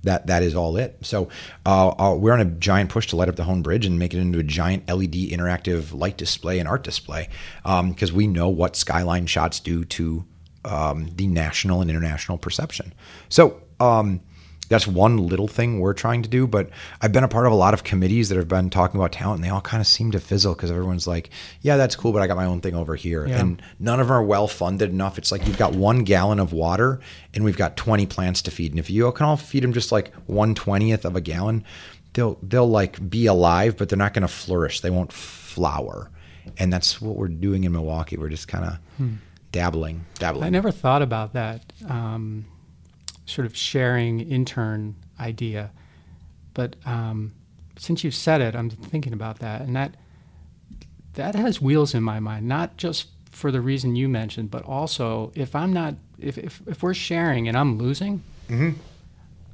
that 0.03 0.27
that 0.27 0.43
is 0.43 0.55
all 0.55 0.77
it. 0.77 0.99
So 1.03 1.29
uh, 1.66 1.89
uh, 1.89 2.14
we're 2.14 2.33
on 2.33 2.41
a 2.41 2.47
giant 2.47 2.91
push 2.91 3.07
to 3.09 3.16
light 3.16 3.29
up 3.29 3.37
the 3.37 3.45
Hoan 3.45 3.62
Bridge 3.62 3.87
and 3.87 3.99
make 3.99 4.14
it 4.14 4.18
into 4.18 4.39
a 4.39 4.43
giant 4.43 4.89
LED 4.89 5.12
interactive 5.12 5.95
light 5.95 6.16
display 6.16 6.59
and 6.59 6.68
art 6.68 6.85
display 6.85 7.29
because 7.62 8.11
um, 8.11 8.16
we 8.16 8.27
know 8.27 8.49
what 8.49 8.77
skyline 8.77 9.27
shots 9.27 9.61
do 9.61 9.85
to 9.85 10.25
um, 10.65 11.11
the 11.15 11.27
national 11.27 11.81
and 11.81 11.91
international 11.91 12.39
perception. 12.39 12.93
So 13.29 13.61
um, 13.81 14.21
that's 14.69 14.87
one 14.87 15.19
little 15.19 15.49
thing 15.49 15.81
we're 15.81 15.95
trying 15.95 16.23
to 16.23 16.29
do. 16.29 16.47
But 16.47 16.71
I've 17.01 17.12
been 17.12 17.25
a 17.25 17.29
part 17.29 17.47
of 17.47 17.53
a 17.53 17.57
lot 17.57 17.75
of 17.75 17.85
committees 17.85 18.29
that 18.29 18.37
have 18.37 18.49
been 18.49 18.71
talking 18.71 18.99
about 18.99 19.12
talent, 19.12 19.37
and 19.37 19.45
they 19.45 19.51
all 19.51 19.61
kind 19.61 19.81
of 19.81 19.87
seem 19.87 20.11
to 20.12 20.21
fizzle 20.21 20.55
because 20.55 20.71
everyone's 20.71 21.07
like, 21.07 21.31
"Yeah, 21.61 21.77
that's 21.77 21.97
cool, 21.97 22.12
but 22.12 22.23
I 22.23 22.27
got 22.27 22.37
my 22.37 22.47
own 22.47 22.61
thing 22.61 22.75
over 22.75 22.97
here," 22.97 23.27
yeah. 23.27 23.41
and 23.41 23.62
none 23.79 24.01
of 24.01 24.09
them 24.09 24.17
are 24.17 24.23
well 24.23 24.49
funded 24.49 24.91
enough. 24.91 25.19
It's 25.19 25.31
like 25.31 25.47
you've 25.47 25.59
got 25.59 25.75
one 25.75 26.05
gallon 26.05 26.41
of 26.41 26.53
water, 26.53 27.01
and 27.35 27.45
we've 27.45 27.57
got 27.57 27.77
twenty 27.77 28.07
plants 28.07 28.43
to 28.43 28.51
feed, 28.51 28.73
and 28.73 28.79
if 28.79 28.91
you 28.91 29.11
can 29.12 29.27
all 29.27 29.37
feed 29.37 29.62
them 29.62 29.73
just 29.73 29.93
like 29.93 30.15
one 30.27 30.55
twentieth 30.55 31.05
of 31.05 31.17
a 31.17 31.21
gallon, 31.21 31.65
they'll 32.15 32.39
they'll 32.43 32.69
like 32.69 33.09
be 33.09 33.27
alive, 33.27 33.77
but 33.77 33.89
they're 33.89 33.99
not 33.99 34.15
going 34.15 34.23
to 34.23 34.29
flourish. 34.29 34.81
They 34.81 34.91
won't 34.91 35.12
flower, 35.12 36.11
and 36.57 36.73
that's 36.73 37.01
what 37.01 37.17
we're 37.17 37.29
doing 37.29 37.65
in 37.65 37.73
Milwaukee. 37.73 38.17
We're 38.17 38.31
just 38.31 38.49
kind 38.49 38.65
of. 38.65 38.79
Hmm 38.97 39.15
dabbling, 39.55 40.05
dabbling. 40.19 40.45
I 40.45 40.51
never 40.51 40.73
thought 40.73 41.01
about 41.01 41.33
that 41.35 41.73
um, 41.89 42.45
sort 43.25 43.47
of 43.47 43.57
sharing 43.57 44.19
intern 44.19 44.97
idea, 45.21 45.71
but 46.55 46.75
um, 46.85 47.33
since 47.79 48.03
you've 48.03 48.17
said 48.17 48.41
it, 48.41 48.57
I'm 48.57 48.69
thinking 48.69 49.13
about 49.13 49.39
that, 49.39 49.61
and 49.61 49.77
that 49.77 49.95
that 51.15 51.37
has 51.37 51.61
wheels 51.61 51.95
in 51.95 52.03
my 52.03 52.19
mind, 52.19 52.49
not 52.49 52.77
just 52.77 53.07
for 53.31 53.53
the 53.53 53.61
reason 53.61 53.95
you 53.95 54.09
mentioned, 54.09 54.51
but 54.51 54.65
also 54.65 55.31
if 55.37 55.55
I'm 55.55 55.73
not, 55.73 55.95
if 56.19 56.37
if, 56.37 56.61
if 56.67 56.83
we're 56.83 56.93
sharing 56.93 57.47
and 57.47 57.57
I'm 57.57 57.79
losing, 57.79 58.25
mm-hmm. 58.49 58.71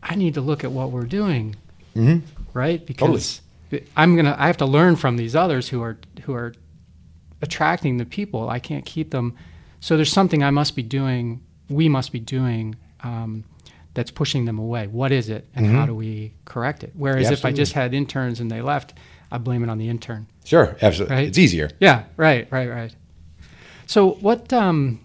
I 0.03 0.15
need 0.15 0.33
to 0.35 0.41
look 0.41 0.65
at 0.65 0.73
what 0.73 0.91
we're 0.91 1.03
doing, 1.03 1.57
mm-hmm. 1.95 2.27
right? 2.55 2.85
Because 2.87 3.43
totally. 3.71 3.91
I'm 3.99 4.17
gonna, 4.17 4.35
I 4.39 4.47
have 4.47 4.57
to 4.59 4.67
learn 4.67 4.97
from 4.97 5.19
these 5.19 5.37
others 5.37 5.69
who 5.69 5.83
are 5.83 5.99
who 6.23 6.33
are 6.33 6.55
attracting 7.43 7.99
the 7.99 8.07
people. 8.07 8.49
I 8.49 8.61
can't 8.61 8.87
keep 8.87 9.11
them 9.11 9.37
so 9.81 9.97
there's 9.97 10.13
something 10.13 10.43
I 10.43 10.51
must 10.51 10.77
be 10.77 10.83
doing, 10.83 11.43
we 11.69 11.89
must 11.89 12.13
be 12.13 12.21
doing, 12.21 12.77
um, 13.03 13.45
that's 13.95 14.11
pushing 14.11 14.45
them 14.45 14.59
away. 14.59 14.87
What 14.87 15.11
is 15.13 15.29
it, 15.29 15.49
and 15.55 15.67
mm-hmm. 15.67 15.77
how 15.77 15.87
do 15.87 15.95
we 15.95 16.35
correct 16.45 16.85
it? 16.85 16.93
Whereas 16.95 17.25
yeah, 17.25 17.33
if 17.33 17.45
I 17.45 17.53
just 17.53 17.73
had 17.73 17.93
interns 17.93 18.41
and 18.41 18.51
they 18.51 18.63
left, 18.63 18.95
I 19.33 19.39
blame 19.39 19.65
it 19.65 19.71
on 19.71 19.79
the 19.79 19.89
intern. 19.89 20.27
Sure, 20.45 20.77
absolutely. 20.81 21.17
Right? 21.17 21.29
It's 21.29 21.39
easier. 21.39 21.71
Yeah, 21.81 22.05
right, 22.17 22.47
right, 22.51 22.69
right. 22.69 22.95
So 23.87 24.13
what 24.13 24.53
um, 24.53 25.01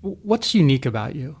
what's 0.00 0.54
unique 0.54 0.86
about 0.86 1.14
you? 1.14 1.36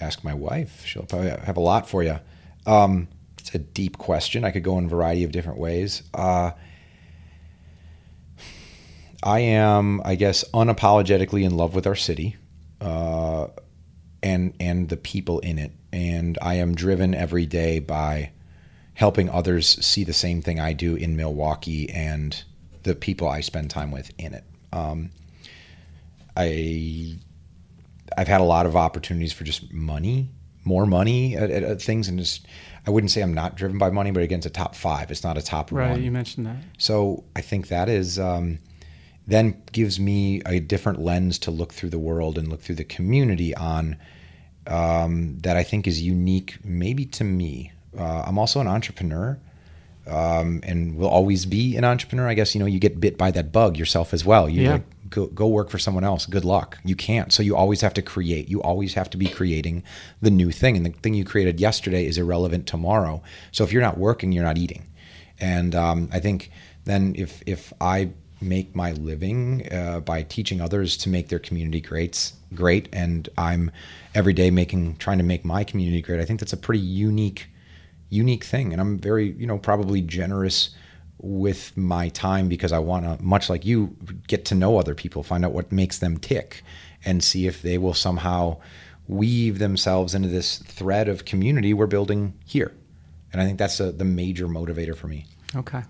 Ask 0.00 0.22
my 0.22 0.34
wife. 0.34 0.84
She'll 0.86 1.02
probably 1.02 1.30
have 1.30 1.56
a 1.56 1.60
lot 1.60 1.88
for 1.88 2.04
you. 2.04 2.20
Um, 2.66 3.08
it's 3.38 3.54
a 3.54 3.58
deep 3.58 3.98
question. 3.98 4.44
I 4.44 4.52
could 4.52 4.62
go 4.62 4.78
in 4.78 4.84
a 4.84 4.88
variety 4.88 5.24
of 5.24 5.32
different 5.32 5.58
ways. 5.58 6.04
Uh, 6.14 6.52
I 9.22 9.40
am, 9.40 10.00
I 10.04 10.14
guess, 10.14 10.44
unapologetically 10.54 11.44
in 11.44 11.56
love 11.56 11.74
with 11.74 11.86
our 11.86 11.96
city, 11.96 12.36
uh, 12.80 13.48
and 14.22 14.54
and 14.60 14.88
the 14.88 14.96
people 14.96 15.40
in 15.40 15.58
it, 15.58 15.72
and 15.92 16.38
I 16.40 16.54
am 16.54 16.74
driven 16.74 17.14
every 17.14 17.46
day 17.46 17.80
by 17.80 18.30
helping 18.94 19.28
others 19.30 19.84
see 19.84 20.04
the 20.04 20.12
same 20.12 20.42
thing 20.42 20.58
I 20.60 20.72
do 20.72 20.94
in 20.96 21.16
Milwaukee 21.16 21.88
and 21.90 22.42
the 22.82 22.94
people 22.94 23.28
I 23.28 23.40
spend 23.40 23.70
time 23.70 23.90
with 23.92 24.10
in 24.18 24.34
it. 24.34 24.44
Um, 24.72 25.10
I 26.36 27.18
I've 28.16 28.28
had 28.28 28.40
a 28.40 28.44
lot 28.44 28.66
of 28.66 28.76
opportunities 28.76 29.32
for 29.32 29.44
just 29.44 29.72
money, 29.72 30.30
more 30.64 30.86
money 30.86 31.36
at, 31.36 31.50
at, 31.50 31.62
at 31.62 31.82
things, 31.82 32.08
and 32.08 32.18
just 32.18 32.46
I 32.86 32.90
wouldn't 32.90 33.10
say 33.10 33.20
I'm 33.20 33.34
not 33.34 33.56
driven 33.56 33.78
by 33.78 33.90
money, 33.90 34.10
but 34.10 34.22
again, 34.22 34.38
it's 34.38 34.46
a 34.46 34.50
top 34.50 34.74
five. 34.74 35.10
It's 35.10 35.24
not 35.24 35.36
a 35.36 35.42
top 35.42 35.70
Right, 35.72 35.90
one. 35.90 36.02
you 36.02 36.10
mentioned 36.10 36.46
that. 36.46 36.56
So 36.78 37.24
I 37.36 37.40
think 37.40 37.68
that 37.68 37.88
is 37.88 38.18
um, 38.18 38.58
then 39.28 39.62
gives 39.72 40.00
me 40.00 40.40
a 40.46 40.58
different 40.58 41.00
lens 41.00 41.38
to 41.40 41.50
look 41.50 41.72
through 41.72 41.90
the 41.90 41.98
world 41.98 42.38
and 42.38 42.48
look 42.48 42.62
through 42.62 42.76
the 42.76 42.84
community 42.84 43.54
on 43.54 43.96
um, 44.66 45.38
that 45.40 45.56
I 45.56 45.62
think 45.62 45.86
is 45.86 46.00
unique, 46.02 46.56
maybe 46.64 47.04
to 47.06 47.24
me. 47.24 47.72
Uh, 47.96 48.22
I'm 48.26 48.38
also 48.38 48.60
an 48.60 48.66
entrepreneur. 48.68 49.38
Um, 50.06 50.60
and 50.62 50.96
will 50.96 51.08
always 51.08 51.44
be 51.44 51.76
an 51.76 51.84
entrepreneur. 51.84 52.26
I 52.26 52.32
guess 52.32 52.54
you 52.54 52.60
know 52.60 52.64
you 52.64 52.78
get 52.78 52.98
bit 52.98 53.18
by 53.18 53.30
that 53.32 53.52
bug 53.52 53.76
yourself 53.76 54.14
as 54.14 54.24
well. 54.24 54.48
You 54.48 54.62
Yeah. 54.62 54.72
like, 54.72 55.10
go 55.10 55.26
go 55.26 55.46
work 55.48 55.68
for 55.68 55.78
someone 55.78 56.02
else. 56.02 56.24
Good 56.24 56.46
luck. 56.46 56.78
You 56.82 56.96
can't. 56.96 57.30
So 57.30 57.42
you 57.42 57.54
always 57.54 57.82
have 57.82 57.92
to 57.92 58.00
create. 58.00 58.48
You 58.48 58.62
always 58.62 58.94
have 58.94 59.10
to 59.10 59.18
be 59.18 59.26
creating 59.28 59.82
the 60.22 60.30
new 60.30 60.50
thing. 60.50 60.78
And 60.78 60.86
the 60.86 60.90
thing 61.02 61.12
you 61.12 61.24
created 61.26 61.60
yesterday 61.60 62.06
is 62.06 62.16
irrelevant 62.16 62.66
tomorrow. 62.66 63.22
So 63.52 63.64
if 63.64 63.70
you're 63.72 63.82
not 63.82 63.98
working, 63.98 64.32
you're 64.32 64.44
not 64.44 64.56
eating. 64.56 64.86
And 65.38 65.74
um, 65.74 66.08
I 66.10 66.20
think 66.20 66.50
then 66.84 67.12
if 67.14 67.42
if 67.44 67.74
I 67.78 68.08
make 68.40 68.74
my 68.74 68.92
living 68.92 69.66
uh, 69.72 70.00
by 70.00 70.22
teaching 70.22 70.60
others 70.60 70.96
to 70.98 71.08
make 71.08 71.28
their 71.28 71.38
community 71.38 71.80
great, 71.80 72.32
great, 72.54 72.88
and 72.92 73.28
I'm 73.36 73.70
every 74.14 74.32
day 74.32 74.50
making 74.50 74.96
trying 74.96 75.18
to 75.18 75.24
make 75.24 75.44
my 75.44 75.64
community 75.64 76.02
great. 76.02 76.20
I 76.20 76.24
think 76.24 76.40
that's 76.40 76.52
a 76.52 76.56
pretty 76.58 76.80
unique 76.80 77.48
unique 78.10 78.44
thing 78.44 78.72
and 78.72 78.80
i'm 78.80 78.98
very 78.98 79.32
you 79.32 79.46
know 79.46 79.58
probably 79.58 80.00
generous 80.00 80.70
with 81.18 81.76
my 81.76 82.08
time 82.10 82.48
because 82.48 82.72
i 82.72 82.78
want 82.78 83.04
to 83.04 83.22
much 83.22 83.50
like 83.50 83.66
you 83.66 83.94
get 84.26 84.46
to 84.46 84.54
know 84.54 84.78
other 84.78 84.94
people 84.94 85.22
find 85.22 85.44
out 85.44 85.52
what 85.52 85.70
makes 85.70 85.98
them 85.98 86.16
tick 86.16 86.62
and 87.04 87.22
see 87.22 87.46
if 87.46 87.60
they 87.60 87.76
will 87.76 87.94
somehow 87.94 88.56
weave 89.08 89.58
themselves 89.58 90.14
into 90.14 90.28
this 90.28 90.58
thread 90.58 91.08
of 91.08 91.24
community 91.24 91.74
we're 91.74 91.86
building 91.86 92.32
here 92.46 92.72
and 93.32 93.42
i 93.42 93.44
think 93.44 93.58
that's 93.58 93.78
a, 93.78 93.92
the 93.92 94.04
major 94.04 94.48
motivator 94.48 94.96
for 94.96 95.06
me 95.06 95.26
Okay. 95.56 95.82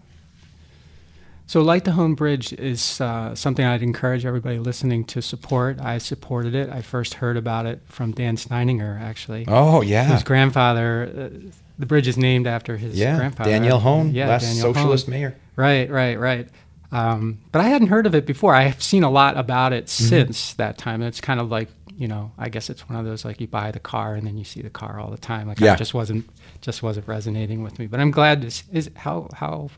So, 1.49 1.63
Light 1.63 1.85
the 1.85 1.93
Hoan 1.93 2.15
Bridge 2.15 2.53
is 2.53 3.01
uh, 3.01 3.35
something 3.35 3.65
I'd 3.65 3.83
encourage 3.83 4.27
everybody 4.27 4.59
listening 4.59 5.05
to 5.07 5.23
support. 5.23 5.81
I 5.81 5.97
supported 5.97 6.55
it. 6.55 6.69
I 6.69 6.83
first 6.83 7.15
heard 7.15 7.39
about 7.39 7.65
it 7.65 7.81
from 7.87 8.13
Dan 8.13 8.37
Steininger, 8.37 9.01
actually. 9.01 9.47
oh 9.49 9.81
yeah 9.81 10.05
His 10.05 10.23
grandfather, 10.23 11.11
uh, 11.33 11.49
the 11.79 11.87
bridge 11.87 12.07
is 12.07 12.19
named 12.19 12.47
after 12.47 12.77
his 12.77 12.99
yeah 12.99 13.17
grandfather. 13.17 13.49
Daniel 13.51 13.79
Hoan 13.79 14.13
Yeah, 14.13 14.29
last 14.29 14.43
Daniel 14.43 14.75
socialist 14.75 15.07
Hoan. 15.07 15.11
mayor 15.15 15.37
Right, 15.57 15.91
right, 15.91 16.19
right. 16.21 16.49
Um, 16.93 17.39
but 17.51 17.61
I 17.61 17.69
hadn't 17.69 17.89
heard 17.89 18.07
of 18.07 18.15
it 18.15 18.27
before. 18.27 18.55
I 18.55 18.65
have 18.65 18.83
seen 18.83 19.03
a 19.03 19.11
lot 19.11 19.39
about 19.39 19.73
it 19.73 19.87
Mm-hmm. 19.87 20.09
since 20.09 20.53
that 20.55 20.77
time. 20.77 21.01
It's 21.03 21.21
kind 21.23 21.41
of 21.41 21.51
like 21.51 21.71
you 21.97 22.09
know, 22.09 22.31
I 22.39 22.49
guess 22.51 22.69
it's 22.71 22.89
one 22.89 22.97
of 22.99 23.05
those 23.07 23.25
like 23.25 23.41
you 23.41 23.47
buy 23.49 23.71
the 23.73 23.81
car 23.81 24.15
and 24.15 24.27
then 24.27 24.37
you 24.39 24.45
see 24.45 24.61
the 24.63 24.71
car 24.71 25.01
all 25.01 25.11
the 25.11 25.17
time. 25.19 25.49
Like 25.49 25.61
Yeah. 25.61 25.73
I 25.73 25.77
just 25.77 25.95
wasn't 25.95 26.29
just 26.61 26.83
wasn't 26.83 27.09
resonating 27.09 27.63
with 27.63 27.79
me. 27.79 27.87
But 27.87 28.01
I'm 28.01 28.11
glad 28.11 28.43
this 28.43 28.65
is 28.71 28.91
how 28.97 29.31
how 29.33 29.71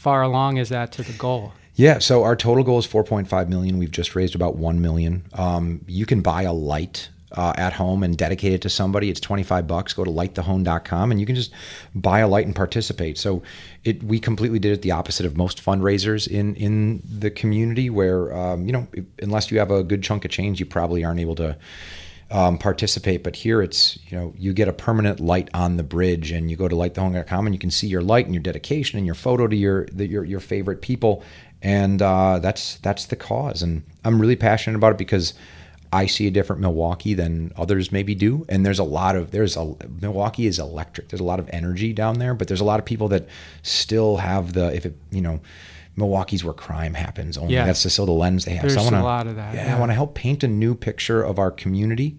far 0.00 0.22
along 0.22 0.56
is 0.56 0.70
that 0.70 0.92
to 0.92 1.02
the 1.02 1.12
goal? 1.12 1.52
Yeah, 1.74 1.98
so 1.98 2.24
our 2.24 2.36
total 2.36 2.64
goal 2.64 2.78
is 2.78 2.86
4.5 2.86 3.48
million. 3.48 3.78
We've 3.78 3.90
just 3.90 4.14
raised 4.14 4.34
about 4.34 4.56
1 4.56 4.80
million. 4.80 5.24
Um, 5.34 5.84
you 5.86 6.04
can 6.04 6.20
buy 6.20 6.42
a 6.42 6.52
light 6.52 7.08
uh, 7.32 7.52
at 7.56 7.72
home 7.72 8.02
and 8.02 8.16
dedicate 8.16 8.52
it 8.52 8.62
to 8.62 8.68
somebody. 8.68 9.08
It's 9.08 9.20
25 9.20 9.66
bucks. 9.66 9.92
Go 9.92 10.04
to 10.04 10.10
lightthehoan.com 10.10 11.10
and 11.10 11.20
you 11.20 11.26
can 11.26 11.36
just 11.36 11.52
buy 11.94 12.20
a 12.20 12.28
light 12.28 12.46
and 12.46 12.56
participate. 12.56 13.18
So 13.18 13.42
it 13.84 14.02
we 14.02 14.18
completely 14.18 14.58
did 14.58 14.72
it 14.72 14.82
the 14.82 14.90
opposite 14.90 15.26
of 15.26 15.36
most 15.36 15.64
fundraisers 15.64 16.26
in 16.26 16.56
in 16.56 17.02
the 17.04 17.30
community 17.30 17.88
where 17.88 18.34
um, 18.34 18.66
you 18.66 18.72
know, 18.72 18.88
unless 19.22 19.50
you 19.50 19.58
have 19.58 19.70
a 19.70 19.84
good 19.84 20.02
chunk 20.02 20.24
of 20.24 20.30
change, 20.30 20.58
you 20.58 20.66
probably 20.66 21.04
aren't 21.04 21.20
able 21.20 21.36
to 21.36 21.56
um, 22.30 22.58
participate. 22.58 23.22
But 23.24 23.36
here 23.36 23.62
it's, 23.62 23.98
you 24.06 24.16
know, 24.16 24.34
you 24.36 24.52
get 24.52 24.68
a 24.68 24.72
permanent 24.72 25.20
light 25.20 25.48
on 25.54 25.76
the 25.76 25.82
bridge 25.82 26.30
and 26.30 26.50
you 26.50 26.56
go 26.56 26.68
to 26.68 26.76
lightthehoan.com 26.76 27.46
and 27.46 27.54
you 27.54 27.58
can 27.58 27.70
see 27.70 27.86
your 27.86 28.02
light 28.02 28.26
and 28.26 28.34
your 28.34 28.42
dedication 28.42 28.98
and 28.98 29.06
your 29.06 29.14
photo 29.14 29.46
to 29.46 29.56
your, 29.56 29.86
the, 29.86 30.06
your, 30.06 30.24
your 30.24 30.40
favorite 30.40 30.80
people. 30.80 31.24
And 31.62 32.00
uh, 32.00 32.38
that's, 32.38 32.76
that's 32.76 33.06
the 33.06 33.16
cause. 33.16 33.62
And 33.62 33.82
I'm 34.04 34.20
really 34.20 34.36
passionate 34.36 34.76
about 34.76 34.92
it 34.92 34.98
because 34.98 35.34
I 35.92 36.06
see 36.06 36.28
a 36.28 36.30
different 36.30 36.62
Milwaukee 36.62 37.14
than 37.14 37.52
others 37.56 37.90
maybe 37.90 38.14
do. 38.14 38.46
And 38.48 38.64
there's 38.64 38.78
a 38.78 38.84
lot 38.84 39.16
of, 39.16 39.32
there's 39.32 39.56
a, 39.56 39.74
Milwaukee 40.00 40.46
is 40.46 40.58
electric. 40.58 41.08
There's 41.08 41.20
a 41.20 41.24
lot 41.24 41.40
of 41.40 41.50
energy 41.52 41.92
down 41.92 42.20
there, 42.20 42.34
but 42.34 42.46
there's 42.46 42.60
a 42.60 42.64
lot 42.64 42.78
of 42.78 42.86
people 42.86 43.08
that 43.08 43.28
still 43.62 44.16
have 44.18 44.52
the, 44.52 44.72
if 44.74 44.86
it, 44.86 44.96
you 45.10 45.20
know, 45.20 45.40
Milwaukee's 45.96 46.44
where 46.44 46.54
crime 46.54 46.94
happens. 46.94 47.36
Only 47.36 47.54
Yeah. 47.54 47.66
that's 47.66 47.90
still 47.92 48.06
the 48.06 48.12
lens 48.12 48.44
they 48.44 48.52
have. 48.54 48.62
There's 48.62 48.74
so 48.74 48.80
I 48.80 48.82
a 48.82 48.90
wanna, 48.90 49.02
lot 49.04 49.26
of 49.26 49.36
that, 49.36 49.54
Yeah, 49.54 49.66
yeah. 49.66 49.76
I 49.76 49.78
want 49.78 49.90
to 49.90 49.94
help 49.94 50.14
paint 50.14 50.42
a 50.44 50.48
new 50.48 50.74
picture 50.74 51.22
of 51.22 51.38
our 51.38 51.50
community 51.50 52.18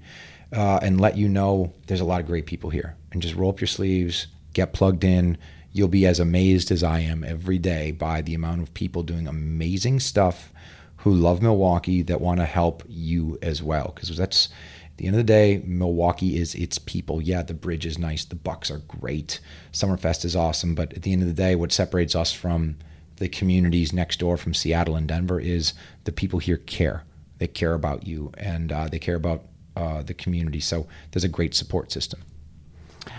uh, 0.54 0.80
and 0.82 1.00
let 1.00 1.18
you 1.18 1.30
know 1.30 1.74
there's 1.88 2.02
a 2.02 2.06
lot 2.06 2.20
of 2.22 2.28
great 2.28 2.46
people 2.46 2.70
here. 2.70 2.96
And 3.12 3.22
just 3.22 3.36
roll 3.36 3.50
up 3.50 3.60
your 3.60 3.68
sleeves, 3.68 4.28
get 4.54 4.74
plugged 4.74 5.04
in. 5.04 5.38
You'll 5.74 5.88
be 5.88 6.06
as 6.06 6.20
amazed 6.20 6.70
as 6.72 6.84
I 6.84 7.00
am 7.00 7.24
every 7.24 7.58
day 7.58 7.92
by 7.92 8.22
the 8.22 8.34
amount 8.34 8.62
of 8.62 8.74
people 8.74 9.04
doing 9.04 9.28
amazing 9.28 10.00
stuff 10.02 10.52
who 10.98 11.14
love 11.14 11.42
Milwaukee 11.42 12.02
that 12.04 12.22
want 12.22 12.40
to 12.40 12.46
help 12.46 12.84
you 12.88 13.40
as 13.42 13.64
well. 13.64 13.92
Because 13.96 14.16
that's 14.18 14.50
at 14.86 14.98
the 14.98 15.08
end 15.08 15.16
of 15.16 15.20
the 15.20 15.24
day, 15.24 15.62
Milwaukee 15.66 16.38
is 16.38 16.54
its 16.56 16.78
people. 16.78 17.22
Yeah, 17.22 17.42
the 17.42 17.54
bridge 17.54 17.86
is 17.86 17.98
nice, 17.98 18.26
the 18.26 18.36
Bucks 18.36 18.70
are 18.70 18.80
great, 18.80 19.40
Summerfest 19.72 20.26
is 20.26 20.36
awesome, 20.36 20.76
but 20.76 20.94
at 20.94 21.02
the 21.04 21.14
end 21.14 21.22
of 21.22 21.28
the 21.30 21.34
day, 21.34 21.56
what 21.56 21.72
separates 21.72 22.16
us 22.16 22.32
from 22.34 22.76
the 23.22 23.30
communities 23.30 23.94
next 23.94 24.20
door 24.20 24.36
from 24.38 24.54
Seattle 24.54 24.96
and 24.98 25.08
Denver 25.08 25.40
is 25.40 25.74
the 26.04 26.12
people 26.12 26.40
here 26.40 26.58
care. 26.58 27.04
They 27.38 27.48
care 27.48 27.74
about 27.74 28.06
you 28.08 28.32
and 28.38 28.72
uh, 28.72 28.88
they 28.92 29.00
care 29.00 29.16
about 29.16 29.44
uh, 29.78 30.02
the 30.02 30.14
community. 30.14 30.60
So 30.60 30.88
there's 31.12 31.24
a 31.24 31.30
great 31.30 31.54
support 31.56 31.92
system. 31.92 32.20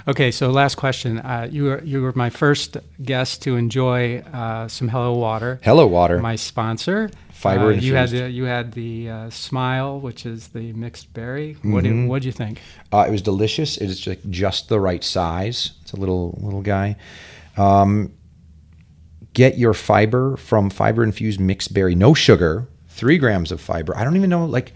Okay, 0.06 0.30
so 0.30 0.50
last 0.50 0.76
question. 0.76 1.18
Uh, 1.18 1.48
you 1.50 1.64
were 1.64 1.82
you 1.82 2.02
were 2.02 2.12
my 2.14 2.30
first 2.30 2.76
guest 3.02 3.42
to 3.42 3.56
enjoy 3.56 4.18
uh, 4.32 4.68
some 4.68 4.88
Hello 4.88 5.12
Water. 5.14 5.58
Hello, 5.62 5.86
water. 5.86 6.18
my 6.20 6.36
sponsor. 6.36 7.10
Fiber 7.32 7.72
Uh, 7.72 7.80
you 7.86 7.94
had 7.96 8.10
the 8.10 8.30
you 8.30 8.44
had 8.44 8.72
the 8.72 9.10
uh, 9.10 9.30
Smile, 9.30 9.98
which 9.98 10.24
is 10.24 10.48
the 10.48 10.72
mixed 10.74 11.12
berry. 11.12 11.54
What 11.62 11.82
Mm-hmm. 11.84 12.02
did 12.02 12.08
what 12.08 12.22
did 12.22 12.26
you 12.26 12.32
think? 12.32 12.60
Uh, 12.92 13.04
it 13.08 13.10
was 13.10 13.22
delicious. 13.22 13.76
It 13.76 13.86
is 13.90 13.98
just, 13.98 14.20
just 14.30 14.68
the 14.68 14.78
right 14.78 15.02
size. 15.02 15.72
It's 15.82 15.92
a 15.92 15.96
little 15.96 16.38
little 16.40 16.62
guy. 16.62 16.94
Um, 17.56 18.12
get 19.34 19.58
your 19.58 19.74
fiber 19.74 20.36
from 20.36 20.70
fiber 20.70 21.02
infused 21.02 21.40
mixed 21.40 21.72
berry, 21.72 21.94
no 21.94 22.14
sugar, 22.14 22.68
three 22.88 23.18
grams 23.18 23.52
of 23.52 23.60
fiber. 23.60 23.96
I 23.96 24.04
don't 24.04 24.16
even 24.16 24.30
know 24.30 24.44
like 24.44 24.72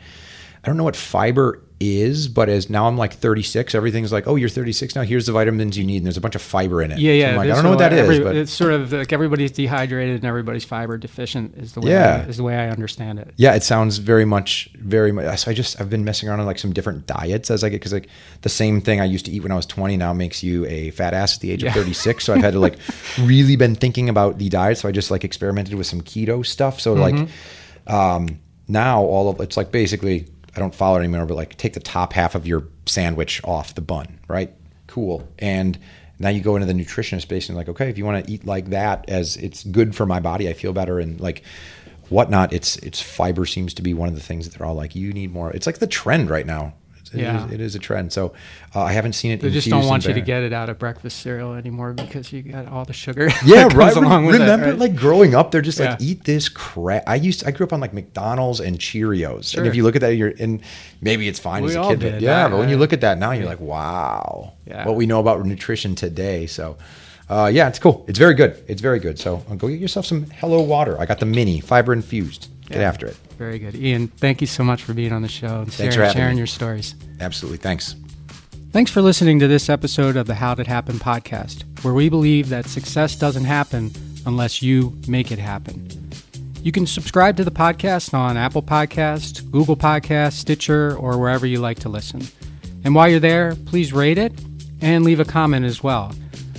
I 0.64 0.68
don't 0.68 0.76
know 0.76 0.84
what 0.84 0.96
fiber 0.96 1.62
is, 1.78 2.28
but 2.28 2.48
as 2.48 2.70
now 2.70 2.88
I'm 2.88 2.96
like 2.96 3.12
36, 3.12 3.74
everything's 3.74 4.10
like, 4.10 4.26
oh, 4.26 4.36
you're 4.36 4.48
36 4.48 4.94
now. 4.94 5.02
Here's 5.02 5.26
the 5.26 5.32
vitamins 5.32 5.76
you 5.76 5.84
need, 5.84 5.98
and 5.98 6.06
there's 6.06 6.16
a 6.16 6.20
bunch 6.22 6.34
of 6.34 6.40
fiber 6.40 6.80
in 6.82 6.90
it. 6.90 6.98
Yeah, 6.98 7.10
So 7.12 7.14
yeah. 7.16 7.30
I'm 7.30 7.36
like, 7.36 7.50
I 7.50 7.54
don't 7.54 7.64
know 7.64 7.70
what 7.70 7.78
so 7.78 7.88
that 7.88 7.92
is, 7.92 7.98
every- 8.00 8.20
but 8.20 8.34
it's 8.34 8.50
sort 8.52 8.72
of 8.72 8.92
like 8.92 9.12
everybody's 9.12 9.50
dehydrated 9.50 10.16
and 10.16 10.24
everybody's 10.24 10.64
fiber 10.64 10.96
deficient 10.96 11.54
is 11.56 11.74
the 11.74 11.80
way 11.82 11.90
Yeah. 11.90 12.22
I, 12.24 12.28
is 12.28 12.38
the 12.38 12.42
way 12.44 12.56
I 12.56 12.70
understand 12.70 13.18
it. 13.18 13.34
yeah, 13.36 13.54
it 13.54 13.62
sounds 13.62 13.98
very 13.98 14.24
much, 14.24 14.70
very 14.78 15.12
much. 15.12 15.38
So 15.40 15.50
I 15.50 15.54
just 15.54 15.78
I've 15.80 15.90
been 15.90 16.04
messing 16.04 16.28
around 16.28 16.40
on 16.40 16.46
like 16.46 16.58
some 16.58 16.72
different 16.72 17.06
diets 17.06 17.50
as 17.50 17.62
I 17.62 17.68
get 17.68 17.76
because 17.80 17.92
like 17.92 18.08
the 18.42 18.48
same 18.48 18.80
thing 18.80 19.00
I 19.00 19.04
used 19.04 19.26
to 19.26 19.30
eat 19.32 19.42
when 19.42 19.52
I 19.52 19.56
was 19.56 19.66
20 19.66 19.96
now 19.98 20.12
makes 20.14 20.42
you 20.42 20.64
a 20.66 20.90
fat 20.92 21.12
ass 21.12 21.34
at 21.36 21.40
the 21.42 21.50
age 21.50 21.62
Yeah. 21.62 21.68
of 21.70 21.74
36. 21.74 22.24
So 22.24 22.32
I've 22.32 22.40
had 22.40 22.54
to 22.54 22.58
like 22.60 22.78
really 23.20 23.56
been 23.56 23.74
thinking 23.74 24.08
about 24.08 24.38
the 24.38 24.48
diet. 24.48 24.78
So 24.78 24.88
I 24.88 24.92
just 24.92 25.10
like 25.10 25.24
experimented 25.24 25.74
with 25.74 25.86
some 25.86 26.00
keto 26.00 26.44
stuff. 26.46 26.80
So 26.80 26.94
like 26.94 27.14
Mm-hmm. 27.14 27.94
um, 27.94 28.40
now 28.68 29.00
all 29.02 29.28
of 29.28 29.40
it's 29.40 29.56
like 29.56 29.70
basically 29.70 30.26
I 30.56 30.60
don't 30.60 30.74
follow 30.74 30.96
it 30.96 31.00
anymore, 31.00 31.26
but 31.26 31.36
like 31.36 31.56
take 31.56 31.74
the 31.74 31.80
top 31.80 32.12
half 32.12 32.34
of 32.34 32.46
your 32.46 32.68
sandwich 32.86 33.40
off 33.44 33.74
the 33.74 33.80
bun, 33.80 34.18
right? 34.28 34.52
Cool. 34.86 35.28
And 35.38 35.78
now 36.18 36.30
you 36.30 36.40
go 36.40 36.56
into 36.56 36.66
the 36.66 36.72
nutritionist 36.72 37.22
space 37.22 37.48
and 37.48 37.56
like, 37.56 37.68
okay, 37.68 37.88
if 37.88 37.98
you 37.98 38.04
want 38.04 38.24
to 38.24 38.32
eat 38.32 38.46
like 38.46 38.70
that 38.70 39.08
as 39.08 39.36
it's 39.36 39.64
good 39.64 39.94
for 39.94 40.06
my 40.06 40.20
body, 40.20 40.48
I 40.48 40.52
feel 40.52 40.72
better 40.72 40.98
and 40.98 41.20
like 41.20 41.42
whatnot. 42.08 42.52
It's 42.52 42.76
it's 42.78 43.00
fiber 43.00 43.44
seems 43.44 43.74
to 43.74 43.82
be 43.82 43.94
one 43.94 44.08
of 44.08 44.14
the 44.14 44.20
things 44.20 44.48
that 44.48 44.58
they're 44.58 44.66
all 44.66 44.74
like, 44.74 44.94
you 44.94 45.12
need 45.12 45.32
more. 45.32 45.50
It's 45.50 45.66
like 45.66 45.78
the 45.78 45.86
trend 45.86 46.30
right 46.30 46.46
now. 46.46 46.74
It 47.14 47.20
Yeah. 47.20 47.46
is, 47.46 47.52
it 47.52 47.60
is 47.60 47.74
a 47.74 47.78
trend. 47.78 48.12
So 48.12 48.34
uh, 48.74 48.82
I 48.82 48.92
haven't 48.92 49.12
seen 49.14 49.32
it. 49.32 49.40
They 49.40 49.50
just 49.50 49.68
don't 49.68 49.86
want 49.86 50.06
you 50.06 50.14
to 50.14 50.20
get 50.20 50.42
it 50.42 50.52
out 50.52 50.68
of 50.68 50.78
breakfast 50.78 51.20
cereal 51.20 51.54
anymore 51.54 51.92
because 51.92 52.32
you 52.32 52.42
got 52.42 52.66
all 52.68 52.84
the 52.84 52.92
sugar. 52.92 53.28
Yeah, 53.44 53.68
that 53.68 53.74
right. 53.74 53.92
comes 53.94 53.96
along 54.06 54.26
with 54.26 54.36
it, 54.36 54.40
Remember, 54.40 54.66
right? 54.70 54.78
like 54.78 54.96
growing 54.96 55.34
up, 55.34 55.50
they're 55.50 55.60
just 55.62 55.80
like, 55.80 56.00
eat 56.00 56.24
this 56.24 56.48
crap. 56.48 57.04
I 57.06 57.14
used, 57.16 57.46
I 57.46 57.50
grew 57.50 57.66
up 57.66 57.72
on 57.72 57.80
like 57.80 57.92
McDonald's 57.94 58.60
and 58.60 58.78
Cheerios, 58.78 59.52
Sure. 59.52 59.60
and 59.62 59.68
if 59.68 59.74
you 59.76 59.82
look 59.82 59.94
at 59.96 60.00
that, 60.02 60.14
you're, 60.16 60.32
and 60.38 60.60
maybe 61.00 61.28
it's 61.28 61.38
fine 61.38 61.62
We 61.62 61.70
as 61.70 61.76
a 61.76 61.82
kid, 61.88 62.00
but 62.00 62.20
yeah. 62.20 62.46
I- 62.46 62.48
but 62.48 62.58
when 62.58 62.68
you 62.68 62.76
look 62.76 62.92
at 62.92 63.00
that 63.02 63.18
now, 63.18 63.32
you're 63.32 63.46
like, 63.46 63.60
wow, 63.60 64.52
Yeah. 64.66 64.86
what 64.86 64.96
we 64.96 65.06
know 65.06 65.20
about 65.20 65.44
nutrition 65.46 65.94
today. 65.94 66.46
So, 66.46 66.76
uh, 67.28 67.50
yeah, 67.52 67.68
it's 67.68 67.78
cool. 67.78 68.04
It's 68.08 68.18
very 68.18 68.34
good. 68.34 68.62
It's 68.68 68.80
very 68.80 68.98
good. 69.00 69.18
So 69.18 69.44
uh, 69.50 69.54
go 69.56 69.68
get 69.68 69.80
yourself 69.80 70.06
some 70.06 70.26
Hello 70.30 70.60
Water. 70.62 71.00
I 71.00 71.06
got 71.06 71.18
the 71.18 71.26
mini 71.26 71.60
fiber 71.60 71.92
infused. 71.92 72.48
Get 72.68 72.78
Yeah. 72.80 72.88
after 72.88 73.06
it. 73.06 73.16
Very 73.38 73.58
good, 73.58 73.74
Ian. 73.74 74.08
Thank 74.08 74.40
you 74.40 74.46
so 74.46 74.64
much 74.64 74.82
for 74.82 74.92
being 74.94 75.12
on 75.12 75.22
the 75.22 75.28
show 75.28 75.60
and 75.62 75.72
sharing, 75.72 76.12
sharing 76.12 76.38
your 76.38 76.46
stories. 76.46 76.94
Absolutely. 77.20 77.58
Thanks. 77.58 77.94
Thanks 78.72 78.90
for 78.90 79.00
listening 79.00 79.38
to 79.38 79.48
this 79.48 79.68
episode 79.70 80.16
of 80.16 80.26
the 80.26 80.34
How 80.34 80.54
Did 80.54 80.66
Happen 80.66 80.96
podcast, 80.98 81.62
where 81.82 81.94
we 81.94 82.08
believe 82.08 82.48
that 82.50 82.66
success 82.66 83.16
doesn't 83.16 83.44
happen 83.44 83.90
unless 84.26 84.60
you 84.60 84.96
make 85.06 85.30
it 85.30 85.38
happen. 85.38 85.88
You 86.62 86.72
can 86.72 86.86
subscribe 86.86 87.36
to 87.36 87.44
the 87.44 87.50
podcast 87.52 88.12
on 88.12 88.36
Apple 88.36 88.62
Podcast, 88.62 89.50
Google 89.52 89.76
Podcast, 89.76 90.32
Stitcher, 90.32 90.96
or 90.96 91.16
wherever 91.16 91.46
you 91.46 91.60
like 91.60 91.78
to 91.80 91.88
listen. 91.88 92.26
And 92.84 92.94
while 92.94 93.08
you're 93.08 93.20
there, 93.20 93.54
please 93.66 93.92
rate 93.92 94.18
it 94.18 94.32
and 94.80 95.04
leave 95.04 95.20
a 95.20 95.24
comment 95.24 95.64
as 95.64 95.82
well. 95.82 96.12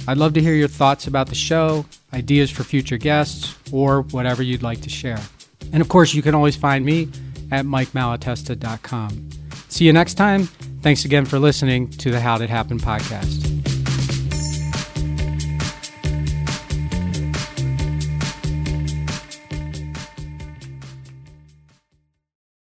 I'd 0.07 0.17
love 0.17 0.33
to 0.35 0.41
hear 0.41 0.53
your 0.53 0.69
thoughts 0.69 1.07
about 1.07 1.27
the 1.27 1.35
show, 1.35 1.85
ideas 2.13 2.49
for 2.49 2.63
future 2.63 2.97
guests, 2.97 3.53
or 3.73 4.03
whatever 4.03 4.41
you'd 4.41 4.63
like 4.63 4.79
to 4.81 4.89
share. 4.89 5.19
And 5.73 5.81
of 5.81 5.89
course, 5.89 6.13
you 6.13 6.21
can 6.21 6.35
always 6.35 6.55
find 6.55 6.85
me 6.85 7.09
at 7.51 7.65
mikemalatesta.com. 7.65 9.29
See 9.69 9.85
you 9.85 9.93
next 9.93 10.15
time. 10.15 10.45
Thanks 10.81 11.05
again 11.05 11.25
for 11.25 11.39
listening 11.39 11.89
to 11.89 12.11
the 12.11 12.19
How 12.19 12.37
Did 12.37 12.49
Happen 12.49 12.79
podcast. 12.79 13.56